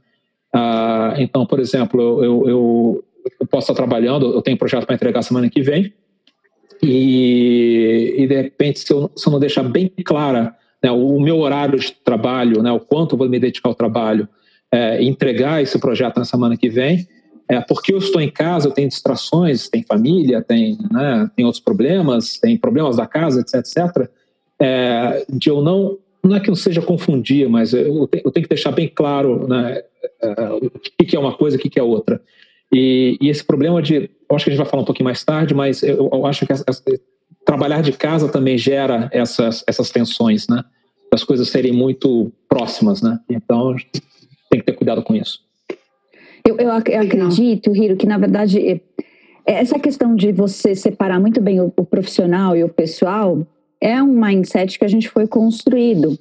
Ah, 0.52 1.14
então, 1.16 1.46
por 1.46 1.58
exemplo, 1.58 2.22
eu, 2.22 2.46
eu, 2.46 3.04
eu 3.40 3.46
posso 3.46 3.64
estar 3.64 3.74
trabalhando, 3.74 4.34
eu 4.34 4.42
tenho 4.42 4.56
um 4.56 4.58
projeto 4.58 4.84
para 4.84 4.94
entregar 4.94 5.22
semana 5.22 5.48
que 5.48 5.62
vem, 5.62 5.90
e, 6.82 8.14
e 8.18 8.26
de 8.26 8.42
repente, 8.42 8.80
se 8.80 8.92
eu, 8.92 9.10
se 9.16 9.26
eu 9.26 9.32
não 9.32 9.40
deixar 9.40 9.62
bem 9.62 9.90
clara 10.04 10.54
né, 10.82 10.90
o 10.90 11.18
meu 11.18 11.38
horário 11.38 11.78
de 11.78 11.92
trabalho, 11.92 12.62
né, 12.62 12.70
o 12.70 12.78
quanto 12.78 13.14
eu 13.14 13.18
vou 13.18 13.26
me 13.26 13.38
dedicar 13.38 13.70
ao 13.70 13.74
trabalho, 13.74 14.28
é, 14.70 15.02
entregar 15.02 15.62
esse 15.62 15.78
projeto 15.78 16.18
na 16.18 16.26
semana 16.26 16.58
que 16.58 16.68
vem, 16.68 17.08
é, 17.48 17.60
porque 17.60 17.92
eu 17.92 17.98
estou 17.98 18.20
em 18.20 18.30
casa, 18.30 18.68
eu 18.68 18.72
tenho 18.72 18.88
distrações, 18.88 19.68
tem 19.68 19.82
família, 19.82 20.42
tem, 20.42 20.78
né, 20.90 21.30
tem 21.36 21.44
outros 21.44 21.62
problemas, 21.62 22.38
tem 22.38 22.56
problemas 22.56 22.96
da 22.96 23.06
casa, 23.06 23.40
etc, 23.40 23.54
etc, 23.56 24.10
é, 24.58 25.26
de 25.28 25.50
eu 25.50 25.62
não, 25.62 25.98
não 26.22 26.36
é 26.36 26.40
que 26.40 26.48
eu 26.48 26.56
seja 26.56 26.80
confundir, 26.80 27.48
mas 27.48 27.74
eu, 27.74 28.06
tenho, 28.06 28.22
eu 28.24 28.30
tenho 28.30 28.44
que 28.44 28.48
deixar 28.48 28.72
bem 28.72 28.88
claro 28.88 29.46
né, 29.46 29.82
é, 30.22 30.52
o 30.52 31.04
que 31.04 31.14
é 31.14 31.18
uma 31.18 31.36
coisa 31.36 31.56
o 31.56 31.60
que 31.60 31.78
é 31.78 31.82
outra. 31.82 32.20
E, 32.72 33.18
e, 33.20 33.28
esse 33.28 33.44
problema 33.44 33.80
de, 33.82 34.10
acho 34.32 34.44
que 34.44 34.50
a 34.50 34.52
gente 34.52 34.62
vai 34.62 34.66
falar 34.66 34.82
um 34.82 34.86
pouquinho 34.86 35.04
mais 35.04 35.22
tarde, 35.22 35.54
mas 35.54 35.82
eu, 35.82 36.08
eu 36.12 36.26
acho 36.26 36.46
que 36.46 36.52
essa, 36.52 36.64
trabalhar 37.44 37.82
de 37.82 37.92
casa 37.92 38.28
também 38.28 38.56
gera 38.56 39.08
essas, 39.12 39.62
essas 39.66 39.90
tensões, 39.90 40.48
né? 40.48 40.64
Das 41.12 41.22
coisas 41.22 41.48
serem 41.48 41.72
muito 41.72 42.32
próximas, 42.48 43.02
né? 43.02 43.20
Então, 43.28 43.76
tem 44.50 44.60
que 44.60 44.66
ter 44.66 44.72
cuidado 44.72 45.02
com 45.02 45.14
isso. 45.14 45.40
Eu, 46.46 46.56
eu, 46.58 46.70
acredito, 46.70 47.74
Hiro, 47.74 47.96
que 47.96 48.06
na 48.06 48.18
verdade 48.18 48.60
é, 48.60 48.80
essa 49.46 49.78
questão 49.78 50.14
de 50.14 50.30
você 50.30 50.74
separar 50.74 51.18
muito 51.18 51.40
bem 51.40 51.60
o, 51.60 51.72
o 51.76 51.84
profissional 51.84 52.56
e 52.56 52.62
o 52.62 52.68
pessoal 52.68 53.46
é 53.80 54.02
um 54.02 54.12
mindset 54.12 54.78
que 54.78 54.84
a 54.84 54.88
gente 54.88 55.08
foi 55.08 55.26
construído 55.26 56.18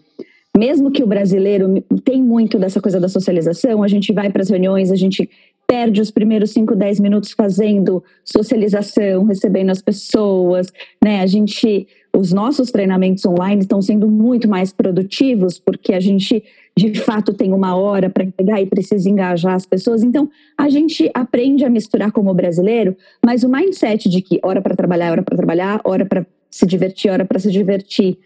mesmo 0.55 0.91
que 0.91 1.03
o 1.03 1.07
brasileiro 1.07 1.83
tem 2.03 2.21
muito 2.21 2.59
dessa 2.59 2.79
coisa 2.79 2.99
da 2.99 3.09
socialização, 3.09 3.81
a 3.81 3.87
gente 3.87 4.13
vai 4.13 4.29
para 4.29 4.43
as 4.43 4.49
reuniões, 4.49 4.91
a 4.91 4.95
gente 4.95 5.27
perde 5.65 5.99
os 5.99 6.11
primeiros 6.11 6.51
5, 6.51 6.75
10 6.75 6.99
minutos 6.99 7.31
fazendo 7.31 8.03
socialização, 8.23 9.23
recebendo 9.23 9.71
as 9.71 9.81
pessoas, 9.81 10.71
né? 11.03 11.21
A 11.21 11.25
gente, 11.25 11.87
os 12.15 12.31
nossos 12.31 12.69
treinamentos 12.69 13.25
online 13.25 13.61
estão 13.61 13.81
sendo 13.81 14.07
muito 14.07 14.47
mais 14.47 14.71
produtivos 14.71 15.57
porque 15.57 15.93
a 15.93 15.99
gente 15.99 16.43
de 16.75 16.99
fato 16.99 17.33
tem 17.33 17.53
uma 17.53 17.75
hora 17.75 18.09
para 18.09 18.23
entregar 18.23 18.61
e 18.61 18.65
precisa 18.65 19.09
engajar 19.09 19.53
as 19.53 19.65
pessoas. 19.65 20.03
Então, 20.03 20.29
a 20.57 20.69
gente 20.69 21.09
aprende 21.13 21.63
a 21.63 21.69
misturar 21.69 22.11
como 22.11 22.33
brasileiro, 22.33 22.95
mas 23.23 23.43
o 23.43 23.49
mindset 23.49 24.09
de 24.09 24.21
que 24.21 24.39
hora 24.43 24.61
para 24.61 24.75
trabalhar, 24.75 25.11
hora 25.11 25.23
para 25.23 25.37
trabalhar, 25.37 25.81
hora 25.83 26.05
para 26.05 26.25
se 26.49 26.65
divertir, 26.65 27.11
hora 27.11 27.25
para 27.25 27.39
se 27.39 27.51
divertir 27.51 28.17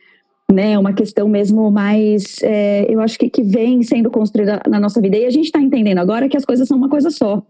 né, 0.51 0.79
uma 0.79 0.93
questão 0.93 1.27
mesmo 1.27 1.69
mais, 1.69 2.41
é, 2.41 2.85
eu 2.89 3.01
acho 3.01 3.19
que, 3.19 3.29
que 3.29 3.43
vem 3.43 3.83
sendo 3.83 4.09
construída 4.09 4.61
na 4.67 4.79
nossa 4.79 5.01
vida. 5.01 5.17
E 5.17 5.25
a 5.25 5.29
gente 5.29 5.45
está 5.45 5.59
entendendo 5.59 5.99
agora 5.99 6.29
que 6.29 6.37
as 6.37 6.45
coisas 6.45 6.67
são 6.67 6.77
uma 6.77 6.89
coisa 6.89 7.09
só. 7.09 7.45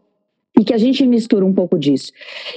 E 0.59 0.63
que 0.63 0.73
a 0.73 0.77
gente 0.77 1.05
mistura 1.05 1.45
um 1.45 1.53
pouco 1.53 1.77
disso. 1.77 2.11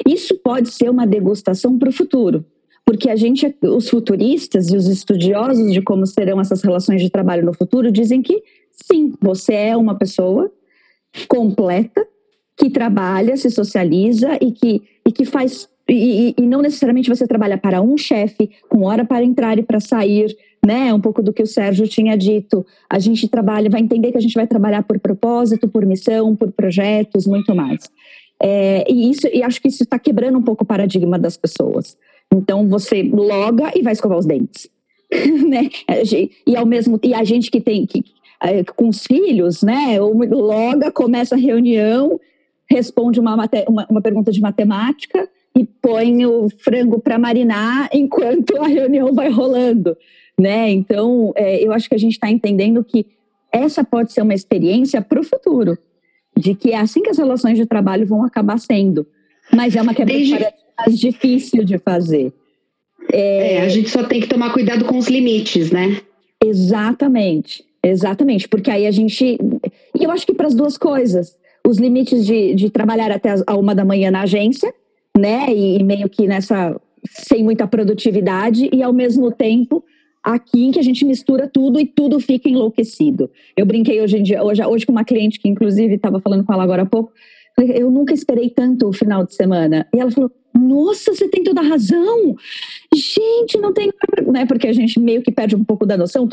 Isso 0.08 0.34
pode 0.38 0.70
ser 0.70 0.88
uma 0.88 1.06
degustação 1.06 1.78
para 1.78 1.90
o 1.90 1.92
futuro. 1.92 2.46
Porque 2.90 3.08
a 3.08 3.14
gente, 3.14 3.56
os 3.62 3.88
futuristas 3.88 4.68
e 4.68 4.76
os 4.76 4.88
estudiosos 4.88 5.72
de 5.72 5.80
como 5.80 6.04
serão 6.04 6.40
essas 6.40 6.60
relações 6.60 7.00
de 7.00 7.08
trabalho 7.08 7.46
no 7.46 7.54
futuro 7.54 7.88
dizem 7.92 8.20
que 8.20 8.42
sim, 8.68 9.12
você 9.20 9.54
é 9.54 9.76
uma 9.76 9.94
pessoa 9.94 10.50
completa 11.28 12.04
que 12.56 12.68
trabalha, 12.68 13.36
se 13.36 13.48
socializa 13.48 14.36
e 14.40 14.50
que, 14.50 14.82
e 15.06 15.12
que 15.12 15.24
faz 15.24 15.68
e, 15.88 16.34
e, 16.36 16.42
não 16.42 16.62
necessariamente 16.62 17.08
você 17.08 17.28
trabalha 17.28 17.56
para 17.56 17.80
um 17.80 17.96
chefe, 17.96 18.50
com 18.68 18.82
hora 18.82 19.04
para 19.04 19.24
entrar 19.24 19.56
e 19.56 19.62
para 19.62 19.78
sair, 19.78 20.36
né? 20.66 20.92
Um 20.92 21.00
pouco 21.00 21.22
do 21.22 21.32
que 21.32 21.44
o 21.44 21.46
Sérgio 21.46 21.86
tinha 21.86 22.18
dito. 22.18 22.66
A 22.88 22.98
gente 22.98 23.28
trabalha, 23.28 23.70
vai 23.70 23.82
entender 23.82 24.10
que 24.10 24.18
a 24.18 24.20
gente 24.20 24.34
vai 24.34 24.48
trabalhar 24.48 24.82
por 24.82 24.98
propósito, 24.98 25.68
por 25.68 25.86
missão, 25.86 26.34
por 26.34 26.50
projetos, 26.50 27.24
muito 27.24 27.54
mais. 27.54 27.88
É, 28.42 28.84
e 28.90 29.12
isso, 29.12 29.28
e 29.32 29.44
acho 29.44 29.62
que 29.62 29.68
isso 29.68 29.84
está 29.84 29.96
quebrando 29.96 30.38
um 30.38 30.42
pouco 30.42 30.64
o 30.64 30.66
paradigma 30.66 31.16
das 31.16 31.36
pessoas. 31.36 31.96
Então 32.32 32.68
você 32.68 33.02
loga 33.02 33.72
e 33.74 33.82
vai 33.82 33.92
escovar 33.92 34.18
os 34.18 34.26
dentes, 34.26 34.68
né? 35.48 35.68
E 36.46 36.56
ao 36.56 36.64
mesmo 36.64 36.98
e 37.02 37.12
a 37.12 37.24
gente 37.24 37.50
que 37.50 37.60
tem 37.60 37.86
que 37.86 38.04
é, 38.42 38.64
com 38.64 38.88
os 38.88 39.04
filhos, 39.04 39.62
né? 39.62 39.98
Loga, 40.00 40.90
começa 40.90 41.34
a 41.34 41.38
reunião, 41.38 42.18
responde 42.68 43.20
uma, 43.20 43.34
uma, 43.34 43.86
uma 43.90 44.00
pergunta 44.00 44.32
de 44.32 44.40
matemática 44.40 45.28
e 45.56 45.64
põe 45.64 46.24
o 46.24 46.48
frango 46.48 47.00
para 47.00 47.18
marinar 47.18 47.90
enquanto 47.92 48.56
a 48.56 48.66
reunião 48.66 49.12
vai 49.12 49.28
rolando, 49.28 49.96
né? 50.38 50.70
Então, 50.70 51.32
é, 51.36 51.62
eu 51.62 51.72
acho 51.72 51.88
que 51.88 51.94
a 51.94 51.98
gente 51.98 52.12
está 52.12 52.30
entendendo 52.30 52.82
que 52.82 53.06
essa 53.52 53.84
pode 53.84 54.12
ser 54.12 54.22
uma 54.22 54.34
experiência 54.34 55.02
para 55.02 55.20
o 55.20 55.24
futuro, 55.24 55.76
de 56.36 56.54
que 56.54 56.70
é 56.70 56.78
assim 56.78 57.02
que 57.02 57.10
as 57.10 57.18
relações 57.18 57.58
de 57.58 57.66
trabalho 57.66 58.06
vão 58.06 58.24
acabar 58.24 58.58
sendo. 58.58 59.06
Mas 59.54 59.76
é 59.76 59.82
uma 59.82 59.94
quebra 59.94 60.14
Desde... 60.14 60.38
mais 60.78 60.98
difícil 60.98 61.64
de 61.64 61.78
fazer. 61.78 62.32
É... 63.12 63.54
é, 63.54 63.62
a 63.62 63.68
gente 63.68 63.90
só 63.90 64.04
tem 64.04 64.20
que 64.20 64.28
tomar 64.28 64.52
cuidado 64.52 64.84
com 64.84 64.98
os 64.98 65.08
limites, 65.08 65.70
né? 65.70 66.00
Exatamente, 66.42 67.64
exatamente, 67.82 68.48
porque 68.48 68.70
aí 68.70 68.86
a 68.86 68.90
gente. 68.90 69.38
E 69.98 70.04
eu 70.04 70.10
acho 70.10 70.26
que 70.26 70.34
para 70.34 70.46
as 70.46 70.54
duas 70.54 70.78
coisas. 70.78 71.38
Os 71.66 71.78
limites 71.78 72.24
de, 72.24 72.54
de 72.54 72.70
trabalhar 72.70 73.12
até 73.12 73.34
a 73.46 73.54
uma 73.54 73.74
da 73.74 73.84
manhã 73.84 74.10
na 74.10 74.22
agência, 74.22 74.72
né? 75.16 75.52
E, 75.54 75.82
meio 75.82 76.08
que 76.08 76.26
nessa 76.26 76.74
sem 77.06 77.44
muita 77.44 77.66
produtividade 77.66 78.68
e 78.72 78.82
ao 78.82 78.92
mesmo 78.92 79.30
tempo 79.30 79.84
aqui 80.22 80.64
em 80.64 80.70
que 80.70 80.78
a 80.78 80.82
gente 80.82 81.04
mistura 81.04 81.48
tudo 81.48 81.80
e 81.80 81.86
tudo 81.86 82.20
fica 82.20 82.48
enlouquecido. 82.48 83.30
Eu 83.56 83.64
brinquei 83.64 84.00
hoje 84.00 84.18
em 84.18 84.22
dia, 84.22 84.42
hoje, 84.42 84.64
hoje 84.64 84.86
com 84.86 84.92
uma 84.92 85.04
cliente 85.04 85.38
que 85.38 85.48
inclusive 85.48 85.94
estava 85.94 86.20
falando 86.20 86.44
com 86.44 86.52
ela 86.52 86.62
agora 86.62 86.82
há 86.82 86.86
pouco, 86.86 87.12
eu 87.68 87.90
nunca 87.90 88.14
esperei 88.14 88.50
tanto 88.50 88.88
o 88.88 88.92
final 88.92 89.24
de 89.24 89.34
semana. 89.34 89.86
E 89.94 90.00
ela 90.00 90.10
falou: 90.10 90.30
Nossa, 90.54 91.14
você 91.14 91.28
tem 91.28 91.42
toda 91.42 91.60
a 91.60 91.64
razão. 91.64 92.34
Gente, 92.94 93.58
não 93.58 93.72
tem. 93.72 93.90
Né? 94.26 94.46
Porque 94.46 94.68
a 94.68 94.72
gente 94.72 94.98
meio 94.98 95.22
que 95.22 95.32
perde 95.32 95.56
um 95.56 95.64
pouco 95.64 95.84
da 95.84 95.96
noção. 95.96 96.28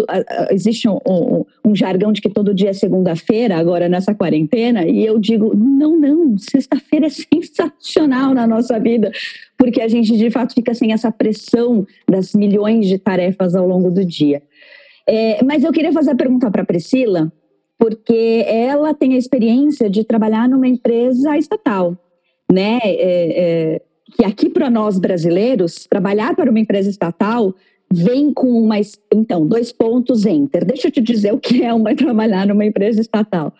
Existe 0.51 0.87
um, 0.87 0.99
um, 1.07 1.45
um 1.65 1.75
jargão 1.75 2.11
de 2.11 2.21
que 2.21 2.29
todo 2.29 2.53
dia 2.53 2.69
é 2.69 2.73
segunda-feira, 2.73 3.57
agora 3.57 3.89
nessa 3.89 4.13
quarentena. 4.13 4.85
E 4.85 5.05
eu 5.05 5.19
digo: 5.19 5.55
Não, 5.55 5.97
não. 5.97 6.37
Sexta-feira 6.37 7.07
é 7.07 7.09
sensacional 7.09 8.33
na 8.33 8.47
nossa 8.47 8.79
vida. 8.79 9.11
Porque 9.57 9.81
a 9.81 9.87
gente, 9.87 10.15
de 10.15 10.29
fato, 10.29 10.53
fica 10.53 10.73
sem 10.73 10.93
essa 10.93 11.11
pressão 11.11 11.85
das 12.07 12.33
milhões 12.33 12.87
de 12.87 12.97
tarefas 12.97 13.55
ao 13.55 13.67
longo 13.67 13.89
do 13.89 14.05
dia. 14.05 14.41
É, 15.09 15.43
mas 15.43 15.63
eu 15.63 15.71
queria 15.71 15.91
fazer 15.91 16.11
a 16.11 16.15
pergunta 16.15 16.51
para 16.51 16.63
a 16.63 16.65
Priscila 16.65 17.31
porque 17.77 18.43
ela 18.47 18.93
tem 18.93 19.13
a 19.13 19.17
experiência 19.17 19.89
de 19.89 20.03
trabalhar 20.03 20.49
numa 20.49 20.67
empresa 20.67 21.37
estatal, 21.37 21.95
né? 22.51 22.79
É, 22.83 23.75
é, 23.75 23.81
que 24.15 24.25
aqui 24.25 24.49
para 24.49 24.69
nós 24.69 24.97
brasileiros, 24.97 25.85
trabalhar 25.89 26.35
para 26.35 26.49
uma 26.49 26.59
empresa 26.59 26.89
estatal 26.89 27.53
vem 27.91 28.33
com 28.33 28.47
uma. 28.47 28.75
Então, 29.13 29.45
dois 29.45 29.71
pontos, 29.71 30.25
enter. 30.25 30.65
Deixa 30.65 30.87
eu 30.87 30.91
te 30.91 31.01
dizer 31.01 31.33
o 31.33 31.39
que 31.39 31.63
é 31.63 31.73
uma 31.73 31.93
trabalhar 31.95 32.47
numa 32.47 32.65
empresa 32.65 32.99
estatal. 33.01 33.53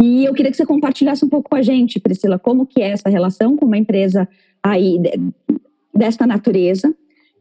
E 0.00 0.24
eu 0.24 0.34
queria 0.34 0.50
que 0.50 0.56
você 0.56 0.66
compartilhasse 0.66 1.24
um 1.24 1.28
pouco 1.28 1.48
com 1.48 1.56
a 1.56 1.62
gente, 1.62 1.98
Priscila, 1.98 2.38
como 2.38 2.66
que 2.66 2.82
é 2.82 2.90
essa 2.90 3.08
relação 3.08 3.56
com 3.56 3.64
uma 3.64 3.78
empresa 3.78 4.28
aí 4.62 5.00
desta 5.94 6.26
natureza, 6.26 6.94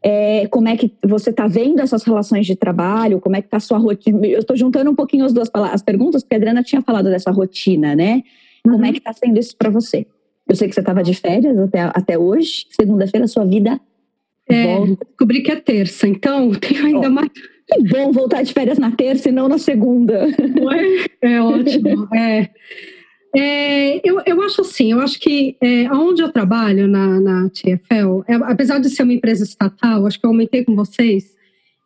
é, 0.07 0.48
como 0.49 0.68
é 0.68 0.77
que 0.77 0.94
você 1.03 1.32
está 1.32 1.48
vendo 1.48 1.80
essas 1.80 2.03
relações 2.03 2.45
de 2.45 2.56
trabalho, 2.56 3.19
como 3.19 3.36
é 3.36 3.41
que 3.41 3.48
está 3.48 3.57
a 3.57 3.60
sua 3.60 3.80
rotina. 3.80 4.23
Eu 4.27 4.41
estou 4.41 4.56
juntando 4.56 4.91
um 4.91 4.95
pouquinho 4.95 5.26
as 5.26 5.34
duas 5.34 5.49
as 5.52 5.82
perguntas, 5.82 6.22
porque 6.22 6.36
a 6.36 6.38
Adriana 6.38 6.61
tinha 6.61 6.80
falado 6.84 7.10
dessa 7.10 7.32
rotina, 7.32 7.95
né? 7.95 8.22
Como 8.64 8.77
uhum. 8.77 8.86
é 8.86 8.91
que 8.91 8.99
está 8.99 9.11
sendo 9.14 9.40
isso 9.40 9.57
para 9.57 9.72
você? 9.72 10.06
Eu 10.48 10.56
sei 10.56 10.68
que 10.68 10.76
você 10.76 10.82
estava 10.82 11.02
de 11.02 11.15
férias 11.15 11.57
até, 11.57 11.82
até 11.82 12.19
hoje, 12.19 12.68
segunda-feira, 12.69 13.27
sua 13.27 13.45
vida 13.45 13.82
é, 14.48 14.77
volta. 14.77 15.06
Descobri 15.06 15.41
que 15.41 15.52
é 15.52 15.56
terça, 15.56 16.07
então 16.07 16.52
tenho 16.61 16.86
ainda 16.86 17.07
oh, 17.07 17.11
mais. 17.11 17.30
Que 17.68 17.82
bom 17.90 18.11
voltar 18.11 18.44
de 18.44 18.53
férias 18.53 18.77
na 18.77 18.91
terça 18.91 19.30
e 19.30 19.32
não 19.32 19.48
na 19.48 19.57
segunda. 19.57 20.27
É, 21.23 21.34
é 21.34 21.41
ótimo. 21.41 22.07
É. 22.15 22.49
É, 23.38 24.07
eu, 24.07 24.22
eu 24.26 24.41
acho 24.44 24.62
assim, 24.62 24.94
eu 24.94 25.02
acho 25.02 25.20
que 25.20 25.57
é, 25.62 25.91
onde 25.91 26.22
eu 26.22 26.32
trabalho 26.32 26.88
na, 26.88 27.20
na 27.20 27.49
TFL, 27.49 28.24
é, 28.28 28.36
apesar 28.36 28.80
de 28.80 28.90
ser 28.90 29.03
uma 29.03 29.14
empresa 29.14 29.44
estatal, 29.44 30.06
acho 30.06 30.18
que 30.18 30.26
eu 30.26 30.30
aumentei 30.30 30.64
com 30.64 30.74
vocês, 30.74 31.36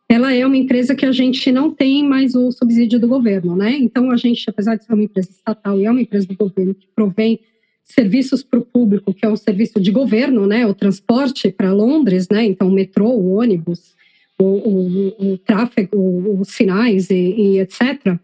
ela 0.08 0.32
é 0.32 0.46
uma 0.46 0.56
empresa 0.56 0.94
que 0.94 1.04
a 1.04 1.12
gente 1.12 1.50
não 1.50 1.72
tem 1.72 2.06
mais 2.06 2.34
o 2.34 2.52
subsídio 2.52 3.00
do 3.00 3.08
governo, 3.08 3.56
né? 3.56 3.76
Então 3.78 4.10
a 4.10 4.16
gente, 4.16 4.48
apesar 4.48 4.76
de 4.76 4.84
ser 4.84 4.92
uma 4.92 5.02
empresa 5.02 5.30
estatal 5.30 5.78
e 5.78 5.86
é 5.86 5.90
uma 5.90 6.00
empresa 6.00 6.26
do 6.26 6.36
governo 6.36 6.74
que 6.74 6.86
provém 6.94 7.40
serviços 7.84 8.42
para 8.42 8.58
o 8.58 8.64
público, 8.64 9.12
que 9.12 9.26
é 9.26 9.28
um 9.28 9.36
serviço 9.36 9.80
de 9.80 9.90
governo, 9.90 10.46
né? 10.46 10.66
O 10.66 10.74
transporte 10.74 11.50
para 11.50 11.72
Londres, 11.72 12.28
né? 12.28 12.44
Então 12.44 12.68
o 12.68 12.72
metrô, 12.72 13.08
o 13.08 13.34
ônibus, 13.34 13.94
o, 14.38 14.44
o, 14.44 15.32
o 15.32 15.38
tráfego, 15.38 16.40
os 16.40 16.48
sinais 16.48 17.10
e, 17.10 17.14
e 17.14 17.60
etc. 17.60 18.18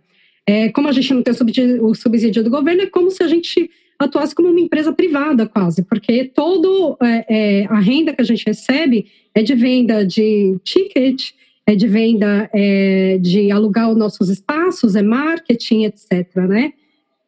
É, 0.46 0.68
como 0.68 0.88
a 0.88 0.92
gente 0.92 1.12
não 1.12 1.22
tem 1.22 1.34
o 1.80 1.94
subsídio, 1.94 2.44
do 2.44 2.50
governo, 2.50 2.82
é 2.82 2.86
como 2.86 3.10
se 3.10 3.22
a 3.22 3.28
gente 3.28 3.68
atuasse 3.98 4.34
como 4.34 4.48
uma 4.48 4.60
empresa 4.60 4.92
privada, 4.92 5.46
quase, 5.46 5.82
porque 5.82 6.24
todo 6.24 6.96
é, 7.02 7.62
é, 7.62 7.66
a 7.66 7.80
renda 7.80 8.12
que 8.12 8.20
a 8.20 8.24
gente 8.24 8.44
recebe 8.46 9.06
é 9.34 9.42
de 9.42 9.54
venda 9.54 10.06
de 10.06 10.56
ticket, 10.62 11.30
é 11.66 11.74
de 11.74 11.88
venda 11.88 12.48
é, 12.54 13.18
de 13.18 13.50
alugar 13.50 13.90
os 13.90 13.96
nossos 13.96 14.28
espaços, 14.28 14.94
é 14.94 15.02
marketing, 15.02 15.84
etc. 15.84 16.36
Né? 16.48 16.72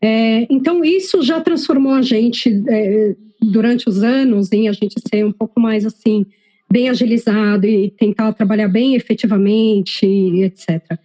É, 0.01 0.47
então, 0.49 0.85
isso 0.85 1.23
já 1.23 1.41
transformou 1.41 1.93
a 1.93 2.03
gente 2.03 2.63
é, 2.69 3.17
durante 3.43 3.89
os 3.89 4.03
anos 4.03 4.53
em 4.53 4.69
a 4.69 4.73
gente 4.73 4.95
ser 5.09 5.25
um 5.25 5.33
pouco 5.33 5.61
mais 5.61 5.85
assim, 5.85 6.25
bem 6.71 6.89
agilizado 6.89 7.67
e 7.67 7.91
tentar 7.91 8.33
trabalhar 8.33 8.69
bem 8.69 8.95
efetivamente, 8.95 10.07
etc. 10.07 10.99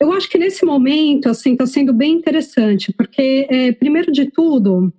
Eu 0.00 0.12
acho 0.12 0.28
que 0.28 0.38
nesse 0.38 0.64
momento, 0.64 1.28
assim, 1.28 1.52
está 1.52 1.66
sendo 1.66 1.92
bem 1.92 2.12
interessante, 2.12 2.92
porque, 2.92 3.46
é, 3.50 3.72
primeiro 3.72 4.12
de 4.12 4.26
tudo, 4.26 4.92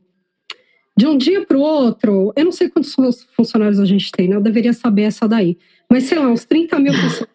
de 0.98 1.08
um 1.08 1.18
dia 1.18 1.46
para 1.46 1.58
o 1.58 1.62
outro, 1.62 2.34
eu 2.36 2.44
não 2.44 2.52
sei 2.52 2.68
quantos 2.68 2.94
funcionários 3.34 3.80
a 3.80 3.86
gente 3.86 4.12
tem, 4.12 4.28
né? 4.28 4.36
Eu 4.36 4.42
deveria 4.42 4.74
saber 4.74 5.04
essa 5.04 5.28
daí. 5.28 5.58
Mas, 5.90 6.04
sei 6.04 6.20
lá, 6.20 6.28
uns 6.28 6.44
30 6.44 6.78
mil 6.78 6.94
funcionários. 6.94 7.30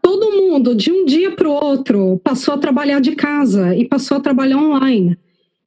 Todo 0.00 0.32
mundo, 0.32 0.74
de 0.74 0.90
um 0.90 1.04
dia 1.04 1.32
para 1.32 1.46
o 1.46 1.52
outro, 1.52 2.18
passou 2.24 2.54
a 2.54 2.58
trabalhar 2.58 3.00
de 3.00 3.14
casa 3.14 3.76
e 3.76 3.86
passou 3.86 4.16
a 4.16 4.20
trabalhar 4.20 4.56
online. 4.56 5.18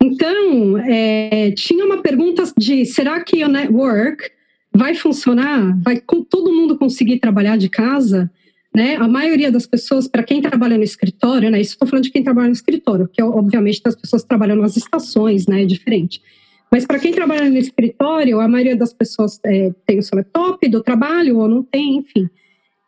Então, 0.01 0.77
é, 0.79 1.51
tinha 1.51 1.85
uma 1.85 2.01
pergunta 2.01 2.43
de: 2.57 2.83
será 2.85 3.23
que 3.23 3.43
o 3.43 3.47
network 3.47 4.31
vai 4.73 4.95
funcionar? 4.95 5.79
Vai 5.83 6.01
todo 6.29 6.51
mundo 6.51 6.77
conseguir 6.77 7.19
trabalhar 7.19 7.57
de 7.57 7.69
casa? 7.69 8.29
Né? 8.75 8.97
A 8.97 9.07
maioria 9.07 9.49
das 9.49 9.65
pessoas, 9.65 10.05
para 10.05 10.21
quem 10.21 10.41
trabalha 10.41 10.77
no 10.77 10.83
escritório, 10.83 11.49
né? 11.49 11.61
Isso 11.61 11.71
estou 11.71 11.87
falando 11.87 12.03
de 12.03 12.11
quem 12.11 12.21
trabalha 12.21 12.47
no 12.47 12.53
escritório, 12.53 13.07
porque 13.07 13.23
obviamente 13.23 13.81
as 13.85 13.95
pessoas 13.95 14.23
trabalham 14.23 14.57
nas 14.57 14.75
estações, 14.75 15.47
né? 15.47 15.63
É 15.63 15.65
diferente. 15.65 16.21
Mas 16.69 16.85
para 16.85 16.99
quem 16.99 17.13
trabalha 17.13 17.49
no 17.49 17.57
escritório, 17.57 18.41
a 18.41 18.47
maioria 18.49 18.75
das 18.75 18.93
pessoas 18.93 19.39
é, 19.45 19.71
tem 19.85 19.99
o 19.99 20.03
seu 20.03 20.17
laptop 20.17 20.67
do 20.67 20.83
trabalho 20.83 21.37
ou 21.37 21.47
não 21.47 21.63
tem, 21.63 21.97
enfim. 21.97 22.29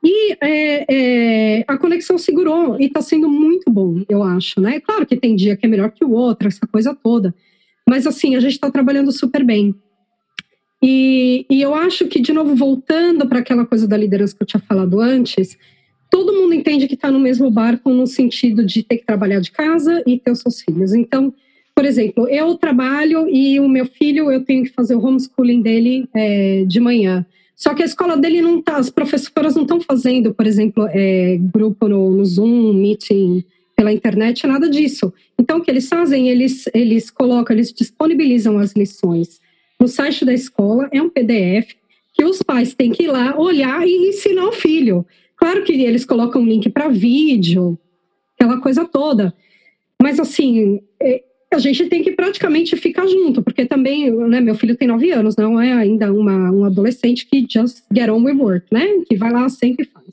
E 0.03 0.33
é, 0.41 0.85
é, 0.89 1.65
a 1.65 1.77
conexão 1.77 2.17
segurou 2.17 2.77
e 2.79 2.87
está 2.87 3.01
sendo 3.01 3.29
muito 3.29 3.71
bom, 3.71 4.03
eu 4.09 4.21
acho, 4.23 4.59
né? 4.59 4.81
Claro 4.81 5.05
que 5.05 5.15
tem 5.15 5.37
dia 5.37 5.55
que 5.55 5.65
é 5.65 5.69
melhor 5.69 5.91
que 5.91 6.03
o 6.03 6.11
outro, 6.11 6.49
essa 6.49 6.67
coisa 6.67 6.93
toda. 6.93 7.33
Mas 7.89 8.05
assim, 8.05 8.35
a 8.35 8.41
gente 8.41 8.53
está 8.53 8.69
trabalhando 8.69 9.11
super 9.13 9.41
bem. 9.41 9.73
E, 10.83 11.45
e 11.49 11.61
eu 11.61 11.73
acho 11.73 12.07
que, 12.07 12.19
de 12.19 12.33
novo, 12.33 12.55
voltando 12.55 13.25
para 13.25 13.39
aquela 13.39 13.65
coisa 13.65 13.87
da 13.87 13.95
liderança 13.95 14.35
que 14.35 14.43
eu 14.43 14.47
tinha 14.47 14.61
falado 14.61 14.99
antes, 14.99 15.57
todo 16.09 16.33
mundo 16.33 16.53
entende 16.53 16.87
que 16.87 16.95
está 16.95 17.11
no 17.11 17.19
mesmo 17.19 17.49
barco 17.49 17.89
no 17.89 18.07
sentido 18.07 18.65
de 18.65 18.83
ter 18.83 18.97
que 18.97 19.05
trabalhar 19.05 19.39
de 19.39 19.51
casa 19.51 20.03
e 20.05 20.17
ter 20.17 20.31
os 20.31 20.39
seus 20.39 20.61
filhos. 20.61 20.93
Então, 20.93 21.33
por 21.75 21.85
exemplo, 21.85 22.27
eu 22.27 22.55
trabalho 22.55 23.29
e 23.29 23.59
o 23.59 23.69
meu 23.69 23.85
filho, 23.85 24.31
eu 24.31 24.43
tenho 24.43 24.63
que 24.63 24.71
fazer 24.71 24.95
o 24.95 25.03
homeschooling 25.03 25.61
dele 25.61 26.09
é, 26.13 26.63
de 26.65 26.79
manhã. 26.79 27.25
Só 27.55 27.73
que 27.73 27.81
a 27.81 27.85
escola 27.85 28.15
dele 28.17 28.41
não 28.41 28.61
tá, 28.61 28.77
as 28.77 28.89
professoras 28.89 29.55
não 29.55 29.63
estão 29.63 29.81
fazendo, 29.81 30.33
por 30.33 30.45
exemplo, 30.45 30.87
é, 30.91 31.37
grupo 31.39 31.87
no, 31.87 32.11
no, 32.11 32.25
Zoom, 32.25 32.73
meeting 32.73 33.43
pela 33.75 33.91
internet, 33.91 34.45
nada 34.45 34.69
disso. 34.69 35.13
Então, 35.39 35.57
o 35.57 35.61
que 35.61 35.69
eles 35.69 35.87
fazem? 35.87 36.29
Eles, 36.29 36.65
eles 36.73 37.09
colocam, 37.09 37.55
eles 37.55 37.71
disponibilizam 37.71 38.57
as 38.57 38.73
lições 38.73 39.39
no 39.79 39.87
site 39.87 40.25
da 40.25 40.33
escola, 40.33 40.89
é 40.91 41.01
um 41.01 41.09
PDF 41.09 41.75
que 42.13 42.23
os 42.23 42.41
pais 42.41 42.73
têm 42.73 42.91
que 42.91 43.03
ir 43.03 43.07
lá 43.07 43.37
olhar 43.37 43.87
e 43.87 44.09
ensinar 44.09 44.47
o 44.47 44.51
filho. 44.51 45.05
Claro 45.37 45.63
que 45.63 45.73
eles 45.73 46.03
colocam 46.03 46.43
link 46.43 46.69
para 46.69 46.89
vídeo, 46.89 47.77
aquela 48.35 48.59
coisa 48.59 48.83
toda. 48.85 49.33
Mas 50.01 50.19
assim, 50.19 50.81
é, 50.99 51.23
a 51.51 51.59
gente 51.59 51.85
tem 51.85 52.03
que 52.03 52.11
praticamente 52.11 52.75
ficar 52.75 53.07
junto, 53.07 53.41
porque 53.41 53.65
também, 53.65 54.11
né, 54.11 54.41
meu 54.41 54.55
filho 54.55 54.75
tem 54.75 54.87
nove 54.87 55.11
anos, 55.11 55.35
não 55.35 55.59
é 55.59 55.71
ainda 55.71 56.11
uma, 56.11 56.51
um 56.51 56.65
adolescente 56.65 57.25
que 57.25 57.45
just 57.49 57.83
get 57.93 58.09
on 58.09 58.23
with 58.23 58.33
work, 58.33 58.65
né? 58.71 58.85
Que 59.07 59.15
vai 59.15 59.31
lá 59.31 59.47
sempre 59.47 59.85
faz. 59.85 60.07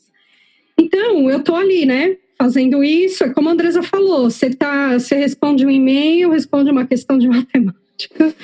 Então, 0.79 1.31
eu 1.31 1.43
tô 1.43 1.55
ali, 1.55 1.85
né? 1.87 2.17
Fazendo 2.39 2.85
isso, 2.85 3.25
é 3.25 3.31
como 3.31 3.49
a 3.49 3.53
Andresa 3.53 3.83
falou, 3.83 4.31
você, 4.31 4.51
tá, 4.51 4.99
você 4.99 5.17
responde 5.17 5.65
um 5.65 5.71
e-mail, 5.71 6.31
responde 6.31 6.71
uma 6.71 6.87
questão 6.87 7.17
de 7.17 7.27
matemática, 7.29 8.35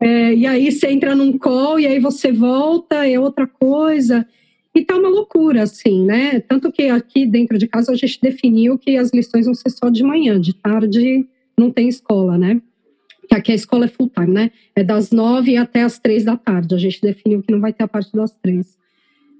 é, 0.00 0.34
e 0.34 0.46
aí 0.46 0.70
você 0.70 0.88
entra 0.88 1.14
num 1.14 1.36
call, 1.38 1.78
e 1.78 1.86
aí 1.86 1.98
você 1.98 2.32
volta, 2.32 3.06
é 3.06 3.18
outra 3.20 3.46
coisa. 3.46 4.26
E 4.74 4.82
tá 4.84 4.96
uma 4.96 5.08
loucura, 5.08 5.62
assim, 5.62 6.04
né? 6.04 6.40
Tanto 6.40 6.72
que 6.72 6.84
aqui 6.84 7.26
dentro 7.26 7.58
de 7.58 7.66
casa 7.66 7.92
a 7.92 7.96
gente 7.96 8.18
definiu 8.20 8.78
que 8.78 8.96
as 8.96 9.10
lições 9.10 9.44
vão 9.44 9.54
ser 9.54 9.70
só 9.70 9.90
de 9.90 10.02
manhã, 10.02 10.40
de 10.40 10.54
tarde 10.54 11.26
não 11.58 11.70
tem 11.70 11.88
escola, 11.88 12.38
né? 12.38 12.60
Que 13.28 13.34
aqui 13.34 13.52
a 13.52 13.54
escola 13.54 13.84
é 13.84 13.88
full 13.88 14.10
time, 14.10 14.32
né? 14.32 14.50
É 14.74 14.82
das 14.82 15.10
nove 15.10 15.56
até 15.56 15.82
as 15.82 15.98
três 15.98 16.24
da 16.24 16.36
tarde. 16.36 16.74
A 16.74 16.78
gente 16.78 17.00
definiu 17.00 17.42
que 17.42 17.52
não 17.52 17.60
vai 17.60 17.72
ter 17.72 17.84
a 17.84 17.88
parte 17.88 18.12
das 18.12 18.32
três. 18.32 18.78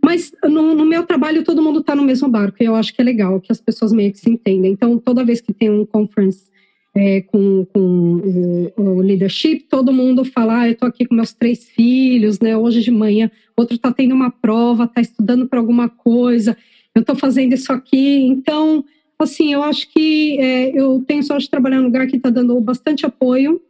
Mas 0.05 0.33
no, 0.43 0.75
no 0.75 0.85
meu 0.85 1.05
trabalho 1.07 1.45
todo 1.45 1.63
mundo 1.63 1.81
está 1.81 1.95
no 1.95 2.03
mesmo 2.03 2.29
barco 2.29 2.57
e 2.61 2.67
eu 2.67 2.75
acho 2.75 2.93
que 2.93 3.01
é 3.01 3.05
legal 3.05 3.41
que 3.41 3.53
as 3.53 3.61
pessoas 3.61 3.93
meio 3.93 4.13
que 4.13 4.19
se 4.19 4.29
entendem. 4.29 4.73
Então 4.73 4.99
toda 4.99 5.25
vez 5.25 5.41
que 5.41 5.53
tem 5.53 5.71
um 5.71 5.87
conference 5.87 6.52
é, 6.95 7.23
com, 7.23 7.67
com 7.73 8.71
o, 8.77 8.83
o, 8.83 9.01
leadership, 9.01 9.61
todo 9.61 9.93
mundo 9.93 10.25
fala, 10.25 10.61
ah, 10.61 10.69
eu 10.69 10.73
estou 10.73 10.89
aqui 10.89 11.07
com 11.07 11.15
meus 11.15 11.33
três 11.33 11.65
filhos, 11.65 12.39
né? 12.39 12.57
Hoje 12.57 12.83
de 12.83 12.91
manhã, 12.91 13.31
outro 13.57 13.77
está 13.77 13.91
tendo 13.93 14.15
uma 14.15 14.31
prova, 14.31 14.85
está 14.85 15.01
estudando 15.01 15.49
para 15.49 15.59
alguma 15.59 15.89
coisa, 15.89 16.57
eu 16.95 17.01
estou 17.01 17.17
fazendo 17.17 17.55
isso 17.55 17.73
aqui. 17.73 18.19
Então, 18.27 18.85
assim, 19.19 19.53
eu 19.53 19.63
acho 19.63 19.91
que 19.91 20.39
é, 20.39 20.79
eu 20.79 21.03
tenho 21.07 21.23
sorte 21.23 21.45
de 21.45 21.51
trabalhar 21.51 21.79
num 21.79 21.87
lugar 21.87 22.07
que 22.07 22.17
está 22.17 22.29
dando 22.29 22.61
bastante 22.61 23.07
apoio 23.07 23.61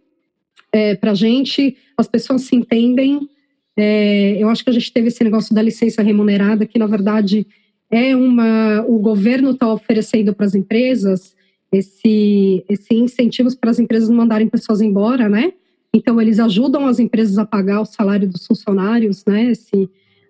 é, 0.73 0.97
para 0.97 1.13
a 1.13 1.15
gente, 1.15 1.77
as 1.97 2.09
pessoas 2.09 2.43
se 2.43 2.57
entendem. 2.57 3.29
É, 3.77 4.37
eu 4.39 4.49
acho 4.49 4.65
que 4.65 4.71
a 4.71 4.73
gente 4.73 4.93
teve 4.93 5.09
esse 5.09 5.23
negócio 5.23 5.55
da 5.55 5.63
licença 5.63 6.03
remunerada, 6.03 6.67
que 6.67 6.79
na 6.79 6.87
verdade 6.87 7.47
é 7.89 8.17
uma. 8.17 8.85
O 8.89 8.99
governo 8.99 9.51
está 9.53 9.73
oferecendo 9.73 10.35
para 10.35 10.47
as 10.47 10.55
empresas 10.55 11.37
esse, 11.73 12.65
esse 12.69 12.95
incentivos 12.95 13.55
para 13.55 13.71
as 13.71 13.79
empresas 13.79 14.11
mandarem 14.11 14.49
pessoas 14.49 14.81
embora, 14.81 15.29
né? 15.29 15.53
Então, 15.95 16.21
eles 16.21 16.39
ajudam 16.39 16.87
as 16.87 16.99
empresas 16.99 17.39
a 17.39 17.45
pagar 17.45 17.81
o 17.81 17.87
salário 17.87 18.29
dos 18.29 18.47
funcionários, 18.47 19.25
né? 19.27 19.55
Se 19.55 19.89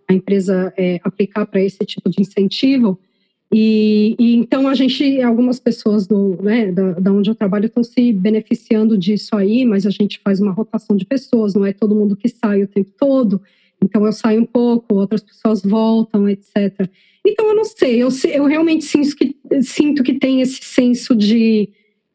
a 0.09 0.15
empresa 0.15 0.73
é, 0.77 1.01
aplicar 1.03 1.47
para 1.47 1.61
esse 1.61 1.85
tipo 1.85 2.09
de 2.09 2.23
incentivo. 2.23 2.99
E, 3.53 4.17
e, 4.19 4.37
então 4.37 4.67
a 4.67 4.75
gente, 4.75 5.21
algumas 5.21 5.61
pessoas 5.61 6.07
do, 6.07 6.39
né, 6.43 6.73
da, 6.73 6.93
da 6.93 7.13
onde 7.13 7.29
eu 7.29 7.35
trabalho 7.35 7.67
estão 7.67 7.85
se 7.85 8.11
beneficiando 8.11 8.97
disso 8.97 9.37
aí, 9.37 9.67
mas 9.67 9.85
a 9.85 9.91
gente 9.91 10.19
faz 10.25 10.41
uma 10.41 10.53
rotação 10.53 10.97
de 10.97 11.05
pessoas, 11.05 11.53
não 11.53 11.67
é 11.67 11.73
todo 11.73 11.95
mundo 11.95 12.17
que 12.17 12.31
sai 12.31 12.63
o 12.63 12.67
tempo 12.67 12.91
todo. 12.99 13.43
Então 13.83 14.07
eu 14.07 14.13
saio 14.13 14.43
um 14.43 14.47
pouco, 14.47 14.95
outras 14.95 15.23
pessoas 15.23 15.63
voltam, 15.63 16.29
etc. 16.29 16.89
Então, 17.25 17.47
eu 17.49 17.55
não 17.55 17.65
sei, 17.65 18.03
eu, 18.03 18.09
eu 18.31 18.45
realmente 18.45 18.85
sinto 18.85 19.15
que, 19.15 19.37
sinto 19.63 20.03
que 20.03 20.15
tem 20.15 20.41
esse 20.41 20.61
senso 20.63 21.15
de, 21.15 21.69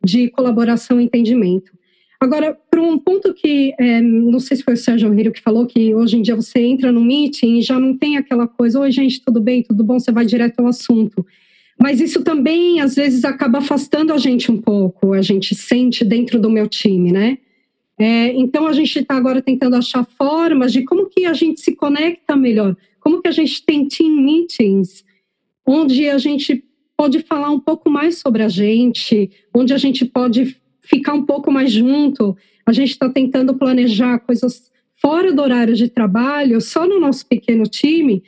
de 0.04 0.30
colaboração 0.30 1.00
e 1.00 1.06
entendimento. 1.06 1.72
Agora, 2.20 2.58
para 2.70 2.82
um 2.82 2.98
ponto 2.98 3.34
que, 3.34 3.74
é, 3.80 4.02
não 4.02 4.40
sei 4.40 4.58
se 4.58 4.64
foi 4.64 4.74
o 4.74 4.78
Sérgio 4.78 5.12
Rio 5.14 5.32
que 5.32 5.42
falou, 5.42 5.68
que 5.68 5.94
hoje 5.94 6.18
em 6.18 6.22
dia 6.22 6.36
você 6.36 6.60
entra 6.60 6.92
no 6.92 7.04
meeting 7.04 7.60
e 7.60 7.62
já 7.62 7.80
não 7.80 7.96
tem 7.96 8.18
aquela 8.18 8.48
coisa, 8.48 8.80
oi 8.80 8.92
gente, 8.92 9.24
tudo 9.24 9.40
bem, 9.40 9.64
tudo 9.64 9.84
bom, 9.84 10.00
você 10.00 10.12
vai 10.12 10.26
direto 10.26 10.60
ao 10.60 10.68
assunto. 10.68 11.26
Mas 11.80 12.02
isso 12.02 12.24
também, 12.24 12.82
às 12.82 12.96
vezes, 12.96 13.24
acaba 13.24 13.60
afastando 13.60 14.12
a 14.12 14.18
gente 14.18 14.52
um 14.52 14.58
pouco, 14.58 15.14
a 15.14 15.22
gente 15.22 15.54
sente 15.54 16.04
dentro 16.04 16.40
do 16.40 16.50
meu 16.50 16.68
time, 16.68 17.12
né? 17.12 17.38
É, 18.00 18.32
então, 18.34 18.68
a 18.68 18.74
gente 18.74 19.00
está 19.00 19.16
agora 19.16 19.42
tentando 19.42 19.76
achar 19.76 20.06
formas 20.18 20.72
de 20.72 20.84
como 20.84 21.10
que 21.10 21.26
a 21.26 21.34
gente 21.34 21.62
se 21.62 21.76
conecta 21.76 22.36
melhor, 22.36 22.76
como 23.00 23.22
que 23.22 23.28
a 23.28 23.32
gente 23.32 23.66
tem 23.66 23.88
team 23.88 24.12
meetings, 24.12 25.04
onde 25.66 26.08
a 26.10 26.18
gente 26.18 26.64
pode 26.96 27.20
falar 27.22 27.50
um 27.50 27.60
pouco 27.60 27.90
mais 27.90 28.18
sobre 28.18 28.44
a 28.44 28.50
gente, 28.50 29.30
onde 29.54 29.74
a 29.74 29.78
gente 29.78 30.06
pode 30.06 30.58
ficar 30.82 31.14
um 31.14 31.26
pouco 31.26 31.52
mais 31.52 31.72
junto. 31.72 32.36
A 32.66 32.72
gente 32.72 32.92
está 32.92 33.10
tentando 33.10 33.56
planejar 33.56 34.20
coisas 34.20 34.72
fora 35.00 35.32
do 35.32 35.42
horário 35.42 35.76
de 35.76 35.90
trabalho, 35.90 36.60
só 36.60 36.88
no 36.88 37.00
nosso 37.00 37.26
pequeno 37.28 37.64
time, 37.64 38.24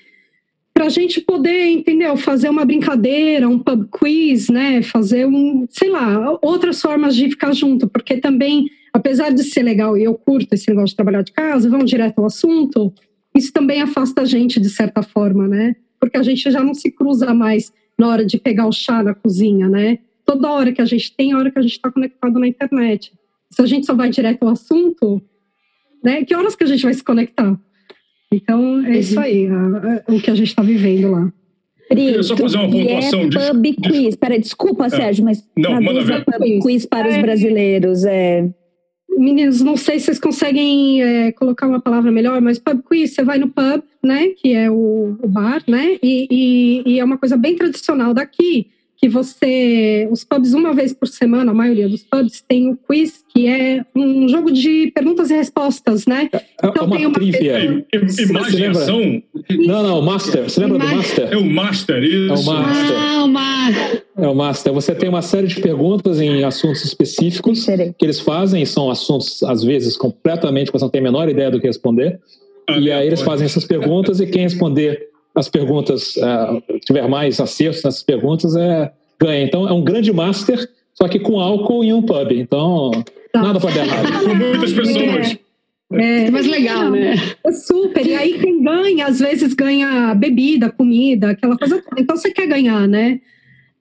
para 0.73 0.85
a 0.85 0.89
gente 0.89 1.19
poder, 1.19 1.71
entendeu? 1.71 2.15
Fazer 2.15 2.47
uma 2.49 2.63
brincadeira, 2.63 3.49
um 3.49 3.59
pub 3.59 3.87
quiz, 3.91 4.49
né? 4.49 4.81
Fazer 4.81 5.25
um, 5.25 5.65
sei 5.69 5.89
lá, 5.89 6.37
outras 6.41 6.81
formas 6.81 7.15
de 7.15 7.29
ficar 7.29 7.53
junto, 7.53 7.87
porque 7.87 8.17
também, 8.17 8.69
apesar 8.94 9.32
de 9.32 9.44
ser 9.44 9.64
legal 9.64 9.98
e 9.98 10.03
eu 10.03 10.16
curto 10.16 10.53
esse 10.53 10.70
negócio 10.70 10.90
de 10.90 10.95
trabalhar 10.95 11.22
de 11.22 11.32
casa, 11.32 11.70
vamos 11.70 11.90
direto 11.90 12.20
ao 12.20 12.26
assunto, 12.26 12.94
isso 13.36 13.52
também 13.53 13.82
afasta 13.82 14.22
a 14.22 14.26
gente 14.26 14.60
de 14.60 14.70
certa 14.70 15.02
forma, 15.02 15.48
né? 15.48 15.76
Porque 15.99 16.18
a 16.18 16.24
gente 16.24 16.49
já 16.49 16.64
não 16.64 16.74
se 16.74 16.91
cruza 16.91 17.34
mais 17.34 17.72
na 17.98 18.07
hora 18.07 18.26
de 18.26 18.38
pegar 18.38 18.68
o 18.68 18.72
chá 18.72 19.03
na 19.03 19.14
cozinha, 19.14 19.68
né? 19.68 19.99
toda 20.30 20.52
hora 20.52 20.72
que 20.72 20.82
a 20.82 20.86
gente 20.86 21.16
tem, 21.16 21.32
a 21.32 21.38
hora 21.40 21.49
que 21.49 21.57
a 21.57 21.61
gente 21.61 21.72
está 21.72 21.91
conectado 21.91 22.40
na 22.40 22.48
internet. 22.48 23.11
Se 23.49 23.64
a 23.64 23.66
gente 23.66 23.88
só 23.88 23.95
vai 23.95 24.11
direto 24.11 24.44
ao 24.44 24.49
assunto, 24.49 25.20
né? 26.03 26.24
Que 26.24 26.36
horas 26.36 26.56
que 26.56 26.64
a 26.64 26.68
gente 26.68 26.84
vai 26.84 26.94
se 26.94 27.03
conectar? 27.03 27.60
Então, 28.32 28.86
é 28.86 28.99
isso 28.99 29.20
aí, 29.20 29.48
a, 29.48 29.56
a, 29.56 30.14
o 30.14 30.22
que 30.22 30.30
a 30.30 30.36
gente 30.36 30.49
está 30.49 30.61
vivendo 30.61 31.10
lá. 31.10 31.34
Queria 31.88 32.22
só 32.22 32.38
fazer 32.38 32.57
uma 32.57 32.70
pontuação 32.70 33.22
é 33.22 33.52
pub 33.52 33.64
de... 33.64 33.74
quiz. 33.74 34.16
Pera, 34.16 34.38
desculpa, 34.38 34.86
é. 34.86 34.90
Sérgio, 34.90 35.26
mas 35.26 35.44
não, 35.57 35.82
manda 35.82 36.03
ver. 36.03 36.24
pub 36.24 36.61
quiz 36.61 36.86
para 36.86 37.07
é. 37.07 37.16
os 37.16 37.22
brasileiros. 37.24 38.06
É... 38.06 38.48
Meninos, 39.19 39.59
não 39.61 39.75
sei 39.75 39.99
se 39.99 40.05
vocês 40.05 40.19
conseguem 40.19 41.03
é, 41.03 41.33
colocar 41.33 41.67
uma 41.67 41.81
palavra 41.81 42.09
melhor, 42.09 42.39
mas 42.39 42.57
pub 42.57 42.81
quiz, 42.87 43.13
você 43.13 43.21
vai 43.21 43.37
no 43.37 43.49
pub, 43.49 43.83
né, 44.01 44.29
que 44.29 44.53
é 44.53 44.71
o, 44.71 45.17
o 45.21 45.27
bar, 45.27 45.61
né, 45.67 45.97
e, 46.01 46.25
e, 46.31 46.83
e, 46.93 46.99
é 47.01 47.03
uma 47.03 47.17
coisa 47.17 47.35
bem 47.35 47.53
tradicional 47.53 48.13
daqui 48.13 48.69
que 48.99 49.07
você. 49.07 50.07
Os 50.11 50.23
pubs, 50.23 50.53
uma 50.53 50.73
vez 50.73 50.93
por 50.93 51.07
semana, 51.07 51.51
a 51.51 51.53
maioria 51.53 51.88
dos 51.88 52.03
pubs, 52.03 52.43
tem 52.45 52.71
o 52.71 52.77
quiz, 52.77 53.23
que 53.34 53.47
é 53.47 53.85
um 53.95 54.27
jogo 54.27 54.51
de 54.51 54.91
perguntas 54.93 55.31
e 55.31 55.35
respostas, 55.35 56.05
né? 56.05 56.30
É, 56.34 56.38
é 56.38 56.43
então, 56.63 56.85
uma 56.85 56.97
tem 56.97 57.05
uma 57.05 57.13
trivia. 57.13 57.85
Imaginação. 58.19 59.23
Não, 59.49 59.84
não, 59.84 59.99
o 59.99 60.01
Master. 60.01 60.43
Você 60.43 60.59
lembra 60.59 60.77
Ima... 60.77 60.89
do 60.89 60.95
Master? 60.97 61.27
É 61.31 61.38
o 61.38 61.45
Master, 61.45 62.03
isso. 62.03 62.34
É 62.34 62.35
o 62.35 62.45
Master. 62.45 62.97
Ah, 62.97 63.23
o 63.23 63.27
Master. 63.27 64.03
É 64.17 64.27
o 64.27 64.35
Master. 64.35 64.73
Você 64.73 64.95
tem 64.95 65.09
uma 65.09 65.21
série 65.21 65.47
de 65.47 65.61
perguntas 65.61 66.19
em 66.19 66.43
assuntos 66.43 66.84
específicos 66.84 67.65
que 67.65 68.05
eles 68.05 68.19
fazem, 68.19 68.65
são 68.65 68.91
assuntos, 68.91 69.41
às 69.43 69.63
vezes, 69.63 69.95
completamente 69.95 70.67
que 70.67 70.73
você 70.77 70.84
não 70.84 70.91
tem 70.91 70.99
a 70.99 71.03
menor 71.03 71.30
ideia 71.30 71.49
do 71.49 71.59
que 71.59 71.67
responder. 71.67 72.19
Ah, 72.67 72.77
e 72.77 72.91
aí 72.91 73.07
eles 73.07 73.21
fazem 73.21 73.45
essas 73.45 73.65
perguntas 73.65 74.19
e 74.19 74.27
quem 74.27 74.43
responder 74.43 75.09
as 75.35 75.47
perguntas, 75.47 76.15
uh, 76.18 76.80
tiver 76.85 77.07
mais 77.07 77.39
acertos 77.39 77.84
nessas 77.84 78.03
perguntas, 78.03 78.56
é, 78.56 78.91
ganha. 79.19 79.43
Então 79.43 79.68
é 79.68 79.73
um 79.73 79.84
grande 79.84 80.11
master, 80.11 80.69
só 80.93 81.07
que 81.07 81.19
com 81.19 81.39
álcool 81.39 81.84
em 81.84 81.93
um 81.93 82.01
pub. 82.01 82.31
Então, 82.31 82.91
tá. 83.31 83.41
nada 83.41 83.60
pode 83.60 83.76
dar 83.76 83.85
errado. 83.85 84.26
Com 84.26 84.35
muitas 84.35 84.73
pessoas. 84.73 85.38
É, 85.91 86.26
é, 86.26 86.31
mais 86.31 86.45
legal, 86.45 86.91
né? 86.91 87.15
É 87.43 87.51
super. 87.51 88.06
E 88.06 88.14
aí 88.14 88.38
quem 88.38 88.61
ganha, 88.61 89.07
às 89.07 89.19
vezes 89.19 89.53
ganha 89.53 90.14
bebida, 90.14 90.72
comida, 90.72 91.31
aquela 91.31 91.57
coisa 91.57 91.81
toda. 91.81 92.01
Então 92.01 92.15
você 92.15 92.31
quer 92.31 92.47
ganhar, 92.47 92.88
né? 92.88 93.19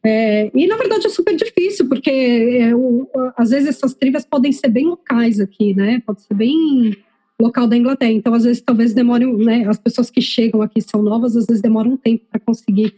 É, 0.05 0.51
e 0.55 0.67
na 0.67 0.77
verdade 0.77 1.07
é 1.07 1.11
super 1.11 1.37
difícil, 1.37 1.89
porque 1.89 2.11
é, 2.11 2.75
o, 2.75 3.07
às 3.37 3.51
vezes 3.51 3.69
essas 3.69 3.95
trivias 3.95 4.25
podem 4.25 4.53
ser 4.53 4.69
bem 4.69 4.87
locais 4.87 5.41
aqui, 5.41 5.75
né? 5.75 6.01
Pode 6.07 6.23
ser 6.23 6.35
bem 6.35 6.97
local 7.41 7.67
da 7.67 7.77
Inglaterra. 7.77 8.13
Então, 8.13 8.35
às 8.35 8.45
vezes, 8.45 8.61
talvez 8.61 8.93
demore, 8.93 9.27
né? 9.27 9.67
As 9.69 9.79
pessoas 9.79 10.11
que 10.11 10.21
chegam 10.21 10.61
aqui 10.63 10.81
são 10.81 11.03
novas, 11.03 11.37
às 11.37 11.47
vezes 11.47 11.63
demoram 11.63 11.93
um 11.93 11.97
tempo 11.97 12.25
para 12.31 12.41
conseguir. 12.41 12.95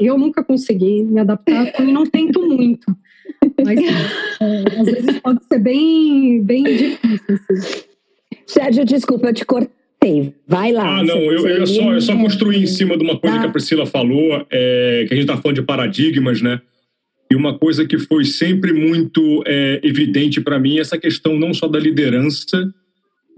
Eu 0.00 0.16
nunca 0.16 0.42
consegui 0.44 1.02
me 1.02 1.20
adaptar 1.20 1.80
e 1.80 1.92
não 1.92 2.06
tento 2.06 2.40
muito. 2.40 2.86
Mas 3.64 3.78
é, 4.40 4.80
às 4.80 4.86
vezes 4.86 5.20
pode 5.20 5.44
ser 5.44 5.58
bem, 5.58 6.42
bem 6.42 6.62
difícil. 6.64 7.38
Assim. 7.50 7.82
Sérgio, 8.46 8.84
desculpa, 8.84 9.28
eu 9.28 9.34
te 9.34 9.44
cortei. 9.44 10.34
Vai 10.46 10.72
lá. 10.72 10.98
Ah, 10.98 11.04
não, 11.04 11.18
eu, 11.18 11.46
eu, 11.46 11.66
só, 11.66 11.92
eu 11.92 12.00
só 12.00 12.16
construí 12.16 12.62
em 12.62 12.66
cima 12.66 12.96
de 12.96 13.04
uma 13.04 13.18
coisa 13.18 13.36
tá. 13.36 13.42
que 13.42 13.48
a 13.48 13.52
Priscila 13.52 13.86
falou, 13.86 14.46
é, 14.50 15.04
que 15.06 15.14
a 15.14 15.16
gente 15.16 15.28
está 15.28 15.36
falando 15.36 15.56
de 15.56 15.62
paradigmas, 15.62 16.42
né? 16.42 16.60
E 17.30 17.34
uma 17.34 17.58
coisa 17.58 17.86
que 17.86 17.98
foi 17.98 18.24
sempre 18.24 18.72
muito 18.72 19.42
é, 19.46 19.80
evidente 19.82 20.40
para 20.40 20.58
mim, 20.58 20.78
essa 20.78 20.98
questão 20.98 21.38
não 21.38 21.54
só 21.54 21.66
da 21.66 21.78
liderança, 21.78 22.72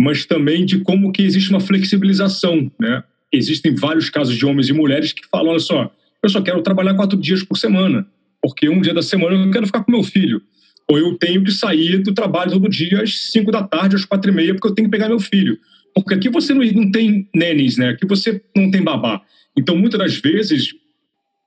mas 0.01 0.25
também 0.25 0.65
de 0.65 0.81
como 0.81 1.12
que 1.12 1.23
existe 1.23 1.51
uma 1.51 1.61
flexibilização, 1.61 2.71
né? 2.81 3.03
Existem 3.33 3.75
vários 3.75 4.11
casos 4.11 4.37
de 4.37 4.47
homens 4.47 4.69
e 4.69 4.73
mulheres 4.73 5.12
que 5.12 5.27
falam, 5.29 5.51
olha 5.51 5.61
só, 5.61 5.93
eu 6.23 6.29
só 6.29 6.41
quero 6.41 6.62
trabalhar 6.62 6.95
quatro 6.95 7.19
dias 7.19 7.43
por 7.43 7.57
semana, 7.57 8.07
porque 8.41 8.69
um 8.69 8.81
dia 8.81 8.95
da 8.95 9.03
semana 9.03 9.37
eu 9.37 9.51
quero 9.51 9.66
ficar 9.66 9.83
com 9.83 9.93
meu 9.93 10.03
filho. 10.03 10.41
Ou 10.89 10.99
eu 10.99 11.15
tenho 11.16 11.43
que 11.43 11.51
sair 11.51 11.99
do 11.99 12.12
trabalho 12.12 12.53
todo 12.53 12.69
dia 12.69 13.03
às 13.03 13.31
cinco 13.31 13.51
da 13.51 13.62
tarde, 13.62 13.97
às 13.97 14.05
quatro 14.05 14.31
e 14.31 14.35
meia, 14.35 14.55
porque 14.55 14.69
eu 14.69 14.75
tenho 14.75 14.89
que 14.89 14.93
pegar 14.93 15.09
meu 15.09 15.19
filho. 15.19 15.59
Porque 15.95 16.15
aqui 16.15 16.29
você 16.29 16.53
não, 16.53 16.91
tem 16.91 17.29
nenes, 17.35 17.77
né? 17.77 17.91
Aqui 17.91 18.07
você 18.07 18.43
não 18.55 18.71
tem 18.71 18.83
babá. 18.83 19.23
Então, 19.57 19.77
muitas 19.77 19.99
das 19.99 20.16
vezes, 20.16 20.75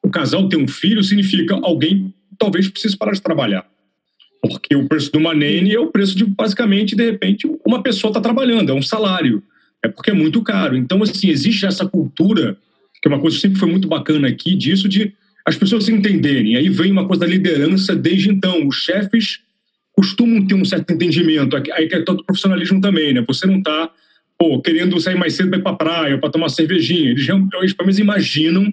o 0.04 0.10
casal 0.10 0.48
ter 0.48 0.58
um 0.58 0.68
filho 0.68 1.04
significa 1.04 1.56
alguém 1.56 2.14
talvez 2.40 2.68
precise 2.70 2.98
parar 2.98 3.12
de 3.12 3.22
trabalhar. 3.22 3.68
Porque 4.42 4.76
o 4.76 4.88
preço 4.88 5.12
de 5.12 5.18
uma 5.18 5.34
nene 5.34 5.74
é 5.74 5.80
o 5.80 5.88
preço 5.88 6.16
de, 6.16 6.26
basicamente, 6.26 6.96
de 6.96 7.04
repente, 7.04 7.50
uma 7.66 7.82
pessoa 7.82 8.10
está 8.10 8.22
trabalhando, 8.22 8.72
é 8.72 8.74
um 8.74 8.82
salário. 8.82 9.44
É 9.84 9.88
porque 9.88 10.12
é 10.12 10.14
muito 10.14 10.42
caro. 10.42 10.76
Então, 10.76 11.02
assim, 11.04 11.30
existe 11.30 11.66
essa 11.66 11.86
cultura, 11.86 12.58
que 13.02 13.08
é 13.08 13.10
uma 13.10 13.20
coisa 13.20 13.36
que 13.36 13.42
sempre 13.42 13.60
foi 13.60 13.70
muito 13.70 13.88
bacana 13.88 14.28
aqui, 14.28 14.56
disso 14.56 14.88
de 14.88 15.14
as 15.46 15.56
pessoas 15.56 15.86
se 15.86 15.94
entenderem. 15.94 16.58
Aí 16.58 16.68
vem 16.68 16.92
uma 16.92 17.08
coisa 17.08 17.22
da 17.22 17.28
liderança 17.28 17.96
desde 17.96 18.30
então. 18.30 18.68
Os 18.68 18.76
chefes 18.76 19.40
costumam 19.94 20.46
ter 20.46 20.56
um 20.56 20.66
certo 20.66 20.92
entendimento. 20.92 21.56
Aí 21.74 21.88
que 21.88 21.96
é 21.96 22.02
todo 22.02 22.24
profissionalismo 22.26 22.82
também, 22.82 23.14
né? 23.14 23.24
Você 23.26 23.48
não 23.48 23.60
está 23.60 23.90
querendo 24.64 25.00
sair 25.00 25.16
mais 25.16 25.34
cedo 25.34 25.50
para 25.50 25.60
ir 25.60 25.64
para 25.64 25.72
a 25.72 25.76
praia, 25.76 26.18
para 26.18 26.30
tomar 26.30 26.44
uma 26.44 26.50
cervejinha. 26.50 27.12
Eles, 27.12 27.28
eles 27.28 27.74
pelo 27.74 27.88
menos 27.88 27.98
imaginam 27.98 28.72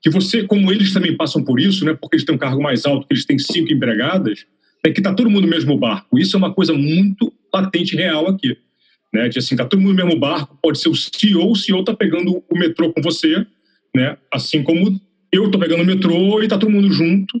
que 0.00 0.08
você, 0.08 0.44
como 0.44 0.70
eles 0.70 0.92
também 0.92 1.16
passam 1.16 1.42
por 1.42 1.58
isso, 1.58 1.84
né? 1.84 1.94
Porque 1.94 2.16
eles 2.16 2.24
têm 2.24 2.34
um 2.34 2.38
cargo 2.38 2.62
mais 2.62 2.86
alto, 2.86 3.06
que 3.06 3.14
eles 3.14 3.24
têm 3.24 3.38
cinco 3.38 3.72
empregadas, 3.72 4.46
é 4.84 4.92
que 4.92 5.00
está 5.00 5.14
todo 5.14 5.30
mundo 5.30 5.42
no 5.42 5.50
mesmo 5.50 5.76
barco. 5.78 6.18
Isso 6.18 6.36
é 6.36 6.38
uma 6.38 6.52
coisa 6.52 6.72
muito 6.72 7.32
patente 7.50 7.96
real 7.96 8.28
aqui. 8.28 8.56
Né? 9.12 9.28
De 9.28 9.38
assim, 9.38 9.56
tá 9.56 9.64
todo 9.64 9.80
mundo 9.80 9.96
no 9.96 10.04
mesmo 10.04 10.20
barco, 10.20 10.58
pode 10.62 10.78
ser 10.78 10.88
o 10.88 10.94
CEO, 10.94 11.50
o 11.50 11.56
CEO 11.56 11.80
está 11.80 11.94
pegando 11.94 12.42
o 12.48 12.58
metrô 12.58 12.92
com 12.92 13.00
você, 13.00 13.46
né? 13.94 14.16
assim 14.32 14.62
como 14.62 15.00
eu 15.32 15.46
estou 15.46 15.60
pegando 15.60 15.82
o 15.82 15.86
metrô 15.86 16.40
e 16.40 16.44
está 16.44 16.58
todo 16.58 16.70
mundo 16.70 16.92
junto. 16.92 17.40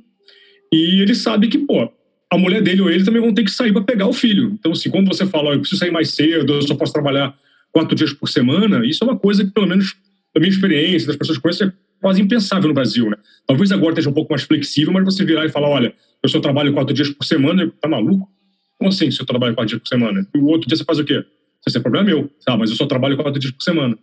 E 0.72 1.00
ele 1.00 1.14
sabe 1.14 1.48
que, 1.48 1.58
pô, 1.58 1.88
a 2.30 2.38
mulher 2.38 2.62
dele 2.62 2.80
ou 2.80 2.90
ele 2.90 3.04
também 3.04 3.20
vão 3.20 3.32
ter 3.32 3.44
que 3.44 3.50
sair 3.50 3.72
para 3.72 3.82
pegar 3.82 4.06
o 4.06 4.12
filho. 4.12 4.56
Então, 4.58 4.72
assim, 4.72 4.90
quando 4.90 5.06
você 5.06 5.26
fala, 5.26 5.50
oh, 5.50 5.52
eu 5.52 5.60
preciso 5.60 5.78
sair 5.78 5.90
mais 5.90 6.10
cedo, 6.10 6.54
eu 6.54 6.62
só 6.62 6.74
posso 6.74 6.92
trabalhar 6.92 7.36
quatro 7.72 7.94
dias 7.94 8.12
por 8.12 8.28
semana, 8.28 8.84
isso 8.86 9.04
é 9.04 9.06
uma 9.06 9.18
coisa 9.18 9.44
que, 9.44 9.50
pelo 9.50 9.66
menos, 9.66 9.94
da 10.34 10.40
minha 10.40 10.50
experiência, 10.50 11.06
das 11.08 11.16
pessoas 11.16 11.38
que 11.38 11.42
conhecem, 11.42 11.68
é 11.68 11.72
quase 12.04 12.20
impensável 12.20 12.68
no 12.68 12.74
Brasil, 12.74 13.08
né? 13.08 13.16
Talvez 13.46 13.72
agora 13.72 13.92
esteja 13.92 14.10
um 14.10 14.12
pouco 14.12 14.30
mais 14.30 14.42
flexível, 14.42 14.92
mas 14.92 15.02
você 15.06 15.24
virar 15.24 15.46
e 15.46 15.48
falar, 15.48 15.70
olha, 15.70 15.94
eu 16.22 16.28
só 16.28 16.38
trabalho 16.38 16.70
quatro 16.74 16.92
dias 16.92 17.08
por 17.08 17.24
semana, 17.24 17.72
tá 17.80 17.88
maluco? 17.88 18.28
Como 18.78 18.90
assim 18.90 19.10
se 19.10 19.22
eu 19.22 19.24
trabalho 19.24 19.54
quatro 19.54 19.70
dias 19.70 19.80
por 19.80 19.88
semana? 19.88 20.28
E 20.34 20.36
o 20.36 20.44
outro 20.44 20.68
dia 20.68 20.76
você 20.76 20.84
faz 20.84 20.98
o 20.98 21.04
quê? 21.04 21.24
Esse 21.66 21.78
é 21.78 21.80
problema 21.80 22.04
meu, 22.04 22.30
tá? 22.44 22.58
Mas 22.58 22.68
eu 22.68 22.76
só 22.76 22.84
trabalho 22.84 23.16
quatro 23.16 23.40
dias 23.40 23.50
por 23.50 23.62
semana. 23.62 23.96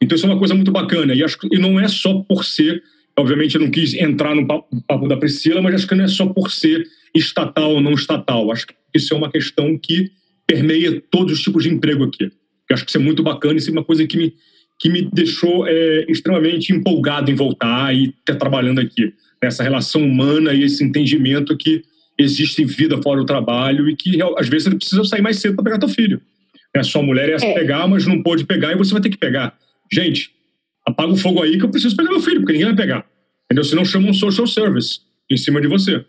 Então 0.00 0.16
isso 0.16 0.24
é 0.24 0.30
uma 0.30 0.38
coisa 0.38 0.54
muito 0.54 0.72
bacana. 0.72 1.14
E, 1.14 1.22
acho, 1.22 1.36
e 1.52 1.58
não 1.58 1.78
é 1.78 1.86
só 1.88 2.14
por 2.20 2.42
ser, 2.42 2.82
obviamente 3.18 3.56
eu 3.56 3.60
não 3.60 3.70
quis 3.70 3.92
entrar 3.92 4.34
no 4.34 4.46
papo, 4.46 4.82
papo 4.88 5.06
da 5.06 5.18
Priscila, 5.18 5.60
mas 5.60 5.74
acho 5.74 5.86
que 5.86 5.94
não 5.94 6.04
é 6.04 6.08
só 6.08 6.24
por 6.24 6.50
ser 6.50 6.86
estatal 7.14 7.72
ou 7.72 7.82
não 7.82 7.92
estatal. 7.92 8.50
Acho 8.50 8.66
que 8.68 8.74
isso 8.94 9.12
é 9.12 9.16
uma 9.16 9.30
questão 9.30 9.76
que 9.76 10.10
permeia 10.46 11.02
todos 11.10 11.34
os 11.34 11.42
tipos 11.42 11.64
de 11.64 11.68
emprego 11.68 12.04
aqui. 12.04 12.24
Eu 12.24 12.74
acho 12.74 12.84
que 12.86 12.90
isso 12.90 12.96
é 12.96 13.00
muito 13.02 13.22
bacana, 13.22 13.58
isso 13.58 13.68
é 13.68 13.72
uma 13.72 13.84
coisa 13.84 14.06
que 14.06 14.16
me, 14.16 14.34
que 14.78 14.88
me 14.88 15.02
deixou 15.12 15.66
é, 15.66 16.04
extremamente 16.08 16.72
empolgado 16.72 17.30
em 17.30 17.34
voltar 17.34 17.94
e 17.94 18.14
estar 18.20 18.36
trabalhando 18.36 18.80
aqui. 18.80 19.12
Nessa 19.42 19.62
relação 19.62 20.02
humana 20.02 20.54
e 20.54 20.64
esse 20.64 20.82
entendimento 20.82 21.56
que 21.56 21.82
existe 22.18 22.64
vida 22.64 23.00
fora 23.02 23.20
do 23.20 23.26
trabalho 23.26 23.88
e 23.88 23.94
que 23.94 24.18
às 24.38 24.48
vezes 24.48 24.68
você 24.68 24.76
precisa 24.76 25.04
sair 25.04 25.20
mais 25.20 25.38
cedo 25.38 25.54
para 25.54 25.64
pegar 25.64 25.78
teu 25.78 25.88
filho. 25.88 26.20
Né? 26.74 26.82
Sua 26.82 27.02
mulher 27.02 27.28
ia 27.28 27.36
é. 27.36 27.54
pegar, 27.54 27.86
mas 27.86 28.06
não 28.06 28.22
pôde 28.22 28.44
pegar 28.44 28.72
e 28.72 28.76
você 28.76 28.92
vai 28.92 29.02
ter 29.02 29.10
que 29.10 29.18
pegar. 29.18 29.56
Gente, 29.92 30.30
apaga 30.86 31.12
o 31.12 31.16
fogo 31.16 31.42
aí 31.42 31.58
que 31.58 31.64
eu 31.64 31.70
preciso 31.70 31.96
pegar 31.96 32.10
meu 32.10 32.20
filho, 32.20 32.40
porque 32.40 32.52
ninguém 32.52 32.68
vai 32.68 32.76
pegar. 32.76 33.06
Entendeu? 33.44 33.64
Senão 33.64 33.84
chama 33.84 34.08
um 34.08 34.14
social 34.14 34.46
service 34.46 35.00
em 35.30 35.36
cima 35.36 35.60
de 35.60 35.68
você. 35.68 36.04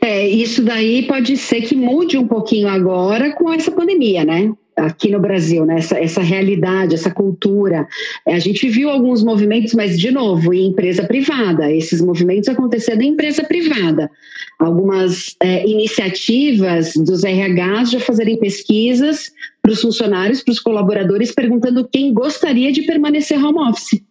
É, 0.00 0.26
isso 0.26 0.64
daí 0.64 1.06
pode 1.06 1.36
ser 1.36 1.62
que 1.62 1.76
mude 1.76 2.18
um 2.18 2.26
pouquinho 2.26 2.68
agora 2.68 3.32
com 3.32 3.52
essa 3.52 3.70
pandemia, 3.70 4.24
né? 4.24 4.52
Aqui 4.86 5.10
no 5.10 5.20
Brasil, 5.20 5.64
né? 5.64 5.76
essa, 5.78 5.98
essa 5.98 6.20
realidade, 6.20 6.94
essa 6.94 7.10
cultura. 7.10 7.86
A 8.26 8.38
gente 8.38 8.68
viu 8.68 8.90
alguns 8.90 9.22
movimentos, 9.22 9.74
mas, 9.74 9.98
de 9.98 10.10
novo, 10.10 10.52
em 10.52 10.68
empresa 10.68 11.04
privada, 11.04 11.70
esses 11.70 12.00
movimentos 12.00 12.48
acontecendo 12.48 13.02
em 13.02 13.08
empresa 13.08 13.44
privada. 13.44 14.10
Algumas 14.58 15.36
é, 15.40 15.66
iniciativas 15.66 16.94
dos 16.94 17.22
RHs 17.22 17.90
já 17.90 18.00
fazerem 18.00 18.38
pesquisas 18.38 19.30
para 19.60 19.72
os 19.72 19.80
funcionários, 19.80 20.42
para 20.42 20.52
os 20.52 20.60
colaboradores, 20.60 21.32
perguntando 21.32 21.88
quem 21.88 22.12
gostaria 22.12 22.72
de 22.72 22.82
permanecer 22.82 23.42
home 23.42 23.60
office, 23.60 24.02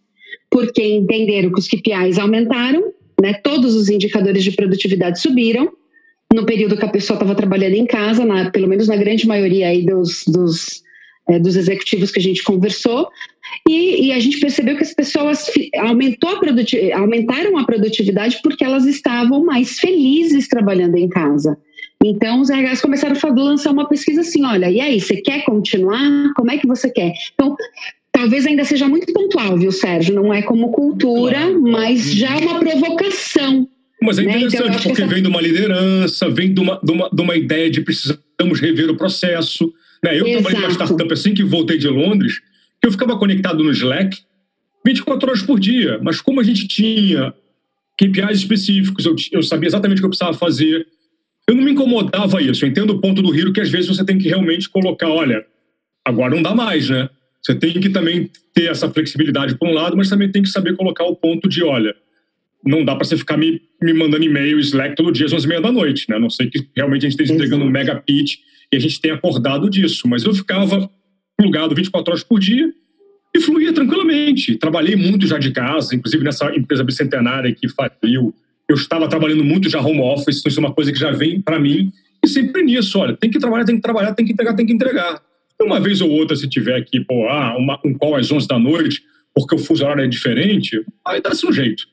porque 0.50 0.82
entenderam 0.82 1.52
que 1.52 1.60
os 1.60 1.68
KPIs 1.68 2.18
aumentaram, 2.18 2.92
né? 3.20 3.34
todos 3.34 3.74
os 3.74 3.88
indicadores 3.88 4.42
de 4.42 4.52
produtividade 4.52 5.20
subiram, 5.20 5.70
no 6.32 6.46
período 6.46 6.76
que 6.76 6.84
a 6.84 6.90
pessoa 6.90 7.16
estava 7.16 7.34
trabalhando 7.34 7.74
em 7.74 7.86
casa, 7.86 8.24
na, 8.24 8.50
pelo 8.50 8.68
menos 8.68 8.88
na 8.88 8.96
grande 8.96 9.26
maioria 9.26 9.68
aí 9.68 9.84
dos, 9.84 10.24
dos, 10.26 10.82
é, 11.28 11.38
dos 11.38 11.56
executivos 11.56 12.10
que 12.10 12.18
a 12.18 12.22
gente 12.22 12.42
conversou, 12.42 13.08
e, 13.68 14.06
e, 14.06 14.12
a 14.12 14.18
gente 14.18 14.40
percebeu 14.40 14.76
que 14.76 14.82
as 14.82 14.94
pessoas 14.94 15.50
aumentou 15.78 16.30
a 16.30 16.98
aumentaram 16.98 17.58
a 17.58 17.64
produtividade 17.64 18.40
porque 18.42 18.64
elas 18.64 18.86
estavam 18.86 19.44
mais 19.44 19.78
felizes 19.78 20.48
trabalhando 20.48 20.96
em 20.96 21.08
casa. 21.08 21.58
Então, 22.04 22.40
os 22.40 22.50
RHs 22.50 22.80
começaram 22.80 23.14
a 23.14 23.28
lançar 23.42 23.70
uma 23.70 23.88
pesquisa 23.88 24.22
assim: 24.22 24.44
olha, 24.44 24.70
e 24.70 24.80
aí, 24.80 25.00
você 25.00 25.16
quer 25.16 25.44
continuar? 25.44 26.32
Como 26.34 26.50
é 26.50 26.56
que 26.56 26.66
você 26.66 26.90
quer? 26.90 27.12
Então, 27.34 27.54
talvez 28.10 28.46
ainda 28.46 28.64
seja 28.64 28.88
muito 28.88 29.12
pontual, 29.12 29.56
viu, 29.56 29.70
Sérgio? 29.70 30.14
Não 30.14 30.32
é 30.32 30.42
como 30.42 30.72
cultura, 30.72 31.50
mas 31.58 32.12
já 32.12 32.38
é 32.38 32.38
uma 32.38 32.58
provocação 32.58 33.68
mas 34.02 34.18
é 34.18 34.22
interessante, 34.22 34.54
né? 34.54 34.66
então, 34.66 34.82
porque 34.82 35.02
essa... 35.02 35.14
vem 35.14 35.22
de 35.22 35.28
uma 35.28 35.40
liderança, 35.40 36.28
vem 36.30 36.52
de 36.52 36.60
uma, 36.60 36.80
de, 36.82 36.92
uma, 36.92 37.10
de 37.10 37.22
uma 37.22 37.36
ideia 37.36 37.70
de 37.70 37.80
precisamos 37.80 38.60
rever 38.60 38.90
o 38.90 38.96
processo. 38.96 39.72
Né? 40.02 40.18
Eu 40.18 40.26
Exato. 40.26 40.32
trabalhei 40.32 40.60
numa 40.60 40.70
startup 40.70 41.12
assim 41.12 41.34
que 41.34 41.42
voltei 41.42 41.78
de 41.78 41.88
Londres, 41.88 42.40
que 42.80 42.88
eu 42.88 42.92
ficava 42.92 43.18
conectado 43.18 43.62
no 43.62 43.70
Slack 43.70 44.18
24 44.84 45.28
horas 45.28 45.42
por 45.42 45.60
dia, 45.60 45.98
mas 46.02 46.20
como 46.20 46.40
a 46.40 46.42
gente 46.42 46.66
tinha 46.66 47.32
KPIs 47.98 48.38
específicos, 48.38 49.06
eu, 49.06 49.14
eu 49.30 49.42
sabia 49.42 49.68
exatamente 49.68 49.98
o 49.98 50.02
que 50.02 50.06
eu 50.06 50.10
precisava 50.10 50.36
fazer, 50.36 50.86
eu 51.48 51.54
não 51.54 51.62
me 51.62 51.72
incomodava 51.72 52.42
isso. 52.42 52.64
Eu 52.64 52.68
entendo 52.68 52.90
o 52.90 53.00
ponto 53.00 53.22
do 53.22 53.34
Hiro 53.34 53.52
que 53.52 53.60
às 53.60 53.70
vezes 53.70 53.88
você 53.88 54.04
tem 54.04 54.18
que 54.18 54.28
realmente 54.28 54.68
colocar, 54.68 55.08
olha, 55.08 55.44
agora 56.04 56.34
não 56.34 56.42
dá 56.42 56.54
mais, 56.54 56.88
né? 56.88 57.08
Você 57.42 57.54
tem 57.54 57.80
que 57.80 57.90
também 57.90 58.30
ter 58.54 58.70
essa 58.70 58.88
flexibilidade 58.90 59.56
por 59.56 59.68
um 59.68 59.72
lado, 59.72 59.96
mas 59.96 60.08
também 60.08 60.30
tem 60.30 60.42
que 60.42 60.48
saber 60.48 60.76
colocar 60.76 61.04
o 61.04 61.16
ponto 61.16 61.48
de, 61.48 61.62
olha, 61.62 61.94
não 62.64 62.84
dá 62.84 62.94
para 62.94 63.04
você 63.04 63.16
ficar 63.16 63.36
me, 63.36 63.60
me 63.80 63.92
mandando 63.92 64.24
e-mail, 64.24 64.58
Slack 64.60 64.94
todo 64.94 65.12
dia 65.12 65.26
às 65.26 65.32
11 65.32 65.46
h 65.46 65.60
da 65.60 65.72
noite, 65.72 66.06
né? 66.08 66.16
A 66.16 66.20
não 66.20 66.30
sei 66.30 66.48
que 66.48 66.66
realmente 66.76 67.06
a 67.06 67.10
gente 67.10 67.12
esteja 67.12 67.34
entregando 67.34 67.64
um 67.64 67.70
mega 67.70 67.96
pitch 67.96 68.36
e 68.72 68.76
a 68.76 68.78
gente 68.78 69.00
tenha 69.00 69.14
acordado 69.14 69.68
disso. 69.68 70.06
Mas 70.08 70.24
eu 70.24 70.32
ficava 70.32 70.88
plugado 71.36 71.74
24 71.74 72.12
horas 72.12 72.24
por 72.24 72.38
dia 72.38 72.72
e 73.34 73.40
fluía 73.40 73.72
tranquilamente. 73.72 74.56
Trabalhei 74.56 74.94
muito 74.94 75.26
já 75.26 75.38
de 75.38 75.50
casa, 75.50 75.94
inclusive 75.94 76.22
nessa 76.22 76.54
empresa 76.54 76.84
bicentenária 76.84 77.52
que 77.54 77.68
faliu. 77.68 78.34
Eu 78.68 78.76
estava 78.76 79.08
trabalhando 79.08 79.44
muito 79.44 79.68
já 79.68 79.80
home 79.80 80.00
office, 80.00 80.38
então 80.38 80.50
isso 80.50 80.60
é 80.60 80.64
uma 80.64 80.72
coisa 80.72 80.92
que 80.92 80.98
já 80.98 81.10
vem 81.10 81.40
para 81.40 81.58
mim. 81.58 81.92
E 82.24 82.28
sempre 82.28 82.62
nisso, 82.62 82.98
olha, 82.98 83.16
tem 83.16 83.30
que 83.30 83.38
trabalhar, 83.38 83.64
tem 83.64 83.76
que 83.76 83.82
trabalhar, 83.82 84.14
tem 84.14 84.24
que 84.24 84.32
entregar, 84.32 84.54
tem 84.54 84.66
que 84.66 84.72
entregar. 84.72 85.20
Uma 85.60 85.80
vez 85.80 86.00
ou 86.00 86.10
outra, 86.10 86.36
se 86.36 86.48
tiver 86.48 86.76
aqui, 86.76 87.00
pô, 87.00 87.28
ah, 87.28 87.56
uma, 87.56 87.80
um 87.84 87.94
call 87.94 88.16
às 88.16 88.30
11 88.30 88.46
da 88.46 88.58
noite, 88.58 89.02
porque 89.34 89.54
o 89.54 89.58
fuso 89.58 89.84
horário 89.84 90.04
é 90.04 90.08
diferente, 90.08 90.84
aí 91.06 91.20
dá-se 91.20 91.46
um 91.46 91.52
jeito. 91.52 91.86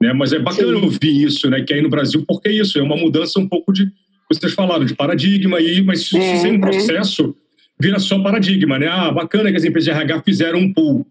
Né? 0.00 0.12
Mas 0.12 0.32
é 0.32 0.38
bacana 0.38 0.78
Sim. 0.78 0.84
ouvir 0.84 1.24
isso, 1.24 1.50
né? 1.50 1.62
que 1.62 1.74
aí 1.74 1.82
no 1.82 1.88
Brasil, 1.88 2.24
porque 2.26 2.50
isso, 2.50 2.78
é 2.78 2.82
uma 2.82 2.96
mudança 2.96 3.38
um 3.40 3.48
pouco 3.48 3.72
de, 3.72 3.90
vocês 4.30 4.52
falaram, 4.52 4.84
de 4.84 4.94
paradigma, 4.94 5.58
aí, 5.58 5.82
mas 5.82 6.12
é, 6.14 6.36
sem 6.36 6.52
um 6.52 6.56
é. 6.56 6.58
processo, 6.58 7.34
vira 7.80 7.98
só 7.98 8.18
paradigma, 8.20 8.78
né? 8.78 8.88
Ah, 8.88 9.10
bacana 9.10 9.50
que 9.50 9.56
as 9.56 9.64
empresas 9.64 9.84
de 9.84 9.90
RH 9.90 10.22
fizeram 10.22 10.58
um 10.58 10.72
pool. 10.72 11.06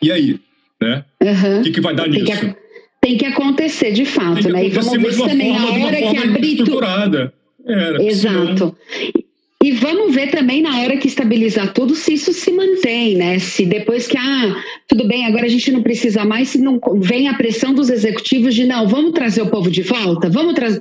E 0.00 0.12
aí? 0.12 0.40
Né? 0.80 1.04
Uhum. 1.22 1.60
O 1.60 1.62
que, 1.62 1.70
que 1.72 1.80
vai 1.80 1.94
dar 1.94 2.04
tem 2.04 2.22
nisso? 2.22 2.40
Que, 2.40 2.56
tem 3.00 3.16
que 3.16 3.26
acontecer 3.26 3.92
de 3.92 4.04
fato, 4.04 4.48
né? 4.48 4.66
E 4.66 4.70
vamos 4.70 5.16
ver 5.16 5.28
também 5.28 5.56
a 5.56 5.66
hora 5.66 5.96
que 5.96 6.16
abrir 6.16 6.56
tudo. 6.56 6.80
É, 7.66 8.06
Exato. 8.06 8.56
Senão... 8.56 8.76
E 9.60 9.72
vamos 9.72 10.14
ver 10.14 10.30
também 10.30 10.62
na 10.62 10.78
hora 10.80 10.96
que 10.96 11.08
estabilizar 11.08 11.74
tudo 11.74 11.96
se 11.96 12.14
isso 12.14 12.32
se 12.32 12.52
mantém, 12.52 13.16
né? 13.16 13.40
Se 13.40 13.66
depois 13.66 14.06
que, 14.06 14.16
ah, 14.16 14.54
tudo 14.86 15.08
bem, 15.08 15.26
agora 15.26 15.46
a 15.46 15.48
gente 15.48 15.72
não 15.72 15.82
precisa 15.82 16.24
mais, 16.24 16.50
se 16.50 16.58
não 16.58 16.80
vem 17.00 17.26
a 17.26 17.34
pressão 17.34 17.74
dos 17.74 17.90
executivos 17.90 18.54
de 18.54 18.64
não, 18.64 18.86
vamos 18.86 19.12
trazer 19.12 19.42
o 19.42 19.50
povo 19.50 19.68
de 19.68 19.82
volta, 19.82 20.30
vamos 20.30 20.54
trazer, 20.54 20.80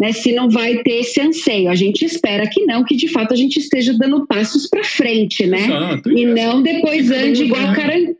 né? 0.00 0.10
Se 0.10 0.32
não 0.32 0.50
vai 0.50 0.78
ter 0.82 1.00
esse 1.00 1.20
anseio. 1.20 1.70
A 1.70 1.76
gente 1.76 2.04
espera 2.04 2.48
que 2.48 2.64
não, 2.66 2.82
que 2.84 2.96
de 2.96 3.06
fato 3.06 3.32
a 3.32 3.36
gente 3.36 3.58
esteja 3.60 3.96
dando 3.96 4.26
passos 4.26 4.66
para 4.66 4.82
frente, 4.82 5.46
né? 5.46 5.64
Exato, 5.64 6.10
e 6.10 6.26
não 6.26 6.60
depois 6.60 7.10
ande 7.12 7.44
igual 7.44 7.72
caranguejo 7.72 8.16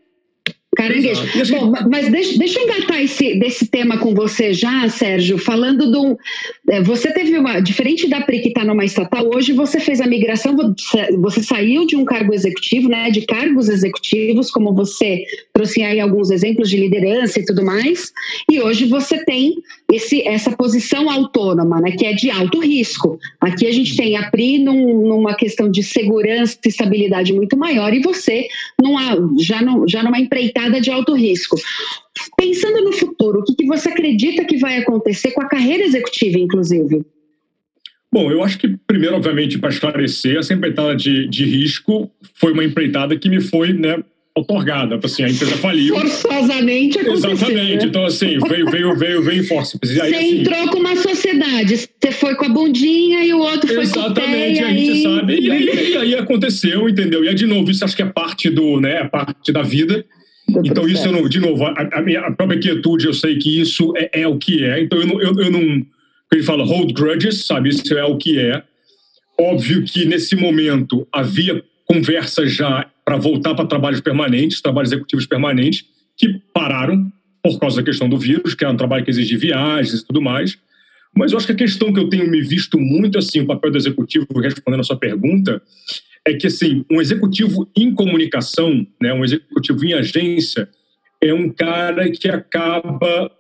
Caranguejo. 0.79 1.23
Bom, 1.51 1.73
mas 1.91 2.09
deixa, 2.09 2.39
deixa 2.39 2.61
eu 2.61 2.65
engatar 2.65 3.03
esse, 3.03 3.35
desse 3.35 3.67
tema 3.67 3.99
com 3.99 4.15
você 4.15 4.53
já, 4.53 4.89
Sérgio, 4.89 5.37
falando 5.37 5.91
do. 5.91 6.17
É, 6.71 6.81
você 6.81 7.13
teve 7.13 7.37
uma. 7.37 7.59
Diferente 7.59 8.09
da 8.09 8.21
PRI 8.21 8.43
que 8.43 8.49
está 8.49 8.65
numa 8.65 8.85
estatal, 8.85 9.29
hoje 9.35 9.53
você 9.53 9.81
fez 9.81 10.01
a 10.01 10.07
migração, 10.07 10.57
você 11.19 11.43
saiu 11.43 11.85
de 11.85 11.97
um 11.97 12.05
cargo 12.05 12.33
executivo, 12.33 12.89
né? 12.89 13.11
De 13.11 13.27
cargos 13.27 13.69
executivos, 13.69 14.53
como 14.53 14.73
você 14.73 15.25
trouxe 15.53 15.83
aí 15.83 15.99
alguns 15.99 16.31
exemplos 16.31 16.71
de 16.71 16.77
liderança 16.77 17.41
e 17.41 17.45
tudo 17.45 17.65
mais, 17.65 18.13
e 18.49 18.61
hoje 18.61 18.85
você 18.85 19.25
tem 19.25 19.57
esse, 19.91 20.21
essa 20.27 20.55
posição 20.55 21.11
autônoma, 21.11 21.81
né? 21.81 21.93
Que 21.93 22.07
é 22.07 22.13
de 22.13 22.31
alto 22.31 22.61
risco. 22.61 23.19
Aqui 23.41 23.67
a 23.67 23.73
gente 23.73 23.97
tem 23.97 24.17
a 24.17 24.31
PRI 24.31 24.59
num, 24.59 25.09
numa 25.09 25.35
questão 25.35 25.71
de 25.71 25.83
segurança 25.83 26.59
e 26.65 26.69
estabilidade 26.69 27.33
muito 27.33 27.57
maior, 27.57 27.93
e 27.95 28.03
você 28.03 28.47
numa, 28.81 29.17
já, 29.41 29.63
não, 29.63 29.89
já 29.89 30.03
numa 30.03 30.19
empreitada 30.19 30.81
de 30.81 30.91
alto 30.91 31.15
risco. 31.15 31.57
Pensando 32.37 32.85
no 32.85 32.93
futuro, 32.93 33.41
o 33.41 33.45
que, 33.45 33.55
que 33.55 33.67
você 33.67 33.89
acredita 33.89 34.45
que 34.45 34.59
vai 34.59 34.77
acontecer 34.77 35.31
com 35.31 35.41
a 35.41 35.49
carreira 35.49 35.85
executiva, 35.85 36.39
inclusive? 36.39 37.03
Bom, 38.13 38.31
eu 38.31 38.43
acho 38.43 38.59
que, 38.59 38.69
primeiro, 38.87 39.17
obviamente, 39.17 39.59
para 39.59 39.69
esclarecer, 39.69 40.39
essa 40.39 40.55
empreitada 40.55 40.97
de, 40.97 41.29
de 41.29 41.45
risco 41.45 42.11
foi 42.35 42.53
uma 42.53 42.65
empreitada 42.65 43.19
que 43.19 43.29
me 43.29 43.41
foi 43.41 43.73
né, 43.73 44.03
otorgada. 44.39 44.99
Assim, 45.03 45.23
a 45.23 45.29
empresa 45.29 45.57
faliu. 45.57 45.95
Forçosamente 45.97 46.99
aconteceu. 46.99 47.33
Exatamente. 47.33 47.77
Né? 47.77 47.85
Então, 47.85 48.05
assim, 48.05 48.39
veio, 48.49 48.71
veio, 48.71 48.97
veio, 48.97 49.23
veio 49.23 49.45
força. 49.45 49.79
Você 49.83 50.01
assim, 50.01 50.41
entrou 50.41 50.69
com 50.69 50.79
uma 50.79 50.97
sociedade. 50.97 51.77
Você 51.77 52.13
foi 52.13 52.35
com 52.35 52.47
a 52.47 52.49
bundinha 52.49 53.25
e 53.25 53.33
o 53.33 53.39
outro 53.39 53.67
foi 53.69 53.87
com 53.89 54.01
a 54.01 54.05
Exatamente, 54.07 54.63
a 54.63 54.69
gente 54.71 55.03
sabe. 55.03 55.41
E 55.41 55.51
aí, 55.51 55.97
aí 55.97 56.15
aconteceu, 56.15 56.89
entendeu? 56.89 57.25
E, 57.25 57.29
é 57.29 57.35
de 57.35 57.47
novo, 57.47 57.71
isso 57.71 57.85
acho 57.85 57.97
que 57.97 58.03
é 58.03 58.07
parte 58.07 58.51
do, 58.51 58.81
né, 58.81 59.05
parte 59.05 59.53
da 59.53 59.63
vida. 59.63 60.05
Então, 60.65 60.89
isso, 60.89 61.07
eu 61.07 61.13
não, 61.13 61.29
de 61.29 61.41
novo, 61.41 61.65
a, 61.65 61.89
a, 61.93 62.03
minha 62.03 62.31
própria 62.33 62.59
quietude, 62.59 63.07
eu 63.07 63.13
sei 63.13 63.37
que 63.37 63.61
isso 63.61 63.93
é, 63.97 64.23
é 64.23 64.29
o 64.29 64.39
que 64.39 64.65
é. 64.65 64.81
Então, 64.81 64.99
eu 64.99 65.07
não, 65.07 65.21
eu, 65.21 65.35
eu 65.39 65.51
não. 65.51 65.87
Ele 66.33 66.43
fala 66.43 66.65
hold 66.65 66.93
grudges, 66.93 67.47
sabe? 67.47 67.69
Isso 67.69 67.97
é 67.97 68.05
o 68.05 68.17
que 68.17 68.39
é. 68.39 68.63
Óbvio 69.39 69.85
que 69.85 70.05
nesse 70.05 70.35
momento 70.35 71.07
havia 71.13 71.63
conversas 71.87 72.53
já 72.53 72.87
para 73.09 73.17
voltar 73.17 73.55
para 73.55 73.65
trabalhos 73.65 74.03
permanentes, 74.03 74.61
trabalhos 74.61 74.93
executivos 74.93 75.25
permanentes, 75.25 75.83
que 76.15 76.43
pararam 76.53 77.11
por 77.43 77.59
causa 77.59 77.79
da 77.79 77.83
questão 77.83 78.07
do 78.07 78.19
vírus, 78.19 78.53
que 78.53 78.63
era 78.63 78.71
um 78.71 78.77
trabalho 78.77 79.03
que 79.03 79.11
exigia 79.11 79.39
viagens 79.39 80.01
e 80.01 80.07
tudo 80.07 80.21
mais. 80.21 80.59
Mas 81.17 81.33
eu 81.33 81.39
acho 81.39 81.47
que 81.47 81.55
a 81.55 81.57
questão 81.57 81.91
que 81.91 81.99
eu 81.99 82.11
tenho 82.11 82.31
me 82.31 82.43
visto 82.43 82.79
muito 82.79 83.17
assim, 83.17 83.41
o 83.41 83.47
papel 83.47 83.71
do 83.71 83.79
executivo, 83.79 84.27
respondendo 84.39 84.81
a 84.81 84.85
sua 84.85 84.99
pergunta, 84.99 85.63
é 86.23 86.35
que 86.35 86.49
assim, 86.49 86.85
um 86.91 87.01
executivo 87.01 87.67
em 87.75 87.95
comunicação, 87.95 88.87
né, 89.01 89.11
um 89.15 89.25
executivo 89.25 89.83
em 89.87 89.95
agência, 89.95 90.69
é 91.19 91.33
um 91.33 91.49
cara 91.49 92.11
que 92.11 92.29
acaba 92.29 93.33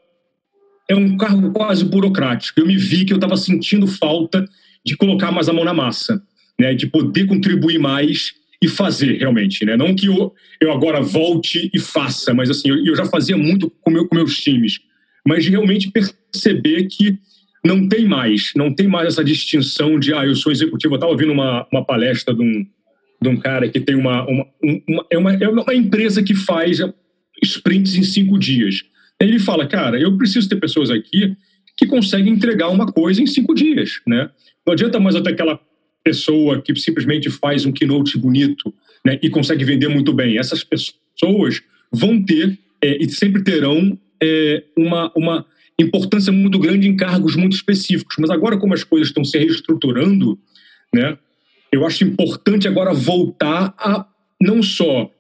é 0.88 0.96
um 0.96 1.14
cargo 1.18 1.52
quase 1.52 1.84
burocrático. 1.84 2.58
Eu 2.58 2.66
me 2.66 2.78
vi 2.78 3.04
que 3.04 3.12
eu 3.12 3.18
estava 3.18 3.36
sentindo 3.36 3.86
falta 3.86 4.48
de 4.82 4.96
colocar 4.96 5.30
mais 5.30 5.46
a 5.46 5.52
mão 5.52 5.66
na 5.66 5.74
massa, 5.74 6.22
né, 6.58 6.72
de 6.72 6.86
poder 6.86 7.26
contribuir 7.26 7.78
mais 7.78 8.32
e 8.62 8.68
fazer 8.68 9.18
realmente, 9.18 9.64
né? 9.64 9.76
Não 9.76 9.94
que 9.94 10.06
eu, 10.06 10.32
eu 10.60 10.72
agora 10.72 11.00
volte 11.00 11.70
e 11.72 11.78
faça, 11.78 12.34
mas 12.34 12.50
assim, 12.50 12.68
eu, 12.68 12.84
eu 12.84 12.96
já 12.96 13.04
fazia 13.04 13.36
muito 13.36 13.70
com, 13.80 13.90
meu, 13.90 14.06
com 14.08 14.16
meus 14.16 14.36
times, 14.38 14.80
mas 15.26 15.44
de 15.44 15.50
realmente 15.50 15.90
perceber 15.90 16.84
que 16.86 17.18
não 17.64 17.88
tem 17.88 18.06
mais, 18.06 18.52
não 18.56 18.72
tem 18.72 18.88
mais 18.88 19.08
essa 19.08 19.24
distinção 19.24 19.98
de, 19.98 20.12
ah, 20.12 20.24
eu 20.24 20.34
sou 20.34 20.50
executivo. 20.50 20.94
Eu 20.94 20.96
estava 20.96 21.12
ouvindo 21.12 21.32
uma, 21.32 21.66
uma 21.72 21.84
palestra 21.84 22.34
de 22.34 22.42
um, 22.42 22.66
de 23.20 23.28
um 23.28 23.36
cara 23.36 23.68
que 23.68 23.80
tem 23.80 23.94
uma, 23.94 24.26
uma, 24.26 24.46
uma, 24.88 25.06
é, 25.10 25.18
uma, 25.18 25.34
é 25.34 25.48
uma 25.48 25.74
empresa 25.74 26.22
que 26.22 26.34
faz 26.34 26.80
sprints 27.42 27.94
em 27.94 28.02
cinco 28.02 28.38
dias. 28.38 28.84
Ele 29.20 29.38
fala, 29.38 29.66
cara, 29.66 30.00
eu 30.00 30.16
preciso 30.16 30.48
ter 30.48 30.56
pessoas 30.56 30.90
aqui 30.90 31.36
que 31.76 31.86
conseguem 31.86 32.32
entregar 32.32 32.68
uma 32.68 32.86
coisa 32.86 33.22
em 33.22 33.26
cinco 33.26 33.54
dias, 33.54 34.00
né? 34.06 34.30
Não 34.66 34.72
adianta 34.72 34.98
mais 34.98 35.14
até 35.14 35.30
aquela 35.30 35.60
pessoa 36.04 36.60
que 36.60 36.74
simplesmente 36.76 37.30
faz 37.30 37.66
um 37.66 37.72
keynote 37.72 38.18
bonito 38.18 38.74
né, 39.04 39.18
e 39.22 39.28
consegue 39.28 39.64
vender 39.64 39.88
muito 39.88 40.12
bem. 40.12 40.38
Essas 40.38 40.64
pessoas 40.64 41.62
vão 41.92 42.22
ter 42.22 42.58
é, 42.82 43.02
e 43.02 43.10
sempre 43.10 43.42
terão 43.42 43.98
é, 44.22 44.64
uma, 44.76 45.12
uma 45.16 45.46
importância 45.78 46.32
muito 46.32 46.58
grande 46.58 46.88
em 46.88 46.96
cargos 46.96 47.36
muito 47.36 47.54
específicos. 47.54 48.16
Mas 48.18 48.30
agora, 48.30 48.58
como 48.58 48.74
as 48.74 48.84
coisas 48.84 49.08
estão 49.08 49.24
se 49.24 49.38
reestruturando, 49.38 50.38
né, 50.94 51.18
eu 51.70 51.86
acho 51.86 52.04
importante 52.04 52.66
agora 52.66 52.92
voltar 52.94 53.74
a 53.78 54.06
não 54.40 54.62
só 54.62 55.10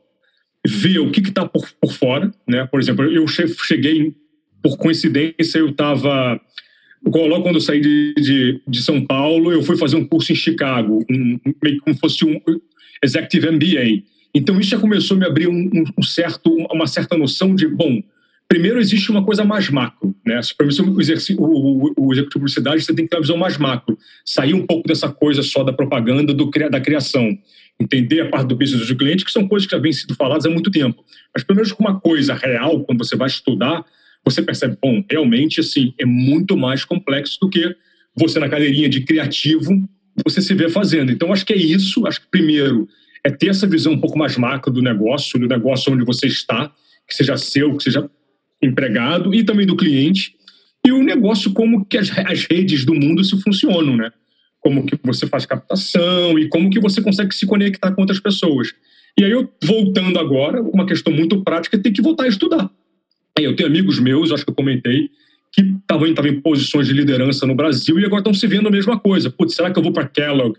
ver 0.66 0.98
o 0.98 1.10
que 1.10 1.20
está 1.20 1.46
por, 1.46 1.68
por 1.80 1.92
fora, 1.92 2.32
né? 2.46 2.66
Por 2.66 2.80
exemplo, 2.80 3.04
eu 3.04 3.26
cheguei, 3.26 4.14
por 4.62 4.76
coincidência, 4.76 5.58
eu 5.58 5.70
estava 5.70 6.40
logo 7.04 7.42
quando 7.42 7.56
eu 7.56 7.60
saí 7.60 7.80
de, 7.80 8.14
de, 8.14 8.60
de, 8.66 8.82
São 8.82 9.04
Paulo, 9.04 9.52
eu 9.52 9.62
fui 9.62 9.76
fazer 9.76 9.96
um 9.96 10.04
curso 10.04 10.32
em 10.32 10.36
Chicago, 10.36 11.04
um, 11.10 11.38
meio 11.62 11.80
como 11.80 11.96
fosse 11.96 12.24
um 12.24 12.40
Executive 13.02 13.50
MBA. 13.50 14.02
Então 14.34 14.58
isso 14.60 14.70
já 14.70 14.78
começou 14.78 15.16
a 15.16 15.20
me 15.20 15.26
abrir 15.26 15.48
um, 15.48 15.84
um 15.96 16.02
certo, 16.02 16.50
uma 16.72 16.86
certa 16.86 17.16
noção 17.16 17.54
de, 17.54 17.66
bom, 17.66 18.02
primeiro 18.48 18.78
existe 18.78 19.10
uma 19.10 19.24
coisa 19.24 19.44
mais 19.44 19.68
macro, 19.70 20.14
né? 20.24 20.40
Para 20.56 20.66
você 20.66 20.82
o, 20.82 20.86
o, 21.42 21.92
o 21.96 22.12
executivo 22.12 22.24
de 22.24 22.30
publicidade, 22.30 22.82
você 22.82 22.94
tem 22.94 23.04
que 23.04 23.10
ter 23.10 23.16
uma 23.16 23.22
visão 23.22 23.36
mais 23.36 23.56
macro, 23.58 23.98
sair 24.24 24.54
um 24.54 24.66
pouco 24.66 24.88
dessa 24.88 25.08
coisa 25.08 25.42
só 25.42 25.62
da 25.62 25.72
propaganda, 25.72 26.34
do, 26.34 26.50
da 26.70 26.80
criação, 26.80 27.36
entender 27.80 28.20
a 28.20 28.28
parte 28.28 28.48
do 28.48 28.56
business 28.56 28.88
do 28.88 28.96
cliente, 28.96 29.24
que 29.24 29.30
são 29.30 29.46
coisas 29.46 29.66
que 29.66 29.74
já 29.74 29.80
vêm 29.80 29.92
sido 29.92 30.14
faladas 30.14 30.46
há 30.46 30.50
muito 30.50 30.70
tempo. 30.70 31.04
Mas 31.34 31.44
pelo 31.44 31.56
menos 31.56 31.72
uma 31.78 32.00
coisa 32.00 32.34
real, 32.34 32.80
quando 32.84 32.98
você 32.98 33.16
vai 33.16 33.28
estudar, 33.28 33.84
você 34.30 34.42
percebe, 34.42 34.76
bom, 34.80 35.02
realmente 35.10 35.60
assim, 35.60 35.94
é 35.98 36.04
muito 36.04 36.56
mais 36.56 36.84
complexo 36.84 37.38
do 37.40 37.48
que 37.48 37.74
você 38.14 38.38
na 38.38 38.48
cadeirinha 38.48 38.88
de 38.88 39.00
criativo 39.02 39.88
você 40.24 40.42
se 40.42 40.54
vê 40.54 40.68
fazendo. 40.68 41.12
Então 41.12 41.32
acho 41.32 41.46
que 41.46 41.52
é 41.52 41.56
isso, 41.56 42.06
acho 42.06 42.20
que 42.20 42.26
primeiro 42.30 42.88
é 43.24 43.30
ter 43.30 43.48
essa 43.48 43.66
visão 43.66 43.92
um 43.92 44.00
pouco 44.00 44.18
mais 44.18 44.36
macro 44.36 44.72
do 44.72 44.82
negócio, 44.82 45.38
do 45.38 45.46
negócio 45.46 45.92
onde 45.92 46.04
você 46.04 46.26
está, 46.26 46.72
que 47.06 47.14
seja 47.14 47.36
seu, 47.36 47.76
que 47.76 47.84
seja 47.84 48.08
empregado 48.62 49.34
e 49.34 49.44
também 49.44 49.66
do 49.66 49.76
cliente, 49.76 50.34
e 50.86 50.92
o 50.92 51.02
negócio 51.02 51.52
como 51.52 51.84
que 51.84 51.98
as, 51.98 52.10
as 52.18 52.46
redes 52.50 52.84
do 52.84 52.94
mundo 52.94 53.22
se 53.24 53.40
funcionam, 53.42 53.96
né? 53.96 54.10
Como 54.60 54.84
que 54.84 54.98
você 55.02 55.26
faz 55.26 55.46
captação 55.46 56.38
e 56.38 56.48
como 56.48 56.70
que 56.70 56.80
você 56.80 57.00
consegue 57.00 57.34
se 57.34 57.46
conectar 57.46 57.92
com 57.92 58.02
outras 58.02 58.20
pessoas. 58.20 58.74
E 59.18 59.24
aí 59.24 59.30
eu 59.30 59.52
voltando 59.62 60.18
agora, 60.18 60.62
uma 60.62 60.86
questão 60.86 61.12
muito 61.12 61.42
prática, 61.42 61.78
tem 61.78 61.92
que 61.92 62.02
voltar 62.02 62.24
a 62.24 62.28
estudar. 62.28 62.70
Eu 63.44 63.56
tenho 63.56 63.68
amigos 63.68 63.98
meus, 63.98 64.32
acho 64.32 64.44
que 64.44 64.50
eu 64.50 64.54
comentei, 64.54 65.10
que 65.52 65.62
estavam 65.62 66.06
em 66.06 66.40
posições 66.40 66.86
de 66.86 66.92
liderança 66.92 67.46
no 67.46 67.54
Brasil 67.54 67.98
e 67.98 68.04
agora 68.04 68.20
estão 68.20 68.34
se 68.34 68.46
vendo 68.46 68.68
a 68.68 68.70
mesma 68.70 68.98
coisa. 68.98 69.30
Putz, 69.30 69.54
será 69.54 69.70
que 69.70 69.78
eu 69.78 69.82
vou 69.82 69.92
para 69.92 70.06
Kellogg, 70.06 70.58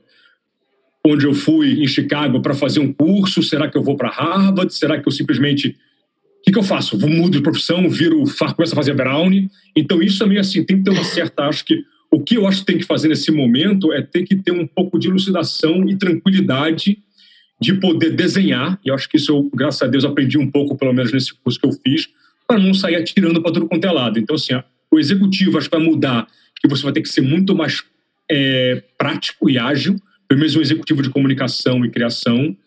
onde 1.05 1.25
eu 1.25 1.33
fui 1.33 1.81
em 1.81 1.87
Chicago 1.87 2.41
para 2.41 2.53
fazer 2.53 2.79
um 2.79 2.91
curso? 2.91 3.41
Será 3.43 3.69
que 3.69 3.77
eu 3.77 3.83
vou 3.83 3.95
para 3.95 4.09
Harvard? 4.09 4.73
Será 4.73 4.99
que 4.99 5.07
eu 5.07 5.11
simplesmente 5.11 5.69
o 6.39 6.41
que, 6.41 6.53
que, 6.53 6.57
eu 6.57 6.63
faço? 6.63 6.97
Vou 6.97 7.09
mudo 7.09 7.37
de 7.37 7.43
profissão, 7.43 7.89
viro, 7.89 8.23
começo 8.55 8.73
a 8.73 8.75
fazer 8.75 8.93
brownie. 8.93 9.49
Então, 9.75 10.01
isso 10.01 10.19
também, 10.19 10.37
assim, 10.37 10.63
tem 10.63 10.77
que 10.77 10.83
ter 10.83 10.91
uma 10.91 11.03
certa. 11.03 11.43
Acho 11.43 11.65
que 11.65 11.83
o 12.09 12.23
que 12.23 12.35
eu 12.35 12.47
acho 12.47 12.61
que 12.61 12.65
tem 12.65 12.77
que 12.77 12.85
fazer 12.85 13.09
nesse 13.09 13.29
momento 13.29 13.91
é 13.91 14.01
ter 14.01 14.23
que 14.23 14.37
ter 14.37 14.51
um 14.51 14.65
pouco 14.65 14.97
de 14.97 15.09
elucidação 15.09 15.87
e 15.87 15.97
tranquilidade 15.97 16.97
de 17.61 17.73
poder 17.73 18.15
desenhar. 18.15 18.79
E 18.85 18.89
eu 18.89 18.95
acho 18.95 19.09
que 19.09 19.17
isso 19.17 19.31
eu, 19.33 19.49
graças 19.53 19.81
a 19.81 19.87
Deus, 19.87 20.05
aprendi 20.05 20.37
um 20.37 20.49
pouco, 20.49 20.77
pelo 20.77 20.93
menos 20.93 21.11
nesse 21.11 21.33
curso 21.33 21.59
que 21.59 21.67
eu 21.67 21.73
fiz, 21.73 22.07
para 22.49 22.59
não 22.59 22.73
sair 22.73 22.95
atirando 22.95 23.39
para 23.43 23.51
tudo 23.51 23.67
quanto 23.67 23.85
é 23.85 23.91
lado. 23.91 24.17
Então, 24.17 24.35
assim, 24.35 24.55
o 24.91 24.97
executivo 24.97 25.59
acho 25.59 25.69
que 25.69 25.77
vai 25.77 25.85
mudar, 25.85 26.27
que 26.59 26.67
você 26.67 26.81
vai 26.81 26.91
ter 26.91 27.01
que 27.01 27.09
ser 27.09 27.21
muito 27.21 27.55
mais 27.55 27.83
é, 28.29 28.81
prático 28.97 29.47
e 29.47 29.59
ágil, 29.59 29.95
pelo 30.27 30.39
menos 30.39 30.55
um 30.55 30.61
executivo 30.61 31.03
de 31.03 31.11
comunicação 31.11 31.85
e 31.85 31.91
criação. 31.91 32.57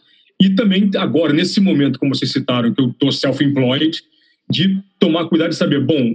E 0.40 0.50
também, 0.50 0.88
agora, 0.96 1.32
nesse 1.32 1.60
momento, 1.60 1.98
como 1.98 2.14
vocês 2.14 2.30
citaram, 2.30 2.72
que 2.72 2.80
eu 2.80 2.90
estou 2.90 3.10
self-employed, 3.10 4.00
de 4.48 4.80
tomar 5.00 5.24
cuidado 5.24 5.50
de 5.50 5.56
saber, 5.56 5.80
bom, 5.80 6.14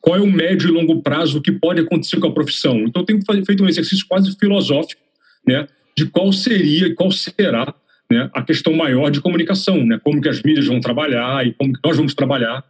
qual 0.00 0.16
é 0.16 0.20
o 0.20 0.30
médio 0.30 0.68
e 0.68 0.72
longo 0.72 1.00
prazo 1.00 1.40
que 1.40 1.52
pode 1.52 1.80
acontecer 1.80 2.18
com 2.18 2.26
a 2.26 2.34
profissão. 2.34 2.80
Então, 2.80 3.02
eu 3.02 3.06
tenho 3.06 3.44
feito 3.44 3.62
um 3.62 3.68
exercício 3.68 4.04
quase 4.08 4.36
filosófico, 4.36 5.00
né, 5.46 5.68
de 5.96 6.06
qual 6.06 6.32
seria 6.32 6.88
e 6.88 6.94
qual 6.94 7.12
será 7.12 7.72
né, 8.10 8.28
a 8.34 8.42
questão 8.42 8.72
maior 8.72 9.08
de 9.08 9.20
comunicação, 9.20 9.86
né, 9.86 10.00
como 10.02 10.20
que 10.20 10.28
as 10.28 10.42
mídias 10.42 10.66
vão 10.66 10.80
trabalhar 10.80 11.46
e 11.46 11.52
como 11.52 11.72
que 11.72 11.80
nós 11.84 11.96
vamos 11.96 12.12
trabalhar. 12.12 12.64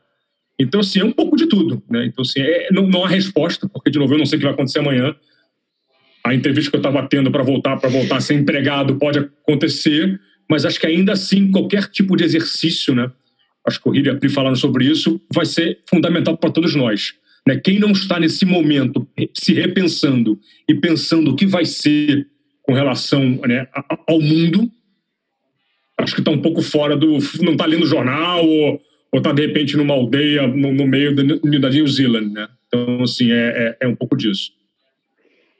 Então, 0.58 0.80
assim, 0.80 1.00
é 1.00 1.04
um 1.04 1.12
pouco 1.12 1.36
de 1.36 1.46
tudo, 1.46 1.82
né? 1.90 2.06
Então, 2.06 2.22
assim, 2.22 2.40
é, 2.40 2.68
não, 2.70 2.86
não 2.86 3.04
há 3.04 3.08
resposta, 3.08 3.68
porque, 3.68 3.90
de 3.90 3.98
novo, 3.98 4.14
eu 4.14 4.18
não 4.18 4.26
sei 4.26 4.36
o 4.36 4.40
que 4.40 4.44
vai 4.44 4.54
acontecer 4.54 4.78
amanhã. 4.78 5.14
A 6.24 6.34
entrevista 6.34 6.70
que 6.70 6.76
eu 6.76 6.80
estava 6.80 7.06
tendo 7.08 7.30
para 7.30 7.42
voltar 7.42 7.76
para 7.76 7.90
voltar 7.90 8.16
a 8.16 8.20
ser 8.20 8.34
empregado 8.34 8.96
pode 8.96 9.18
acontecer, 9.18 10.18
mas 10.48 10.64
acho 10.64 10.78
que 10.78 10.86
ainda 10.86 11.12
assim, 11.12 11.50
qualquer 11.50 11.88
tipo 11.88 12.16
de 12.16 12.24
exercício, 12.24 12.94
né? 12.94 13.10
Acho 13.66 13.80
que 13.80 13.88
o 13.88 13.92
Rio 13.92 14.04
e 14.06 14.10
a 14.10 14.14
Pri 14.14 14.28
falaram 14.28 14.56
sobre 14.56 14.86
isso, 14.86 15.20
vai 15.32 15.46
ser 15.46 15.80
fundamental 15.88 16.36
para 16.36 16.50
todos 16.50 16.74
nós. 16.74 17.14
Né? 17.46 17.56
Quem 17.56 17.78
não 17.78 17.92
está 17.92 18.20
nesse 18.20 18.44
momento 18.44 19.06
se 19.34 19.52
repensando 19.54 20.38
e 20.68 20.74
pensando 20.74 21.30
o 21.30 21.36
que 21.36 21.46
vai 21.46 21.64
ser 21.64 22.26
com 22.62 22.72
relação 22.72 23.22
né, 23.46 23.66
ao 24.06 24.20
mundo, 24.20 24.70
acho 25.98 26.14
que 26.14 26.20
está 26.20 26.30
um 26.30 26.40
pouco 26.40 26.62
fora 26.62 26.96
do. 26.96 27.18
não 27.42 27.52
está 27.52 27.66
lendo 27.66 27.86
jornal 27.86 28.46
ou, 28.46 28.80
ou 29.14 29.18
está, 29.18 29.30
de 29.30 29.46
repente, 29.46 29.76
numa 29.76 29.94
aldeia 29.94 30.44
no, 30.48 30.72
no 30.72 30.88
meio 30.88 31.14
da 31.14 31.70
New 31.70 31.86
Zealand. 31.86 32.32
Né? 32.32 32.48
Então, 32.66 33.00
assim, 33.00 33.30
é, 33.30 33.76
é, 33.80 33.86
é 33.86 33.88
um 33.88 33.94
pouco 33.94 34.16
disso 34.16 34.50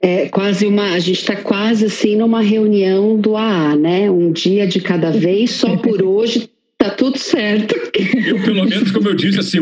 é 0.01 0.27
quase 0.27 0.67
uma, 0.67 0.91
a 0.91 0.99
gente 0.99 1.19
está 1.19 1.35
quase 1.35 1.85
assim 1.85 2.15
numa 2.15 2.39
reunião 2.39 3.19
do 3.19 3.35
AA, 3.35 3.75
né? 3.75 4.11
Um 4.11 4.31
dia 4.31 4.67
de 4.67 4.79
cada 4.79 5.09
vez, 5.09 5.49
só 5.51 5.77
por 5.77 6.03
hoje 6.03 6.47
tá 6.77 6.91
tudo 6.91 7.17
certo. 7.17 7.73
Eu, 8.27 8.39
pelo 8.43 8.65
menos, 8.65 8.91
como 8.91 9.07
eu 9.07 9.15
disse, 9.15 9.39
assim, 9.39 9.57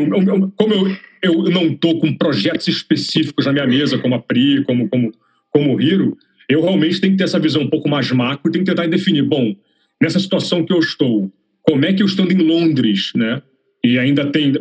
como 0.58 0.74
eu, 0.74 0.98
eu 1.22 1.44
não 1.44 1.68
estou 1.68 1.98
com 1.98 2.14
projetos 2.18 2.68
específicos 2.68 3.46
na 3.46 3.54
minha 3.54 3.68
mesa, 3.68 3.98
como 3.98 4.16
a 4.16 4.20
Pri, 4.20 4.66
como, 4.66 4.90
como, 4.90 5.14
como 5.50 5.76
o 5.76 5.82
Hiro, 5.82 6.18
eu 6.50 6.62
realmente 6.62 7.00
tenho 7.00 7.14
que 7.14 7.20
ter 7.20 7.24
essa 7.24 7.40
visão 7.40 7.62
um 7.62 7.70
pouco 7.70 7.88
mais 7.88 8.12
macro 8.12 8.50
e 8.50 8.52
tenho 8.52 8.66
que 8.66 8.72
tentar 8.72 8.88
definir, 8.88 9.24
bom, 9.24 9.56
nessa 10.02 10.20
situação 10.20 10.66
que 10.66 10.74
eu 10.74 10.80
estou, 10.80 11.32
como 11.62 11.86
é 11.86 11.94
que 11.94 12.04
eu 12.04 12.08
estou 12.08 12.30
em 12.30 12.38
Londres, 12.38 13.14
né? 13.16 13.42
E 13.84 14.00
ainda 14.00 14.32
tem, 14.32 14.54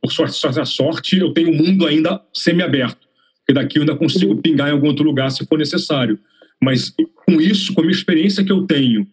por 0.00 0.12
sorte, 0.12 0.36
sorte, 0.36 0.64
sorte 0.66 1.18
eu 1.18 1.32
tenho 1.32 1.50
o 1.50 1.56
mundo 1.56 1.86
ainda 1.86 2.22
semi-aberto 2.32 3.10
porque 3.50 3.52
daqui 3.52 3.78
eu 3.78 3.82
ainda 3.82 3.96
consigo 3.96 4.32
uhum. 4.32 4.40
pingar 4.40 4.68
em 4.68 4.72
algum 4.72 4.86
outro 4.86 5.04
lugar 5.04 5.30
se 5.30 5.44
for 5.44 5.58
necessário. 5.58 6.18
Mas 6.62 6.90
com 7.26 7.40
isso, 7.40 7.74
com 7.74 7.80
a 7.80 7.84
minha 7.84 7.96
experiência 7.96 8.44
que 8.44 8.52
eu 8.52 8.66
tenho, 8.66 9.06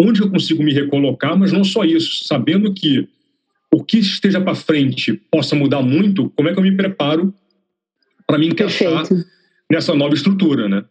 onde 0.00 0.20
eu 0.20 0.30
consigo 0.30 0.62
me 0.62 0.72
recolocar, 0.72 1.36
mas 1.36 1.52
não 1.52 1.64
só 1.64 1.84
isso, 1.84 2.26
sabendo 2.26 2.72
que 2.74 3.08
o 3.72 3.82
que 3.82 3.98
esteja 3.98 4.40
para 4.40 4.54
frente 4.54 5.20
possa 5.30 5.54
mudar 5.54 5.82
muito, 5.82 6.30
como 6.30 6.48
é 6.48 6.52
que 6.52 6.58
eu 6.58 6.62
me 6.62 6.76
preparo 6.76 7.32
para 8.26 8.38
me 8.38 8.46
encaixar 8.46 9.06
Perfeito. 9.06 9.24
nessa 9.70 9.94
nova 9.94 10.14
estrutura, 10.14 10.68
né? 10.68 10.84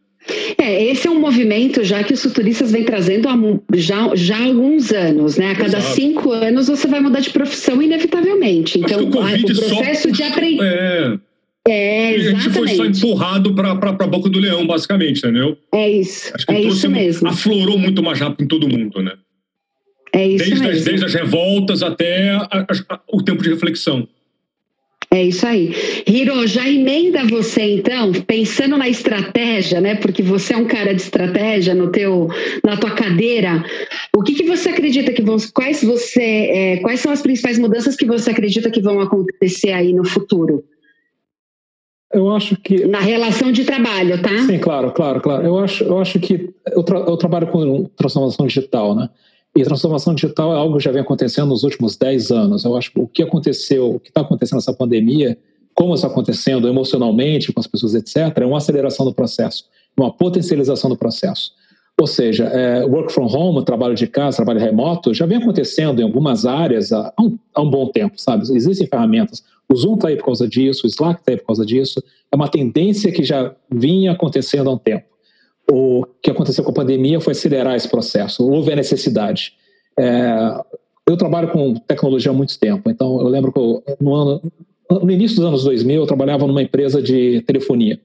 É, 0.58 0.84
esse 0.86 1.08
é 1.08 1.12
um 1.12 1.20
movimento 1.20 1.84
já 1.84 2.04
que 2.04 2.14
os 2.14 2.22
futuristas 2.22 2.72
vêm 2.72 2.84
trazendo 2.84 3.28
há 3.30 3.36
já, 3.76 4.16
já 4.16 4.38
há 4.38 4.46
alguns 4.46 4.92
anos, 4.92 5.38
né? 5.38 5.52
A 5.52 5.56
cada 5.56 5.78
Exato. 5.78 5.96
cinco 5.96 6.32
anos 6.32 6.68
você 6.68 6.88
vai 6.88 7.00
mudar 7.00 7.20
de 7.20 7.30
profissão 7.30 7.82
inevitavelmente. 7.82 8.80
Então, 8.80 9.04
o, 9.04 9.08
o 9.08 9.12
processo 9.12 10.10
só... 10.10 10.16
de 10.16 10.24
aprender. 10.24 10.64
É 10.64 11.28
é, 11.68 12.16
exatamente. 12.16 12.38
A 12.38 12.40
gente 12.40 12.54
foi 12.54 12.68
só 12.70 12.86
empurrado 12.86 13.54
para 13.54 13.72
a 13.72 14.08
boca 14.08 14.30
do 14.30 14.40
leão, 14.40 14.66
basicamente, 14.66 15.18
entendeu? 15.18 15.58
É 15.74 15.90
isso. 15.90 16.32
Acho 16.34 16.46
que 16.46 16.54
é 16.54 16.62
isso 16.62 16.90
mesmo. 16.90 17.28
Aflorou 17.28 17.78
muito 17.78 18.02
mais 18.02 18.20
rápido 18.20 18.44
em 18.46 18.48
todo 18.48 18.70
mundo, 18.70 19.04
né? 19.04 19.14
É 20.14 20.26
isso 20.26 20.38
desde 20.38 20.60
mesmo. 20.62 20.78
As, 20.78 20.86
desde 20.86 21.06
as 21.06 21.14
revoltas 21.14 21.84
até 21.84 22.32
a, 22.32 22.66
a, 22.90 23.00
o 23.12 23.22
tempo 23.22 23.44
de 23.44 23.50
reflexão. 23.50 24.08
É 25.10 25.24
isso 25.24 25.48
aí. 25.48 25.74
Hiro, 26.06 26.46
já 26.46 26.68
emenda 26.68 27.24
você 27.26 27.62
então, 27.76 28.12
pensando 28.12 28.78
na 28.78 28.90
estratégia, 28.90 29.80
né? 29.80 29.96
Porque 29.96 30.22
você 30.22 30.54
é 30.54 30.58
um 30.58 30.66
cara 30.66 30.94
de 30.94 31.02
estratégia 31.02 31.74
no 31.74 31.90
teu, 31.92 32.28
na 32.64 32.76
tua 32.76 32.92
cadeira. 32.92 33.64
O 34.16 34.22
que, 34.22 34.34
que 34.34 34.44
você 34.44 34.70
acredita 34.70 35.14
que 35.14 35.22
vão, 35.22 35.38
quais 35.54 35.82
você, 35.82 36.22
é, 36.22 36.78
quais 36.78 37.00
são 37.00 37.12
as 37.12 37.22
principais 37.22 37.58
mudanças 37.58 37.96
que 37.96 38.06
você 38.06 38.32
acredita 38.32 38.70
que 38.70 38.82
vão 38.82 39.00
acontecer 39.00 39.72
aí 39.72 39.94
no 39.94 40.06
futuro? 40.06 40.66
Eu 42.14 42.30
acho 42.32 42.58
que. 42.58 42.86
Na 42.86 43.00
relação 43.00 43.52
de 43.52 43.64
trabalho, 43.64 44.22
tá? 44.22 44.46
Sim, 44.46 44.60
claro, 44.60 44.92
claro, 44.92 45.22
claro. 45.22 45.46
Eu 45.46 45.58
acho, 45.60 45.84
eu 45.84 46.00
acho 46.00 46.20
que 46.20 46.54
eu, 46.72 46.84
tra 46.84 47.00
eu 47.00 47.18
trabalho 47.18 47.48
com 47.48 47.86
transformação 47.96 48.46
digital, 48.46 48.96
né? 48.96 49.10
E 49.58 49.64
transformação 49.64 50.14
digital 50.14 50.54
é 50.54 50.56
algo 50.56 50.78
que 50.78 50.84
já 50.84 50.92
vem 50.92 51.02
acontecendo 51.02 51.48
nos 51.48 51.64
últimos 51.64 51.98
10 51.98 52.30
anos. 52.30 52.64
Eu 52.64 52.78
acho 52.78 52.92
que 52.92 53.00
o 53.00 53.08
que 53.08 53.24
aconteceu, 53.24 53.96
o 53.96 54.00
que 54.00 54.10
está 54.10 54.22
acontecendo 54.22 54.58
nessa 54.58 54.72
pandemia, 54.72 55.36
como 55.74 55.96
está 55.96 56.06
acontecendo 56.06 56.68
emocionalmente 56.68 57.52
com 57.52 57.60
as 57.60 57.66
pessoas, 57.66 57.96
etc., 57.96 58.38
é 58.38 58.46
uma 58.46 58.58
aceleração 58.58 59.04
do 59.04 59.12
processo, 59.12 59.66
uma 59.98 60.14
potencialização 60.14 60.92
do 60.92 60.96
processo. 60.96 61.54
Ou 62.00 62.06
seja, 62.06 62.44
é, 62.46 62.86
work 62.86 63.12
from 63.12 63.26
home, 63.26 63.66
trabalho 63.66 63.96
de 63.96 64.06
casa, 64.06 64.38
trabalho 64.38 64.60
remoto, 64.60 65.12
já 65.12 65.26
vem 65.26 65.40
acontecendo 65.40 66.00
em 66.00 66.04
algumas 66.04 66.46
áreas 66.46 66.92
há 66.92 67.12
um, 67.20 67.36
há 67.56 67.60
um 67.64 67.70
bom 67.72 67.88
tempo, 67.88 68.22
sabe? 68.22 68.44
Existem 68.56 68.86
ferramentas. 68.86 69.44
O 69.68 69.76
Zoom 69.76 69.96
está 69.96 70.10
aí 70.10 70.18
por 70.18 70.26
causa 70.26 70.48
disso, 70.48 70.86
o 70.86 70.88
Slack 70.88 71.22
está 71.22 71.32
aí 71.32 71.38
por 71.38 71.48
causa 71.48 71.66
disso. 71.66 72.04
É 72.32 72.36
uma 72.36 72.48
tendência 72.48 73.12
que 73.12 73.24
já 73.24 73.56
vinha 73.72 74.12
acontecendo 74.12 74.70
há 74.70 74.74
um 74.74 74.78
tempo. 74.78 75.17
O 75.70 76.06
que 76.22 76.32
aconteceu 76.32 76.64
com 76.64 76.72
a 76.72 76.76
pandemia 76.76 77.20
foi 77.20 77.32
acelerar 77.32 77.76
esse 77.76 77.90
processo. 77.90 78.48
Houve 78.48 78.72
a 78.72 78.76
necessidade. 78.76 79.54
É, 80.00 80.62
eu 81.08 81.18
trabalho 81.18 81.50
com 81.50 81.74
tecnologia 81.76 82.32
há 82.32 82.34
muito 82.34 82.58
tempo, 82.60 82.90
então 82.90 83.20
eu 83.20 83.28
lembro 83.28 83.52
que 83.52 83.60
eu, 83.60 83.84
no 84.00 84.14
ano 84.14 84.42
no 84.90 85.12
início 85.12 85.38
dos 85.38 85.46
anos 85.46 85.64
2000, 85.64 86.02
eu 86.02 86.08
trabalhava 86.08 86.48
numa 86.48 86.62
empresa 86.62 87.02
de 87.02 87.42
telefonia, 87.42 88.00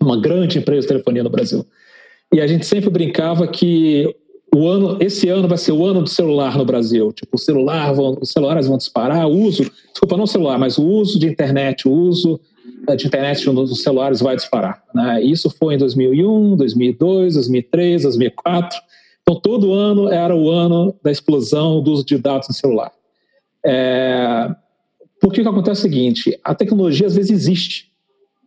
uma 0.00 0.20
grande 0.20 0.58
empresa 0.58 0.82
de 0.82 0.88
telefonia 0.88 1.22
no 1.22 1.30
Brasil. 1.30 1.64
E 2.32 2.40
a 2.40 2.46
gente 2.46 2.66
sempre 2.66 2.90
brincava 2.90 3.46
que 3.46 4.14
o 4.54 4.68
ano, 4.68 4.98
esse 5.00 5.28
ano 5.28 5.48
vai 5.48 5.56
ser 5.56 5.72
o 5.72 5.84
ano 5.84 6.02
do 6.02 6.08
celular 6.08 6.56
no 6.58 6.64
Brasil. 6.64 7.12
Tipo, 7.12 7.36
o 7.36 7.38
celular, 7.38 7.92
vão, 7.92 8.18
os 8.20 8.30
celulares 8.30 8.66
vão 8.66 8.76
disparar, 8.76 9.26
o 9.26 9.32
uso, 9.32 9.70
desculpa, 9.90 10.16
não 10.16 10.26
celular, 10.26 10.58
mas 10.58 10.76
o 10.76 10.84
uso 10.84 11.18
de 11.18 11.26
internet, 11.26 11.88
o 11.88 11.92
uso 11.92 12.38
de 12.96 13.06
internet 13.06 13.48
nos 13.50 13.82
celulares 13.82 14.20
vai 14.20 14.36
disparar. 14.36 14.82
Né? 14.94 15.22
Isso 15.22 15.48
foi 15.50 15.74
em 15.74 15.78
2001, 15.78 16.56
2002, 16.56 17.34
2003, 17.34 18.02
2004. 18.02 18.78
Então, 19.22 19.40
todo 19.40 19.72
ano 19.72 20.08
era 20.08 20.34
o 20.34 20.50
ano 20.50 20.94
da 21.02 21.10
explosão 21.10 21.82
do 21.82 21.92
uso 21.92 22.04
de 22.04 22.18
dados 22.18 22.48
no 22.48 22.54
celular. 22.54 22.92
É... 23.64 24.50
Por 25.20 25.32
que, 25.32 25.42
que 25.42 25.48
acontece 25.48 25.80
o 25.80 25.82
seguinte? 25.82 26.38
A 26.42 26.54
tecnologia 26.54 27.06
às 27.06 27.14
vezes 27.14 27.30
existe, 27.30 27.92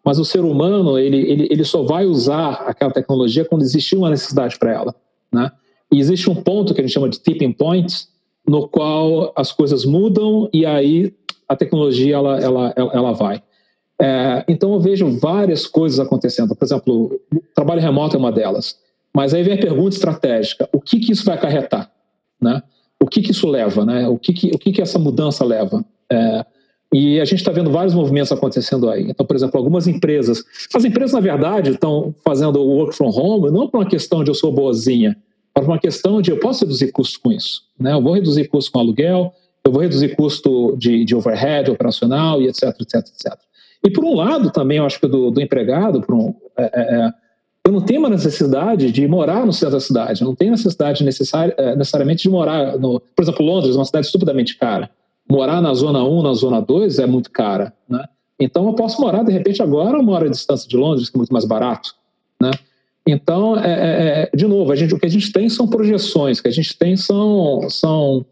mas 0.04 0.20
o 0.20 0.26
ser 0.26 0.42
humano 0.42 1.00
ele, 1.00 1.18
ele, 1.18 1.48
ele 1.50 1.64
só 1.64 1.84
vai 1.84 2.06
usar 2.06 2.66
aquela 2.68 2.92
tecnologia 2.92 3.46
quando 3.46 3.62
existir 3.62 3.96
uma 3.96 4.10
necessidade 4.10 4.60
para 4.60 4.74
ela. 4.74 4.96
Né? 5.32 5.50
E 5.92 6.00
existe 6.00 6.30
um 6.30 6.36
ponto 6.36 6.74
que 6.74 6.82
a 6.82 6.84
gente 6.84 6.94
chama 6.94 7.08
de 7.08 7.20
tipping 7.20 7.54
point, 7.54 8.08
no 8.46 8.68
qual 8.68 9.32
as 9.38 9.54
coisas 9.54 9.86
mudam 9.86 10.50
e 10.52 10.66
aí 10.66 11.14
a 11.48 11.56
tecnologia 11.56 12.16
ela, 12.16 12.40
ela, 12.40 12.74
ela 12.76 13.12
vai. 13.14 13.42
É, 14.02 14.44
então 14.48 14.74
eu 14.74 14.80
vejo 14.80 15.08
várias 15.20 15.66
coisas 15.66 16.00
acontecendo. 16.00 16.56
Por 16.56 16.66
exemplo, 16.66 17.22
trabalho 17.54 17.82
remoto 17.82 18.16
é 18.16 18.20
uma 18.20 18.32
delas. 18.32 18.78
Mas 19.16 19.34
aí 19.34 19.44
vem 19.44 19.54
a 19.54 19.62
pergunta 19.62 19.96
estratégica: 19.96 20.68
o 20.74 20.82
que, 20.82 21.00
que 21.00 21.12
isso 21.12 21.26
vai 21.26 21.36
acarretar? 21.36 21.90
Né? 22.42 22.62
O 23.00 23.08
que, 23.08 23.22
que 23.22 23.32
isso 23.32 23.48
leva? 23.48 23.86
Né? 23.86 24.08
O, 24.08 24.18
que, 24.18 24.34
que, 24.34 24.52
o 24.54 24.58
que, 24.58 24.72
que 24.74 24.82
essa 24.82 25.00
mudança 25.00 25.46
leva? 25.46 25.84
É, 26.12 26.46
e 26.94 27.20
a 27.20 27.26
gente 27.26 27.40
está 27.40 27.52
vendo 27.52 27.72
vários 27.72 27.94
movimentos 27.94 28.32
acontecendo 28.32 28.90
aí. 28.90 29.10
Então, 29.10 29.26
por 29.26 29.36
exemplo, 29.36 29.58
algumas 29.58 29.88
empresas. 29.88 30.44
As 30.74 30.86
empresas, 30.86 31.14
na 31.14 31.20
verdade, 31.20 31.72
estão 31.72 32.14
fazendo 32.24 32.60
o 32.60 32.68
work 32.68 32.96
from 32.96 33.10
home 33.10 33.52
não 33.52 33.68
por 33.68 33.80
uma 33.80 33.90
questão 33.90 34.24
de 34.24 34.30
eu 34.30 34.36
sou 34.36 34.52
boazinha, 34.52 35.18
mas 35.54 35.66
por 35.66 35.72
uma 35.72 35.80
questão 35.80 36.22
de 36.22 36.32
eu 36.32 36.40
posso 36.40 36.64
reduzir 36.64 36.92
custos 36.92 37.18
com 37.18 37.32
isso. 37.32 37.64
Né? 37.80 37.94
Eu 37.94 38.02
vou 38.02 38.14
reduzir 38.14 38.48
custo 38.48 38.72
com 38.72 38.80
aluguel, 38.80 39.34
eu 39.64 39.72
vou 39.72 39.82
reduzir 39.82 40.16
custo 40.16 40.76
de, 40.78 41.04
de 41.04 41.16
overhead 41.16 41.72
operacional 41.72 42.42
e 42.42 42.48
etc, 42.48 42.76
etc, 42.80 42.96
etc. 42.96 43.34
E 43.86 43.92
por 43.92 44.04
um 44.04 44.16
lado 44.16 44.50
também, 44.50 44.80
eu 44.80 44.86
acho 44.86 45.00
que 45.00 45.08
do, 45.08 45.30
do 45.30 45.40
empregado, 45.40 46.04
um, 46.10 46.34
é, 46.58 46.64
é, 46.64 46.96
é, 46.96 47.14
eu 47.68 47.72
não 47.72 47.82
tenho 47.82 48.00
uma 48.00 48.10
necessidade 48.10 48.92
de 48.92 49.08
morar 49.08 49.46
no 49.46 49.54
centro 49.54 49.76
da 49.76 49.80
cidade, 49.80 50.22
eu 50.22 50.26
não 50.28 50.34
tenho 50.34 50.52
necessidade 50.52 51.04
é, 51.04 51.76
necessariamente 51.76 52.24
de 52.24 52.30
morar, 52.30 52.80
no, 52.80 53.00
por 53.00 53.22
exemplo, 53.22 53.46
Londres 53.46 53.76
é 53.76 53.78
uma 53.78 53.86
cidade 53.86 54.08
estupidamente 54.08 54.58
cara. 54.58 54.90
Morar 55.30 55.62
na 55.62 55.74
zona 55.76 56.04
1, 56.04 56.24
na 56.24 56.34
zona 56.34 56.62
2 56.62 56.98
é 56.98 57.06
muito 57.06 57.30
cara, 57.30 57.74
né? 57.88 58.04
Então 58.40 58.66
eu 58.66 58.74
posso 58.74 59.00
morar, 59.00 59.24
de 59.24 59.32
repente, 59.32 59.62
agora 59.62 60.00
uma 60.00 60.14
hora 60.14 60.26
de 60.26 60.32
distância 60.32 60.68
de 60.68 60.76
Londres, 60.76 61.10
que 61.10 61.16
é 61.16 61.20
muito 61.20 61.32
mais 61.32 61.46
barato, 61.46 61.94
né? 62.42 62.52
Então, 63.08 63.56
é, 63.58 64.30
é, 64.34 64.36
de 64.36 64.48
novo, 64.48 64.76
gente, 64.76 64.96
o 64.96 65.00
que 65.00 65.06
a 65.06 65.10
gente 65.10 65.32
tem 65.32 65.48
são 65.48 65.68
projeções, 65.68 66.40
o 66.40 66.42
que 66.42 66.48
a 66.48 66.52
gente 66.52 66.76
tem 66.76 66.98
são, 66.98 67.70
são 67.70 68.26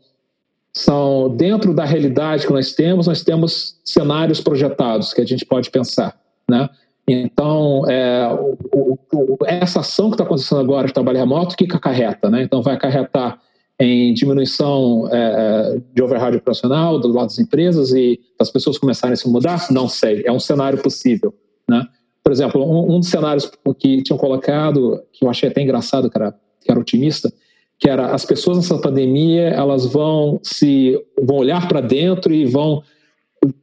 são 0.76 1.30
dentro 1.36 1.74
da 1.74 1.86
realidade 1.86 2.48
que 2.48 2.54
nós 2.54 2.74
temos, 2.74 3.08
nós 3.08 3.24
temos 3.24 3.80
cenários 3.86 4.42
projetados 4.42 5.14
que 5.14 5.22
a 5.22 5.26
gente 5.26 5.46
pode 5.46 5.70
pensar, 5.70 6.20
né? 6.50 6.70
Então, 7.08 7.84
é, 7.90 8.30
o, 8.72 8.98
o, 9.14 9.38
essa 9.46 9.82
ação 9.82 10.10
que 10.10 10.14
está 10.14 10.24
acontecendo 10.24 10.62
agora 10.62 10.88
de 10.88 10.94
trabalho 10.94 11.18
remoto, 11.18 11.54
o 11.54 11.58
que, 11.58 11.68
que 11.68 11.76
acarreta? 11.76 12.30
Né? 12.30 12.44
Então, 12.44 12.62
vai 12.62 12.76
acarretar 12.76 13.40
em 13.78 14.14
diminuição 14.14 15.10
é, 15.12 15.82
de 15.94 16.02
overhead 16.02 16.38
operacional 16.38 16.98
do 17.00 17.10
lado 17.10 17.28
das 17.28 17.40
empresas 17.40 17.92
e 17.92 18.20
as 18.40 18.50
pessoas 18.50 18.78
começarem 18.78 19.14
a 19.14 19.18
se 19.18 19.28
mudar? 19.28 19.68
Não 19.70 19.90
sei, 19.90 20.24
é 20.26 20.32
um 20.32 20.40
cenário 20.40 20.82
possível. 20.82 21.34
Né? 21.70 21.86
Por 22.24 22.32
exemplo, 22.32 22.64
um, 22.64 22.96
um 22.96 23.00
dos 23.00 23.10
cenários 23.10 23.52
que 23.78 24.02
tinham 24.02 24.18
colocado, 24.18 25.04
que 25.12 25.26
eu 25.26 25.30
achei 25.30 25.50
até 25.50 25.62
engraçado, 25.62 26.10
que 26.10 26.18
era, 26.18 26.32
que 26.62 26.72
era 26.72 26.80
otimista, 26.80 27.34
que 27.80 27.90
era 27.90 28.14
as 28.14 28.26
pessoas 28.26 28.58
nessa 28.58 28.78
pandemia 28.78 29.50
elas 29.50 29.86
vão 29.86 30.40
se 30.42 30.98
vão 31.22 31.38
olhar 31.38 31.68
para 31.68 31.82
dentro 31.82 32.34
e 32.34 32.46
vão 32.46 32.84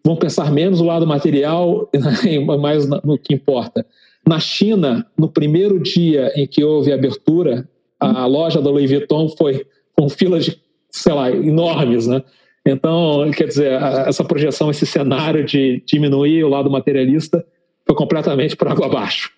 vão 0.04 0.16
pensar 0.16 0.52
menos 0.52 0.80
no 0.80 0.86
lado 0.86 1.06
material 1.06 1.88
e 2.24 2.38
mais 2.38 2.86
no 2.86 3.18
que 3.18 3.34
importa. 3.34 3.84
Na 4.26 4.38
China, 4.38 5.06
no 5.16 5.28
primeiro 5.28 5.80
dia 5.80 6.30
em 6.36 6.46
que 6.46 6.62
houve 6.62 6.92
abertura, 6.92 7.66
a 7.98 8.26
loja 8.26 8.60
da 8.60 8.70
Louis 8.70 8.90
Vuitton 8.90 9.28
foi 9.30 9.66
com 9.96 10.08
filas 10.08 10.44
de, 10.44 10.60
sei 10.90 11.12
lá, 11.12 11.30
enormes, 11.30 12.06
né? 12.06 12.22
Então, 12.66 13.30
quer 13.34 13.48
dizer, 13.48 13.72
essa 14.06 14.22
projeção, 14.22 14.70
esse 14.70 14.86
cenário 14.86 15.44
de 15.44 15.82
diminuir 15.86 16.44
o 16.44 16.48
lado 16.48 16.70
materialista 16.70 17.44
foi 17.86 17.96
completamente 17.96 18.56
por 18.56 18.68
água 18.68 18.86
abaixo. 18.86 19.30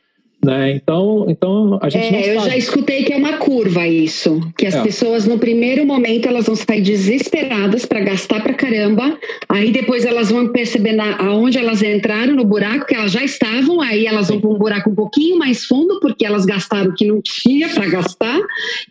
Né? 0.45 0.73
Então, 0.73 1.27
então 1.29 1.79
a 1.81 1.89
gente 1.89 2.13
é, 2.13 2.35
eu 2.35 2.41
já 2.41 2.57
escutei 2.57 3.05
que 3.05 3.13
é 3.13 3.17
uma 3.17 3.35
curva 3.35 3.87
isso, 3.87 4.41
que 4.59 4.67
as 4.67 4.75
é. 4.75 4.83
pessoas 4.83 5.25
no 5.25 5.39
primeiro 5.39 5.87
momento 5.87 6.27
elas 6.27 6.47
vão 6.47 6.57
sair 6.57 6.81
desesperadas 6.81 7.87
para 7.87 8.01
gastar 8.01 8.43
para 8.43 8.53
caramba, 8.53 9.17
aí 9.49 9.71
depois 9.71 10.05
elas 10.05 10.33
vão 10.33 10.49
perceber 10.49 10.95
na, 10.95 11.17
aonde 11.19 11.59
elas 11.59 11.81
entraram 11.81 12.35
no 12.35 12.45
buraco 12.45 12.87
que 12.87 12.95
elas 12.95 13.13
já 13.13 13.23
estavam, 13.23 13.81
aí 13.81 14.05
elas 14.05 14.31
vão 14.31 14.41
para 14.41 14.51
um 14.51 14.59
buraco 14.59 14.91
um 14.91 14.95
pouquinho 14.97 15.39
mais 15.39 15.65
fundo 15.65 16.01
porque 16.01 16.27
elas 16.27 16.45
gastaram 16.45 16.91
o 16.91 16.95
que 16.95 17.07
não 17.07 17.23
tinha 17.23 17.69
para 17.69 17.87
gastar 17.87 18.41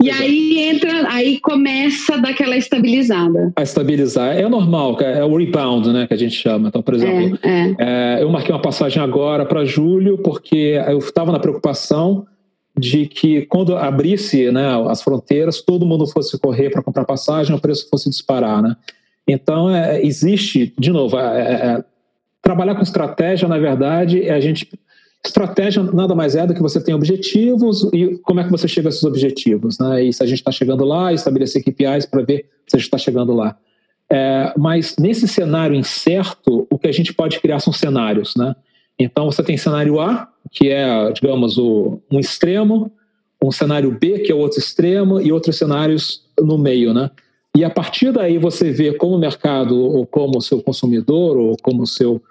e 0.01 0.07
Exato. 0.07 0.23
aí 0.23 0.57
entra, 0.57 1.11
aí 1.11 1.39
começa 1.41 2.17
daquela 2.17 2.55
estabilizada. 2.55 3.51
A 3.57 3.63
estabilizar 3.63 4.37
é 4.37 4.47
normal, 4.47 4.97
é 5.01 5.25
o 5.25 5.35
rebound, 5.35 5.89
né, 5.89 6.07
que 6.07 6.13
a 6.13 6.17
gente 6.17 6.35
chama. 6.35 6.69
Então, 6.69 6.81
por 6.81 6.93
exemplo, 6.93 7.37
é, 7.43 7.49
é. 7.49 7.75
é 7.77 8.23
eu 8.23 8.29
marquei 8.29 8.55
uma 8.55 8.61
passagem 8.61 9.03
agora 9.03 9.45
para 9.45 9.65
julho 9.65 10.17
porque 10.17 10.79
eu 10.87 10.99
estava 10.99 11.29
na 11.29 11.40
preocupação 11.41 12.26
de 12.77 13.05
que 13.05 13.45
quando 13.45 13.76
abrisse 13.76 14.49
né, 14.51 14.68
as 14.89 15.01
fronteiras, 15.01 15.61
todo 15.61 15.85
mundo 15.85 16.07
fosse 16.07 16.39
correr 16.39 16.69
para 16.69 16.81
comprar 16.81 17.05
passagem, 17.05 17.55
o 17.55 17.59
preço 17.59 17.88
fosse 17.89 18.09
disparar. 18.09 18.61
Né? 18.61 18.76
Então, 19.27 19.69
é, 19.69 20.01
existe, 20.01 20.73
de 20.80 20.91
novo, 20.91 21.18
é, 21.18 21.41
é, 21.41 21.53
é, 21.53 21.84
trabalhar 22.41 22.76
com 22.76 22.81
estratégia, 22.81 23.47
na 23.47 23.57
verdade, 23.57 24.23
é 24.23 24.34
a 24.34 24.39
gente. 24.39 24.69
Estratégia 25.23 25.84
nada 25.84 26.15
mais 26.15 26.35
é 26.35 26.47
do 26.47 26.53
que 26.55 26.61
você 26.61 26.84
tem 26.84 26.95
objetivos 26.95 27.88
e 27.93 28.18
como 28.23 28.39
é 28.39 28.43
que 28.43 28.49
você 28.49 28.68
chega 28.68 28.88
a 28.88 28.89
esses 28.89 29.03
objetivos. 29.03 29.77
Né? 29.77 30.05
E 30.05 30.13
se 30.13 30.23
a 30.23 30.26
gente 30.26 30.39
está 30.39 30.51
chegando 30.51 30.84
lá, 30.84 31.13
estabelecer 31.13 31.63
KPIs 31.63 32.07
para 32.07 32.23
ver 32.23 32.49
se 32.65 32.76
a 32.76 32.80
gente 32.80 32.88
está 32.88 32.97
chegando 32.97 33.31
lá. 33.31 33.55
É, 34.11 34.51
mas 34.57 34.95
nesse 34.97 35.27
cenário 35.27 35.76
incerto, 35.76 36.65
o 36.72 36.80
que 36.80 36.88
a 36.88 36.91
gente 36.91 37.13
pode 37.13 37.39
criar 37.39 37.59
são 37.59 37.72
cenários. 37.72 38.34
Né? 38.35 38.55
Então 39.03 39.25
você 39.25 39.43
tem 39.43 39.57
cenário 39.57 39.99
A, 39.99 40.27
que 40.51 40.69
é, 40.69 41.11
digamos, 41.11 41.57
o, 41.57 41.99
um 42.11 42.19
extremo, 42.19 42.91
um 43.43 43.51
cenário 43.51 43.91
B, 43.91 44.19
que 44.19 44.31
é 44.31 44.35
o 44.35 44.37
outro 44.37 44.59
extremo, 44.59 45.19
e 45.19 45.31
outros 45.31 45.57
cenários 45.57 46.23
no 46.39 46.57
meio, 46.57 46.93
né? 46.93 47.09
E 47.55 47.63
a 47.63 47.69
partir 47.69 48.11
daí 48.11 48.37
você 48.37 48.71
vê 48.71 48.93
como 48.93 49.15
o 49.15 49.19
mercado, 49.19 49.77
ou 49.77 50.05
como 50.05 50.37
o 50.37 50.41
seu 50.41 50.61
consumidor, 50.61 51.37
ou 51.37 51.57
como 51.61 51.83
o 51.83 51.87
seu 51.87 52.21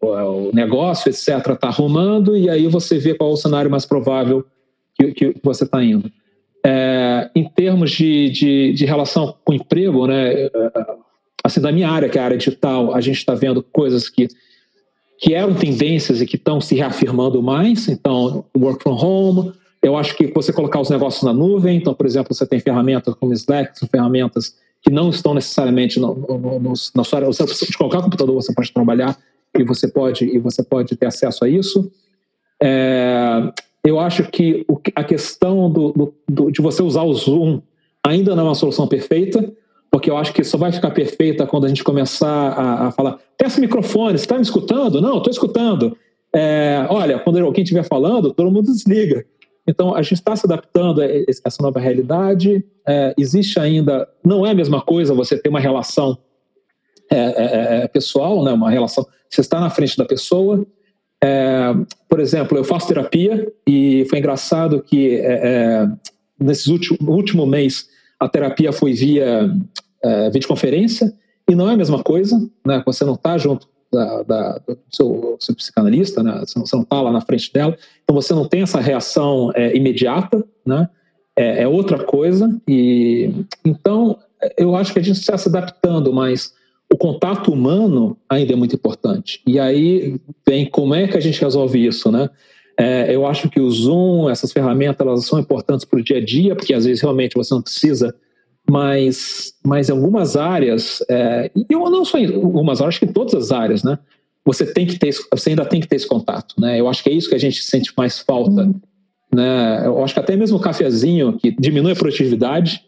o 0.00 0.50
negócio, 0.54 1.10
etc., 1.10 1.28
está 1.50 1.68
arrumando, 1.68 2.36
e 2.36 2.48
aí 2.48 2.66
você 2.68 2.98
vê 2.98 3.14
qual 3.14 3.30
é 3.30 3.32
o 3.32 3.36
cenário 3.36 3.70
mais 3.70 3.84
provável 3.84 4.46
que, 4.94 5.12
que 5.12 5.34
você 5.42 5.64
está 5.64 5.82
indo. 5.82 6.10
É, 6.64 7.30
em 7.34 7.44
termos 7.44 7.90
de, 7.90 8.30
de, 8.30 8.72
de, 8.72 8.84
relação 8.84 9.36
com 9.44 9.52
emprego, 9.52 10.06
né, 10.06 10.48
assim, 11.44 11.60
da 11.60 11.70
minha 11.70 11.90
área, 11.90 12.08
que 12.08 12.18
é 12.18 12.20
a 12.20 12.24
área 12.24 12.36
digital, 12.36 12.94
a 12.94 13.00
gente 13.00 13.18
está 13.18 13.34
vendo 13.34 13.62
coisas 13.62 14.08
que 14.08 14.28
que 15.18 15.34
eram 15.34 15.54
tendências 15.54 16.20
e 16.20 16.26
que 16.26 16.36
estão 16.36 16.60
se 16.60 16.74
reafirmando 16.74 17.42
mais. 17.42 17.88
Então, 17.88 18.44
work 18.56 18.82
from 18.82 18.94
home. 18.94 19.52
Eu 19.82 19.96
acho 19.96 20.16
que 20.16 20.26
você 20.26 20.52
colocar 20.52 20.80
os 20.80 20.90
negócios 20.90 21.22
na 21.22 21.32
nuvem. 21.32 21.76
Então, 21.76 21.94
por 21.94 22.06
exemplo, 22.06 22.34
você 22.34 22.46
tem 22.46 22.60
ferramentas 22.60 23.14
como 23.14 23.32
Slack, 23.32 23.78
são 23.78 23.88
ferramentas 23.88 24.56
que 24.82 24.90
não 24.90 25.10
estão 25.10 25.34
necessariamente 25.34 25.98
no, 25.98 26.16
na 26.94 27.04
sua 27.04 27.18
área. 27.18 27.26
Você 27.26 27.44
de 27.44 27.76
o 27.80 27.88
computador, 27.88 28.34
você 28.34 28.52
pode 28.54 28.72
trabalhar 28.72 29.16
e 29.56 29.64
você 29.64 29.88
pode 29.88 30.24
e 30.24 30.38
você 30.38 30.62
pode 30.62 30.94
ter 30.96 31.06
acesso 31.06 31.44
a 31.44 31.48
isso. 31.48 31.90
É, 32.62 33.52
eu 33.84 33.98
acho 33.98 34.24
que 34.24 34.64
o, 34.68 34.78
a 34.94 35.04
questão 35.04 35.70
do, 35.70 35.92
do, 35.92 36.14
do, 36.28 36.50
de 36.50 36.60
você 36.60 36.82
usar 36.82 37.02
o 37.02 37.14
Zoom 37.14 37.60
ainda 38.04 38.34
não 38.34 38.44
é 38.44 38.48
uma 38.48 38.54
solução 38.54 38.86
perfeita 38.86 39.52
porque 39.90 40.10
eu 40.10 40.16
acho 40.16 40.32
que 40.32 40.44
só 40.44 40.58
vai 40.58 40.72
ficar 40.72 40.90
perfeita 40.90 41.46
quando 41.46 41.64
a 41.64 41.68
gente 41.68 41.84
começar 41.84 42.28
a, 42.28 42.88
a 42.88 42.90
falar. 42.90 43.18
O 43.56 43.60
microfone, 43.60 44.18
você 44.18 44.24
está 44.24 44.36
me 44.36 44.42
escutando? 44.42 45.00
Não, 45.00 45.18
estou 45.18 45.30
escutando. 45.30 45.96
É, 46.34 46.86
olha, 46.90 47.18
quando 47.18 47.38
alguém 47.38 47.62
estiver 47.62 47.84
falando, 47.84 48.32
todo 48.32 48.50
mundo 48.50 48.72
desliga. 48.72 49.24
Então, 49.66 49.94
a 49.94 50.02
gente 50.02 50.14
está 50.14 50.36
se 50.36 50.46
adaptando 50.46 51.00
a 51.00 51.06
essa 51.06 51.62
nova 51.62 51.80
realidade. 51.80 52.64
É, 52.86 53.14
existe 53.18 53.58
ainda, 53.58 54.08
não 54.24 54.46
é 54.46 54.50
a 54.50 54.54
mesma 54.54 54.80
coisa 54.80 55.14
você 55.14 55.36
ter 55.38 55.48
uma 55.48 55.60
relação 55.60 56.18
é, 57.10 57.16
é, 57.16 57.20
é, 57.20 57.84
é 57.84 57.88
pessoal, 57.88 58.44
né? 58.44 58.52
uma 58.52 58.70
relação, 58.70 59.06
você 59.30 59.40
está 59.40 59.60
na 59.60 59.70
frente 59.70 59.96
da 59.96 60.04
pessoa. 60.04 60.64
por 62.08 62.20
exemplo, 62.20 62.58
eu 62.58 62.64
faço 62.64 62.88
terapia 62.88 63.50
e 63.66 64.06
foi 64.10 64.18
engraçado 64.18 64.82
que 64.82 65.22
nesse 66.38 66.70
último, 66.70 67.10
último 67.10 67.46
mês 67.46 67.88
a 68.18 68.28
terapia 68.28 68.72
foi 68.72 68.92
via 68.92 69.50
é, 70.02 70.30
videoconferência, 70.30 71.12
e 71.48 71.54
não 71.54 71.70
é 71.70 71.74
a 71.74 71.76
mesma 71.76 72.02
coisa, 72.02 72.38
né? 72.64 72.82
Você 72.84 73.04
não 73.04 73.14
está 73.14 73.38
junto 73.38 73.68
da, 73.92 74.22
da, 74.22 74.58
do 74.66 74.78
seu, 74.90 75.36
seu, 75.40 75.54
psicanalista, 75.54 76.22
né? 76.22 76.42
você 76.44 76.58
não 76.76 76.82
está 76.82 77.00
lá 77.00 77.12
na 77.12 77.20
frente 77.20 77.52
dela, 77.52 77.76
então 78.02 78.14
você 78.14 78.34
não 78.34 78.48
tem 78.48 78.62
essa 78.62 78.80
reação 78.80 79.52
é, 79.54 79.76
imediata, 79.76 80.44
né? 80.64 80.88
É, 81.38 81.62
é, 81.62 81.68
outra 81.68 82.02
coisa, 82.02 82.50
e 82.66 83.30
então 83.64 84.18
eu 84.56 84.74
acho 84.74 84.92
que 84.92 84.98
a 84.98 85.02
gente 85.02 85.20
está 85.20 85.36
se 85.36 85.48
adaptando, 85.48 86.12
mas 86.12 86.52
o 86.92 86.96
contato 86.96 87.52
humano 87.52 88.16
ainda 88.28 88.52
é 88.52 88.56
muito 88.56 88.74
importante. 88.74 89.42
E 89.46 89.58
aí 89.58 90.18
vem 90.46 90.68
como 90.68 90.94
é 90.94 91.06
que 91.06 91.16
a 91.16 91.20
gente 91.20 91.40
resolve 91.40 91.84
isso, 91.84 92.10
né? 92.10 92.30
É, 92.78 93.14
eu 93.14 93.26
acho 93.26 93.48
que 93.48 93.58
o 93.58 93.70
Zoom, 93.70 94.28
essas 94.28 94.52
ferramentas, 94.52 95.06
elas 95.06 95.24
são 95.24 95.38
importantes 95.38 95.84
para 95.84 95.98
o 95.98 96.02
dia 96.02 96.18
a 96.18 96.24
dia, 96.24 96.54
porque 96.54 96.74
às 96.74 96.84
vezes 96.84 97.00
realmente 97.00 97.34
você 97.34 97.54
não 97.54 97.62
precisa, 97.62 98.14
mas, 98.68 99.54
mas 99.64 99.88
em 99.88 99.92
algumas 99.92 100.36
áreas, 100.36 101.02
é, 101.08 101.50
e 101.54 101.64
eu 101.70 101.88
não 101.88 102.04
só 102.04 102.18
em 102.18 102.34
algumas 102.34 102.80
áreas, 102.80 102.94
acho 102.94 103.00
que 103.00 103.06
em 103.06 103.12
todas 103.12 103.34
as 103.34 103.50
áreas, 103.50 103.82
né? 103.82 103.98
Você 104.44 104.66
tem 104.66 104.86
que 104.86 104.98
ter, 104.98 105.10
você 105.32 105.50
ainda 105.50 105.64
tem 105.64 105.80
que 105.80 105.88
ter 105.88 105.96
esse 105.96 106.06
contato, 106.06 106.54
né? 106.58 106.78
Eu 106.78 106.88
acho 106.88 107.02
que 107.02 107.08
é 107.08 107.12
isso 107.12 107.28
que 107.28 107.34
a 107.34 107.38
gente 107.38 107.62
sente 107.62 107.92
mais 107.96 108.18
falta, 108.18 108.62
uhum. 108.62 108.80
né? 109.32 109.82
Eu 109.86 110.04
acho 110.04 110.12
que 110.12 110.20
até 110.20 110.36
mesmo 110.36 110.58
o 110.58 110.60
cafezinho 110.60 111.32
que 111.38 111.50
diminui 111.58 111.92
a 111.92 111.96
produtividade, 111.96 112.84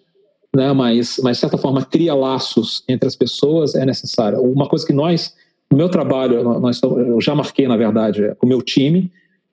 né? 0.55 0.73
Mas, 0.73 1.19
mas 1.23 1.39
de 1.39 1.41
certa 1.41 1.57
forma 1.57 1.85
cria 1.85 2.15
laços 2.15 2.85
entre 2.89 3.09
as 3.09 3.17
pessoas 3.17 3.75
é 3.75 3.87
necessário. 3.87 4.41
Uma 4.43 4.69
coisa 4.69 4.87
que 4.87 4.93
nós, 4.93 5.35
no 5.71 5.79
meu 5.79 5.89
trabalho, 5.89 6.43
nós, 6.61 6.81
eu 6.83 7.21
já 7.21 7.35
marquei 7.35 7.67
na 7.67 7.77
verdade 7.77 8.35
com 8.39 8.47
o 8.47 8.49
meu 8.49 8.61
time 8.61 9.11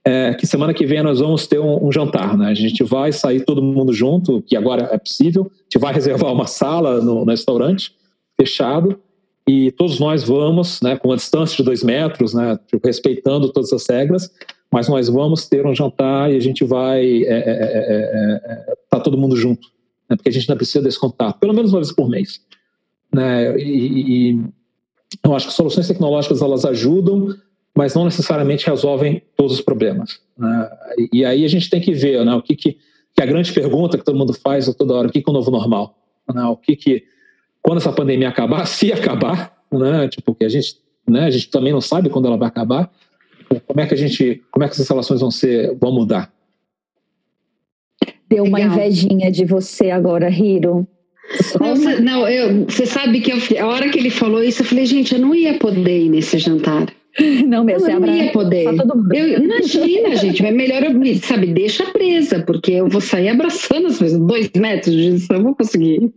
é, 0.08 0.36
que 0.36 0.46
semana 0.46 0.74
que 0.74 0.86
vem 0.86 1.02
nós 1.02 1.20
vamos 1.20 1.48
ter 1.48 1.60
um, 1.60 1.88
um, 1.88 1.92
jantar, 1.92 2.38
né? 2.38 2.48
A 2.48 2.54
gente 2.54 2.84
vai 2.84 3.12
sair 3.12 3.44
todo 3.44 3.62
mundo 3.62 3.92
junto, 3.92 4.42
que 4.44 4.56
agora 4.56 4.90
é 4.92 4.98
possível. 5.00 5.52
A 5.52 5.64
gente 5.64 5.80
vai 5.80 5.92
reservar 5.96 6.32
uma 6.32 6.46
sala 6.46 7.02
no, 7.02 7.26
no 7.26 7.32
restaurante 7.32 7.92
fechado 8.40 9.00
e 9.48 9.72
todos 9.72 10.00
nós 10.00 10.24
vamos, 10.24 10.80
né, 10.82 10.96
com 10.98 11.10
uma 11.10 11.16
distância 11.16 11.58
de 11.58 11.64
dois 11.64 11.84
metros, 11.84 12.34
né, 12.34 12.60
tipo, 12.68 12.86
respeitando 12.86 13.52
todas 13.52 13.72
as 13.72 13.88
regras, 13.88 14.32
mas 14.72 14.90
nós 14.90 15.08
vamos 15.08 15.48
ter 15.48 15.66
um 15.66 15.74
jantar 15.74 16.32
e 16.32 16.36
a 16.36 16.40
gente 16.40 16.64
vai 16.64 17.24
é, 17.24 17.28
é, 17.28 17.44
é, 17.48 18.42
é 18.44 18.76
tá 18.90 19.00
todo 19.00 19.18
mundo 19.18 19.36
junto, 19.36 19.68
né, 20.10 20.16
porque 20.16 20.30
a 20.30 20.32
gente 20.32 20.50
ainda 20.50 20.58
precisa 20.58 20.84
desse 20.84 21.00
contato, 21.00 21.40
pelo 21.40 21.54
menos 21.54 21.72
uma 21.72 21.80
vez 21.80 21.92
por 21.92 22.10
mês, 22.10 22.42
né? 23.14 23.56
E, 23.60 24.32
e 24.32 24.44
eu 25.24 25.36
acho 25.36 25.48
que 25.48 25.54
soluções 25.54 25.88
tecnológicas 25.88 26.42
elas 26.42 26.66
ajudam 26.66 27.36
mas 27.76 27.94
não 27.94 28.06
necessariamente 28.06 28.66
resolvem 28.66 29.22
todos 29.36 29.54
os 29.54 29.62
problemas. 29.62 30.22
Né? 30.38 30.70
E 31.12 31.26
aí 31.26 31.44
a 31.44 31.48
gente 31.48 31.70
tem 31.70 31.82
que 31.82 31.92
ver 31.92 32.26
né, 32.26 32.34
o 32.34 32.42
que, 32.42 32.56
que, 32.56 32.78
que 33.14 33.22
a 33.22 33.26
grande 33.26 33.52
pergunta 33.52 33.98
que 33.98 34.04
todo 34.04 34.18
mundo 34.18 34.34
faz 34.34 34.74
toda 34.76 34.94
hora, 34.94 35.08
o 35.10 35.12
que, 35.12 35.22
que 35.22 35.30
é 35.30 35.32
o 35.32 35.34
novo 35.34 35.52
normal? 35.52 35.98
Né? 36.34 36.44
O 36.46 36.56
que, 36.56 36.76
que 36.76 37.04
quando 37.62 37.80
essa 37.80 37.92
pandemia 37.92 38.30
acabar, 38.30 38.66
se 38.68 38.94
acabar, 38.94 39.54
né, 39.72 40.08
tipo, 40.08 40.34
que 40.34 40.46
a 40.46 40.50
gente, 40.50 40.78
né, 41.06 41.26
a 41.26 41.30
gente 41.30 41.50
também 41.50 41.74
não 41.74 41.82
sabe 41.82 42.10
quando 42.10 42.28
ela 42.28 42.38
vai 42.38 42.48
acabar, 42.48 42.90
como 43.68 43.82
é 43.82 43.86
que 43.86 43.94
a 43.94 43.98
gente, 43.98 44.42
como 44.50 44.64
é 44.64 44.68
que 44.68 44.74
essas 44.74 44.88
relações 44.88 45.20
vão 45.20 45.30
ser, 45.30 45.76
vão 45.76 45.92
mudar? 45.92 46.34
Deu 48.28 48.44
uma 48.44 48.58
Legal. 48.58 48.74
invejinha 48.74 49.32
de 49.32 49.46
você 49.46 49.92
agora, 49.92 50.30
Hiro. 50.30 50.88
Não, 51.60 51.76
você, 51.76 52.00
não 52.00 52.28
eu, 52.28 52.66
você 52.66 52.86
sabe 52.86 53.20
que 53.20 53.32
eu, 53.32 53.64
a 53.64 53.68
hora 53.68 53.90
que 53.90 54.00
ele 54.00 54.10
falou 54.10 54.44
isso, 54.44 54.62
eu 54.62 54.66
falei, 54.66 54.86
gente, 54.86 55.14
eu 55.14 55.20
não 55.20 55.34
ia 55.36 55.58
poder 55.60 56.06
ir 56.06 56.10
nesse 56.10 56.38
jantar. 56.38 56.88
Não 57.48 57.64
mesmo, 57.64 57.90
eu 57.90 58.00
não 58.00 58.14
ia 58.14 58.32
poder. 58.32 58.66
Eu, 59.14 59.44
imagina, 59.44 60.16
gente, 60.16 60.44
mas 60.44 60.54
melhor 60.54 60.84
eu, 60.84 61.16
sabe, 61.22 61.48
deixa 61.48 61.86
presa, 61.86 62.44
porque 62.44 62.74
eu 62.74 62.90
vou 62.90 63.02
sair 63.02 63.30
abraçando 63.30 63.88
as 63.88 64.00
pessoas, 64.00 64.20
dois 64.20 64.52
metros 64.56 64.94
de 64.94 65.12
distância, 65.12 65.40
eu 65.40 65.44
vou 65.44 65.56
conseguir. 65.56 66.12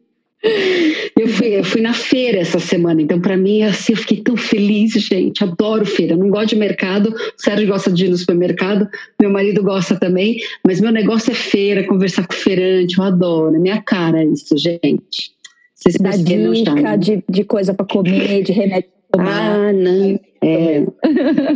Eu 1.19 1.27
fui, 1.29 1.49
eu 1.49 1.65
fui 1.65 1.81
na 1.81 1.93
feira 1.93 2.39
essa 2.39 2.61
semana, 2.61 3.03
então 3.03 3.21
para 3.21 3.37
mim 3.37 3.63
assim, 3.63 3.93
eu 3.93 3.97
fiquei 3.97 4.19
tão 4.19 4.37
feliz, 4.37 4.93
gente. 4.93 5.43
Adoro 5.43 5.85
feira. 5.85 6.15
Eu 6.15 6.19
não 6.19 6.31
gosto 6.31 6.51
de 6.51 6.57
mercado. 6.57 7.11
O 7.11 7.43
Sérgio 7.43 7.67
gosta 7.67 7.91
de 7.91 8.07
ir 8.07 8.09
no 8.09 8.17
supermercado, 8.17 8.89
meu 9.21 9.31
marido 9.31 9.63
gosta 9.63 9.97
também, 9.97 10.39
mas 10.65 10.81
meu 10.81 10.93
negócio 10.93 11.33
é 11.33 11.35
feira, 11.35 11.87
conversar 11.87 12.27
com 12.27 12.35
o 12.35 12.37
feirante. 12.37 12.99
Eu 12.99 13.05
adoro, 13.05 13.55
é 13.55 13.59
minha 13.59 13.83
cara 13.83 14.25
isso, 14.25 14.57
gente. 14.57 15.33
Vocês 15.75 15.97
dá 15.97 16.11
dica 16.11 16.97
de, 16.97 17.23
de 17.29 17.45
coisa 17.45 17.73
para 17.73 17.87
comer, 17.87 18.43
de 18.43 18.53
remédio 18.53 18.98
ah, 19.19 19.73
não. 19.73 20.21
É. 20.41 20.85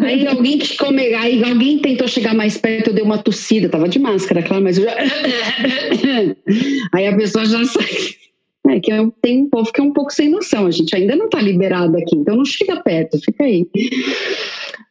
Aí 0.04 0.26
alguém 0.26 0.58
que 0.58 0.76
come, 0.76 1.14
aí 1.14 1.42
alguém 1.44 1.78
tentou 1.78 2.08
chegar 2.08 2.34
mais 2.34 2.58
perto, 2.58 2.88
eu 2.88 2.94
dei 2.94 3.04
uma 3.04 3.18
tossida, 3.18 3.68
tava 3.68 3.88
de 3.88 3.98
máscara, 3.98 4.42
claro, 4.42 4.62
mas 4.62 4.78
eu 4.78 4.84
já... 4.84 4.96
Aí 6.92 7.06
a 7.06 7.16
pessoa 7.16 7.44
já 7.44 7.64
sai. 7.64 8.21
É 8.68 8.78
que 8.78 8.92
eu 8.92 9.12
tenho 9.20 9.44
um 9.44 9.50
povo 9.50 9.72
que 9.72 9.80
é 9.80 9.84
um 9.84 9.92
pouco 9.92 10.12
sem 10.12 10.28
noção, 10.28 10.66
a 10.66 10.70
gente 10.70 10.94
ainda 10.94 11.16
não 11.16 11.24
está 11.26 11.40
liberado 11.40 11.96
aqui, 11.96 12.14
então 12.14 12.36
não 12.36 12.44
chega 12.44 12.80
perto, 12.80 13.18
fica 13.18 13.42
aí. 13.42 13.66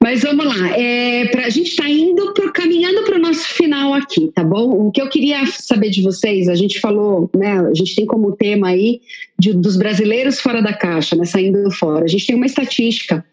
Mas 0.03 0.23
vamos 0.23 0.45
lá, 0.45 0.77
é, 0.77 1.27
pra, 1.27 1.45
a 1.45 1.49
gente 1.49 1.69
está 1.69 1.87
indo 1.87 2.33
pro, 2.33 2.51
caminhando 2.51 3.03
para 3.03 3.15
o 3.15 3.21
nosso 3.21 3.47
final 3.47 3.93
aqui, 3.93 4.29
tá 4.33 4.43
bom? 4.43 4.87
O 4.87 4.91
que 4.91 5.01
eu 5.01 5.07
queria 5.07 5.45
saber 5.45 5.89
de 5.89 6.01
vocês, 6.01 6.49
a 6.49 6.55
gente 6.55 6.79
falou, 6.79 7.29
né? 7.35 7.59
A 7.59 7.73
gente 7.73 7.95
tem 7.95 8.05
como 8.05 8.35
tema 8.35 8.69
aí 8.69 8.99
de, 9.39 9.53
dos 9.53 9.77
brasileiros 9.77 10.39
fora 10.39 10.61
da 10.61 10.73
caixa, 10.73 11.15
né? 11.15 11.23
Saindo 11.23 11.69
fora. 11.71 12.03
A 12.03 12.07
gente 12.07 12.25
tem 12.25 12.35
uma 12.35 12.47
estatística 12.47 13.23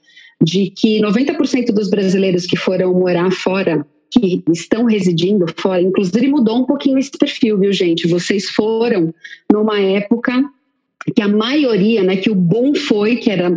de 0.40 0.70
que 0.70 1.01
90% 1.01 1.73
dos 1.73 1.90
brasileiros 1.90 2.47
que 2.47 2.56
foram 2.56 2.93
morar 2.93 3.31
fora 3.32 3.85
que 4.10 4.43
estão 4.51 4.85
residindo 4.85 5.47
fora, 5.56 5.82
inclusive 5.82 6.28
mudou 6.28 6.59
um 6.59 6.64
pouquinho 6.64 6.98
esse 6.98 7.10
perfil, 7.10 7.59
viu, 7.59 7.72
gente? 7.72 8.09
Vocês 8.09 8.48
foram 8.51 9.14
numa 9.52 9.78
época 9.80 10.32
que 11.14 11.22
a 11.22 11.28
maioria, 11.28 12.02
né, 12.02 12.16
que 12.16 12.30
o 12.30 12.35
bom 12.35 12.74
foi 12.74 13.16
que 13.16 13.30
era 13.30 13.51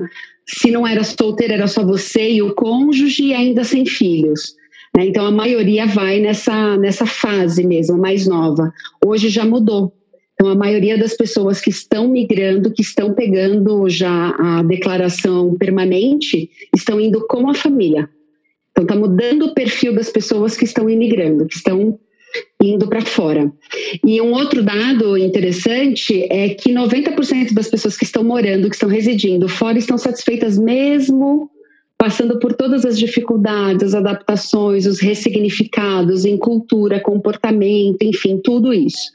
se 0.46 0.72
não 0.72 0.86
era 0.86 1.04
solteiro, 1.04 1.54
era 1.54 1.68
só 1.68 1.86
você 1.86 2.32
e 2.32 2.42
o 2.42 2.54
cônjuge 2.54 3.34
ainda 3.34 3.64
sem 3.64 3.86
filhos. 3.86 4.56
Né? 4.96 5.06
Então 5.06 5.26
a 5.26 5.32
maioria 5.32 5.86
vai 5.86 6.20
nessa, 6.20 6.78
nessa 6.78 7.06
fase 7.06 7.66
mesmo, 7.66 7.98
mais 7.98 8.28
nova. 8.28 8.72
Hoje 9.06 9.30
já 9.30 9.46
mudou. 9.46 9.94
Então 10.34 10.50
a 10.50 10.56
maioria 10.56 10.98
das 10.98 11.16
pessoas 11.16 11.62
que 11.62 11.70
estão 11.70 12.08
migrando, 12.08 12.74
que 12.74 12.82
estão 12.82 13.14
pegando 13.14 13.88
já 13.88 14.36
a 14.40 14.64
declaração 14.64 15.56
permanente, 15.56 16.50
estão 16.76 17.00
indo 17.00 17.26
com 17.28 17.50
a 17.50 17.54
família. 17.54 18.10
Então, 18.82 18.98
está 18.98 19.08
mudando 19.08 19.46
o 19.48 19.54
perfil 19.54 19.94
das 19.94 20.10
pessoas 20.10 20.56
que 20.56 20.66
estão 20.66 20.90
imigrando, 20.90 21.48
que 21.48 21.56
estão 21.56 22.00
indo 22.62 22.88
para 22.88 23.02
fora. 23.02 23.52
E 24.06 24.22
um 24.22 24.34
outro 24.34 24.64
dado 24.64 25.18
interessante 25.18 26.26
é 26.30 26.50
que 26.50 26.72
90% 26.72 27.54
das 27.54 27.70
pessoas 27.70 27.98
que 27.98 28.06
estão 28.06 28.24
morando, 28.24 28.70
que 28.70 28.76
estão 28.76 28.90
residindo 28.90 29.50
fora, 29.50 29.78
estão 29.78 29.98
satisfeitas 29.98 30.58
mesmo 30.58 31.50
passando 31.98 32.40
por 32.40 32.54
todas 32.54 32.84
as 32.84 32.98
dificuldades, 32.98 33.84
as 33.84 33.94
adaptações, 33.94 34.88
os 34.88 35.00
ressignificados 35.00 36.26
em 36.26 36.36
cultura, 36.36 37.00
comportamento, 37.00 38.02
enfim, 38.02 38.40
tudo 38.44 38.74
isso. 38.74 39.12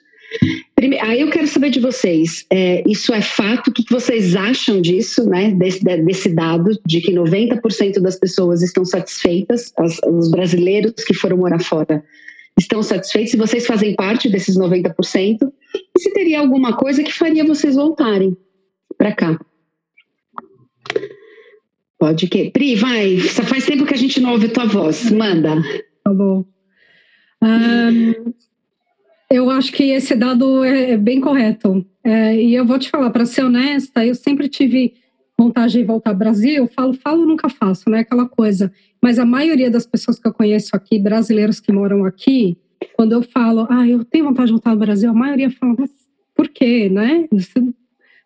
Primeiro, 0.74 1.06
aí 1.06 1.20
eu 1.20 1.30
quero 1.30 1.46
saber 1.46 1.70
de 1.70 1.80
vocês, 1.80 2.44
é, 2.50 2.82
isso 2.86 3.12
é 3.12 3.22
fato? 3.22 3.68
O 3.68 3.72
que 3.72 3.84
vocês 3.90 4.36
acham 4.36 4.80
disso, 4.80 5.28
né? 5.28 5.52
Desse, 5.52 5.82
desse 5.82 6.28
dado 6.28 6.78
de 6.84 7.00
que 7.00 7.12
90% 7.12 8.00
das 8.00 8.16
pessoas 8.16 8.62
estão 8.62 8.84
satisfeitas, 8.84 9.72
as, 9.78 9.98
os 10.06 10.30
brasileiros 10.30 10.92
que 11.06 11.14
foram 11.14 11.38
morar 11.38 11.60
fora 11.60 12.04
estão 12.58 12.82
satisfeitos, 12.82 13.32
se 13.32 13.36
vocês 13.36 13.66
fazem 13.66 13.94
parte 13.94 14.28
desses 14.28 14.56
90%, 14.56 15.38
e 15.94 16.00
se 16.00 16.12
teria 16.12 16.40
alguma 16.40 16.76
coisa 16.76 17.02
que 17.02 17.12
faria 17.12 17.44
vocês 17.44 17.74
voltarem 17.74 18.36
para 18.96 19.12
cá. 19.14 19.38
Pode 21.98 22.28
que. 22.28 22.50
Pri, 22.50 22.76
vai. 22.76 23.18
Faz 23.18 23.64
tempo 23.64 23.86
que 23.86 23.94
a 23.94 23.98
gente 23.98 24.20
não 24.20 24.32
ouve 24.32 24.48
tua 24.48 24.66
voz. 24.66 25.10
Manda. 25.10 25.56
Tá 26.04 26.12
bom. 26.12 26.44
Um, 27.42 28.32
eu 29.36 29.50
acho 29.50 29.72
que 29.72 29.84
esse 29.84 30.14
dado 30.14 30.64
é, 30.64 30.92
é 30.92 30.96
bem 30.96 31.20
correto. 31.20 31.84
É, 32.02 32.34
e 32.34 32.54
eu 32.54 32.64
vou 32.64 32.78
te 32.78 32.90
falar, 32.90 33.10
para 33.10 33.26
ser 33.26 33.44
honesta, 33.44 34.04
eu 34.04 34.14
sempre 34.14 34.48
tive 34.48 34.94
vontade 35.38 35.74
de 35.74 35.84
voltar 35.84 36.10
ao 36.10 36.16
Brasil. 36.16 36.68
Falo, 36.74 36.94
falo, 36.94 37.26
nunca 37.26 37.48
faço, 37.48 37.90
né? 37.90 38.00
Aquela 38.00 38.28
coisa. 38.28 38.72
Mas 39.02 39.18
a 39.18 39.26
maioria 39.26 39.70
das 39.70 39.86
pessoas 39.86 40.18
que 40.18 40.26
eu 40.26 40.32
conheço 40.32 40.74
aqui, 40.74 40.98
brasileiros 40.98 41.60
que 41.60 41.72
moram 41.72 42.04
aqui, 42.04 42.56
quando 42.94 43.12
eu 43.12 43.22
falo, 43.22 43.66
ah, 43.70 43.86
eu 43.86 44.04
tenho 44.04 44.24
vontade 44.24 44.46
de 44.46 44.52
voltar 44.52 44.70
ao 44.70 44.76
Brasil, 44.76 45.10
a 45.10 45.14
maioria 45.14 45.50
fala, 45.50 45.76
mas 45.78 45.90
por 46.34 46.48
quê, 46.48 46.88
né? 46.88 47.26
Você 47.30 47.60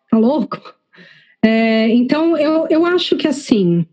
tá 0.09 0.17
louco? 0.17 0.59
É, 1.43 1.89
então, 1.89 2.37
eu, 2.37 2.67
eu 2.69 2.85
acho 2.85 3.17
que 3.17 3.27
assim, 3.27 3.85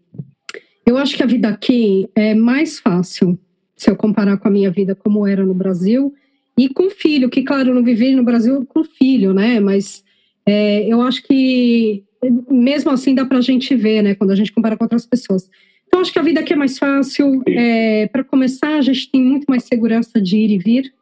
eu 0.87 0.99
acho 0.99 1.17
que 1.17 1.23
a 1.23 1.27
vida 1.27 1.49
aqui 1.49 2.09
é 2.15 2.35
mais 2.35 2.79
fácil 2.79 3.39
se 3.75 3.91
eu 3.91 3.97
comparar 3.97 4.37
com 4.37 4.49
a 4.49 4.51
minha 4.51 4.71
vida 4.71 4.95
como 4.95 5.27
era 5.27 5.45
no 5.47 5.55
Brasil 5.55 6.15
e 6.59 6.69
com 6.69 6.91
filho, 6.91 7.31
que 7.31 7.43
claro, 7.43 7.71
eu 7.71 7.75
não 7.75 7.85
vivi 7.85 8.15
no 8.15 8.25
Brasil 8.25 8.67
com 8.67 8.83
filho, 8.83 9.33
né? 9.33 9.61
Mas 9.61 10.03
é, 10.45 10.85
eu 10.93 11.01
acho 11.01 11.23
que 11.23 12.03
mesmo 12.51 12.91
assim 12.91 13.15
dá 13.15 13.25
para 13.25 13.39
a 13.39 13.43
gente 13.43 13.77
ver, 13.77 14.03
né? 14.03 14.15
Quando 14.17 14.33
a 14.33 14.35
gente 14.35 14.53
compara 14.53 14.77
com 14.77 14.85
outras 14.85 15.07
pessoas. 15.07 15.49
Então 15.87 16.01
acho 16.01 16.13
que 16.13 16.19
a 16.19 16.23
vida 16.23 16.41
aqui 16.41 16.53
é 16.53 16.57
mais 16.57 16.77
fácil. 16.77 17.43
É, 17.47 18.09
para 18.09 18.25
começar, 18.25 18.77
a 18.77 18.83
gente 18.83 19.11
tem 19.11 19.23
muito 19.23 19.45
mais 19.49 19.65
segurança 19.65 20.21
de 20.21 20.37
ir 20.37 20.51
e 20.51 20.59
vir, 20.59 20.93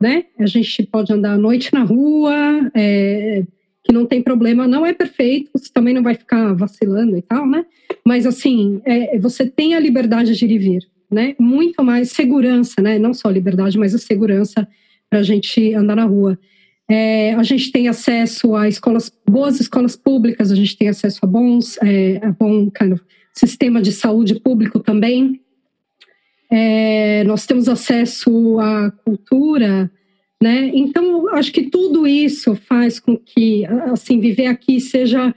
né? 0.00 0.24
A 0.38 0.46
gente 0.46 0.82
pode 0.84 1.12
andar 1.12 1.32
à 1.32 1.38
noite 1.38 1.72
na 1.74 1.84
rua, 1.84 2.32
é, 2.74 3.44
que 3.84 3.92
não 3.92 4.06
tem 4.06 4.22
problema, 4.22 4.66
não 4.66 4.84
é 4.84 4.92
perfeito, 4.92 5.50
você 5.52 5.70
também 5.72 5.94
não 5.94 6.02
vai 6.02 6.14
ficar 6.14 6.54
vacilando 6.54 7.16
e 7.16 7.22
tal, 7.22 7.46
né? 7.46 7.66
Mas 8.04 8.26
assim, 8.26 8.80
é, 8.84 9.18
você 9.18 9.46
tem 9.46 9.74
a 9.74 9.80
liberdade 9.80 10.34
de 10.34 10.44
ir 10.44 10.52
e 10.52 10.58
vir, 10.58 10.88
né? 11.10 11.36
Muito 11.38 11.84
mais 11.84 12.10
segurança, 12.10 12.80
né? 12.80 12.98
Não 12.98 13.12
só 13.12 13.28
liberdade, 13.28 13.78
mas 13.78 13.94
a 13.94 13.98
segurança 13.98 14.66
para 15.08 15.20
a 15.20 15.22
gente 15.22 15.74
andar 15.74 15.96
na 15.96 16.04
rua. 16.04 16.38
É, 16.88 17.34
a 17.34 17.42
gente 17.42 17.72
tem 17.72 17.88
acesso 17.88 18.54
a 18.54 18.68
escolas, 18.68 19.12
boas 19.28 19.60
escolas 19.60 19.96
públicas, 19.96 20.52
a 20.52 20.54
gente 20.54 20.76
tem 20.76 20.88
acesso 20.88 21.18
a 21.22 21.26
bons, 21.26 21.76
é, 21.82 22.18
a 22.22 22.30
bom 22.30 22.70
kind 22.70 22.92
of, 22.92 23.02
sistema 23.32 23.82
de 23.82 23.92
saúde 23.92 24.40
público 24.40 24.80
também. 24.80 25.40
É, 26.50 27.24
nós 27.24 27.44
temos 27.44 27.68
acesso 27.68 28.58
à 28.60 28.90
cultura, 29.04 29.90
né? 30.40 30.70
Então, 30.74 31.28
acho 31.34 31.52
que 31.52 31.64
tudo 31.64 32.06
isso 32.06 32.54
faz 32.54 33.00
com 33.00 33.16
que, 33.16 33.64
assim, 33.90 34.20
viver 34.20 34.46
aqui 34.46 34.80
seja 34.80 35.34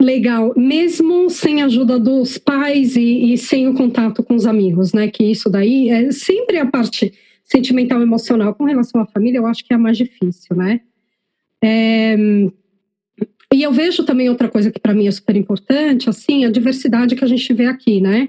legal, 0.00 0.52
mesmo 0.56 1.28
sem 1.30 1.62
a 1.62 1.66
ajuda 1.66 1.98
dos 1.98 2.38
pais 2.38 2.96
e, 2.96 3.32
e, 3.32 3.38
sem 3.38 3.66
o 3.68 3.74
contato 3.74 4.22
com 4.22 4.34
os 4.34 4.46
amigos, 4.46 4.92
né? 4.92 5.08
Que 5.08 5.24
isso 5.24 5.50
daí 5.50 5.88
é 5.88 6.12
sempre 6.12 6.58
a 6.58 6.66
parte 6.66 7.12
sentimental 7.54 8.02
emocional 8.02 8.54
com 8.54 8.64
relação 8.64 9.00
à 9.00 9.06
família, 9.06 9.38
eu 9.38 9.46
acho 9.46 9.64
que 9.64 9.72
é 9.72 9.76
a 9.76 9.78
mais 9.78 9.96
difícil, 9.96 10.56
né? 10.56 10.80
É, 11.62 12.16
e 13.52 13.62
eu 13.62 13.70
vejo 13.70 14.02
também 14.04 14.28
outra 14.28 14.48
coisa 14.48 14.70
que 14.70 14.80
para 14.80 14.92
mim 14.92 15.06
é 15.06 15.10
super 15.10 15.36
importante, 15.36 16.10
assim, 16.10 16.44
a 16.44 16.50
diversidade 16.50 17.14
que 17.14 17.24
a 17.24 17.28
gente 17.28 17.52
vê 17.54 17.66
aqui, 17.66 18.00
né? 18.00 18.28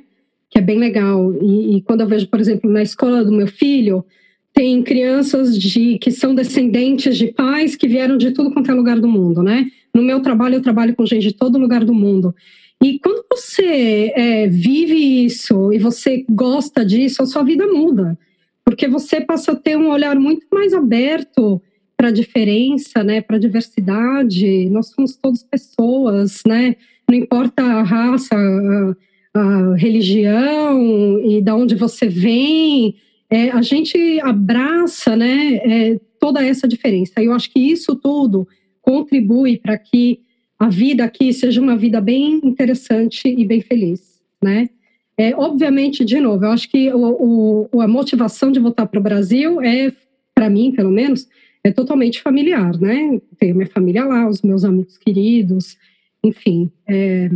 Que 0.50 0.60
é 0.60 0.62
bem 0.62 0.78
legal. 0.78 1.34
E, 1.42 1.78
e 1.78 1.82
quando 1.82 2.02
eu 2.02 2.08
vejo, 2.08 2.28
por 2.28 2.40
exemplo, 2.40 2.70
na 2.70 2.84
escola 2.84 3.26
do 3.26 3.32
meu 3.32 3.48
filho, 3.48 4.06
tem 4.54 4.84
crianças 4.84 5.58
de 5.58 5.98
que 5.98 6.12
são 6.12 6.36
descendentes 6.36 7.18
de 7.18 7.34
pais 7.34 7.76
que 7.76 7.88
vieram 7.88 8.18
de 8.18 8.32
tudo 8.32 8.52
quanto 8.52 8.70
é 8.70 8.74
lugar 8.74 9.00
do 9.00 9.08
mundo, 9.08 9.42
né? 9.42 9.66
No 9.94 10.04
meu 10.04 10.22
trabalho, 10.22 10.56
eu 10.56 10.62
trabalho 10.62 10.96
com 10.96 11.06
gente 11.06 11.24
de 11.24 11.34
todo 11.34 11.58
lugar 11.58 11.84
do 11.84 11.94
mundo. 11.94 12.36
E 12.84 13.00
quando 13.00 13.26
você 13.32 14.14
é, 14.16 14.48
vive 14.48 15.26
isso 15.26 15.74
e 15.74 15.80
você 15.80 16.24
gosta 16.30 16.86
disso, 16.86 17.24
a 17.24 17.26
sua 17.26 17.44
vida 17.44 17.66
muda. 17.66 18.18
Porque 18.66 18.88
você 18.88 19.22
passa 19.22 19.52
a 19.52 19.56
ter 19.56 19.78
um 19.78 19.90
olhar 19.90 20.16
muito 20.16 20.48
mais 20.52 20.74
aberto 20.74 21.62
para 21.96 22.10
a 22.10 22.12
diferença, 22.12 23.04
né, 23.04 23.22
para 23.22 23.38
a 23.38 23.40
diversidade. 23.40 24.70
Nós 24.70 24.88
somos 24.90 25.16
todos 25.16 25.44
pessoas, 25.44 26.42
né? 26.46 26.76
Não 27.08 27.16
importa 27.16 27.64
a 27.64 27.84
raça, 27.84 28.36
a, 28.36 29.40
a 29.40 29.76
religião 29.76 30.82
e 31.24 31.42
de 31.42 31.52
onde 31.52 31.76
você 31.76 32.08
vem, 32.08 32.96
é, 33.30 33.52
a 33.52 33.62
gente 33.62 34.20
abraça 34.22 35.16
né, 35.16 35.56
é, 35.56 36.00
toda 36.20 36.44
essa 36.44 36.68
diferença. 36.68 37.22
Eu 37.22 37.34
acho 37.34 37.52
que 37.52 37.60
isso 37.60 37.96
tudo 37.96 38.48
contribui 38.82 39.58
para 39.58 39.78
que 39.78 40.20
a 40.58 40.70
vida 40.70 41.04
aqui 41.04 41.34
seja 41.34 41.62
uma 41.62 41.76
vida 41.76 42.00
bem 42.00 42.40
interessante 42.44 43.28
e 43.28 43.46
bem 43.46 43.62
feliz, 43.62 44.22
né? 44.42 44.70
É, 45.18 45.34
obviamente, 45.36 46.04
de 46.04 46.20
novo, 46.20 46.44
eu 46.44 46.52
acho 46.52 46.70
que 46.70 46.92
o, 46.92 47.70
o, 47.72 47.82
a 47.82 47.88
motivação 47.88 48.52
de 48.52 48.60
voltar 48.60 48.86
para 48.86 49.00
o 49.00 49.04
Brasil 49.04 49.62
é, 49.62 49.92
para 50.34 50.50
mim, 50.50 50.74
pelo 50.74 50.92
menos, 50.92 51.28
é 51.64 51.72
totalmente 51.72 52.22
familiar, 52.22 52.78
né? 52.80 53.20
Tenho 53.40 53.56
minha 53.56 53.70
família 53.70 54.04
lá, 54.06 54.28
os 54.28 54.42
meus 54.42 54.66
amigos 54.66 54.98
queridos, 54.98 55.78
enfim. 56.24 56.70
É, 56.88 57.30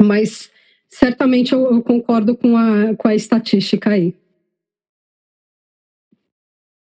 mas 0.00 0.50
certamente 0.88 1.52
eu, 1.52 1.72
eu 1.72 1.82
concordo 1.82 2.36
com 2.36 2.56
a, 2.56 2.94
com 2.94 3.08
a 3.08 3.14
estatística 3.14 3.90
aí. 3.90 4.14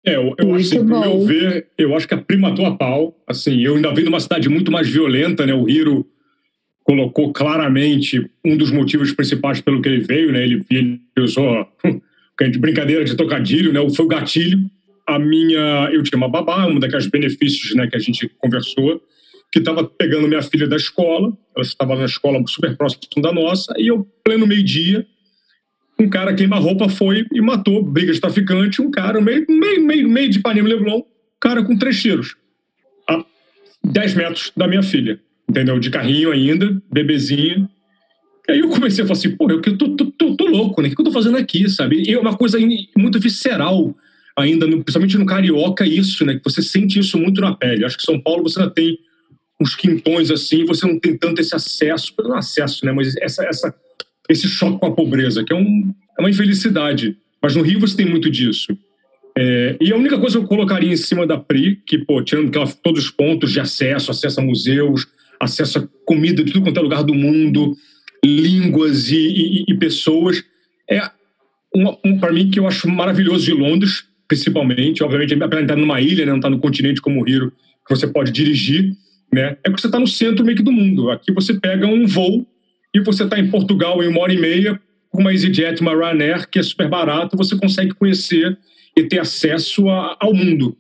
É, 0.06 0.16
eu, 0.16 0.34
eu 0.38 0.56
acho 0.56 0.86
pro 0.86 1.00
meu 1.00 1.26
ver, 1.26 1.68
eu 1.78 1.96
acho 1.96 2.08
que 2.08 2.14
a 2.14 2.18
prima 2.18 2.50
matou 2.50 2.66
a 2.66 2.76
pau. 2.78 3.16
Assim, 3.28 3.62
eu 3.62 3.76
ainda 3.76 3.90
venho 3.90 4.04
de 4.04 4.10
uma 4.10 4.20
cidade 4.20 4.48
muito 4.48 4.72
mais 4.72 4.88
violenta, 4.88 5.46
né? 5.46 5.54
O 5.54 5.68
Hiro 5.68 6.06
colocou 6.90 7.32
claramente 7.32 8.28
um 8.44 8.58
dos 8.58 8.72
motivos 8.72 9.12
principais 9.14 9.62
pelo 9.62 9.80
que 9.80 9.88
ele 9.88 10.00
veio, 10.00 10.32
né? 10.32 10.44
Ele, 10.44 10.66
ele 10.72 11.00
usou 11.20 11.68
de 12.50 12.58
brincadeira 12.58 13.06
de 13.06 13.16
tocadilho, 13.16 13.72
né? 13.72 13.80
Foi 13.96 14.06
o 14.06 14.08
gatilho. 14.08 14.68
A 15.06 15.20
minha, 15.20 15.88
eu 15.94 16.02
tinha 16.02 16.18
uma 16.18 16.28
babá, 16.28 16.66
um 16.66 16.80
daqueles 16.80 17.06
benefícios, 17.06 17.76
né, 17.76 17.86
que 17.88 17.96
a 17.96 18.00
gente 18.00 18.28
conversou, 18.40 19.00
que 19.52 19.60
estava 19.60 19.84
pegando 19.84 20.28
minha 20.28 20.42
filha 20.42 20.68
da 20.68 20.78
escola. 20.78 21.32
Ela 21.56 21.64
estava 21.64 21.96
na 21.96 22.06
escola 22.06 22.44
super 22.48 22.76
próxima 22.76 23.04
da 23.22 23.32
nossa 23.32 23.72
e 23.78 23.90
eu 23.90 24.08
pleno 24.24 24.48
meio-dia 24.48 25.06
um 26.00 26.10
cara 26.10 26.34
queima-roupa 26.34 26.90
foi 26.90 27.28
e 27.32 27.40
matou, 27.42 27.84
briga 27.84 28.14
de 28.14 28.22
traficante, 28.22 28.82
um 28.82 28.90
cara, 28.90 29.22
meio, 29.22 29.46
meio, 29.48 29.86
meio, 29.86 30.10
meio 30.10 30.30
de 30.30 30.40
Ipanema 30.40 30.70
Leblon, 30.70 31.04
cara 31.40 31.62
com 31.62 31.78
três 31.78 32.02
tiros, 32.02 32.38
a 33.08 33.24
10 33.84 34.16
metros 34.16 34.52
da 34.56 34.66
minha 34.66 34.82
filha, 34.82 35.20
entendeu? 35.50 35.80
De 35.80 35.90
carrinho 35.90 36.32
ainda, 36.32 36.82
bebezinha. 36.92 37.68
Aí 38.48 38.60
eu 38.60 38.70
comecei 38.70 39.04
a 39.04 39.08
falar 39.08 39.18
assim, 39.18 39.36
pô, 39.36 39.50
eu 39.50 39.62
tô, 39.62 39.96
tô, 39.96 40.06
tô, 40.12 40.36
tô 40.36 40.46
louco, 40.46 40.82
né? 40.82 40.90
O 40.90 40.96
que 40.96 41.02
eu 41.02 41.06
tô 41.06 41.12
fazendo 41.12 41.38
aqui, 41.38 41.68
sabe? 41.70 42.04
E 42.08 42.14
é 42.14 42.20
uma 42.20 42.38
coisa 42.38 42.58
muito 42.98 43.20
visceral 43.20 43.96
ainda, 44.38 44.68
principalmente 44.68 45.18
no 45.18 45.26
Carioca, 45.26 45.86
isso, 45.86 46.26
né? 46.26 46.36
Que 46.36 46.44
você 46.44 46.62
sente 46.62 47.00
isso 47.00 47.18
muito 47.18 47.42
na 47.42 47.56
pele. 47.56 47.86
Acho 47.86 47.98
que 47.98 48.04
São 48.04 48.20
Paulo 48.20 48.44
você 48.44 48.60
ainda 48.60 48.74
tem 48.74 48.98
uns 49.62 49.76
quintões 49.76 50.32
assim, 50.32 50.66
você 50.66 50.88
não 50.88 50.98
tem 51.00 51.18
tanto 51.18 51.42
esse 51.42 51.54
acesso, 51.54 52.14
não 52.20 52.36
acesso, 52.36 52.86
né? 52.86 52.92
Mas 52.92 53.16
essa, 53.18 53.44
essa 53.46 53.76
esse 54.30 54.48
choque 54.48 54.80
com 54.80 54.86
a 54.86 54.92
pobreza, 54.92 55.44
que 55.44 55.52
é, 55.52 55.56
um, 55.56 55.94
é 56.18 56.22
uma 56.22 56.30
infelicidade. 56.30 57.18
Mas 57.42 57.56
no 57.56 57.64
Rio 57.64 57.80
você 57.80 57.98
tem 57.98 58.06
muito 58.06 58.30
disso. 58.30 58.78
É, 59.38 59.78
e 59.82 59.92
a 59.92 59.96
única 59.96 60.20
coisa 60.20 60.38
que 60.38 60.44
eu 60.44 60.48
colocaria 60.48 60.92
em 60.92 60.98
cima 60.98 61.26
da 61.26 61.38
PRI, 61.38 61.82
que, 61.86 61.98
pô, 61.98 62.22
tirando 62.22 62.56
ela, 62.56 62.68
todos 62.84 63.06
os 63.06 63.12
pontos 63.12 63.52
de 63.52 63.60
acesso, 63.60 64.12
acesso 64.12 64.40
a 64.40 64.44
museus, 64.44 65.08
acesso 65.40 65.80
a 65.80 65.88
comida 66.06 66.44
de 66.44 66.52
tudo 66.52 66.64
quanto 66.64 66.78
é 66.78 66.82
lugar 66.82 67.04
do 67.04 67.14
mundo, 67.14 67.76
línguas 68.24 69.10
e, 69.10 69.18
e, 69.18 69.66
e 69.70 69.74
pessoas, 69.76 70.44
é 70.90 71.02
um, 71.76 71.96
um 72.04 72.20
para 72.20 72.34
mim 72.34 72.50
que 72.50 72.60
eu 72.60 72.68
acho 72.68 72.90
maravilhoso 72.90 73.46
de 73.46 73.54
Londres, 73.54 74.04
principalmente. 74.28 75.04
Obviamente, 75.04 75.34
apesar 75.36 75.62
de 75.62 75.64
estar 75.66 75.76
numa 75.76 76.02
ilha, 76.02 76.26
né, 76.26 76.32
não 76.32 76.38
estar 76.38 76.50
no 76.50 76.60
continente 76.60 77.02
como 77.02 77.22
o 77.22 77.24
Rio, 77.24 77.52
que 77.88 77.96
você 77.96 78.08
pode 78.08 78.32
dirigir, 78.32 78.96
né, 79.34 79.58
é 79.64 79.70
porque 79.70 79.82
você 79.82 79.88
está 79.88 80.00
no 80.00 80.08
centro 80.08 80.46
meio 80.46 80.58
que 80.58 80.64
do 80.64 80.72
mundo. 80.72 81.10
Aqui 81.10 81.32
você 81.32 81.54
pega 81.54 81.88
um 81.88 82.06
voo 82.06 82.46
e 82.94 83.00
você 83.00 83.24
está 83.24 83.40
em 83.40 83.50
Portugal 83.50 84.04
em 84.04 84.08
uma 84.08 84.22
hora 84.22 84.34
e 84.34 84.40
meia, 84.40 84.80
com 85.10 85.22
uma 85.22 85.32
EasyJet, 85.32 85.82
uma 85.82 85.94
Ryanair, 85.94 86.50
que 86.50 86.60
é 86.60 86.64
super 86.64 86.88
barato, 86.88 87.38
você 87.38 87.58
consegue 87.58 87.94
conhecer 87.94 88.58
e 88.96 89.04
ter 89.04 89.20
acesso 89.20 89.90
a, 89.90 90.18
ao 90.20 90.34
mundo. 90.34 90.78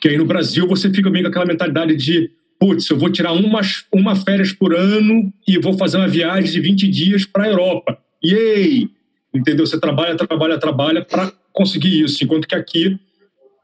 Que 0.00 0.08
aí 0.08 0.16
no 0.16 0.24
Brasil 0.24 0.66
você 0.66 0.90
fica 0.92 1.10
meio 1.10 1.24
com 1.24 1.30
aquela 1.30 1.46
mentalidade 1.46 1.96
de 1.96 2.30
putz, 2.58 2.90
eu 2.90 2.98
vou 2.98 3.10
tirar 3.10 3.32
uma, 3.32 3.60
uma 3.92 4.16
férias 4.16 4.52
por 4.52 4.74
ano 4.74 5.32
e 5.46 5.58
vou 5.58 5.74
fazer 5.74 5.96
uma 5.96 6.08
viagem 6.08 6.50
de 6.50 6.60
20 6.60 6.88
dias 6.88 7.24
para 7.24 7.44
a 7.44 7.48
Europa. 7.48 7.98
Yay! 8.24 8.88
Entendeu? 9.32 9.66
Você 9.66 9.78
trabalha, 9.78 10.16
trabalha, 10.16 10.58
trabalha 10.58 11.04
para 11.04 11.32
conseguir 11.52 12.02
isso. 12.02 12.22
Enquanto 12.24 12.48
que 12.48 12.54
aqui, 12.54 12.98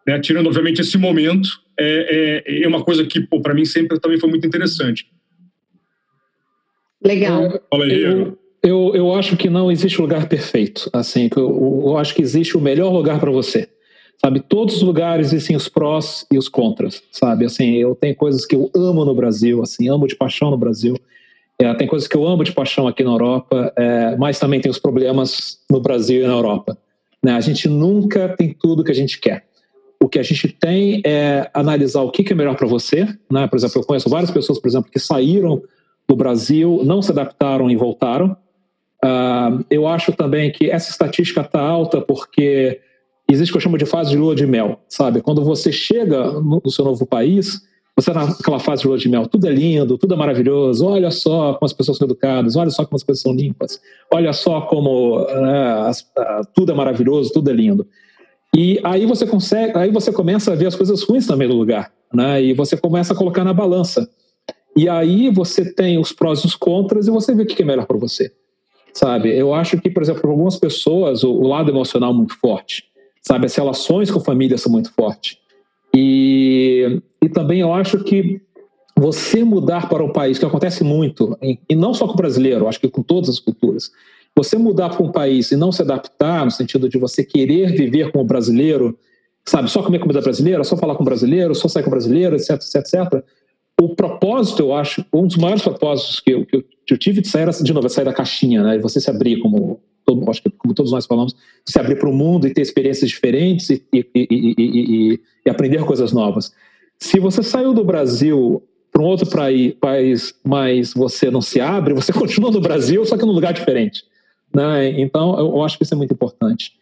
né, 0.07 0.21
tirando 0.21 0.47
obviamente 0.47 0.81
esse 0.81 0.97
momento, 0.97 1.49
é, 1.79 2.43
é, 2.47 2.63
é 2.63 2.69
uma 2.69 2.85
coisa 2.85 3.05
que 3.05 3.21
para 3.21 3.55
mim 3.55 3.65
sempre 3.65 3.99
também 3.99 4.19
foi 4.19 4.29
muito 4.29 4.47
interessante. 4.47 5.07
Legal. 7.03 7.61
Eu, 7.73 8.39
eu, 8.63 8.93
eu 8.95 9.15
acho 9.15 9.37
que 9.37 9.51
não 9.51 9.71
existe 9.71 10.01
lugar 10.01 10.29
perfeito. 10.29 10.89
Assim, 10.93 11.29
eu, 11.37 11.83
eu 11.87 11.99
acho 11.99 12.15
que 12.15 12.23
existe 12.23 12.57
o 12.57 12.61
melhor 12.61 12.93
lugar 12.93 13.21
para 13.21 13.31
você. 13.31 13.69
Sabe, 14.25 14.41
todos 14.41 14.77
os 14.77 14.83
lugares 14.83 15.35
existem 15.35 15.55
os 15.55 15.69
prós 15.69 16.25
e 16.33 16.39
os 16.39 16.49
contras, 16.49 17.03
sabe? 17.13 17.45
Assim, 17.45 17.75
eu 17.75 17.95
tenho 17.95 18.17
coisas 18.17 18.47
que 18.47 18.57
eu 18.57 18.71
amo 18.75 19.05
no 19.05 19.15
Brasil, 19.15 19.61
assim, 19.61 19.87
amo 19.91 20.07
de 20.07 20.17
paixão 20.17 20.51
no 20.51 20.57
Brasil. 20.57 20.97
É, 21.59 21.75
tem 21.75 21.87
coisas 21.87 22.09
que 22.09 22.17
eu 22.17 22.27
amo 22.27 22.43
de 22.43 22.51
paixão 22.51 22.89
aqui 22.89 23.05
na 23.05 23.11
Europa, 23.11 23.71
é, 23.77 24.17
mas 24.17 24.39
também 24.39 24.63
tem 24.63 24.71
os 24.71 24.79
problemas 24.79 25.59
no 25.71 25.79
Brasil 25.79 26.25
e 26.25 26.27
na 26.27 26.33
Europa. 26.33 26.79
Né? 27.23 27.33
A 27.33 27.41
gente 27.43 27.69
nunca 27.69 28.31
tem 28.31 28.55
tudo 28.59 28.83
que 28.83 28.91
a 28.91 28.95
gente 28.95 29.21
quer. 29.21 29.45
O 30.03 30.09
que 30.09 30.19
a 30.19 30.23
gente 30.23 30.49
tem 30.49 31.03
é 31.05 31.51
analisar 31.53 32.01
o 32.01 32.11
que 32.11 32.33
é 32.33 32.35
melhor 32.35 32.57
para 32.57 32.67
você. 32.67 33.07
Né? 33.31 33.47
Por 33.47 33.57
exemplo, 33.57 33.83
eu 33.83 33.85
conheço 33.85 34.09
várias 34.09 34.31
pessoas, 34.31 34.59
por 34.59 34.69
exemplo, 34.69 34.91
que 34.91 34.99
saíram 34.99 35.63
do 36.09 36.17
Brasil 36.17 36.81
não 36.83 37.03
se 37.03 37.11
adaptaram 37.11 37.71
e 37.71 37.77
voltaram. 37.77 38.35
Uh, 39.05 39.63
eu 39.71 39.87
acho 39.87 40.13
também 40.13 40.51
que 40.51 40.71
essa 40.71 40.91
estatística 40.91 41.43
está 41.43 41.61
alta 41.61 42.01
porque 42.01 42.81
existe 43.33 43.51
o 43.51 43.55
que 43.55 43.57
eu 43.59 43.63
chamo 43.63 43.79
de 43.79 43.87
fase 43.87 44.11
de 44.11 44.17
lua 44.17 44.35
de 44.35 44.47
mel, 44.47 44.81
sabe? 44.89 45.21
Quando 45.21 45.45
você 45.45 45.73
chega 45.73 46.33
no, 46.33 46.61
no 46.65 46.71
seu 46.71 46.85
novo 46.85 47.07
país, 47.07 47.61
você 47.97 48.11
está 48.11 48.27
naquela 48.27 48.59
fase 48.59 48.83
de 48.83 48.89
lua 48.89 48.99
de 48.99 49.09
mel, 49.09 49.27
tudo 49.27 49.47
é 49.47 49.51
lindo, 49.51 49.97
tudo 49.97 50.15
é 50.15 50.17
maravilhoso, 50.17 50.87
olha 50.87 51.11
só 51.11 51.55
como 51.55 51.67
as 51.67 51.73
pessoas 51.73 51.99
são 51.99 52.07
educadas, 52.07 52.57
olha 52.57 52.71
só 52.71 52.85
como 52.85 52.97
as 52.97 53.03
coisas 53.03 53.23
são 53.23 53.33
limpas, 53.33 53.81
olha 54.13 54.33
só 54.33 54.63
como 54.63 55.21
uh, 55.21 55.91
tudo 56.55 56.73
é 56.73 56.75
maravilhoso, 56.75 57.33
tudo 57.33 57.51
é 57.51 57.53
lindo. 57.53 57.87
E 58.55 58.81
aí 58.85 59.05
você 59.05 59.27
consegue, 59.27 59.77
aí 59.77 59.91
você 59.91 60.13
começa 60.13 60.53
a 60.53 60.55
ver 60.55 60.67
as 60.67 60.77
coisas 60.77 61.03
ruins 61.03 61.27
também 61.27 61.49
do 61.49 61.55
lugar, 61.55 61.93
né? 62.13 62.43
E 62.43 62.53
você 62.53 62.77
começa 62.77 63.13
a 63.13 63.17
colocar 63.17 63.43
na 63.43 63.53
balança. 63.53 64.09
E 64.77 64.89
aí 64.89 65.31
você 65.31 65.73
tem 65.73 65.99
os 65.99 66.13
prós 66.13 66.41
e 66.41 66.47
os 66.47 66.55
contras 66.55 67.07
e 67.07 67.11
você 67.11 67.35
vê 67.35 67.43
o 67.43 67.47
que 67.47 67.63
é 67.63 67.65
melhor 67.65 67.87
para 67.87 67.97
você. 67.97 68.33
Sabe? 68.93 69.37
Eu 69.37 69.53
acho 69.53 69.81
que, 69.81 69.91
por 69.91 70.03
exemplo, 70.03 70.23
para 70.23 70.31
algumas 70.31 70.57
pessoas, 70.57 71.25
o, 71.25 71.33
o, 71.33 71.49
lado 71.49 71.71
emocional 71.71 72.13
é 72.13 72.15
muito 72.15 72.39
forte. 72.39 72.85
Sabe? 73.27 73.47
As 73.47 73.55
relações 73.55 74.11
com 74.11 74.21
família 74.21 74.59
são 74.59 74.71
muito 74.71 74.93
fortes. 74.93 75.39
E, 75.95 77.01
e 77.23 77.29
também 77.29 77.61
eu 77.61 77.73
acho 77.73 78.03
que 78.05 78.41
você 78.97 79.43
mudar 79.43 79.89
para 79.89 80.05
um 80.05 80.13
país, 80.13 80.39
que 80.39 80.45
acontece 80.45 80.85
muito, 80.85 81.37
e 81.69 81.75
não 81.75 81.93
só 81.93 82.07
com 82.07 82.13
o 82.13 82.17
brasileiro, 82.17 82.69
acho 82.69 82.81
que 82.81 82.89
com 82.89 83.03
todas 83.03 83.29
as 83.29 83.41
culturas, 83.41 83.91
você 84.37 84.57
mudar 84.57 84.91
para 84.91 85.05
um 85.05 85.13
país 85.13 85.53
e 85.53 85.57
não 85.57 85.71
se 85.71 85.83
adaptar, 85.83 86.45
no 86.45 86.51
sentido 86.51 86.89
de 86.89 86.99
você 86.99 87.25
querer 87.25 87.73
viver 87.73 88.11
como 88.11 88.25
brasileiro, 88.25 88.99
sabe, 89.47 89.71
só 89.71 89.83
comer 89.83 90.01
comida 90.01 90.21
brasileira, 90.21 90.65
só 90.65 90.77
falar 90.77 90.97
com 90.97 91.05
brasileiro, 91.05 91.55
só 91.55 91.69
sair 91.69 91.85
com 91.85 91.91
brasileiro, 91.91 92.35
etc, 92.35 92.51
etc, 92.51 92.75
etc. 92.77 93.25
O 93.81 93.95
propósito, 93.95 94.63
eu 94.63 94.75
acho, 94.75 95.05
um 95.13 95.27
dos 95.27 95.37
maiores 95.37 95.63
propósitos 95.63 96.21
que 96.21 96.31
eu, 96.31 96.47
que 96.47 96.65
eu, 96.91 96.99
tive 96.99 97.21
de 97.21 97.29
sair, 97.29 97.49
de 97.51 97.73
novo, 97.73 97.89
sair 97.89 98.05
da 98.05 98.13
caixinha, 98.13 98.63
né? 98.63 98.79
Você 98.79 99.01
se 99.01 99.11
abrir, 99.11 99.41
como, 99.41 99.81
todo, 100.05 100.29
acho 100.31 100.43
que, 100.43 100.51
como 100.51 100.75
todos 100.75 100.93
nós 100.93 101.07
falamos, 101.07 101.35
se 101.65 101.79
abrir 101.79 101.99
para 101.99 102.09
o 102.09 102.13
mundo 102.13 102.47
e 102.47 102.53
ter 102.53 102.61
experiências 102.61 103.11
diferentes 103.11 103.71
e, 103.71 103.85
e, 103.93 104.07
e, 104.15 105.21
e, 105.47 105.51
aprender 105.51 105.85
coisas 105.85 106.13
novas. 106.13 106.53
Se 106.99 107.19
você 107.19 107.43
saiu 107.43 107.73
do 107.73 107.85
Brasil 107.85 108.63
para 108.93 109.03
um 109.03 109.07
outro 109.07 109.29
país, 109.81 110.35
mas 110.45 110.93
você 110.95 111.31
não 111.31 111.41
se 111.41 111.61
abre, 111.61 111.95
você 111.95 112.13
continua 112.15 112.51
no 112.51 112.61
Brasil, 112.61 113.05
só 113.05 113.17
que 113.17 113.25
num 113.25 113.33
lugar 113.33 113.53
diferente. 113.53 114.05
Né? 114.55 115.01
Então, 115.01 115.39
eu 115.39 115.63
acho 115.63 115.77
que 115.77 115.85
isso 115.85 115.95
é 115.95 115.97
muito 115.97 116.15
importante. 116.15 116.73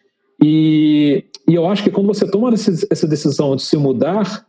E, 0.42 1.24
eu 1.46 1.66
acho 1.66 1.82
que 1.82 1.90
quando 1.90 2.06
você 2.06 2.28
toma 2.28 2.52
essa 2.52 3.06
decisão 3.06 3.56
de 3.56 3.62
se 3.62 3.76
mudar, 3.76 4.46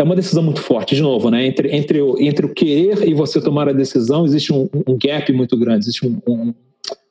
é 0.00 0.02
uma 0.02 0.16
decisão 0.16 0.42
muito 0.42 0.60
forte, 0.60 0.94
de 0.94 1.02
novo, 1.02 1.30
né? 1.30 1.46
Entre, 1.46 1.76
entre, 1.76 2.00
o, 2.00 2.18
entre 2.18 2.46
o 2.46 2.54
querer 2.54 3.06
e 3.06 3.12
você 3.12 3.40
tomar 3.40 3.68
a 3.68 3.72
decisão, 3.72 4.24
existe 4.24 4.52
um, 4.52 4.68
um 4.86 4.96
gap 4.96 5.30
muito 5.32 5.56
grande, 5.58 5.84
existe 5.84 6.06
um, 6.06 6.18
um, 6.26 6.54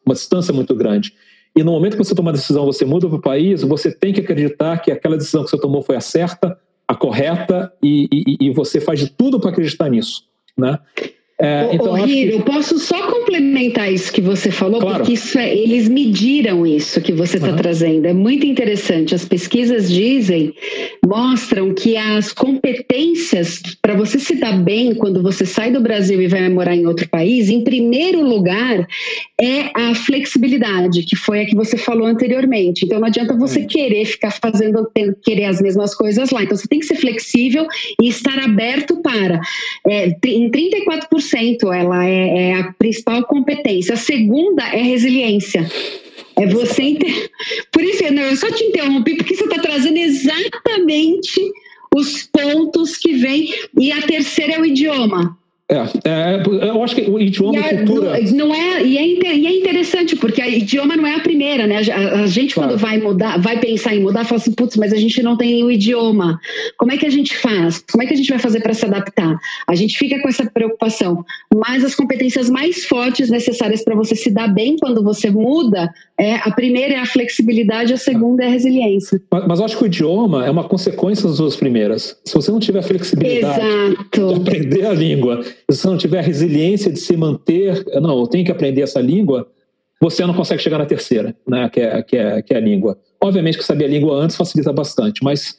uma 0.06 0.16
distância 0.16 0.54
muito 0.54 0.76
grande. 0.76 1.14
E 1.56 1.64
no 1.64 1.72
momento 1.72 1.98
que 1.98 2.04
você 2.04 2.16
toma 2.16 2.30
a 2.30 2.34
decisão, 2.34 2.66
você 2.66 2.86
muda 2.86 3.08
para 3.08 3.18
o 3.18 3.22
país, 3.22 3.62
você 3.64 3.92
tem 3.92 4.14
que 4.14 4.22
acreditar 4.22 4.78
que 4.80 4.92
aquela 4.92 5.18
decisão 5.18 5.44
que 5.44 5.50
você 5.50 5.60
tomou 5.60 5.82
foi 5.82 5.96
a 5.96 6.02
certa, 6.02 6.58
a 6.88 6.96
correta, 6.96 7.72
e, 7.82 8.08
e, 8.12 8.48
e 8.48 8.54
você 8.54 8.80
faz 8.80 9.00
de 9.00 9.10
tudo 9.10 9.40
para 9.40 9.50
acreditar 9.50 9.90
nisso. 9.90 10.24
Né? 10.58 10.78
É, 11.41 11.70
então, 11.72 11.94
Rio, 11.94 12.32
que... 12.32 12.36
eu 12.36 12.41
posso 12.41 12.78
só 12.78 13.10
complementar 13.10 13.91
isso 13.94 14.11
que 14.11 14.20
você 14.20 14.52
falou, 14.52 14.82
claro. 14.82 14.98
porque 14.98 15.14
isso 15.14 15.40
é, 15.40 15.56
eles 15.56 15.88
mediram 15.88 16.68
isso 16.68 16.99
que 16.99 17.14
você 17.14 17.38
está 17.38 17.52
uhum. 17.52 17.56
trazendo. 17.56 18.06
É 18.07 18.14
muito 18.14 18.45
interessante. 18.45 19.16
As 19.16 19.24
pesquisas 19.24 19.90
dizem, 19.90 20.53
mostram 21.06 21.74
que 21.74 21.95
as 21.95 22.34
competências 22.34 23.61
para 23.82 23.95
você 23.95 24.20
se 24.20 24.36
dar 24.36 24.61
bem 24.61 24.94
quando 24.94 25.24
você 25.24 25.45
sai 25.45 25.72
do 25.72 25.80
Brasil 25.80 26.22
e 26.22 26.28
vai 26.28 26.49
morar 26.49 26.76
em 26.76 26.86
outro 26.86 27.07
país, 27.07 27.49
em 27.49 27.64
primeiro 27.64 28.22
lugar, 28.22 28.86
é 29.40 29.72
a 29.74 29.95
flexibilidade, 29.95 31.03
que 31.03 31.16
foi 31.16 31.44
a 31.44 31.45
que 31.45 31.56
você 31.56 31.78
falou 31.78 32.06
anteriormente. 32.06 32.84
Então 32.84 32.99
não 32.99 33.07
adianta 33.07 33.34
você 33.38 33.61
uhum. 33.61 33.68
querer 33.68 34.03
ficar 34.03 34.32
fazendo, 34.32 34.91
querer 35.24 35.45
as 35.45 35.61
mesmas 35.61 35.95
coisas 35.95 36.32
lá. 36.32 36.44
Então 36.44 36.57
você 36.57 36.68
tem 36.68 36.80
que 36.80 36.86
ser 36.86 36.95
flexível 36.95 37.66
e 38.02 38.10
estar 38.10 38.38
aberto 38.40 39.02
para. 39.02 39.40
É, 39.88 40.10
em 40.26 40.52
34% 40.52 41.29
ela 41.38 42.06
é, 42.06 42.50
é 42.50 42.54
a 42.56 42.74
principal 42.74 43.24
competência. 43.26 43.94
A 43.94 43.98
segunda 43.98 44.64
é 44.64 44.82
resiliência. 44.82 45.70
É 46.36 46.46
você. 46.48 46.84
Inter... 46.84 47.32
Por 47.72 47.84
isso, 47.84 48.04
eu 48.04 48.36
só 48.36 48.52
te 48.52 48.64
interrompi, 48.64 49.16
porque 49.16 49.36
você 49.36 49.44
está 49.44 49.62
trazendo 49.62 49.98
exatamente 49.98 51.52
os 51.96 52.24
pontos 52.24 52.98
que 52.98 53.14
vem. 53.14 53.54
E 53.78 53.92
a 53.92 54.02
terceira 54.02 54.54
é 54.54 54.60
o 54.60 54.66
idioma. 54.66 55.38
É, 55.72 55.78
é, 56.04 56.68
eu 56.68 56.84
acho 56.84 56.96
que 56.96 57.02
o 57.08 57.20
idioma 57.20 57.60
e 57.60 57.78
cultura. 57.78 58.20
Não 58.34 58.54
é, 58.54 58.84
e, 58.84 58.98
é, 58.98 59.36
e 59.36 59.46
é 59.46 59.56
interessante, 59.56 60.16
porque 60.16 60.41
o 60.41 60.46
idioma 60.46 60.98
não 60.98 61.06
é 61.06 61.14
a 61.14 61.20
primeira, 61.20 61.68
né? 61.68 61.78
A, 61.78 62.22
a 62.22 62.28
gente, 62.28 62.56
claro. 62.56 62.72
quando 62.72 62.80
vai 62.80 62.98
mudar, 62.98 63.40
vai 63.40 63.60
pensar 63.60 63.96
em 63.96 64.02
mudar, 64.02 64.26
fala 64.26 64.41
assim, 64.41 64.52
putz, 64.52 64.76
mas 64.78 64.91
a 64.91 64.96
gente 64.96 65.22
não 65.22 65.38
tem 65.38 65.64
o 65.64 65.70
idioma. 65.70 66.40
Como 66.76 66.91
é 66.91 66.98
que 66.98 67.06
a 67.06 67.10
gente 67.12 67.38
faz? 67.38 67.84
Como 67.91 68.02
é 68.02 68.08
que 68.08 68.16
a 68.16 68.18
gente 68.18 68.30
vai 68.30 68.40
fazer 68.40 68.62
para 68.62 68.74
se 68.74 68.84
adaptar? 68.84 69.38
A 69.68 69.76
gente 69.76 69.96
fica 69.96 70.20
com 70.20 70.28
essa 70.28 70.44
preocupação. 70.50 71.24
Mas 71.54 71.86
as 71.86 71.94
competências 71.94 72.50
mais 72.50 72.86
fortes 72.86 73.30
necessárias 73.30 73.84
para 73.84 73.96
você 73.96 74.16
se 74.16 74.32
dar 74.32 74.48
bem 74.48 74.76
quando 74.76 75.04
você 75.04 75.30
muda, 75.30 75.94
é, 76.20 76.38
a 76.38 76.50
primeira 76.50 76.96
é 76.96 76.98
a 76.98 77.06
flexibilidade, 77.06 77.94
a 77.94 77.98
segunda 77.98 78.44
é 78.44 78.48
a 78.48 78.50
resiliência. 78.50 79.22
Mas, 79.30 79.48
mas 79.48 79.60
eu 79.60 79.66
acho 79.66 79.78
que 79.78 79.84
o 79.84 79.86
idioma 79.86 80.48
é 80.48 80.50
uma 80.50 80.64
consequência 80.64 81.28
das 81.28 81.38
duas 81.38 81.56
primeiras. 81.56 82.18
Se 82.26 82.34
você 82.34 82.52
não 82.52 82.60
tiver 82.60 82.82
flexibilidade 82.82 83.60
Exato. 83.60 84.34
de 84.34 84.41
aprender 84.41 84.86
a 84.88 84.94
língua 84.94 85.46
se 85.70 85.78
você 85.78 85.88
não 85.88 85.98
tiver 85.98 86.20
a 86.20 86.24
resiliência 86.24 86.91
de 86.91 87.00
se 87.00 87.16
manter, 87.16 87.86
não, 88.02 88.20
eu 88.20 88.28
tenho 88.28 88.46
que 88.46 88.52
aprender 88.52 88.82
essa 88.82 89.00
língua, 89.00 89.48
você 90.02 90.26
não 90.26 90.34
consegue 90.34 90.62
chegar 90.62 90.78
na 90.78 90.86
terceira, 90.86 91.36
né, 91.48 91.70
que, 91.70 91.80
é, 91.80 92.02
que, 92.02 92.18
é, 92.18 92.41
que 92.41 92.54
é 92.54 92.58
a 92.58 92.62
língua. 92.62 92.98
Obviamente 93.22 93.58
que 93.58 93.64
saber 93.64 93.86
a 93.86 93.90
língua 93.90 94.16
antes 94.16 94.36
facilita 94.36 94.72
bastante, 94.72 95.24
mas 95.24 95.56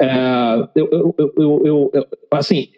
é, 0.00 0.08
eu, 0.74 1.14
eu, 1.18 1.32
eu, 1.36 1.90
eu, 1.94 2.06
assim, 2.30 2.68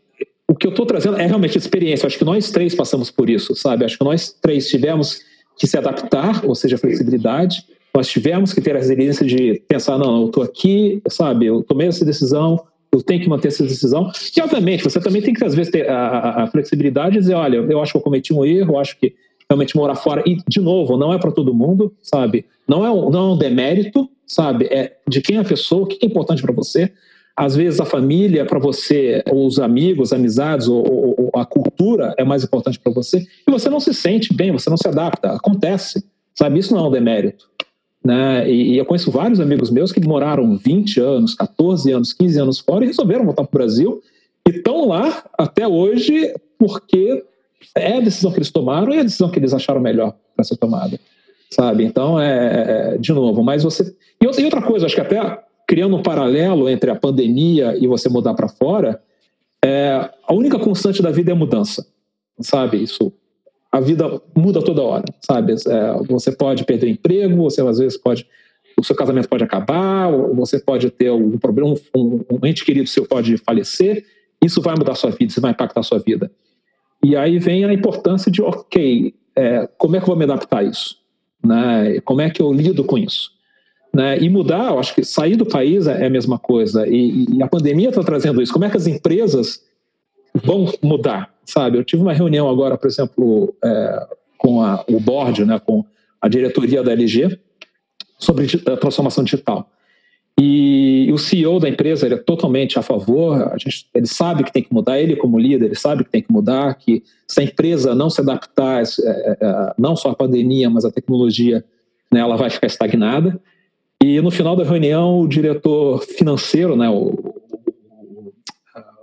o 0.49 0.55
que 0.55 0.67
eu 0.67 0.71
estou 0.71 0.85
trazendo 0.85 1.17
é 1.17 1.27
realmente 1.27 1.57
experiência. 1.57 2.07
Acho 2.07 2.19
que 2.19 2.25
nós 2.25 2.51
três 2.51 2.75
passamos 2.75 3.11
por 3.11 3.31
isso, 3.31 3.55
sabe? 3.55 3.85
Acho 3.85 3.99
que 3.99 4.05
nós 4.05 4.33
três 4.43 4.69
tivemos 4.69 5.21
que 5.59 5.67
se 5.67 5.79
adaptar, 5.79 6.45
ou 6.45 6.55
seja, 6.55 6.77
flexibilidade. 6.77 7.65
Nós 7.95 8.09
tivemos 8.09 8.53
que 8.53 8.61
ter 8.61 8.75
a 8.77 8.79
resiliência 8.79 9.25
de 9.25 9.63
pensar, 9.69 9.97
não, 9.99 10.23
eu 10.23 10.27
estou 10.27 10.43
aqui, 10.43 11.01
sabe? 11.09 11.47
Eu 11.47 11.63
tomei 11.63 11.89
essa 11.89 12.05
decisão, 12.05 12.61
eu 12.95 13.03
tenho 13.03 13.23
que 13.23 13.29
manter 13.29 13.49
essa 13.49 13.63
decisão. 13.63 14.11
E, 14.37 14.41
obviamente, 14.41 14.85
você 14.85 15.01
também 15.01 15.23
tem 15.23 15.35
que, 15.35 15.45
às 15.45 15.55
vezes, 15.55 15.71
ter 15.71 15.89
a, 15.89 15.97
a, 15.97 16.43
a 16.45 16.47
flexibilidade 16.47 17.17
e 17.17 17.21
dizer: 17.21 17.35
olha, 17.35 17.57
eu 17.57 17.81
acho 17.81 17.93
que 17.93 17.99
eu 17.99 18.03
cometi 18.03 18.33
um 18.33 18.45
erro, 18.45 18.75
eu 18.75 18.79
acho 18.79 18.99
que 18.99 19.15
realmente 19.49 19.77
morar 19.77 19.95
fora. 19.95 20.23
E, 20.27 20.37
de 20.49 20.61
novo, 20.61 20.97
não 20.97 21.13
é 21.13 21.19
para 21.19 21.33
todo 21.33 21.55
mundo, 21.55 21.93
sabe? 22.03 22.47
Não 22.67 22.85
é, 22.85 22.91
um, 22.91 23.11
não 23.11 23.21
é 23.21 23.33
um 23.35 23.39
demérito, 23.39 24.09
sabe? 24.27 24.67
É 24.67 24.97
de 25.07 25.21
quem 25.21 25.37
é 25.37 25.41
a 25.41 25.45
pessoa, 25.45 25.85
o 25.85 25.87
que 25.87 26.05
é 26.05 26.09
importante 26.09 26.43
para 26.43 26.53
você. 26.53 26.91
Às 27.37 27.57
vezes, 27.57 27.81
a 27.81 27.85
família, 27.85 28.47
para 28.47 28.61
você, 28.61 29.23
ou 29.29 29.47
os 29.47 29.59
amigos, 29.59 30.13
amizades, 30.13 30.69
ou, 30.69 30.87
ou, 30.87 31.15
ou 31.19 31.41
a 31.41 31.45
cultura 31.45 32.15
é 32.17 32.25
mais 32.25 32.45
importante 32.45 32.79
para 32.79 32.93
você. 32.93 33.27
E 33.47 33.51
você 33.51 33.69
não 33.69 33.81
se 33.81 33.93
sente 33.93 34.33
bem, 34.33 34.53
você 34.53 34.71
não 34.71 34.77
se 34.77 34.87
adapta. 34.87 35.33
Acontece, 35.33 36.05
sabe? 36.33 36.61
Isso 36.61 36.73
não 36.73 36.85
é 36.85 36.89
um 36.89 36.93
demérito. 36.93 37.49
Né? 38.05 38.51
E, 38.51 38.75
e, 38.75 38.79
eu 38.79 38.85
conheço 38.85 39.11
vários 39.11 39.41
amigos 39.41 39.71
meus 39.71 39.91
que 39.91 40.01
moraram 40.07 40.59
20 40.59 41.01
anos, 41.01 41.35
14 41.35 41.91
anos, 41.91 42.13
15 42.13 42.39
anos 42.39 42.59
fora 42.59 42.85
e 42.85 42.89
resolveram 42.89 43.25
voltar 43.25 43.45
para 43.45 43.57
o 43.57 43.59
Brasil 43.59 44.03
e 44.47 44.51
estão 44.51 44.89
lá 44.89 45.25
até 45.39 45.67
hoje 45.67 46.35
porque 46.59 47.25
é 47.75 47.97
a 47.97 48.01
decisão 48.01 48.31
que 48.31 48.39
eles 48.39 48.51
tomaram 48.51 48.93
e 48.93 48.99
a 48.99 49.03
decisão 49.03 49.31
que 49.31 49.39
eles 49.39 49.55
acharam 49.55 49.81
melhor 49.81 50.15
para 50.37 50.45
ser 50.45 50.57
tomada, 50.57 51.01
sabe? 51.51 51.85
Então, 51.85 52.21
é, 52.21 52.29
é, 52.29 52.95
é, 52.95 52.99
de 52.99 53.13
novo, 53.13 53.43
mas 53.43 53.63
você... 53.63 53.95
E 54.21 54.27
outra 54.45 54.61
coisa, 54.61 54.85
acho 54.85 54.95
que 54.95 55.01
até 55.01 55.43
criando 55.67 55.97
um 55.97 56.03
paralelo 56.03 56.69
entre 56.69 56.91
a 56.91 56.95
pandemia 56.95 57.75
e 57.81 57.87
você 57.87 58.11
mudar 58.11 58.35
para 58.35 58.49
fora, 58.49 59.01
é, 59.65 60.11
a 60.29 60.35
única 60.35 60.59
constante 60.59 61.01
da 61.01 61.11
vida 61.11 61.31
é 61.31 61.33
a 61.33 61.37
mudança, 61.37 61.87
sabe? 62.39 62.83
Isso 62.83 63.11
a 63.75 63.81
vida 63.81 64.23
muda 64.37 64.63
toda 64.63 64.83
hora, 64.83 65.05
sabe? 65.21 65.53
É, 65.53 66.03
você 66.09 66.31
pode 66.31 66.63
perder 66.65 66.87
o 66.87 66.91
emprego, 66.91 67.43
você 67.43 67.61
às 67.61 67.79
vezes 67.79 67.99
pode. 67.99 68.25
O 68.79 68.85
seu 68.85 68.95
casamento 68.95 69.29
pode 69.29 69.43
acabar, 69.43 70.13
você 70.33 70.61
pode 70.61 70.91
ter 70.91 71.11
um 71.11 71.37
problema, 71.39 71.75
um, 71.93 72.25
um 72.31 72.47
ente 72.47 72.65
querido 72.65 72.89
seu 72.89 73.05
pode 73.05 73.37
falecer, 73.39 74.05
isso 74.45 74.63
vai 74.63 74.77
mudar 74.77 74.93
a 74.93 74.95
sua 74.95 75.11
vida, 75.11 75.25
isso 75.25 75.41
vai 75.41 75.51
impactar 75.51 75.81
a 75.81 75.83
sua 75.83 75.99
vida. 75.99 76.31
E 77.03 77.17
aí 77.17 77.41
vem 77.41 77.65
a 77.65 77.73
importância 77.73 78.31
de, 78.31 78.43
ok, 78.43 79.13
é, 79.35 79.69
como 79.77 79.97
é 79.97 79.99
que 79.99 80.05
eu 80.05 80.09
vou 80.09 80.17
me 80.17 80.25
adaptar 80.25 80.59
a 80.59 80.65
isso? 80.65 80.97
Né? 81.45 82.01
Como 82.05 82.21
é 82.21 82.31
que 82.31 82.41
eu 82.41 82.53
lido 82.53 82.85
com 82.85 82.97
isso? 82.97 83.33
Né? 83.93 84.19
E 84.21 84.29
mudar, 84.29 84.71
eu 84.71 84.79
acho 84.79 84.95
que 84.95 85.05
sair 85.05 85.35
do 85.35 85.47
país 85.47 85.89
é 85.89 86.07
a 86.07 86.11
mesma 86.11 86.39
coisa. 86.39 86.87
E, 86.87 87.27
e 87.29 87.43
a 87.43 87.49
pandemia 87.49 87.89
está 87.89 88.03
trazendo 88.05 88.41
isso. 88.41 88.53
Como 88.53 88.65
é 88.65 88.71
que 88.71 88.77
as 88.77 88.87
empresas 88.87 89.65
vão 90.33 90.73
mudar? 90.81 91.34
Sabe? 91.47 91.79
Eu 91.79 91.85
tive 91.85 92.03
uma 92.03 92.13
reunião 92.13 92.49
agora, 92.49 92.77
por 92.77 92.89
exemplo, 92.89 93.55
é, 93.63 94.07
com 94.39 94.63
a, 94.63 94.85
o 94.89 95.01
board, 95.01 95.45
né, 95.45 95.59
com 95.59 95.85
a 96.21 96.29
diretoria 96.29 96.83
da 96.83 96.93
LG, 96.93 97.39
sobre 98.19 98.47
a 98.67 98.77
transformação 98.77 99.25
digital. 99.25 99.71
E 100.41 101.11
o 101.13 101.19
CEO 101.19 101.61
da 101.61 101.69
empresa 101.69 102.07
ele 102.07 102.17
é 102.17 102.19
totalmente 102.19 102.77
a 102.77 102.83
favor, 102.83 103.53
a 103.53 103.57
gente, 103.57 103.87
ele 103.95 104.07
sabe 104.07 104.43
que 104.43 104.53
tem 104.53 104.63
que 104.63 104.75
mudar, 104.75 104.99
ele 104.99 105.15
como 105.15 105.39
líder, 105.39 105.67
ele 105.67 105.77
sabe 105.77 106.03
que 106.03 106.11
tem 106.11 106.23
que 106.23 106.33
mudar, 106.33 106.75
que 106.75 107.05
se 107.29 107.41
a 107.41 107.45
empresa 107.45 107.95
não 107.95 108.11
se 108.11 108.21
adaptar, 108.21 108.83
é, 108.83 108.85
é, 108.85 109.37
é 109.41 109.75
não 109.79 109.95
só 109.95 110.11
à 110.11 110.15
pandemia, 110.15 110.69
mas 110.69 110.85
à 110.85 110.91
tecnologia, 110.91 111.65
né, 112.13 112.21
ela 112.21 112.37
vai 112.37 112.51
ficar 112.51 112.67
estagnada. 112.67 113.41
E 114.03 114.21
no 114.21 114.31
final 114.31 114.57
da 114.57 114.65
reunião, 114.65 115.21
o 115.21 115.29
diretor 115.29 116.03
financeiro, 116.03 116.75
né, 116.75 116.89
o, 116.89 117.35
o, 117.53 118.33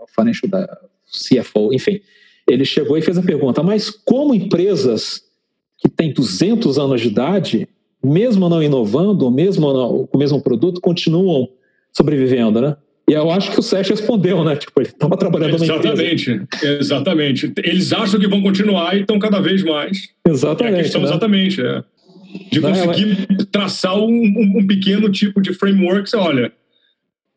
o 0.02 0.08
financial 0.14 0.50
da 0.50 0.68
CFO, 1.06 1.74
enfim, 1.74 2.02
ele 2.48 2.66
chegou 2.66 2.98
e 2.98 3.02
fez 3.02 3.18
a 3.18 3.22
pergunta: 3.22 3.64
mas 3.64 3.90
como 3.90 4.34
empresas 4.34 5.22
que 5.78 5.90
têm 5.90 6.14
200 6.14 6.78
anos 6.78 7.02
de 7.02 7.08
idade, 7.08 7.68
mesmo 8.04 8.48
não 8.50 8.62
inovando, 8.62 9.30
mesmo 9.32 9.74
não, 9.74 10.08
com 10.08 10.18
o 10.18 10.20
mesmo 10.20 10.42
produto, 10.42 10.82
continuam 10.82 11.50
sobrevivendo, 11.92 12.62
né? 12.62 12.76
E 13.10 13.14
eu 13.14 13.30
acho 13.30 13.52
que 13.52 13.60
o 13.60 13.64
Sérgio 13.64 13.96
respondeu, 13.96 14.44
né? 14.44 14.56
Tipo, 14.56 14.80
ele 14.80 14.90
estava 14.90 15.18
trabalhando 15.18 15.56
Exatamente, 15.56 16.42
exatamente. 16.64 17.54
Eles 17.64 17.92
acham 17.92 18.20
que 18.20 18.28
vão 18.28 18.42
continuar 18.42 18.96
e 18.96 19.02
estão 19.02 19.20
cada 19.20 19.42
vez 19.42 19.64
mais. 19.64 20.10
Exatamente. 20.26 20.76
É 20.76 20.80
a 20.80 20.84
questão, 20.84 21.02
né? 21.02 21.08
exatamente, 21.08 21.62
é. 21.62 21.84
De 22.50 22.62
conseguir 22.62 23.28
Não, 23.30 23.46
traçar 23.52 23.98
um, 23.98 24.08
um, 24.08 24.60
um, 24.60 24.68
pequeno 24.68 25.10
tipo 25.10 25.42
de 25.42 25.54
framework, 25.54 26.16
olha, 26.16 26.54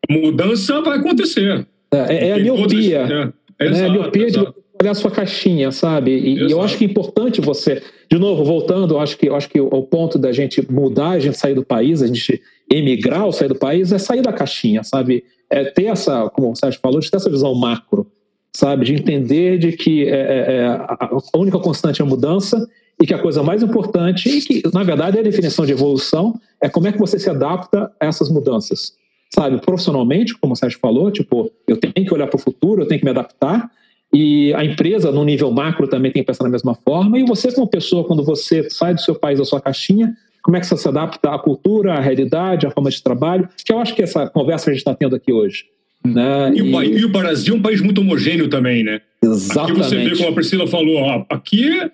mudança 0.08 0.80
vai 0.80 0.98
acontecer. 0.98 1.66
É, 1.90 2.28
é 2.28 2.32
a 2.34 2.38
miopia. 2.38 2.98
É 2.98 3.08
né? 3.08 3.32
Exato, 3.60 3.92
miopia 3.92 4.26
exato. 4.26 4.52
de 4.52 4.63
olhar 4.84 4.92
a 4.92 4.94
sua 4.94 5.10
caixinha, 5.10 5.72
sabe? 5.72 6.12
E, 6.12 6.46
e, 6.46 6.50
eu 6.50 6.60
acho 6.62 6.76
que 6.76 6.84
é 6.84 6.88
importante 6.88 7.40
você, 7.40 7.82
de 8.10 8.18
novo, 8.18 8.44
voltando, 8.44 8.94
eu 8.94 9.00
acho 9.00 9.16
que, 9.16 9.28
eu 9.28 9.34
acho 9.34 9.48
que 9.48 9.60
o, 9.60 9.66
o 9.66 9.82
ponto 9.82 10.18
da 10.18 10.32
gente 10.32 10.64
mudar, 10.70 11.10
a 11.10 11.18
gente 11.18 11.38
sair 11.38 11.54
do 11.54 11.64
país, 11.64 12.02
a 12.02 12.06
gente 12.06 12.40
emigrar 12.70 13.24
ou 13.24 13.32
sair 13.32 13.48
do 13.48 13.54
país, 13.54 13.92
é 13.92 13.98
sair 13.98 14.22
da 14.22 14.32
caixinha, 14.32 14.82
sabe? 14.82 15.24
É 15.50 15.64
ter 15.64 15.86
essa, 15.86 16.28
como 16.30 16.50
o 16.50 16.56
Sérgio 16.56 16.80
falou, 16.80 17.00
de 17.00 17.10
ter 17.10 17.16
essa 17.16 17.30
visão 17.30 17.54
macro, 17.54 18.06
sabe? 18.54 18.84
De 18.84 18.94
entender 18.94 19.58
de 19.58 19.72
que 19.72 20.08
é, 20.08 20.10
é, 20.10 20.56
é 20.56 20.66
a 20.66 21.38
única 21.38 21.58
constante 21.58 22.00
é 22.00 22.04
a 22.04 22.08
mudança 22.08 22.68
e 23.00 23.06
que 23.06 23.14
a 23.14 23.18
coisa 23.18 23.42
mais 23.42 23.62
importante, 23.62 24.28
e 24.28 24.40
que 24.40 24.62
na 24.72 24.82
verdade 24.82 25.16
é 25.16 25.20
a 25.20 25.24
definição 25.24 25.66
de 25.66 25.72
evolução, 25.72 26.38
é 26.62 26.68
como 26.68 26.86
é 26.86 26.92
que 26.92 26.98
você 26.98 27.18
se 27.18 27.28
adapta 27.28 27.90
a 28.00 28.06
essas 28.06 28.30
mudanças. 28.30 28.92
Sabe, 29.34 29.60
profissionalmente, 29.60 30.36
como 30.38 30.52
o 30.52 30.56
Sérgio 30.56 30.78
falou, 30.78 31.10
tipo, 31.10 31.50
eu 31.66 31.76
tenho 31.76 32.06
que 32.06 32.14
olhar 32.14 32.28
para 32.28 32.36
o 32.36 32.40
futuro, 32.40 32.82
eu 32.82 32.86
tenho 32.86 33.00
que 33.00 33.04
me 33.04 33.10
adaptar, 33.10 33.68
e 34.14 34.54
a 34.54 34.64
empresa, 34.64 35.10
no 35.10 35.24
nível 35.24 35.50
macro, 35.50 35.88
também 35.88 36.12
tem 36.12 36.22
que 36.22 36.26
pensar 36.28 36.44
da 36.44 36.50
mesma 36.50 36.74
forma. 36.74 37.18
E 37.18 37.24
você, 37.24 37.50
como 37.52 37.66
pessoa, 37.66 38.04
quando 38.04 38.22
você 38.22 38.70
sai 38.70 38.94
do 38.94 39.00
seu 39.00 39.16
país, 39.16 39.40
da 39.40 39.44
sua 39.44 39.60
caixinha, 39.60 40.14
como 40.40 40.56
é 40.56 40.60
que 40.60 40.66
você 40.66 40.76
se 40.76 40.86
adapta 40.86 41.34
à 41.34 41.38
cultura, 41.38 41.94
à 41.94 42.00
realidade, 42.00 42.64
à 42.64 42.70
forma 42.70 42.90
de 42.90 43.02
trabalho? 43.02 43.48
Que 43.64 43.72
eu 43.72 43.78
acho 43.80 43.92
que 43.92 44.02
essa 44.02 44.28
conversa 44.28 44.66
que 44.66 44.70
a 44.70 44.72
gente 44.74 44.82
está 44.82 44.94
tendo 44.94 45.16
aqui 45.16 45.32
hoje. 45.32 45.64
Né? 46.06 46.52
E, 46.54 46.60
e... 46.60 46.98
e, 47.00 47.04
o 47.04 47.08
Brasil 47.08 47.54
é 47.54 47.56
um 47.56 47.62
país 47.62 47.80
muito 47.80 48.02
homogêneo 48.02 48.46
também, 48.48 48.84
né? 48.84 49.00
Exatamente. 49.20 49.80
Aqui 49.80 49.90
você 49.90 49.96
vê, 49.96 50.16
como 50.16 50.28
a 50.28 50.32
Priscila 50.32 50.66
falou, 50.68 50.96
ó, 50.98 51.24
aqui 51.28 51.90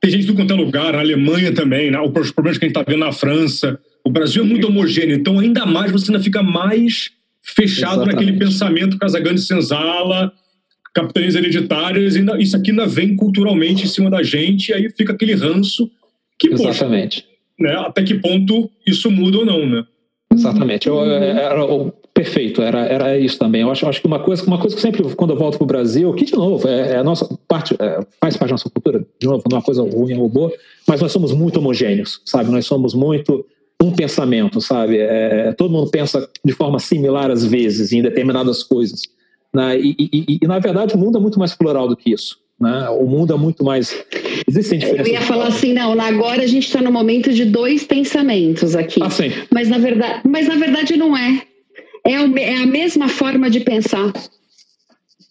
tem 0.00 0.10
gente 0.10 0.26
do 0.26 0.34
quanto 0.34 0.52
é 0.52 0.56
lugar, 0.56 0.92
na 0.92 1.00
Alemanha 1.00 1.52
também, 1.52 1.90
né? 1.90 1.98
os 1.98 2.30
problemas 2.30 2.58
que 2.58 2.66
a 2.66 2.68
gente 2.68 2.78
está 2.78 2.82
vendo 2.88 3.00
na 3.00 3.10
França. 3.10 3.80
O 4.04 4.10
Brasil 4.10 4.44
é 4.44 4.46
muito 4.46 4.68
homogêneo, 4.68 5.16
então 5.16 5.40
ainda 5.40 5.64
mais 5.64 5.90
você 5.90 6.12
ainda 6.12 6.22
fica 6.22 6.42
mais 6.42 7.10
fechado 7.42 8.02
Exatamente. 8.02 8.14
naquele 8.14 8.38
pensamento 8.38 8.98
Casagrande 8.98 9.40
Senzala, 9.40 10.30
capitães 10.94 11.34
hereditárias, 11.34 12.16
ainda, 12.16 12.40
isso 12.40 12.56
aqui 12.56 12.70
ainda 12.70 12.86
vem 12.86 13.16
culturalmente 13.16 13.84
em 13.84 13.88
cima 13.88 14.08
da 14.08 14.22
gente, 14.22 14.68
e 14.68 14.74
aí 14.74 14.90
fica 14.90 15.12
aquele 15.12 15.34
ranço 15.34 15.90
que, 16.38 16.52
Exatamente. 16.52 17.22
Poxa, 17.22 17.34
né, 17.58 17.74
até 17.86 18.02
que 18.02 18.14
ponto 18.14 18.70
isso 18.86 19.10
muda 19.10 19.38
ou 19.38 19.44
não, 19.44 19.66
né? 19.66 19.84
Exatamente. 20.32 20.88
Eu, 20.88 21.00
era, 21.04 21.66
perfeito, 22.12 22.62
era, 22.62 22.86
era 22.86 23.18
isso 23.18 23.38
também. 23.38 23.62
Eu 23.62 23.70
acho, 23.70 23.86
acho 23.88 24.00
que 24.00 24.06
uma 24.06 24.20
coisa, 24.20 24.44
uma 24.44 24.58
coisa 24.58 24.74
que 24.74 24.82
sempre, 24.82 25.02
quando 25.14 25.30
eu 25.32 25.36
volto 25.36 25.56
para 25.58 25.64
o 25.64 25.66
Brasil, 25.66 26.12
que 26.14 26.24
de 26.24 26.34
novo, 26.34 26.68
é, 26.68 26.92
é 26.92 26.96
a 26.96 27.04
nossa 27.04 27.28
parte, 27.48 27.74
é, 27.78 28.00
faz 28.20 28.36
parte 28.36 28.50
da 28.50 28.54
nossa 28.54 28.70
cultura, 28.70 29.04
de 29.18 29.26
novo, 29.26 29.42
não 29.50 29.56
é 29.56 29.58
uma 29.58 29.64
coisa 29.64 29.82
ruim 29.82 30.16
ou 30.16 30.28
boa, 30.28 30.52
mas 30.86 31.00
nós 31.00 31.12
somos 31.12 31.32
muito 31.32 31.58
homogêneos, 31.58 32.20
sabe? 32.24 32.50
Nós 32.50 32.66
somos 32.66 32.94
muito 32.94 33.44
um 33.82 33.92
pensamento, 33.92 34.60
sabe? 34.60 34.98
É, 34.98 35.52
todo 35.52 35.72
mundo 35.72 35.90
pensa 35.90 36.28
de 36.44 36.52
forma 36.52 36.78
similar 36.78 37.30
às 37.30 37.44
vezes 37.44 37.92
em 37.92 38.02
determinadas 38.02 38.62
coisas. 38.62 39.02
Né? 39.54 39.78
E, 39.78 39.94
e, 39.98 40.38
e, 40.42 40.46
na 40.46 40.58
verdade, 40.58 40.94
o 40.94 40.98
mundo 40.98 41.16
é 41.16 41.20
muito 41.20 41.38
mais 41.38 41.54
plural 41.54 41.86
do 41.88 41.96
que 41.96 42.12
isso. 42.12 42.38
Né? 42.60 42.88
O 42.90 43.06
mundo 43.06 43.32
é 43.32 43.36
muito 43.36 43.64
mais. 43.64 44.04
Existem 44.48 44.78
diferenças. 44.78 45.06
Eu 45.06 45.12
ia 45.12 45.20
falar 45.20 45.46
assim, 45.46 45.72
não, 45.72 45.98
agora 46.00 46.42
a 46.42 46.46
gente 46.46 46.66
está 46.66 46.80
no 46.80 46.90
momento 46.90 47.32
de 47.32 47.44
dois 47.44 47.84
pensamentos 47.84 48.74
aqui. 48.74 49.00
Ah, 49.02 49.10
sim. 49.10 49.30
Mas 49.52 49.68
na 49.68 49.78
verdade, 49.78 50.20
mas 50.24 50.48
na 50.48 50.56
verdade 50.56 50.96
não 50.96 51.16
é. 51.16 51.42
É, 52.06 52.12
é 52.12 52.56
a 52.56 52.66
mesma 52.66 53.08
forma 53.08 53.48
de 53.48 53.60
pensar. 53.60 54.12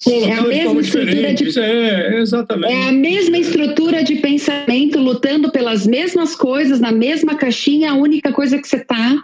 É 0.05 0.33
a 0.33 0.41
mesma 0.41 0.81
estrutura 0.81 1.33
de, 1.33 1.59
é, 1.59 2.19
exatamente. 2.19 2.73
é 2.73 2.89
a 2.89 2.91
mesma 2.91 3.37
estrutura 3.37 4.03
de 4.03 4.15
pensamento, 4.17 4.99
lutando 4.99 5.49
pelas 5.49 5.87
mesmas 5.87 6.35
coisas, 6.35 6.81
na 6.81 6.91
mesma 6.91 7.35
caixinha, 7.35 7.91
a 7.91 7.95
única 7.95 8.33
coisa 8.33 8.59
que 8.59 8.67
você 8.67 8.77
está 8.77 9.23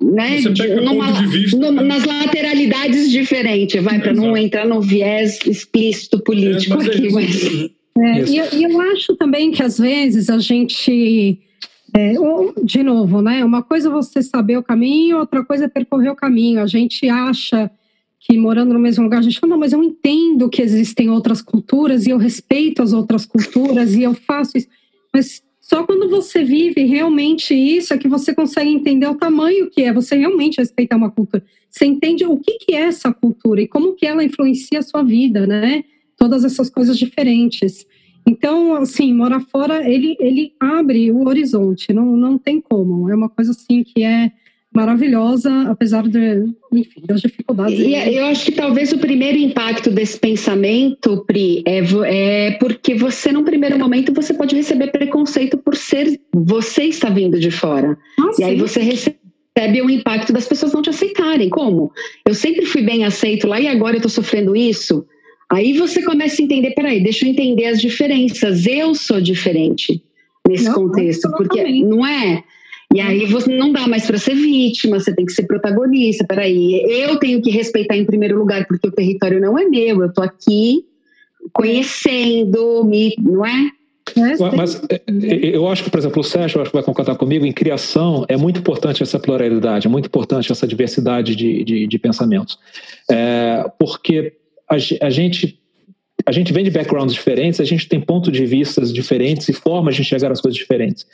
né, 0.00 0.40
numa, 0.80 1.06
numa, 1.58 1.82
nas 1.82 2.04
lateralidade 2.04 3.10
diferente, 3.10 3.78
vai 3.80 4.00
para 4.00 4.12
não 4.12 4.36
entrar 4.36 4.66
no 4.66 4.80
viés 4.80 5.38
explícito 5.46 6.22
político 6.22 6.80
é, 6.80 6.86
aqui. 6.86 7.12
Mas... 7.12 7.70
É, 7.96 8.24
e, 8.28 8.38
eu, 8.38 8.70
eu 8.70 8.80
acho 8.92 9.14
também 9.16 9.50
que 9.50 9.62
às 9.62 9.78
vezes 9.78 10.28
a 10.28 10.38
gente 10.38 11.38
é, 11.96 12.12
de 12.64 12.82
novo, 12.82 13.22
né? 13.22 13.44
Uma 13.44 13.62
coisa 13.62 13.88
é 13.88 13.92
você 13.92 14.20
saber 14.20 14.56
o 14.56 14.64
caminho, 14.64 15.18
outra 15.18 15.44
coisa 15.44 15.66
é 15.66 15.68
percorrer 15.68 16.10
o 16.10 16.16
caminho. 16.16 16.60
A 16.60 16.66
gente 16.66 17.08
acha 17.08 17.70
que 18.18 18.36
morando 18.36 18.72
no 18.72 18.80
mesmo 18.80 19.04
lugar, 19.04 19.18
a 19.18 19.22
gente 19.22 19.38
fala, 19.38 19.52
não, 19.52 19.60
mas 19.60 19.72
eu 19.72 19.82
entendo 19.82 20.48
que 20.48 20.60
existem 20.60 21.08
outras 21.08 21.40
culturas 21.40 22.06
e 22.06 22.10
eu 22.10 22.16
respeito 22.16 22.82
as 22.82 22.92
outras 22.92 23.24
culturas 23.24 23.94
e 23.94 24.02
eu 24.02 24.14
faço 24.14 24.58
isso. 24.58 24.66
Mas 25.12 25.40
só 25.74 25.82
quando 25.82 26.08
você 26.08 26.44
vive 26.44 26.84
realmente 26.84 27.52
isso 27.52 27.92
é 27.92 27.98
que 27.98 28.06
você 28.06 28.32
consegue 28.32 28.70
entender 28.70 29.08
o 29.08 29.16
tamanho 29.16 29.68
que 29.68 29.82
é 29.82 29.92
você 29.92 30.14
realmente 30.14 30.58
respeitar 30.58 30.94
uma 30.94 31.10
cultura. 31.10 31.44
Você 31.68 31.84
entende 31.84 32.24
o 32.24 32.38
que, 32.38 32.58
que 32.58 32.76
é 32.76 32.82
essa 32.82 33.12
cultura 33.12 33.60
e 33.60 33.66
como 33.66 33.96
que 33.96 34.06
ela 34.06 34.22
influencia 34.22 34.78
a 34.78 34.82
sua 34.82 35.02
vida, 35.02 35.48
né? 35.48 35.82
Todas 36.16 36.44
essas 36.44 36.70
coisas 36.70 36.96
diferentes. 36.96 37.84
Então, 38.24 38.76
assim, 38.76 39.12
morar 39.12 39.40
fora, 39.40 39.90
ele, 39.90 40.16
ele 40.20 40.52
abre 40.60 41.10
o 41.10 41.26
horizonte, 41.26 41.92
não, 41.92 42.16
não 42.16 42.38
tem 42.38 42.60
como. 42.60 43.10
É 43.10 43.16
uma 43.16 43.28
coisa, 43.28 43.50
assim, 43.50 43.82
que 43.82 44.04
é 44.04 44.30
maravilhosa, 44.74 45.50
apesar 45.70 46.02
de, 46.08 46.44
enfim, 46.72 47.02
das 47.06 47.20
dificuldades. 47.20 47.78
E 47.78 47.94
eu 47.94 48.26
acho 48.26 48.46
que 48.46 48.52
talvez 48.52 48.92
o 48.92 48.98
primeiro 48.98 49.38
impacto 49.38 49.90
desse 49.90 50.18
pensamento, 50.18 51.24
Pri, 51.26 51.62
é, 51.64 51.80
é 52.06 52.50
porque 52.58 52.94
você, 52.94 53.30
num 53.30 53.44
primeiro 53.44 53.78
momento, 53.78 54.12
você 54.12 54.34
pode 54.34 54.56
receber 54.56 54.88
preconceito 54.88 55.56
por 55.56 55.76
ser, 55.76 56.20
você 56.34 56.84
está 56.84 57.08
vindo 57.08 57.38
de 57.38 57.50
fora. 57.50 57.96
Ah, 58.18 58.30
e 58.30 58.34
sim. 58.34 58.44
aí 58.44 58.56
você 58.56 58.80
recebe 58.80 59.80
o 59.82 59.88
impacto 59.88 60.32
das 60.32 60.48
pessoas 60.48 60.72
não 60.72 60.82
te 60.82 60.90
aceitarem. 60.90 61.48
Como? 61.48 61.92
Eu 62.26 62.34
sempre 62.34 62.66
fui 62.66 62.82
bem 62.82 63.04
aceito 63.04 63.46
lá 63.46 63.60
e 63.60 63.68
agora 63.68 63.94
eu 63.94 63.98
estou 63.98 64.10
sofrendo 64.10 64.56
isso? 64.56 65.06
Aí 65.52 65.78
você 65.78 66.02
começa 66.02 66.42
a 66.42 66.44
entender, 66.44 66.72
peraí, 66.72 67.00
deixa 67.00 67.24
eu 67.24 67.30
entender 67.30 67.66
as 67.66 67.80
diferenças. 67.80 68.66
Eu 68.66 68.92
sou 68.94 69.20
diferente 69.20 70.02
nesse 70.48 70.64
não, 70.64 70.74
contexto, 70.74 71.30
porque 71.36 71.62
não 71.82 72.04
é. 72.04 72.42
E 72.94 73.00
aí 73.00 73.26
você 73.26 73.52
não 73.52 73.72
dá 73.72 73.88
mais 73.88 74.06
para 74.06 74.18
ser 74.18 74.36
vítima, 74.36 75.00
você 75.00 75.12
tem 75.12 75.26
que 75.26 75.32
ser 75.32 75.48
protagonista. 75.48 76.24
Peraí, 76.24 76.80
eu 76.88 77.18
tenho 77.18 77.42
que 77.42 77.50
respeitar 77.50 77.96
em 77.96 78.04
primeiro 78.04 78.38
lugar, 78.38 78.68
porque 78.68 78.86
o 78.86 78.92
território 78.92 79.40
não 79.40 79.58
é 79.58 79.64
meu, 79.64 80.00
eu 80.00 80.06
estou 80.06 80.22
aqui 80.22 80.84
conhecendo, 81.52 82.84
me, 82.84 83.12
não 83.20 83.44
é? 83.44 83.70
mas 84.56 84.80
é, 84.88 85.02
eu 85.42 85.66
acho 85.66 85.82
que, 85.82 85.90
por 85.90 85.98
exemplo, 85.98 86.20
o 86.20 86.24
Sérgio 86.24 86.60
acho 86.60 86.70
que 86.70 86.76
vai 86.76 86.84
concordar 86.84 87.16
comigo, 87.16 87.44
em 87.44 87.52
criação 87.52 88.24
é 88.28 88.36
muito 88.36 88.60
importante 88.60 89.02
essa 89.02 89.18
pluralidade, 89.18 89.88
é 89.88 89.90
muito 89.90 90.06
importante 90.06 90.52
essa 90.52 90.66
diversidade 90.66 91.34
de, 91.34 91.64
de, 91.64 91.86
de 91.88 91.98
pensamentos. 91.98 92.58
É, 93.10 93.64
porque 93.76 94.34
a, 94.70 94.76
a 94.76 95.10
gente 95.10 95.58
a 96.26 96.32
gente 96.32 96.52
vem 96.52 96.64
de 96.64 96.70
backgrounds 96.70 97.12
diferentes, 97.12 97.60
a 97.60 97.64
gente 97.64 97.88
tem 97.88 98.00
pontos 98.00 98.32
de 98.32 98.46
vistas 98.46 98.92
diferentes 98.92 99.48
e 99.48 99.52
formas 99.52 99.96
de 99.96 100.02
enxergar 100.02 100.30
as 100.30 100.40
coisas 100.40 100.56
diferentes. 100.56 101.04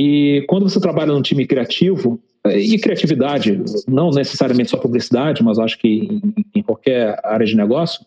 E 0.00 0.44
quando 0.46 0.68
você 0.68 0.78
trabalha 0.78 1.12
num 1.12 1.20
time 1.20 1.44
criativo, 1.44 2.20
e 2.46 2.78
criatividade, 2.78 3.60
não 3.88 4.10
necessariamente 4.10 4.70
só 4.70 4.76
publicidade, 4.76 5.42
mas 5.42 5.58
acho 5.58 5.76
que 5.76 6.20
em, 6.54 6.62
qualquer 6.62 7.18
área 7.24 7.44
de 7.44 7.56
negócio, 7.56 8.06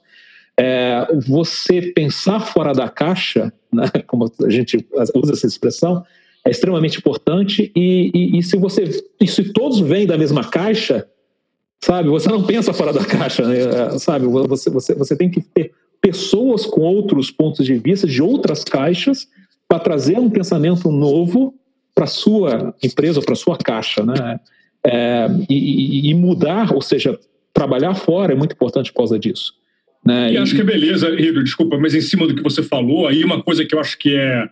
é, 0.57 1.05
você 1.27 1.81
pensar 1.93 2.39
fora 2.39 2.71
da 2.71 2.87
caixa, 2.87 3.51
né, 3.71 3.89
como 4.07 4.31
a 4.41 4.49
gente 4.49 4.87
usa 5.13 5.33
essa 5.33 5.45
expressão, 5.45 6.01
é 6.45 6.49
extremamente 6.49 6.97
importante. 6.97 7.69
E, 7.75 8.09
e, 8.13 8.39
e 8.39 8.43
se 8.43 8.55
você, 8.55 9.03
e 9.19 9.27
se 9.27 9.51
todos 9.51 9.81
vêm 9.81 10.07
da 10.07 10.17
mesma 10.17 10.45
caixa, 10.45 11.05
sabe? 11.83 12.07
Você 12.07 12.29
não 12.29 12.43
pensa 12.43 12.71
fora 12.71 12.93
da 12.93 13.03
caixa, 13.03 13.45
né? 13.45 13.57
É, 13.59 13.99
sabe? 13.99 14.27
Você, 14.27 14.69
você, 14.69 14.95
você 14.95 15.13
tem 15.13 15.29
que 15.29 15.41
ter 15.41 15.73
pessoas 15.99 16.65
com 16.65 16.81
outros 16.81 17.29
pontos 17.29 17.65
de 17.65 17.75
vista, 17.75 18.07
de 18.07 18.23
outras 18.23 18.63
caixas, 18.63 19.27
para 19.67 19.77
trazer 19.77 20.17
um 20.17 20.29
pensamento 20.29 20.89
novo 20.89 21.53
para 21.93 22.07
sua 22.07 22.73
empresa, 22.83 23.21
para 23.21 23.35
sua 23.35 23.57
caixa, 23.57 24.03
né? 24.03 24.39
É, 24.85 25.27
e, 25.49 26.09
e, 26.09 26.13
mudar, 26.15 26.73
ou 26.73 26.81
seja, 26.81 27.19
trabalhar 27.53 27.93
fora 27.93 28.33
é 28.33 28.35
muito 28.35 28.53
importante 28.53 28.91
por 28.91 28.97
causa 28.99 29.19
disso. 29.19 29.53
Né? 30.03 30.31
E, 30.31 30.33
e 30.33 30.37
acho 30.37 30.55
que 30.55 30.61
é 30.61 30.63
beleza, 30.63 31.13
Rido, 31.15 31.43
desculpa, 31.43 31.77
mas 31.77 31.93
em 31.93 32.01
cima 32.01 32.25
do 32.25 32.33
que 32.33 32.41
você 32.41 32.63
falou, 32.63 33.07
aí 33.07 33.23
uma 33.23 33.43
coisa 33.43 33.63
que 33.63 33.75
eu 33.75 33.79
acho 33.79 33.95
que 33.99 34.15
é, 34.15 34.49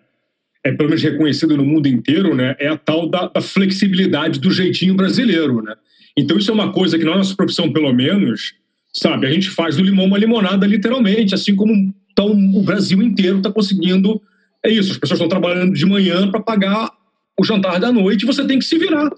é 0.63 0.71
pelo 0.71 0.89
menos 0.89 1.01
reconhecido 1.01 1.57
no 1.57 1.65
mundo 1.65 1.87
inteiro, 1.87 2.35
né, 2.35 2.55
é 2.59 2.67
a 2.67 2.77
tal 2.77 3.09
da, 3.09 3.27
da 3.27 3.41
flexibilidade 3.41 4.39
do 4.39 4.51
jeitinho 4.51 4.93
brasileiro, 4.93 5.63
né? 5.63 5.73
Então, 6.15 6.37
isso 6.37 6.51
é 6.51 6.53
uma 6.53 6.71
coisa 6.71 6.99
que 6.99 7.05
na 7.05 7.15
nossa 7.15 7.35
profissão, 7.35 7.71
pelo 7.71 7.93
menos, 7.93 8.53
sabe, 8.93 9.25
a 9.25 9.31
gente 9.31 9.49
faz 9.49 9.77
do 9.77 9.83
limão 9.83 10.05
uma 10.05 10.17
limonada, 10.17 10.67
literalmente, 10.67 11.33
assim 11.33 11.55
como 11.55 11.93
então, 12.19 12.31
o 12.53 12.61
Brasil 12.61 13.01
inteiro 13.01 13.37
está 13.37 13.49
conseguindo. 13.49 14.21
É 14.63 14.69
isso, 14.69 14.91
as 14.91 14.97
pessoas 14.97 15.21
estão 15.21 15.29
trabalhando 15.29 15.73
de 15.73 15.85
manhã 15.85 16.29
para 16.29 16.41
pagar 16.41 16.91
o 17.39 17.43
jantar 17.43 17.79
da 17.79 17.91
noite 17.91 18.25
você 18.25 18.45
tem 18.45 18.59
que 18.59 18.65
se 18.65 18.77
virar. 18.77 19.09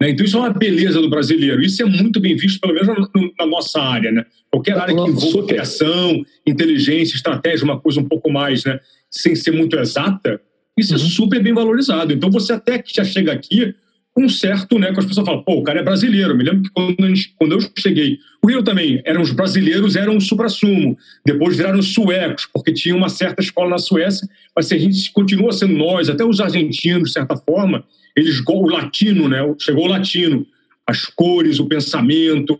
Né? 0.00 0.10
Então, 0.10 0.24
isso 0.24 0.36
é 0.36 0.40
uma 0.40 0.50
beleza 0.50 1.00
do 1.00 1.10
brasileiro. 1.10 1.62
Isso 1.62 1.82
é 1.82 1.86
muito 1.86 2.20
bem 2.20 2.36
visto, 2.36 2.60
pelo 2.60 2.74
menos 2.74 2.88
na, 2.88 3.08
na 3.38 3.46
nossa 3.46 3.80
área. 3.80 4.12
Né? 4.12 4.24
Qualquer 4.50 4.78
área 4.78 4.94
que 4.94 5.00
envolva 5.00 5.46
criação, 5.46 6.24
inteligência, 6.46 7.16
estratégia, 7.16 7.64
uma 7.64 7.80
coisa 7.80 8.00
um 8.00 8.04
pouco 8.04 8.30
mais, 8.30 8.64
né, 8.64 8.78
sem 9.10 9.34
ser 9.34 9.50
muito 9.50 9.76
exata, 9.78 10.40
isso 10.78 10.94
é 10.94 10.96
uhum. 10.96 11.04
é 11.04 11.08
super 11.08 11.42
bem 11.42 11.54
valorizado. 11.54 12.12
Então, 12.12 12.30
você 12.30 12.52
até 12.52 12.78
que 12.78 12.94
já 12.94 13.04
chega 13.04 13.32
aqui 13.32 13.74
um 14.18 14.28
certo, 14.28 14.78
né, 14.78 14.92
que 14.92 14.98
as 14.98 15.04
pessoas 15.04 15.26
falam, 15.26 15.42
pô, 15.42 15.56
o 15.56 15.62
cara 15.62 15.80
é 15.80 15.82
brasileiro. 15.82 16.34
Me 16.34 16.42
lembro 16.42 16.62
que 16.62 16.70
quando, 16.70 16.96
gente, 17.06 17.34
quando 17.36 17.52
eu 17.52 17.58
cheguei, 17.78 18.18
o 18.42 18.48
Rio 18.48 18.62
também, 18.62 19.02
eram 19.04 19.20
os 19.20 19.30
brasileiros, 19.30 19.94
eram 19.94 20.16
o 20.16 20.20
supra-sumo. 20.20 20.96
Depois 21.24 21.56
viraram 21.56 21.82
suecos, 21.82 22.48
porque 22.52 22.72
tinha 22.72 22.96
uma 22.96 23.10
certa 23.10 23.42
escola 23.42 23.70
na 23.70 23.78
Suécia, 23.78 24.26
mas 24.54 24.72
a 24.72 24.78
gente 24.78 25.12
continua 25.12 25.52
sendo 25.52 25.74
nós, 25.74 26.08
até 26.08 26.24
os 26.24 26.40
argentinos, 26.40 27.08
de 27.08 27.12
certa 27.12 27.36
forma, 27.36 27.84
eles, 28.16 28.42
o 28.46 28.68
latino, 28.68 29.28
né, 29.28 29.38
chegou 29.58 29.84
o 29.84 29.88
latino, 29.88 30.46
as 30.86 31.04
cores, 31.04 31.60
o 31.60 31.66
pensamento, 31.66 32.58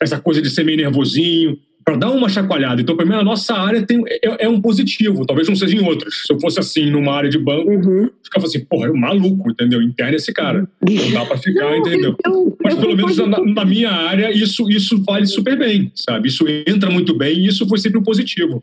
essa 0.00 0.20
coisa 0.20 0.42
de 0.42 0.50
ser 0.50 0.64
meio 0.64 0.76
nervosinho, 0.76 1.58
para 1.90 1.96
dar 1.96 2.10
uma 2.10 2.28
chacoalhada. 2.28 2.80
Então, 2.80 2.96
para 2.96 3.04
mim, 3.04 3.14
a 3.14 3.24
nossa 3.24 3.52
área 3.54 3.84
tem, 3.84 4.02
é, 4.06 4.44
é, 4.44 4.48
um 4.48 4.60
positivo, 4.60 5.26
talvez 5.26 5.48
não 5.48 5.56
seja 5.56 5.76
em 5.76 5.84
outras. 5.84 6.22
Se 6.24 6.32
eu 6.32 6.38
fosse 6.38 6.60
assim, 6.60 6.88
numa 6.88 7.12
área 7.12 7.28
de 7.28 7.38
banco, 7.38 7.68
uhum. 7.68 8.04
eu 8.04 8.12
ficava 8.22 8.46
assim, 8.46 8.60
porra, 8.60 8.86
é 8.86 8.90
um 8.90 8.96
maluco, 8.96 9.50
entendeu? 9.50 9.82
Interna 9.82 10.14
esse 10.14 10.32
cara. 10.32 10.68
Não 10.80 11.10
dá 11.12 11.26
para 11.26 11.36
ficar, 11.38 11.70
não, 11.70 11.76
entendeu? 11.76 12.16
Eu, 12.24 12.56
Mas 12.62 12.74
pelo 12.76 12.96
menos 12.96 13.16
na, 13.16 13.40
na, 13.40 13.64
minha 13.64 13.90
área, 13.90 14.30
isso, 14.30 14.70
isso 14.70 15.02
vale 15.02 15.26
super 15.26 15.58
bem, 15.58 15.90
sabe? 15.94 16.28
Isso 16.28 16.44
entra 16.66 16.90
muito 16.90 17.16
bem 17.16 17.38
e 17.38 17.46
isso 17.48 17.66
foi 17.68 17.78
sempre 17.78 17.98
um 17.98 18.04
positivo. 18.04 18.62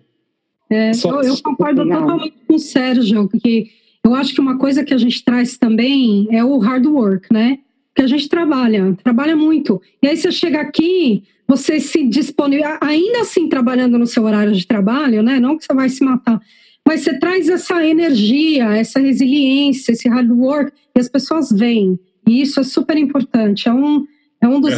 É, 0.70 0.94
Só, 0.94 1.22
eu, 1.22 1.30
eu 1.30 1.38
concordo 1.41 1.84
totalmente 1.84 2.34
com 2.48 2.56
o 2.56 2.60
Sérgio, 2.60 3.28
porque 3.28 3.68
eu 4.06 4.16
acho 4.16 4.34
que 4.34 4.40
uma 4.40 4.58
coisa 4.58 4.86
que 4.86 4.94
a 4.94 4.98
gente 4.98 5.24
traz 5.24 5.58
também 5.58 6.28
é 6.32 6.44
o 6.45 6.58
hard 6.60 6.86
work, 6.86 7.28
né? 7.32 7.60
Que 7.94 8.04
a 8.04 8.08
gente 8.08 8.30
trabalha, 8.30 8.95
trabalha 9.04 9.36
muito. 9.36 9.82
E 10.02 10.08
aí 10.08 10.16
você 10.16 10.32
chega 10.32 10.62
aqui, 10.62 11.24
você 11.48 11.80
se 11.80 12.03
disponibiliza, 12.07 12.78
ainda 12.82 13.22
assim 13.22 13.48
trabalhando 13.48 13.98
no 13.98 14.06
seu 14.06 14.24
horário 14.24 14.53
de 14.53 14.68
trabalho, 14.68 15.24
né? 15.24 15.40
Não 15.40 15.57
que 15.57 15.64
você 15.64 15.74
vai 15.74 15.90
se 15.90 16.03
matar, 16.03 16.41
mas 16.86 17.02
você 17.02 17.18
traz 17.18 17.48
essa 17.48 17.86
energia, 17.86 18.76
essa 18.76 18.99
resiliência, 18.99 19.91
esse 19.91 20.07
hard 20.10 20.30
work, 20.32 20.72
e 20.95 20.99
as 20.99 21.07
pessoas 21.07 21.52
vêm. 21.52 21.99
E 22.28 22.41
isso 22.41 22.60
é 22.60 22.64
super 22.64 22.98
importante. 22.98 23.69
É 23.69 23.74
um, 23.74 24.06
é 24.41 24.48
um 24.48 24.60
dos 24.60 24.74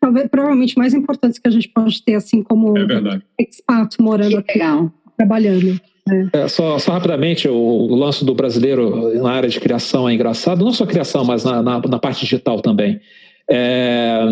talvez, 0.00 0.28
provavelmente 0.28 0.78
mais 0.78 0.94
importantes 0.94 1.38
que 1.38 1.48
a 1.48 1.50
gente 1.50 1.68
pode 1.68 2.02
ter, 2.02 2.14
assim 2.14 2.42
como 2.42 2.76
é 2.78 3.20
expat 3.38 4.00
morando 4.00 4.38
aqui, 4.38 4.58
Legal. 4.58 4.92
trabalhando. 5.16 5.80
É. 6.32 6.44
É, 6.44 6.48
só, 6.48 6.78
só, 6.78 6.92
rapidamente, 6.92 7.48
o, 7.48 7.54
o, 7.54 7.94
lance 7.96 8.24
do 8.24 8.32
brasileiro 8.34 9.20
na 9.20 9.32
área 9.32 9.48
de 9.48 9.58
criação 9.58 10.08
é 10.08 10.14
engraçado, 10.14 10.64
não 10.64 10.72
só 10.72 10.86
criação, 10.86 11.24
mas 11.24 11.44
na, 11.44 11.62
na, 11.62 11.80
na 11.80 11.98
parte 11.98 12.20
digital 12.20 12.60
também. 12.60 13.00
É, 13.50 14.24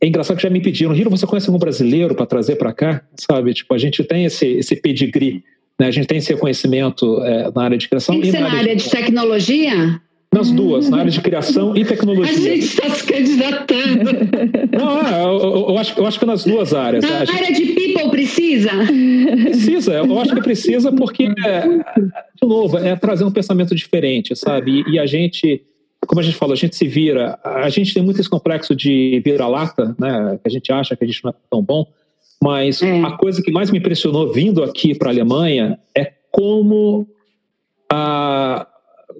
é 0.00 0.06
engraçado 0.06 0.36
que 0.36 0.42
já 0.42 0.50
me 0.50 0.60
pediram, 0.60 0.92
Riro, 0.92 1.10
você 1.10 1.26
conhece 1.26 1.48
algum 1.48 1.58
brasileiro 1.58 2.14
para 2.14 2.26
trazer 2.26 2.56
para 2.56 2.72
cá? 2.72 3.02
Sabe, 3.14 3.54
tipo, 3.54 3.72
a 3.72 3.78
gente 3.78 4.04
tem 4.04 4.26
esse, 4.26 4.46
esse 4.46 4.76
pedigree, 4.76 5.42
né? 5.78 5.86
a 5.86 5.90
gente 5.90 6.06
tem 6.06 6.18
esse 6.18 6.32
reconhecimento 6.32 7.22
é, 7.22 7.50
na 7.54 7.62
área 7.62 7.78
de 7.78 7.88
criação. 7.88 8.14
Tem 8.14 8.22
que 8.22 8.30
ser 8.30 8.40
na 8.40 8.46
área, 8.46 8.58
área 8.58 8.76
de, 8.76 8.84
de 8.84 8.90
tecnologia? 8.90 10.00
Nas 10.34 10.50
duas, 10.50 10.90
na 10.90 10.98
área 10.98 11.10
de 11.10 11.20
criação 11.22 11.74
e 11.74 11.82
tecnologia. 11.86 12.52
A 12.52 12.56
gente 12.56 12.66
está 12.66 12.90
se 12.90 13.04
candidatando. 13.04 14.10
Não, 14.76 15.00
é, 15.00 15.24
eu, 15.24 15.68
eu, 15.70 15.78
acho, 15.78 15.98
eu 15.98 16.06
acho 16.06 16.18
que 16.18 16.26
nas 16.26 16.44
duas 16.44 16.74
áreas. 16.74 17.02
Na 17.02 17.24
gente... 17.24 17.42
área 17.42 17.54
de 17.54 17.66
people 17.72 18.10
precisa? 18.10 18.70
Precisa, 19.44 19.94
eu 19.94 20.20
acho 20.20 20.34
que 20.34 20.42
precisa 20.42 20.92
porque, 20.92 21.24
é, 21.24 21.60
de 21.62 22.46
novo, 22.46 22.76
é 22.76 22.94
trazer 22.96 23.24
um 23.24 23.30
pensamento 23.30 23.74
diferente, 23.74 24.36
sabe? 24.36 24.84
E, 24.86 24.94
e 24.94 24.98
a 24.98 25.06
gente 25.06 25.62
como 26.06 26.20
a 26.20 26.24
gente 26.24 26.36
falou, 26.36 26.54
a 26.54 26.56
gente 26.56 26.76
se 26.76 26.86
vira, 26.86 27.38
a 27.42 27.68
gente 27.68 27.92
tem 27.92 28.02
muito 28.02 28.20
esse 28.20 28.30
complexo 28.30 28.74
de 28.74 29.20
vira-lata, 29.24 29.94
né? 29.98 30.38
Que 30.42 30.48
a 30.48 30.50
gente 30.50 30.72
acha 30.72 30.96
que 30.96 31.04
a 31.04 31.06
gente 31.06 31.22
não 31.24 31.30
é 31.30 31.34
tão 31.50 31.62
bom, 31.62 31.86
mas 32.42 32.82
é. 32.82 33.02
a 33.02 33.12
coisa 33.12 33.42
que 33.42 33.50
mais 33.50 33.70
me 33.70 33.78
impressionou 33.78 34.32
vindo 34.32 34.62
aqui 34.62 34.94
para 34.94 35.08
a 35.08 35.12
Alemanha 35.12 35.78
é 35.96 36.12
como 36.30 37.06
a, 37.90 38.66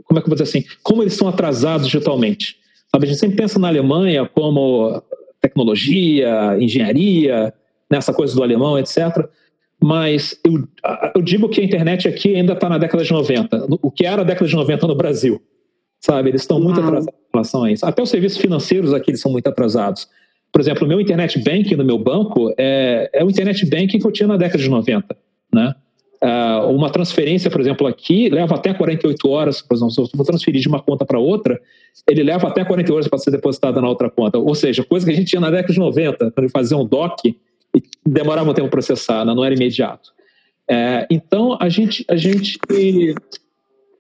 como 0.04 0.18
é 0.18 0.22
que 0.22 0.26
eu 0.26 0.30
vou 0.30 0.36
dizer 0.36 0.44
assim, 0.44 0.64
como 0.82 1.02
eles 1.02 1.14
estão 1.14 1.28
atrasados 1.28 1.86
digitalmente. 1.86 2.56
Sabe, 2.90 3.06
a 3.06 3.08
gente 3.08 3.18
sempre 3.18 3.36
pensa 3.36 3.58
na 3.58 3.68
Alemanha 3.68 4.26
como 4.26 5.02
tecnologia, 5.40 6.56
engenharia, 6.60 7.52
nessa 7.90 8.12
coisa 8.12 8.34
do 8.34 8.42
alemão, 8.42 8.78
etc. 8.78 9.28
Mas 9.82 10.38
eu, 10.44 10.66
eu 11.14 11.22
digo 11.22 11.48
que 11.48 11.60
a 11.60 11.64
internet 11.64 12.08
aqui 12.08 12.34
ainda 12.34 12.52
está 12.52 12.68
na 12.68 12.78
década 12.78 13.04
de 13.04 13.12
90, 13.12 13.66
o 13.82 13.90
que 13.90 14.06
era 14.06 14.22
a 14.22 14.24
década 14.24 14.48
de 14.48 14.54
90 14.54 14.86
no 14.86 14.94
Brasil 14.94 15.40
sabe? 16.06 16.30
Eles 16.30 16.42
estão 16.42 16.60
muito 16.60 16.78
atrasados 16.78 17.08
em 17.08 17.32
relação 17.32 17.64
a 17.64 17.72
isso. 17.72 17.84
Até 17.84 18.00
os 18.00 18.08
serviços 18.08 18.38
financeiros 18.38 18.94
aqui 18.94 19.10
eles 19.10 19.20
são 19.20 19.32
muito 19.32 19.48
atrasados. 19.48 20.08
Por 20.52 20.60
exemplo, 20.60 20.84
o 20.84 20.88
meu 20.88 21.00
internet 21.00 21.38
banking 21.42 21.74
no 21.74 21.84
meu 21.84 21.98
banco 21.98 22.54
é, 22.56 23.10
é 23.12 23.24
o 23.24 23.28
internet 23.28 23.66
banking 23.66 23.98
que 23.98 24.06
eu 24.06 24.12
tinha 24.12 24.28
na 24.28 24.36
década 24.36 24.62
de 24.62 24.70
90, 24.70 25.16
né? 25.52 25.74
Uh, 26.22 26.70
uma 26.70 26.88
transferência, 26.88 27.50
por 27.50 27.60
exemplo, 27.60 27.86
aqui 27.86 28.30
leva 28.30 28.54
até 28.54 28.72
48 28.72 29.28
horas, 29.28 29.60
por 29.60 29.74
exemplo, 29.74 29.92
se 29.92 30.00
eu 30.00 30.08
vou 30.14 30.24
transferir 30.24 30.62
de 30.62 30.66
uma 30.66 30.80
conta 30.80 31.04
para 31.04 31.18
outra, 31.18 31.60
ele 32.08 32.22
leva 32.22 32.48
até 32.48 32.64
48 32.64 32.94
horas 32.94 33.08
para 33.08 33.18
ser 33.18 33.30
depositada 33.30 33.82
na 33.82 33.88
outra 33.88 34.08
conta. 34.08 34.38
Ou 34.38 34.54
seja, 34.54 34.82
coisa 34.82 35.04
que 35.04 35.12
a 35.12 35.14
gente 35.14 35.28
tinha 35.28 35.40
na 35.40 35.50
década 35.50 35.74
de 35.74 35.78
90, 35.78 36.30
para 36.30 36.48
fazer 36.48 36.74
um 36.74 36.86
DOC, 36.86 37.26
e 37.26 37.82
demorava 38.06 38.50
um 38.50 38.54
tempo 38.54 38.70
processar, 38.70 39.26
né? 39.26 39.34
não 39.34 39.44
era 39.44 39.54
imediato. 39.54 40.10
É, 40.68 41.06
então, 41.10 41.58
a 41.60 41.68
gente, 41.68 42.02
a 42.08 42.16
gente 42.16 42.58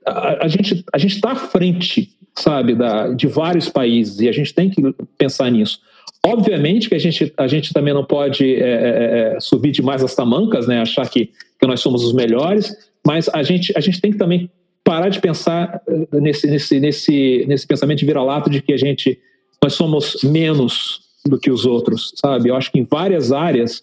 a, 0.06 0.44
a 0.44 0.48
gente 0.48 0.84
a 0.92 0.98
gente 0.98 1.16
está 1.16 1.32
à 1.32 1.36
frente, 1.36 2.10
sabe, 2.34 2.74
da, 2.74 3.08
de 3.08 3.26
vários 3.26 3.68
países 3.68 4.20
e 4.20 4.28
a 4.28 4.32
gente 4.32 4.54
tem 4.54 4.70
que 4.70 4.80
pensar 5.18 5.50
nisso. 5.50 5.80
Obviamente 6.24 6.88
que 6.88 6.94
a 6.94 6.98
gente, 6.98 7.32
a 7.36 7.46
gente 7.46 7.72
também 7.72 7.94
não 7.94 8.04
pode 8.04 8.54
é, 8.54 8.58
é, 8.58 9.34
é, 9.36 9.40
subir 9.40 9.70
demais 9.70 10.02
as 10.02 10.14
tamancas, 10.14 10.66
né, 10.66 10.80
achar 10.80 11.08
que, 11.08 11.30
que 11.58 11.66
nós 11.66 11.80
somos 11.80 12.04
os 12.04 12.12
melhores, 12.12 12.74
mas 13.06 13.28
a 13.28 13.42
gente, 13.42 13.72
a 13.76 13.80
gente 13.80 14.00
tem 14.00 14.10
que 14.10 14.18
também 14.18 14.50
parar 14.82 15.08
de 15.08 15.20
pensar 15.20 15.80
eh, 15.88 16.20
nesse, 16.20 16.46
nesse, 16.48 16.80
nesse, 16.80 17.44
nesse 17.46 17.66
pensamento 17.66 18.00
de 18.00 18.06
vira-lata 18.06 18.48
de 18.48 18.62
que 18.62 18.72
a 18.72 18.76
gente 18.76 19.18
nós 19.62 19.74
somos 19.74 20.22
menos 20.22 21.00
do 21.24 21.38
que 21.38 21.50
os 21.50 21.66
outros, 21.66 22.12
sabe? 22.16 22.50
Eu 22.50 22.56
acho 22.56 22.70
que 22.70 22.78
em 22.78 22.86
várias 22.88 23.32
áreas 23.32 23.82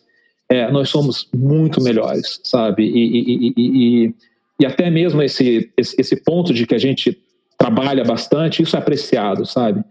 é, 0.50 0.72
nós 0.72 0.90
somos 0.90 1.28
muito 1.34 1.82
melhores, 1.82 2.40
sabe? 2.44 2.84
E, 2.84 3.20
e, 3.20 3.54
e, 3.58 4.06
e 4.06 4.16
e 4.60 4.66
até 4.66 4.90
mesmo 4.90 5.22
esse, 5.22 5.72
esse, 5.76 5.96
esse 6.00 6.24
ponto 6.24 6.54
de 6.54 6.66
que 6.66 6.76
a 6.76 6.80
gente 6.80 7.18
trabalha 7.58 8.04
bastante, 8.04 8.62
isso 8.62 8.76
é 8.76 8.80
apreciado, 8.80 9.46
sabe? 9.46 9.84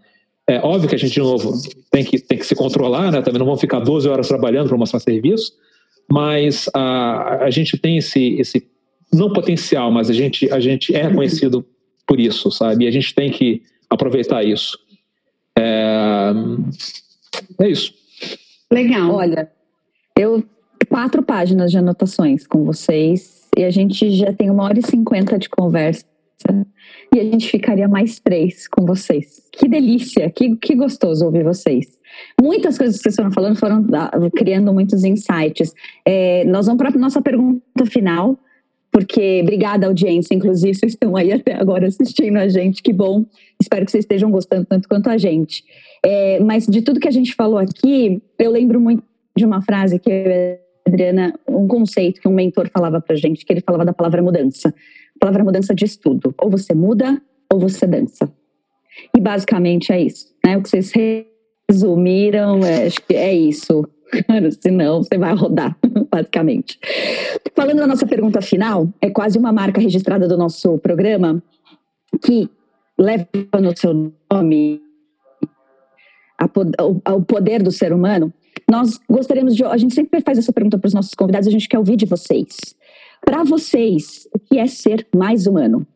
É 0.47 0.59
óbvio 0.59 0.89
que 0.89 0.95
a 0.95 0.97
gente, 0.97 1.13
de 1.13 1.19
novo, 1.19 1.53
tem 1.89 2.03
que, 2.03 2.19
tem 2.19 2.37
que 2.37 2.45
se 2.45 2.55
controlar, 2.55 3.11
né? 3.11 3.21
Também 3.21 3.39
não 3.39 3.45
vamos 3.45 3.61
ficar 3.61 3.79
12 3.79 4.07
horas 4.07 4.27
trabalhando 4.27 4.67
para 4.67 4.77
mostrar 4.77 4.99
serviço, 4.99 5.53
mas 6.11 6.69
a, 6.73 7.45
a 7.45 7.49
gente 7.49 7.77
tem 7.77 7.97
esse, 7.97 8.35
esse, 8.39 8.67
não 9.13 9.31
potencial, 9.31 9.91
mas 9.91 10.09
a 10.09 10.13
gente, 10.13 10.51
a 10.51 10.59
gente 10.59 10.93
é 10.93 11.03
reconhecido 11.03 11.65
por 12.05 12.19
isso, 12.19 12.51
sabe? 12.51 12.85
E 12.85 12.87
a 12.87 12.91
gente 12.91 13.15
tem 13.15 13.31
que 13.31 13.63
aproveitar 13.89 14.43
isso. 14.43 14.77
É, 15.57 16.33
é 17.61 17.69
isso. 17.69 17.93
Legal. 18.71 19.13
Olha, 19.13 19.49
eu 20.17 20.43
quatro 20.89 21.23
páginas 21.23 21.71
de 21.71 21.77
anotações 21.77 22.45
com 22.45 22.65
vocês 22.65 23.42
e 23.57 23.63
a 23.63 23.69
gente 23.69 24.11
já 24.11 24.33
tem 24.33 24.49
uma 24.49 24.63
hora 24.63 24.79
e 24.79 24.85
cinquenta 24.85 25.37
de 25.37 25.49
conversa 25.49 26.05
e 27.13 27.19
a 27.19 27.23
gente 27.23 27.49
ficaria 27.49 27.87
mais 27.87 28.19
três 28.19 28.67
com 28.67 28.85
vocês. 28.85 29.41
Que 29.51 29.67
delícia, 29.67 30.29
que, 30.29 30.55
que 30.57 30.75
gostoso 30.75 31.25
ouvir 31.25 31.43
vocês. 31.43 31.97
Muitas 32.41 32.77
coisas 32.77 32.97
que 32.97 33.03
vocês 33.03 33.15
foram 33.15 33.31
falando 33.31 33.55
foram 33.55 33.85
criando 34.35 34.73
muitos 34.73 35.03
insights. 35.03 35.73
É, 36.05 36.43
nós 36.45 36.65
vamos 36.65 36.79
para 36.79 36.89
a 36.89 36.99
nossa 36.99 37.21
pergunta 37.21 37.85
final, 37.85 38.37
porque 38.91 39.41
obrigada, 39.43 39.87
audiência. 39.87 40.33
Inclusive, 40.33 40.73
vocês 40.73 40.93
estão 40.93 41.15
aí 41.15 41.31
até 41.31 41.53
agora 41.53 41.87
assistindo 41.87 42.37
a 42.37 42.47
gente, 42.47 42.81
que 42.81 42.91
bom. 42.91 43.25
Espero 43.61 43.85
que 43.85 43.91
vocês 43.91 44.03
estejam 44.03 44.31
gostando 44.31 44.65
tanto 44.65 44.89
quanto 44.89 45.09
a 45.09 45.17
gente. 45.17 45.63
É, 46.03 46.39
mas 46.39 46.65
de 46.65 46.81
tudo 46.81 46.99
que 46.99 47.07
a 47.07 47.11
gente 47.11 47.33
falou 47.35 47.57
aqui, 47.57 48.21
eu 48.37 48.51
lembro 48.51 48.79
muito 48.79 49.03
de 49.35 49.45
uma 49.45 49.61
frase 49.61 49.99
que 49.99 50.59
Adriana, 50.85 51.33
um 51.47 51.67
conceito 51.67 52.21
que 52.21 52.27
um 52.27 52.33
mentor 52.33 52.69
falava 52.69 53.01
pra 53.01 53.15
gente, 53.15 53.45
que 53.45 53.53
ele 53.53 53.61
falava 53.61 53.85
da 53.85 53.93
palavra 53.93 54.21
mudança. 54.21 54.69
A 55.15 55.19
palavra 55.19 55.43
mudança 55.43 55.73
diz 55.73 55.95
tudo. 55.95 56.33
Ou 56.37 56.49
você 56.49 56.73
muda, 56.73 57.21
ou 57.51 57.59
você 57.59 57.87
dança. 57.87 58.31
E 59.15 59.19
basicamente 59.19 59.91
é 59.91 60.01
isso. 60.01 60.33
Né? 60.45 60.57
O 60.57 60.61
que 60.61 60.69
vocês 60.69 60.91
resumiram, 61.69 62.59
é, 62.63 62.87
acho 62.87 63.01
que 63.01 63.15
é 63.15 63.33
isso. 63.33 63.87
Senão 64.61 65.03
você 65.03 65.17
vai 65.17 65.33
rodar, 65.33 65.77
basicamente. 66.11 66.79
Falando 67.55 67.77
da 67.77 67.87
nossa 67.87 68.05
pergunta 68.05 68.41
final, 68.41 68.87
é 69.01 69.09
quase 69.09 69.37
uma 69.37 69.51
marca 69.51 69.81
registrada 69.81 70.27
do 70.27 70.37
nosso 70.37 70.77
programa 70.79 71.41
que 72.23 72.49
leva 72.97 73.27
no 73.59 73.75
seu 73.75 74.13
nome 74.31 74.81
o 77.09 77.21
poder 77.21 77.63
do 77.63 77.71
ser 77.71 77.93
humano 77.93 78.33
nós 78.69 78.99
gostaríamos 79.09 79.55
de. 79.55 79.63
A 79.63 79.77
gente 79.77 79.93
sempre 79.93 80.21
faz 80.21 80.37
essa 80.37 80.53
pergunta 80.53 80.77
para 80.77 80.87
os 80.87 80.93
nossos 80.93 81.13
convidados, 81.13 81.47
a 81.47 81.51
gente 81.51 81.67
quer 81.67 81.77
ouvir 81.77 81.95
de 81.95 82.05
vocês. 82.05 82.75
Para 83.25 83.43
vocês, 83.43 84.27
o 84.33 84.39
que 84.39 84.57
é 84.57 84.67
ser 84.67 85.07
mais 85.15 85.47
humano? 85.47 85.87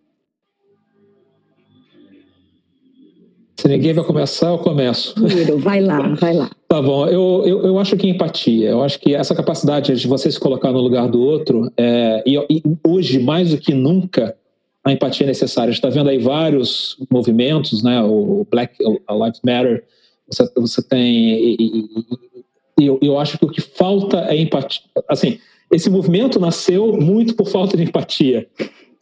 Se 3.60 3.68
ninguém 3.68 3.91
vai 3.91 4.06
começar, 4.06 4.49
eu 4.49 4.60
começo. 4.60 5.15
Vai 5.57 5.81
lá, 5.81 6.15
vai 6.15 6.34
lá. 6.34 6.49
Tá 6.68 6.81
bom, 6.81 7.07
eu, 7.07 7.44
eu, 7.45 7.65
eu 7.65 7.80
acho 7.80 7.95
que 7.95 8.10
empatia, 8.10 8.72
eu 8.72 8.84
acho 8.84 8.99
que 8.99 9.15
essa 9.15 9.34
capacidade 9.34 9.95
de 9.95 10.06
você 10.06 10.30
se 10.30 10.38
colocar 10.38 10.69
no 10.69 10.81
lugar 10.81 11.07
do 11.07 11.22
outro, 11.22 11.72
é, 11.77 12.22
e, 12.26 12.35
e 12.49 12.61
hoje, 12.85 13.19
mais 13.19 13.52
do 13.52 13.57
que 13.57 13.73
nunca, 13.73 14.35
a 14.84 14.91
empatia 14.91 15.26
necessária. 15.26 15.69
A 15.69 15.72
gente 15.72 15.84
está 15.84 15.89
vendo 15.89 16.10
aí 16.10 16.18
vários 16.18 16.98
movimentos, 17.10 17.81
né? 17.81 18.03
O 18.03 18.45
Black 18.52 18.76
Lives 18.84 19.41
Matter, 19.45 19.85
você, 20.30 20.52
você 20.57 20.81
tem. 20.81 21.30
E, 21.30 21.56
e 21.60 22.37
eu, 22.80 22.99
eu 23.02 23.20
acho 23.20 23.38
que 23.38 23.45
o 23.45 23.49
que 23.49 23.62
falta 23.62 24.20
é 24.30 24.36
empatia. 24.36 24.84
Assim, 25.08 25.40
esse 25.72 25.90
movimento 25.90 26.40
nasceu 26.40 26.94
muito 26.94 27.36
por 27.36 27.48
falta 27.48 27.76
de 27.76 27.84
empatia, 27.84 28.48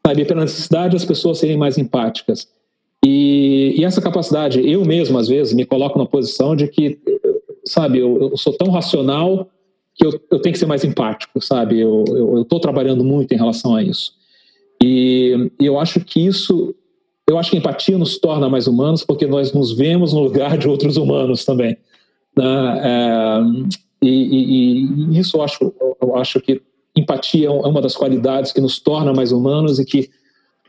sabe? 0.05 0.25
Pela 0.25 0.41
necessidade 0.41 0.93
das 0.93 1.05
pessoas 1.05 1.37
serem 1.37 1.57
mais 1.57 1.77
empáticas. 1.77 2.47
E, 3.05 3.75
e, 3.77 3.85
essa 3.85 4.01
capacidade, 4.01 4.67
eu 4.67 4.83
mesmo, 4.83 5.17
às 5.17 5.27
vezes, 5.27 5.53
me 5.53 5.65
coloco 5.65 5.99
na 5.99 6.05
posição 6.05 6.55
de 6.55 6.67
que, 6.67 6.97
sabe, 7.63 7.99
eu, 7.99 8.31
eu 8.31 8.37
sou 8.37 8.53
tão 8.53 8.71
racional 8.71 9.47
que 9.93 10.05
eu, 10.05 10.11
eu, 10.31 10.39
tenho 10.39 10.53
que 10.53 10.59
ser 10.59 10.65
mais 10.65 10.83
empático, 10.83 11.39
sabe? 11.39 11.79
Eu 11.79 12.03
estou 12.41 12.59
trabalhando 12.59 13.03
muito 13.03 13.31
em 13.31 13.37
relação 13.37 13.75
a 13.75 13.83
isso. 13.83 14.13
E, 14.83 15.51
eu 15.59 15.79
acho 15.79 15.99
que 15.99 16.25
isso, 16.25 16.73
eu 17.29 17.37
acho 17.37 17.51
que 17.51 17.57
empatia 17.57 17.97
nos 17.97 18.17
torna 18.17 18.49
mais 18.49 18.65
humanos 18.65 19.03
porque 19.03 19.27
nós 19.27 19.53
nos 19.53 19.71
vemos 19.71 20.11
no 20.11 20.21
lugar 20.21 20.57
de 20.57 20.67
outros 20.67 20.97
humanos 20.97 21.45
também. 21.45 21.77
Né? 22.35 22.81
É, 22.83 23.39
e, 24.01 25.13
e, 25.13 25.19
isso 25.19 25.37
eu 25.37 25.41
acho, 25.41 25.73
eu 26.01 26.15
acho 26.15 26.39
que 26.41 26.61
empatia 26.95 27.47
é 27.47 27.51
uma 27.51 27.81
das 27.81 27.95
qualidades 27.95 28.51
que 28.51 28.61
nos 28.61 28.79
torna 28.79 29.13
mais 29.13 29.31
humanos 29.31 29.79
e 29.79 29.85
que, 29.85 30.09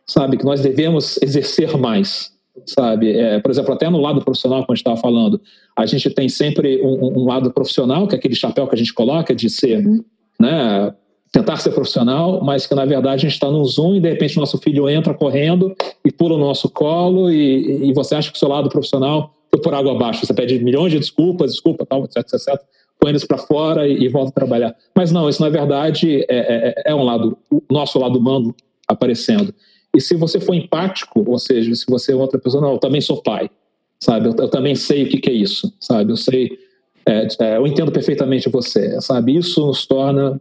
sabe, 0.05 0.37
que 0.37 0.45
nós 0.45 0.61
devemos 0.61 1.21
exercer 1.23 1.77
mais, 1.77 2.33
sabe? 2.65 3.17
É, 3.17 3.39
por 3.39 3.51
exemplo, 3.51 3.73
até 3.73 3.89
no 3.89 4.01
lado 4.01 4.21
profissional, 4.21 4.61
como 4.63 4.73
a 4.73 4.75
gente 4.75 4.83
estava 4.83 4.97
falando, 4.97 5.41
a 5.77 5.87
gente 5.87 6.11
tem 6.11 6.29
sempre 6.29 6.83
um, 6.83 7.21
um, 7.21 7.27
lado 7.27 7.53
profissional, 7.53 8.09
que 8.09 8.15
é 8.15 8.19
aquele 8.19 8.35
chapéu 8.35 8.67
que 8.67 8.75
a 8.75 8.79
gente 8.79 8.93
coloca 8.93 9.35
de 9.35 9.49
ser, 9.49 9.87
uhum. 9.87 10.05
né? 10.41 10.93
Tentar 11.33 11.57
ser 11.59 11.73
profissional, 11.73 12.43
mas 12.43 12.67
que 12.67 12.75
na 12.75 12.87
verdade 12.87 13.17
a 13.17 13.29
gente 13.29 13.35
está 13.35 13.51
num 13.51 13.65
Zoom 13.65 13.97
e 13.97 14.01
de 14.01 14.09
repente 14.09 14.39
nosso 14.39 14.57
filho 14.59 14.89
entra 14.89 15.13
correndo 15.13 15.75
e 16.05 16.11
pula 16.11 16.35
o 16.35 16.39
nosso 16.39 16.69
colo 16.71 17.31
e, 17.31 17.91
e 17.91 17.93
você 17.93 18.15
acha 18.15 18.31
que 18.31 18.37
o 18.37 18.39
seu 18.39 18.49
lado 18.49 18.71
profissional 18.71 19.36
foi 19.51 19.63
por 19.63 19.75
água 19.75 19.93
abaixo. 19.93 20.25
Você 20.25 20.35
pede 20.35 20.59
milhões 20.59 20.93
de 20.93 20.99
desculpas, 20.99 21.53
desculpa, 21.53 21.87
tal, 21.87 22.05
etc, 22.05 22.19
etc 22.19 22.61
põe 22.99 23.11
eles 23.11 23.25
para 23.25 23.39
fora 23.39 23.87
e, 23.87 24.05
e, 24.05 24.09
volta 24.09 24.31
a 24.31 24.33
trabalhar. 24.33 24.77
Mas 24.95 25.13
não, 25.13 25.29
isso 25.29 25.43
na 25.43 25.49
verdade 25.49 26.25
é, 26.29 26.37
é, 26.39 26.83
é, 26.87 26.95
um 26.95 27.03
lado, 27.03 27.39
o 27.51 27.63
nosso 27.71 27.99
lado 27.99 28.19
humano 28.19 28.55
aparecendo. 28.89 29.55
E 29.95 30.01
se 30.01 30.15
você 30.15 30.41
for 30.41 30.55
empático, 30.55 31.25
ou 31.27 31.39
seja, 31.39 31.75
se 31.75 31.85
você 31.89 32.13
é 32.13 32.17
outra 32.17 32.39
pessoa, 32.39 32.63
não, 32.63 32.73
eu 32.73 32.79
também 32.79 33.01
sou 33.01 33.23
pai, 33.23 33.51
sabe? 34.01 34.29
Eu, 34.29 34.35
eu 34.37 34.49
também 34.49 34.75
sei 34.75 35.05
o 35.05 35.09
que, 35.09 35.19
que, 35.19 35.31
é 35.31 35.33
isso, 35.33 35.73
sabe? 35.81 36.13
Eu 36.13 36.17
sei, 36.17 36.59
é, 37.07 37.27
é, 37.41 37.57
eu 37.57 37.67
entendo 37.67 37.93
perfeitamente 37.93 38.49
você, 38.49 39.01
sabe? 39.01 39.37
Isso 39.37 39.65
nos 39.65 39.87
torna 39.87 40.41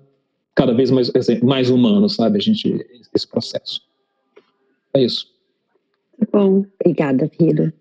cada 0.53 0.73
vez 0.73 0.89
mais, 0.91 1.11
mais 1.43 1.69
humanos, 1.69 2.15
sabe? 2.15 2.37
A 2.37 2.41
gente, 2.41 2.85
esse 3.13 3.27
processo. 3.27 3.81
É 4.93 5.03
isso. 5.03 5.27
Bom, 6.31 6.65
obrigada, 6.79 7.29
Vida. 7.39 7.73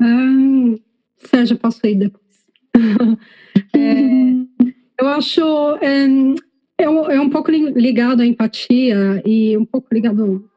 Hum, 0.02 0.78
Sérgio, 1.18 1.58
posso 1.58 1.86
ir 1.86 1.94
depois? 1.96 2.24
é, 3.74 4.32
eu 4.98 5.08
acho 5.08 5.42
é, 5.82 6.06
é, 6.78 6.88
um, 6.88 7.10
é, 7.10 7.20
um, 7.20 7.28
pouco 7.28 7.50
ligado 7.50 8.22
à 8.22 8.26
empatia 8.26 9.22
e 9.26 9.56
um 9.58 9.64
pouco 9.66 9.92
ligado, 9.92 10.48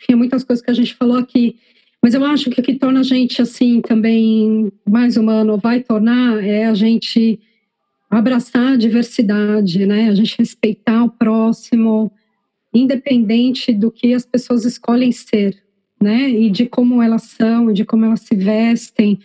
enfim, 0.00 0.14
a 0.14 0.16
muitas 0.16 0.42
coisas 0.42 0.64
que 0.64 0.70
a 0.70 0.74
gente 0.74 0.94
falou 0.94 1.16
aqui. 1.16 1.56
Mas 2.02 2.14
eu 2.14 2.24
acho 2.24 2.50
que 2.50 2.60
o 2.60 2.64
que 2.64 2.74
torna 2.74 3.00
a 3.00 3.04
gente 3.04 3.40
assim 3.42 3.80
também 3.80 4.72
mais 4.88 5.16
humano 5.16 5.58
vai 5.58 5.80
tornar 5.80 6.42
é 6.42 6.64
a 6.64 6.74
gente 6.74 7.38
abraçar 8.10 8.72
a 8.72 8.76
diversidade, 8.76 9.86
né? 9.86 10.08
A 10.08 10.14
gente 10.14 10.36
respeitar 10.38 11.04
o 11.04 11.10
próximo, 11.10 12.10
independente 12.74 13.72
do 13.72 13.90
que 13.90 14.14
as 14.14 14.24
pessoas 14.24 14.64
escolhem 14.64 15.12
ser, 15.12 15.62
né? 16.02 16.30
E 16.30 16.50
de 16.50 16.66
como 16.66 17.02
elas 17.02 17.22
são, 17.22 17.72
de 17.72 17.84
como 17.84 18.04
elas 18.04 18.20
se 18.20 18.34
vestem 18.34 19.18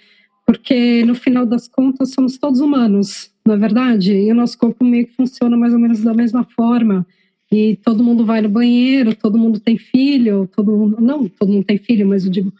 porque 0.45 1.03
no 1.05 1.15
final 1.15 1.45
das 1.45 1.67
contas 1.67 2.11
somos 2.11 2.37
todos 2.37 2.59
humanos, 2.59 3.31
não 3.45 3.55
é 3.55 3.57
verdade? 3.57 4.13
E 4.13 4.31
o 4.31 4.35
nosso 4.35 4.57
corpo 4.57 4.85
meio 4.85 5.07
que 5.07 5.15
funciona 5.15 5.57
mais 5.57 5.73
ou 5.73 5.79
menos 5.79 6.01
da 6.01 6.13
mesma 6.13 6.43
forma. 6.43 7.05
E 7.51 7.77
todo 7.77 8.03
mundo 8.03 8.25
vai 8.25 8.41
no 8.41 8.49
banheiro, 8.49 9.15
todo 9.15 9.37
mundo 9.37 9.59
tem 9.59 9.77
filho, 9.77 10.47
todo 10.55 10.71
mundo. 10.71 10.97
Não, 11.01 11.27
todo 11.27 11.51
mundo 11.51 11.65
tem 11.65 11.77
filho, 11.77 12.07
mas 12.07 12.25
eu 12.25 12.31
digo. 12.31 12.53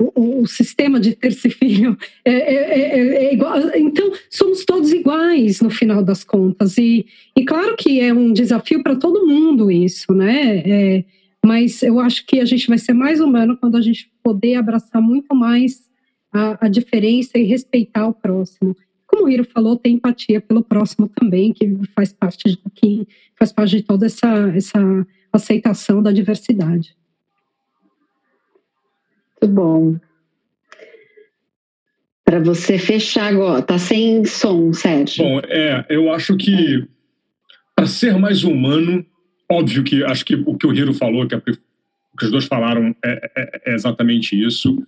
O, 0.00 0.42
o 0.42 0.46
sistema 0.46 1.00
de 1.00 1.14
ter-se 1.14 1.50
filho 1.50 1.96
é, 2.24 2.32
é, 2.32 2.78
é, 2.78 3.24
é, 3.24 3.34
igual. 3.34 3.58
Então, 3.74 4.12
somos 4.30 4.64
todos 4.64 4.92
iguais 4.92 5.60
no 5.60 5.70
final 5.70 6.02
das 6.02 6.22
contas. 6.22 6.78
E, 6.78 7.04
e 7.36 7.44
claro 7.44 7.76
que 7.76 8.00
é 8.00 8.12
um 8.12 8.32
desafio 8.32 8.82
para 8.82 8.96
todo 8.96 9.26
mundo 9.26 9.70
isso, 9.70 10.12
né? 10.12 11.04
Mas 11.48 11.82
eu 11.82 11.98
acho 11.98 12.26
que 12.26 12.40
a 12.40 12.44
gente 12.44 12.68
vai 12.68 12.76
ser 12.76 12.92
mais 12.92 13.20
humano 13.20 13.56
quando 13.56 13.78
a 13.78 13.80
gente 13.80 14.12
poder 14.22 14.56
abraçar 14.56 15.00
muito 15.00 15.34
mais 15.34 15.88
a, 16.30 16.66
a 16.66 16.68
diferença 16.68 17.38
e 17.38 17.44
respeitar 17.44 18.06
o 18.06 18.12
próximo. 18.12 18.76
Como 19.06 19.24
o 19.24 19.30
Hiro 19.30 19.44
falou, 19.44 19.74
tem 19.74 19.94
empatia 19.94 20.42
pelo 20.42 20.62
próximo 20.62 21.08
também, 21.08 21.54
que 21.54 21.74
faz 21.96 22.12
parte 22.12 22.50
de, 22.50 22.58
que 22.74 23.08
faz 23.34 23.50
parte 23.50 23.78
de 23.78 23.82
toda 23.82 24.04
essa, 24.04 24.28
essa 24.54 25.06
aceitação 25.32 26.02
da 26.02 26.12
diversidade. 26.12 26.94
Muito 29.40 29.54
bom. 29.54 29.96
Para 32.26 32.40
você 32.40 32.76
fechar 32.76 33.32
agora, 33.32 33.62
tá 33.62 33.78
sem 33.78 34.22
som, 34.26 34.70
Sérgio. 34.74 35.24
Bom, 35.24 35.40
é, 35.44 35.86
eu 35.88 36.12
acho 36.12 36.36
que 36.36 36.86
para 37.74 37.86
ser 37.86 38.18
mais 38.18 38.44
humano, 38.44 39.02
óbvio 39.50 39.82
que 39.82 40.04
acho 40.04 40.24
que 40.24 40.34
o 40.34 40.56
que 40.56 40.66
o 40.66 40.74
Hiro 40.74 40.92
falou, 40.92 41.26
que, 41.26 41.34
a, 41.34 41.40
que 41.40 42.24
os 42.24 42.30
dois 42.30 42.44
falaram, 42.44 42.94
é, 43.04 43.30
é, 43.36 43.60
é 43.66 43.74
exatamente 43.74 44.40
isso. 44.40 44.82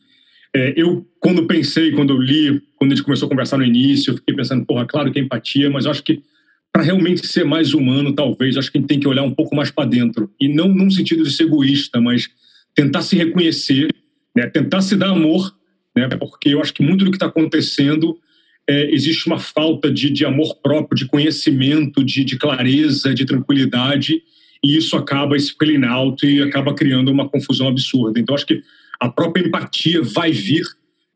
É, 0.55 0.75
eu, 0.77 1.07
quando 1.21 1.47
pensei, 1.47 1.93
quando 1.93 2.13
eu 2.13 2.19
li, 2.19 2.61
quando 2.77 2.93
a 2.93 2.95
gente 2.95 3.05
começou 3.05 3.27
a 3.27 3.29
conversar 3.29 3.57
no 3.57 3.65
início, 3.65 4.11
eu 4.11 4.17
fiquei 4.17 4.35
pensando, 4.35 4.67
porra, 4.67 4.85
claro 4.85 5.13
que 5.13 5.19
é 5.19 5.23
empatia, 5.23 5.71
mas 5.71 5.87
acho 5.87 6.03
que 6.03 6.23
para 6.73 6.83
realmente 6.83 7.27
ser 7.27 7.45
mais 7.45 7.75
humano, 7.75 8.15
talvez, 8.15 8.57
acho 8.57 8.71
que 8.71 8.79
a 8.79 8.81
gente 8.81 8.89
tem 8.89 9.01
que 9.01 9.09
olhar 9.09 9.23
um 9.23 9.35
pouco 9.35 9.55
mais 9.55 9.71
para 9.71 9.89
dentro. 9.89 10.31
E 10.41 10.49
não 10.49 10.69
num 10.69 10.91
sentido 10.91 11.25
de 11.25 11.31
ser 11.31 11.45
egoísta, 11.45 12.01
mas 12.01 12.29
tentar 12.75 13.03
se 13.03 13.17
reconhecer, 13.17 13.89
né? 14.35 14.47
tentar 14.49 14.81
se 14.81 14.97
dar 14.97 15.11
amor, 15.11 15.53
né? 15.97 16.09
porque 16.09 16.51
eu 16.51 16.61
acho 16.61 16.73
que 16.73 16.83
muito 16.83 17.05
do 17.05 17.11
que 17.11 17.17
está 17.17 17.27
acontecendo 17.27 18.17
é, 18.69 18.93
existe 18.93 19.27
uma 19.27 19.39
falta 19.39 19.91
de, 19.91 20.11
de 20.11 20.25
amor 20.25 20.57
próprio, 20.63 20.97
de 20.97 21.07
conhecimento, 21.07 22.05
de, 22.05 22.25
de 22.25 22.39
clareza, 22.39 23.13
de 23.13 23.25
tranquilidade, 23.25 24.23
e 24.63 24.77
isso 24.77 24.97
acaba 24.97 25.37
spilling 25.37 25.85
out 25.85 26.27
e 26.27 26.43
acaba 26.43 26.75
criando 26.75 27.11
uma 27.11 27.29
confusão 27.29 27.69
absurda. 27.69 28.21
Então, 28.21 28.35
acho 28.35 28.47
que 28.47 28.63
a 28.99 29.09
própria 29.09 29.47
empatia 29.47 30.03
vai 30.03 30.31
vir, 30.31 30.65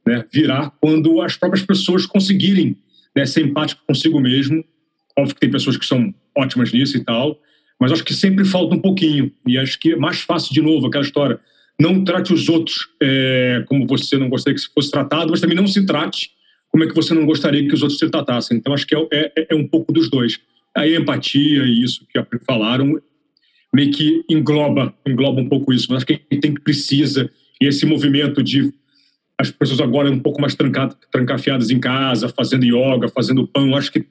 né, 0.07 0.25
virá 0.33 0.73
quando 0.81 1.21
as 1.21 1.37
próprias 1.37 1.65
pessoas 1.65 2.07
conseguirem 2.07 2.77
né, 3.15 3.27
ser 3.27 3.45
empáticas 3.45 3.85
consigo 3.87 4.19
mesmo. 4.21 4.65
Óbvio 5.17 5.35
que 5.35 5.41
tem 5.41 5.51
pessoas 5.51 5.77
que 5.77 5.87
são 5.87 6.13
ótimas 6.37 6.73
nisso 6.73 6.97
e 6.97 7.05
tal, 7.05 7.39
mas 7.79 7.93
acho 7.93 8.05
que 8.05 8.15
sempre 8.15 8.45
falta 8.45 8.75
um 8.75 8.81
pouquinho. 8.81 9.31
E 9.47 9.59
acho 9.59 9.79
que 9.79 9.93
é 9.93 9.97
mais 9.97 10.21
fácil, 10.21 10.53
de 10.53 10.63
novo, 10.63 10.87
aquela 10.87 11.05
história. 11.05 11.39
Não 11.79 12.03
trate 12.03 12.33
os 12.33 12.49
outros 12.49 12.89
é, 13.03 13.65
como 13.67 13.87
você 13.87 14.17
não 14.17 14.29
gostaria 14.29 14.59
que 14.59 14.67
fosse 14.73 14.91
tratado, 14.91 15.31
mas 15.31 15.41
também 15.41 15.57
não 15.57 15.67
se 15.67 15.85
trate 15.85 16.31
como 16.71 16.83
é 16.83 16.89
que 16.89 16.95
você 16.95 17.15
não 17.15 17.25
gostaria 17.25 17.67
que 17.69 17.75
os 17.75 17.83
outros 17.83 17.99
se 17.99 18.11
tratassem. 18.11 18.57
Então, 18.57 18.73
acho 18.73 18.87
que 18.87 18.97
é, 18.97 19.07
é, 19.13 19.47
é 19.51 19.55
um 19.55 19.67
pouco 19.67 19.93
dos 19.93 20.11
dois. 20.11 20.41
Aí 20.77 20.97
a 20.97 21.01
empatia 21.01 21.63
e 21.63 21.83
isso 21.83 22.05
que 22.09 22.21
falaram 22.45 23.01
meio 23.75 23.91
que 23.91 24.25
engloba, 24.29 24.95
engloba 25.07 25.41
um 25.41 25.49
pouco 25.49 25.73
isso. 25.73 25.87
Mas 25.91 25.99
acho 25.99 26.07
que 26.07 26.17
tem 26.37 26.55
que 26.55 26.61
precisa 26.61 27.31
e 27.61 27.67
esse 27.67 27.87
movimento 27.87 28.43
de 28.43 28.73
as 29.39 29.51
pessoas 29.51 29.81
agora 29.81 30.11
um 30.11 30.21
pouco 30.21 30.41
mais 30.41 30.57
trancafiadas 31.11 31.71
em 31.71 31.81
casa, 31.81 32.29
fazendo 32.29 32.65
yoga, 32.65 33.09
fazendo 33.09 33.47
pão, 33.47 33.77
acho 33.77 33.91
que 33.91 34.07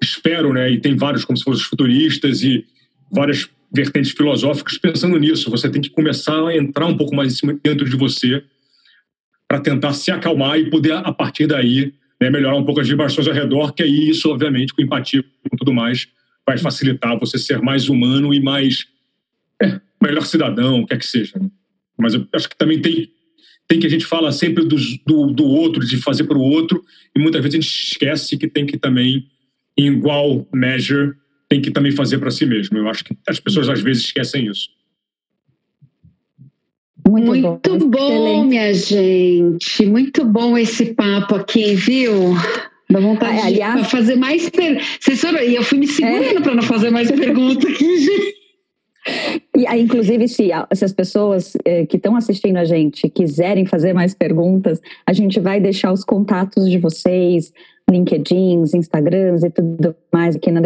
espero, 0.00 0.52
né? 0.52 0.70
E 0.70 0.80
tem 0.80 0.96
vários, 0.96 1.24
como 1.24 1.36
se 1.36 1.42
fossem 1.42 1.64
futuristas 1.64 2.42
e 2.42 2.64
várias 3.10 3.48
vertentes 3.74 4.12
filosóficas 4.12 4.78
pensando 4.78 5.18
nisso. 5.18 5.50
Você 5.50 5.68
tem 5.68 5.80
que 5.80 5.90
começar 5.90 6.46
a 6.46 6.56
entrar 6.56 6.86
um 6.86 6.96
pouco 6.96 7.14
mais 7.14 7.40
dentro 7.62 7.88
de 7.88 7.96
você 7.96 8.42
para 9.48 9.60
tentar 9.60 9.92
se 9.94 10.10
acalmar 10.10 10.58
e 10.58 10.70
poder, 10.70 10.92
a 10.92 11.12
partir 11.12 11.46
daí, 11.46 11.92
né, 12.20 12.30
melhorar 12.30 12.56
um 12.56 12.64
pouco 12.64 12.80
as 12.80 12.88
vibrações 12.88 13.26
ao 13.26 13.34
redor, 13.34 13.72
que 13.72 13.82
aí 13.82 14.10
isso, 14.10 14.30
obviamente, 14.30 14.72
com 14.72 14.80
empatia 14.80 15.22
com 15.22 15.56
tudo 15.56 15.72
mais, 15.72 16.08
vai 16.46 16.56
facilitar 16.56 17.18
você 17.18 17.36
ser 17.36 17.60
mais 17.60 17.88
humano 17.88 18.32
e 18.32 18.40
mais 18.40 18.86
é, 19.62 19.80
melhor 20.02 20.26
cidadão, 20.26 20.80
o 20.80 20.86
que 20.86 20.94
é 20.94 20.98
que 20.98 21.06
seja. 21.06 21.38
Né? 21.38 21.50
Mas 21.98 22.14
eu 22.14 22.26
acho 22.34 22.48
que 22.48 22.56
também 22.56 22.80
tem, 22.80 23.10
tem 23.68 23.78
que 23.78 23.86
a 23.86 23.90
gente 23.90 24.04
fala 24.04 24.32
sempre 24.32 24.64
do, 24.64 24.76
do, 25.06 25.26
do 25.32 25.44
outro, 25.44 25.84
de 25.84 25.96
fazer 25.98 26.24
para 26.24 26.38
o 26.38 26.42
outro, 26.42 26.84
e 27.14 27.20
muitas 27.20 27.40
vezes 27.42 27.58
a 27.58 27.60
gente 27.60 27.88
esquece 27.90 28.36
que 28.36 28.48
tem 28.48 28.66
que 28.66 28.76
também, 28.76 29.26
em 29.78 29.86
igual 29.86 30.46
measure, 30.52 31.14
tem 31.48 31.60
que 31.60 31.70
também 31.70 31.92
fazer 31.92 32.18
para 32.18 32.30
si 32.30 32.46
mesmo. 32.46 32.78
Eu 32.78 32.88
acho 32.88 33.04
que 33.04 33.16
as 33.28 33.38
pessoas 33.38 33.68
às 33.68 33.80
vezes 33.80 34.04
esquecem 34.04 34.46
isso. 34.46 34.68
Muito, 37.06 37.30
muito 37.30 37.88
bom, 37.88 37.88
bom 37.88 38.44
minha 38.44 38.72
gente. 38.72 39.84
Muito 39.84 40.24
bom 40.24 40.56
esse 40.56 40.94
papo 40.94 41.34
aqui, 41.34 41.74
viu? 41.74 42.34
Dá 42.88 43.00
vontade 43.00 43.38
ah, 43.38 43.46
aliás, 43.46 43.82
de 43.82 43.90
fazer 43.90 44.16
mais 44.16 44.48
perguntas. 44.48 44.88
E 45.46 45.54
eu 45.54 45.62
fui 45.62 45.78
me 45.78 45.86
segurando 45.86 46.38
é. 46.38 46.40
para 46.40 46.54
não 46.54 46.62
fazer 46.62 46.90
mais 46.90 47.10
perguntas 47.10 47.70
aqui, 47.70 47.98
gente. 47.98 48.41
E 49.56 49.66
aí, 49.66 49.82
inclusive, 49.82 50.28
se, 50.28 50.50
se 50.74 50.84
as 50.84 50.92
pessoas 50.92 51.56
eh, 51.64 51.86
que 51.86 51.96
estão 51.96 52.14
assistindo 52.14 52.56
a 52.56 52.64
gente 52.64 53.08
quiserem 53.08 53.66
fazer 53.66 53.92
mais 53.92 54.14
perguntas, 54.14 54.80
a 55.04 55.12
gente 55.12 55.40
vai 55.40 55.60
deixar 55.60 55.92
os 55.92 56.04
contatos 56.04 56.70
de 56.70 56.78
vocês, 56.78 57.52
LinkedIn, 57.90 58.62
Instagrams 58.74 59.42
e 59.42 59.50
tudo 59.50 59.94
mais 60.12 60.36
aqui 60.36 60.50
na 60.50 60.60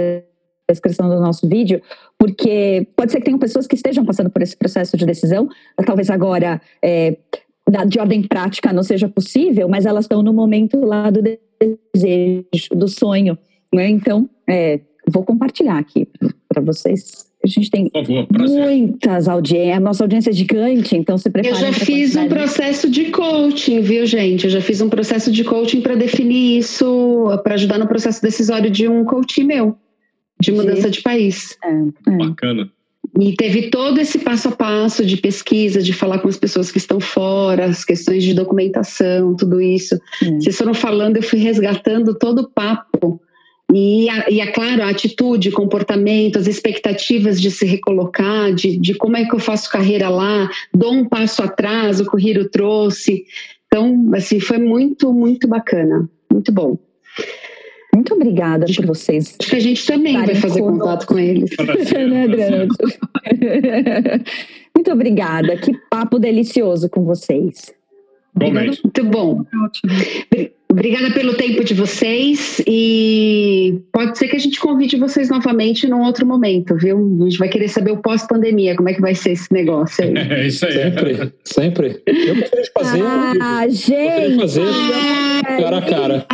descrição 0.69 1.09
do 1.09 1.21
nosso 1.21 1.49
vídeo, 1.49 1.81
porque 2.19 2.87
pode 2.97 3.13
ser 3.13 3.19
que 3.19 3.25
tenham 3.25 3.39
pessoas 3.39 3.67
que 3.67 3.77
estejam 3.77 4.05
passando 4.05 4.31
por 4.31 4.43
esse 4.43 4.57
processo 4.57 4.97
de 4.97 5.07
decisão, 5.07 5.49
talvez 5.85 6.11
agora 6.11 6.61
é, 6.83 7.17
de 7.89 7.99
ordem 7.99 8.23
prática 8.23 8.73
não 8.73 8.83
seja 8.83 9.09
possível, 9.09 9.69
mas 9.69 9.87
elas 9.87 10.05
estão 10.05 10.23
no 10.23 10.33
momento 10.33 10.79
lá 10.85 11.11
do 11.11 11.23
desejo, 11.23 12.75
do 12.75 12.89
sonho, 12.89 13.39
né? 13.73 13.89
Então, 13.89 14.29
é, 14.49 14.81
vou 15.09 15.25
compartilhar 15.25 15.79
aqui 15.79 16.09
para 16.49 16.63
vocês. 16.63 17.27
A 17.47 17.49
gente 17.49 17.71
tem 17.71 17.91
favor, 17.91 18.27
muitas 18.33 19.29
audiências, 19.29 19.77
a 19.77 19.81
nossa 19.81 20.05
audiência 20.05 20.31
é 20.31 20.33
gigante, 20.33 20.97
então 20.97 21.17
se 21.17 21.31
prepare. 21.31 21.55
Eu 21.55 21.61
já 21.61 21.73
fiz 21.73 22.17
um 22.17 22.29
processo 22.29 22.91
de 22.91 23.07
coaching, 23.07 23.81
viu, 23.81 24.05
gente? 24.05 24.45
Eu 24.45 24.51
já 24.51 24.61
fiz 24.61 24.81
um 24.81 24.89
processo 24.89 25.31
de 25.31 25.45
coaching 25.45 25.81
para 25.81 25.95
definir 25.95 26.59
isso, 26.59 27.27
para 27.45 27.55
ajudar 27.55 27.79
no 27.79 27.87
processo 27.87 28.21
decisório 28.21 28.69
de 28.69 28.89
um 28.89 29.05
coaching 29.05 29.45
meu 29.45 29.77
de 30.41 30.53
mudança 30.53 30.83
Sim. 30.83 30.91
de 30.91 31.03
país. 31.03 31.57
É, 31.65 32.11
é. 32.11 32.17
Bacana. 32.17 32.71
E 33.19 33.35
teve 33.35 33.71
todo 33.71 33.99
esse 33.99 34.19
passo 34.19 34.49
a 34.49 34.53
passo 34.53 35.07
de 35.07 35.17
pesquisa, 35.17 35.81
de 35.81 35.93
falar 35.93 36.19
com 36.19 36.29
as 36.29 36.37
pessoas 36.37 36.71
que 36.71 36.79
estão 36.79 37.01
fora, 37.01 37.65
as 37.65 37.85
questões 37.85 38.23
de 38.23 38.35
documentação, 38.35 39.35
tudo 39.35 39.61
isso. 39.61 39.99
Hum. 40.23 40.41
Vocês 40.41 40.57
foram 40.57 40.75
falando, 40.75 41.17
eu 41.17 41.23
fui 41.23 41.39
resgatando 41.39 42.15
todo 42.15 42.41
o 42.41 42.51
papo. 42.51 43.21
E, 43.75 44.07
e 44.31 44.41
é 44.41 44.47
claro, 44.47 44.83
a 44.83 44.91
atitude, 44.91 45.51
comportamento, 45.51 46.39
as 46.39 46.47
expectativas 46.47 47.41
de 47.41 47.51
se 47.51 47.67
recolocar, 47.67 48.55
de, 48.55 48.79
de 48.79 48.95
como 48.95 49.17
é 49.17 49.25
que 49.25 49.35
eu 49.35 49.41
faço 49.41 49.71
carreira 49.71 50.09
lá, 50.09 50.49
dou 50.73 50.93
um 50.93 51.05
passo 51.05 51.43
atrás, 51.43 52.01
o 52.01 52.09
que 52.09 52.17
o 52.17 52.21
Hiro 52.21 52.49
trouxe. 52.49 53.25
Então, 53.67 54.11
assim, 54.15 54.39
foi 54.41 54.59
muito, 54.59 55.13
muito 55.13 55.49
bacana. 55.49 56.09
Muito 56.31 56.53
bom. 56.53 56.79
Muito 57.93 58.15
obrigada 58.15 58.67
por 58.77 58.87
vocês. 58.87 59.37
Acho 59.41 59.51
que 59.51 59.57
a 59.57 59.61
gente 59.61 59.87
também 59.87 60.15
vai 60.15 60.35
fazer 60.35 60.61
contato 60.61 61.07
com 61.07 61.19
eles. 61.19 61.51
né, 61.59 62.27
Muito 64.77 64.93
obrigada. 64.93 65.57
Que 65.57 65.73
papo 65.91 66.19
delicioso 66.19 66.91
com 66.91 67.05
vocês. 67.05 67.75
Muito 68.35 69.05
bom. 69.05 69.45
Obrigada 70.69 71.11
pelo 71.13 71.35
tempo 71.35 71.65
de 71.65 71.75
vocês 71.75 72.63
e 72.67 73.81
pode 73.93 74.19
ser 74.19 74.29
que 74.29 74.37
a 74.37 74.39
gente 74.39 74.61
convide 74.61 74.97
vocês 74.97 75.31
novamente 75.31 75.87
num 75.87 76.03
outro 76.03 76.27
momento, 76.27 76.77
viu? 76.77 76.99
A 77.21 77.25
gente 77.25 77.39
vai 77.39 77.49
querer 77.49 77.69
saber 77.69 77.93
o 77.93 77.99
pós-pandemia, 77.99 78.75
como 78.77 78.89
é 78.89 78.95
que 78.95 79.01
vai 79.01 79.15
ser 79.15 79.33
esse 79.33 79.51
negócio 79.53 80.05
aí. 80.05 80.15
É 80.37 80.47
isso 80.47 80.67
aí. 80.67 80.73
Sempre, 80.73 81.33
sempre. 81.45 82.03
Eu 82.07 82.35
gostaria 82.35 82.65
de 82.65 82.73
fazer. 82.73 83.03
Ah, 83.03 83.69
gente! 83.69 84.31
de 84.31 84.37
fazer 84.37 84.63
cara 85.57 85.79
a 85.79 85.83
cara. 85.83 86.27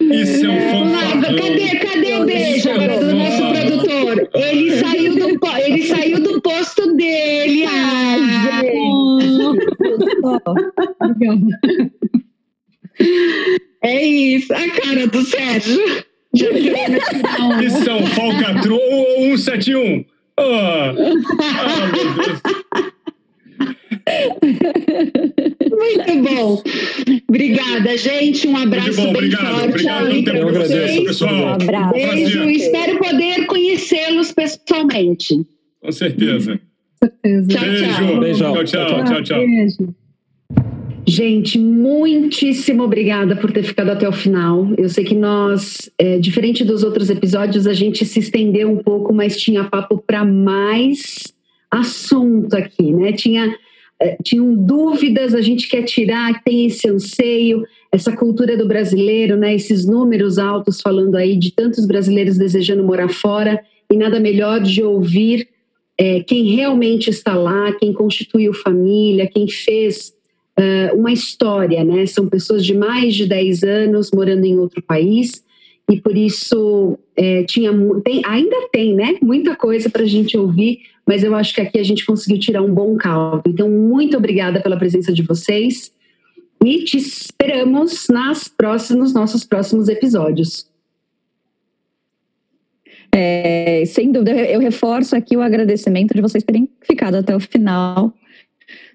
Isso 0.00 0.46
é 0.46 0.50
um 0.50 0.60
fanfarrão. 0.70 1.22
Cadê, 1.22 1.76
cadê 1.76 2.14
o 2.14 2.26
beijo 2.26 2.70
agora 2.70 2.98
do 2.98 3.14
nosso 3.14 3.52
produtor? 3.52 4.30
Ele 4.34 4.70
saiu 4.72 5.14
do, 5.14 5.38
ele 5.58 5.82
saiu 5.82 6.20
do 6.20 6.40
posto 6.42 6.94
dele. 6.94 7.64
Ah, 7.66 8.16
é 13.82 14.04
isso, 14.04 14.52
a 14.52 14.68
cara 14.70 15.06
do 15.06 15.22
Sérgio. 15.22 15.80
Um 16.34 18.06
falcatrua 18.06 18.80
ou 19.18 19.36
171? 19.36 20.04
Oh. 20.38 20.42
Ah, 20.42 20.92
Deus. 21.92 22.40
Muito 25.70 26.22
bom. 26.22 26.62
Obrigada, 27.28 27.96
gente. 27.96 28.48
Um 28.48 28.56
abraço 28.56 28.96
bom, 28.96 29.12
bem 29.12 29.14
obrigado, 29.14 29.44
forte. 29.44 29.68
Obrigado 29.68 30.06
pelo 30.06 30.24
tempo 30.24 30.52
de 30.52 30.58
vocês, 30.58 31.04
pessoal. 31.04 31.34
Um 31.34 31.48
abraço. 31.48 31.92
Beijo. 31.92 32.48
Espero 32.48 32.98
poder 32.98 33.46
conhecê-los 33.46 34.32
pessoalmente. 34.32 35.46
Com 35.80 35.92
certeza. 35.92 36.60
certeza. 36.98 37.48
Tchau, 37.48 37.60
Beijo. 37.60 38.20
Beijão. 38.20 38.64
Tchau, 38.64 38.64
tchau, 38.64 39.04
tchau, 39.04 39.22
tchau. 39.22 39.38
Beijo. 39.38 39.94
Gente, 41.06 41.58
muitíssimo 41.58 42.84
obrigada 42.84 43.34
por 43.34 43.50
ter 43.50 43.64
ficado 43.64 43.90
até 43.90 44.08
o 44.08 44.12
final. 44.12 44.68
Eu 44.78 44.88
sei 44.88 45.04
que 45.04 45.14
nós, 45.14 45.90
é, 45.98 46.18
diferente 46.18 46.64
dos 46.64 46.84
outros 46.84 47.10
episódios, 47.10 47.66
a 47.66 47.72
gente 47.72 48.04
se 48.04 48.20
estendeu 48.20 48.70
um 48.70 48.78
pouco, 48.78 49.12
mas 49.12 49.36
tinha 49.36 49.64
papo 49.64 49.98
para 49.98 50.24
mais 50.24 51.34
assunto 51.70 52.54
aqui, 52.54 52.92
né? 52.92 53.12
Tinha 53.12 53.52
é, 54.02 54.16
tinham 54.22 54.52
dúvidas, 54.54 55.32
a 55.32 55.40
gente 55.40 55.68
quer 55.68 55.82
tirar, 55.82 56.42
tem 56.42 56.66
esse 56.66 56.88
anseio, 56.88 57.64
essa 57.90 58.10
cultura 58.16 58.56
do 58.56 58.66
brasileiro, 58.66 59.36
né, 59.36 59.54
esses 59.54 59.86
números 59.86 60.38
altos 60.38 60.80
falando 60.80 61.14
aí 61.14 61.36
de 61.36 61.52
tantos 61.52 61.86
brasileiros 61.86 62.36
desejando 62.36 62.82
morar 62.82 63.08
fora, 63.08 63.62
e 63.88 63.96
nada 63.96 64.18
melhor 64.18 64.60
de 64.60 64.82
ouvir 64.82 65.48
é, 65.96 66.20
quem 66.20 66.56
realmente 66.56 67.10
está 67.10 67.34
lá, 67.34 67.72
quem 67.74 67.92
constituiu 67.92 68.52
família, 68.52 69.28
quem 69.28 69.46
fez 69.46 70.12
uh, 70.58 70.96
uma 70.96 71.12
história, 71.12 71.84
né? 71.84 72.06
São 72.06 72.28
pessoas 72.28 72.64
de 72.64 72.74
mais 72.74 73.14
de 73.14 73.26
10 73.26 73.62
anos 73.62 74.10
morando 74.12 74.44
em 74.44 74.58
outro 74.58 74.82
país, 74.82 75.44
e 75.90 76.00
por 76.00 76.16
isso 76.16 76.98
é, 77.16 77.42
tinha, 77.44 77.70
tem, 78.04 78.22
ainda 78.24 78.56
tem, 78.72 78.94
né? 78.94 79.16
Muita 79.20 79.56
coisa 79.56 79.90
para 79.90 80.02
a 80.02 80.06
gente 80.06 80.36
ouvir, 80.36 80.80
mas 81.06 81.24
eu 81.24 81.34
acho 81.34 81.54
que 81.54 81.60
aqui 81.60 81.78
a 81.78 81.82
gente 81.82 82.06
conseguiu 82.06 82.38
tirar 82.38 82.62
um 82.62 82.72
bom 82.72 82.96
caldo. 82.96 83.42
Então, 83.46 83.68
muito 83.68 84.16
obrigada 84.16 84.60
pela 84.60 84.76
presença 84.76 85.12
de 85.12 85.22
vocês 85.22 85.92
e 86.64 86.84
te 86.84 86.96
esperamos 86.96 88.06
nas 88.08 88.46
próximos, 88.48 89.12
nossos 89.12 89.44
próximos 89.44 89.88
episódios. 89.88 90.70
É, 93.14 93.84
sem 93.84 94.10
dúvida, 94.10 94.30
eu 94.30 94.60
reforço 94.60 95.14
aqui 95.14 95.36
o 95.36 95.42
agradecimento 95.42 96.14
de 96.14 96.22
vocês 96.22 96.42
terem 96.42 96.68
ficado 96.80 97.16
até 97.16 97.36
o 97.36 97.40
final. 97.40 98.14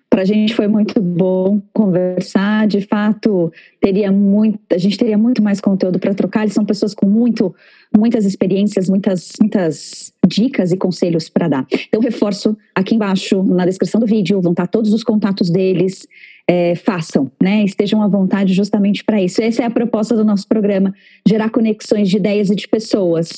Para 0.09 0.21
a 0.21 0.25
gente 0.25 0.55
foi 0.55 0.67
muito 0.67 1.01
bom 1.01 1.61
conversar. 1.73 2.67
De 2.67 2.81
fato, 2.81 3.51
teria 3.81 4.11
muito, 4.11 4.59
a 4.71 4.77
gente 4.77 4.97
teria 4.97 5.17
muito 5.17 5.43
mais 5.43 5.59
conteúdo 5.59 5.99
para 5.99 6.13
trocar. 6.13 6.43
Eles 6.43 6.53
são 6.53 6.65
pessoas 6.65 6.93
com 6.93 7.05
muito, 7.05 7.53
muitas 7.95 8.25
experiências, 8.25 8.89
muitas, 8.89 9.34
muitas 9.39 10.13
dicas 10.25 10.71
e 10.71 10.77
conselhos 10.77 11.29
para 11.29 11.47
dar. 11.47 11.67
Então, 11.88 12.01
reforço 12.01 12.57
aqui 12.73 12.95
embaixo 12.95 13.43
na 13.43 13.65
descrição 13.65 13.99
do 13.99 14.07
vídeo, 14.07 14.41
vão 14.41 14.53
estar 14.53 14.67
todos 14.67 14.93
os 14.93 15.03
contatos 15.03 15.49
deles 15.49 16.07
é, 16.49 16.75
façam, 16.75 17.29
né? 17.41 17.63
Estejam 17.63 18.01
à 18.01 18.07
vontade 18.07 18.53
justamente 18.53 19.03
para 19.03 19.21
isso. 19.21 19.41
Essa 19.41 19.63
é 19.63 19.65
a 19.65 19.69
proposta 19.69 20.15
do 20.15 20.23
nosso 20.23 20.47
programa, 20.47 20.93
gerar 21.27 21.49
conexões 21.49 22.09
de 22.09 22.15
ideias 22.15 22.49
e 22.49 22.55
de 22.55 22.67
pessoas. 22.67 23.29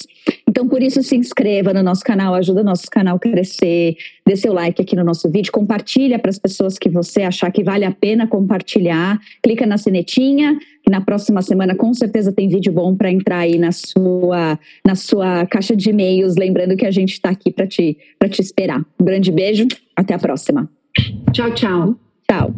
Então, 0.48 0.68
por 0.68 0.84
isso, 0.84 1.02
se 1.02 1.16
inscreva 1.16 1.74
no 1.74 1.82
nosso 1.82 2.04
canal, 2.04 2.36
ajuda 2.36 2.62
o 2.62 2.64
nosso 2.64 2.86
canal 2.92 3.16
a 3.16 3.20
crescer, 3.20 3.98
dê 4.26 4.36
seu 4.36 4.54
like 4.54 4.80
aqui 4.80 4.96
no 4.96 5.04
nosso 5.04 5.30
vídeo, 5.30 5.52
compartilha 5.52 6.20
para 6.20 6.30
as 6.30 6.38
pessoas 6.38 6.78
que 6.78 6.88
você 6.88 7.24
achar 7.24 7.52
que 7.52 7.64
vale 7.64 7.84
a 7.84 7.92
pena 7.92 8.28
compartilhar, 8.28 9.20
clica 9.42 9.66
na 9.66 9.80
sinetinha, 9.80 10.60
que 10.84 10.92
na 10.92 11.02
próxima 11.02 11.42
semana 11.42 11.74
com 11.76 11.92
certeza 11.94 12.32
tem 12.32 12.48
vídeo 12.48 12.72
bom 12.72 12.96
para 12.96 13.12
entrar 13.12 13.40
aí 13.40 13.58
na 13.58 13.72
sua, 13.72 14.60
na 14.86 14.94
sua 14.94 15.48
caixa 15.48 15.76
de 15.76 15.90
e-mails, 15.90 16.36
lembrando 16.36 16.76
que 16.76 16.86
a 16.86 16.92
gente 16.92 17.14
está 17.14 17.30
aqui 17.30 17.52
para 17.52 17.66
te, 17.66 17.98
te 18.30 18.42
esperar. 18.42 18.86
Um 19.00 19.06
grande 19.06 19.32
beijo, 19.32 19.68
até 19.96 20.14
a 20.14 20.20
próxima. 20.20 20.70
Tchau, 21.34 21.52
tchau. 21.56 21.96
Tchau. 22.30 22.54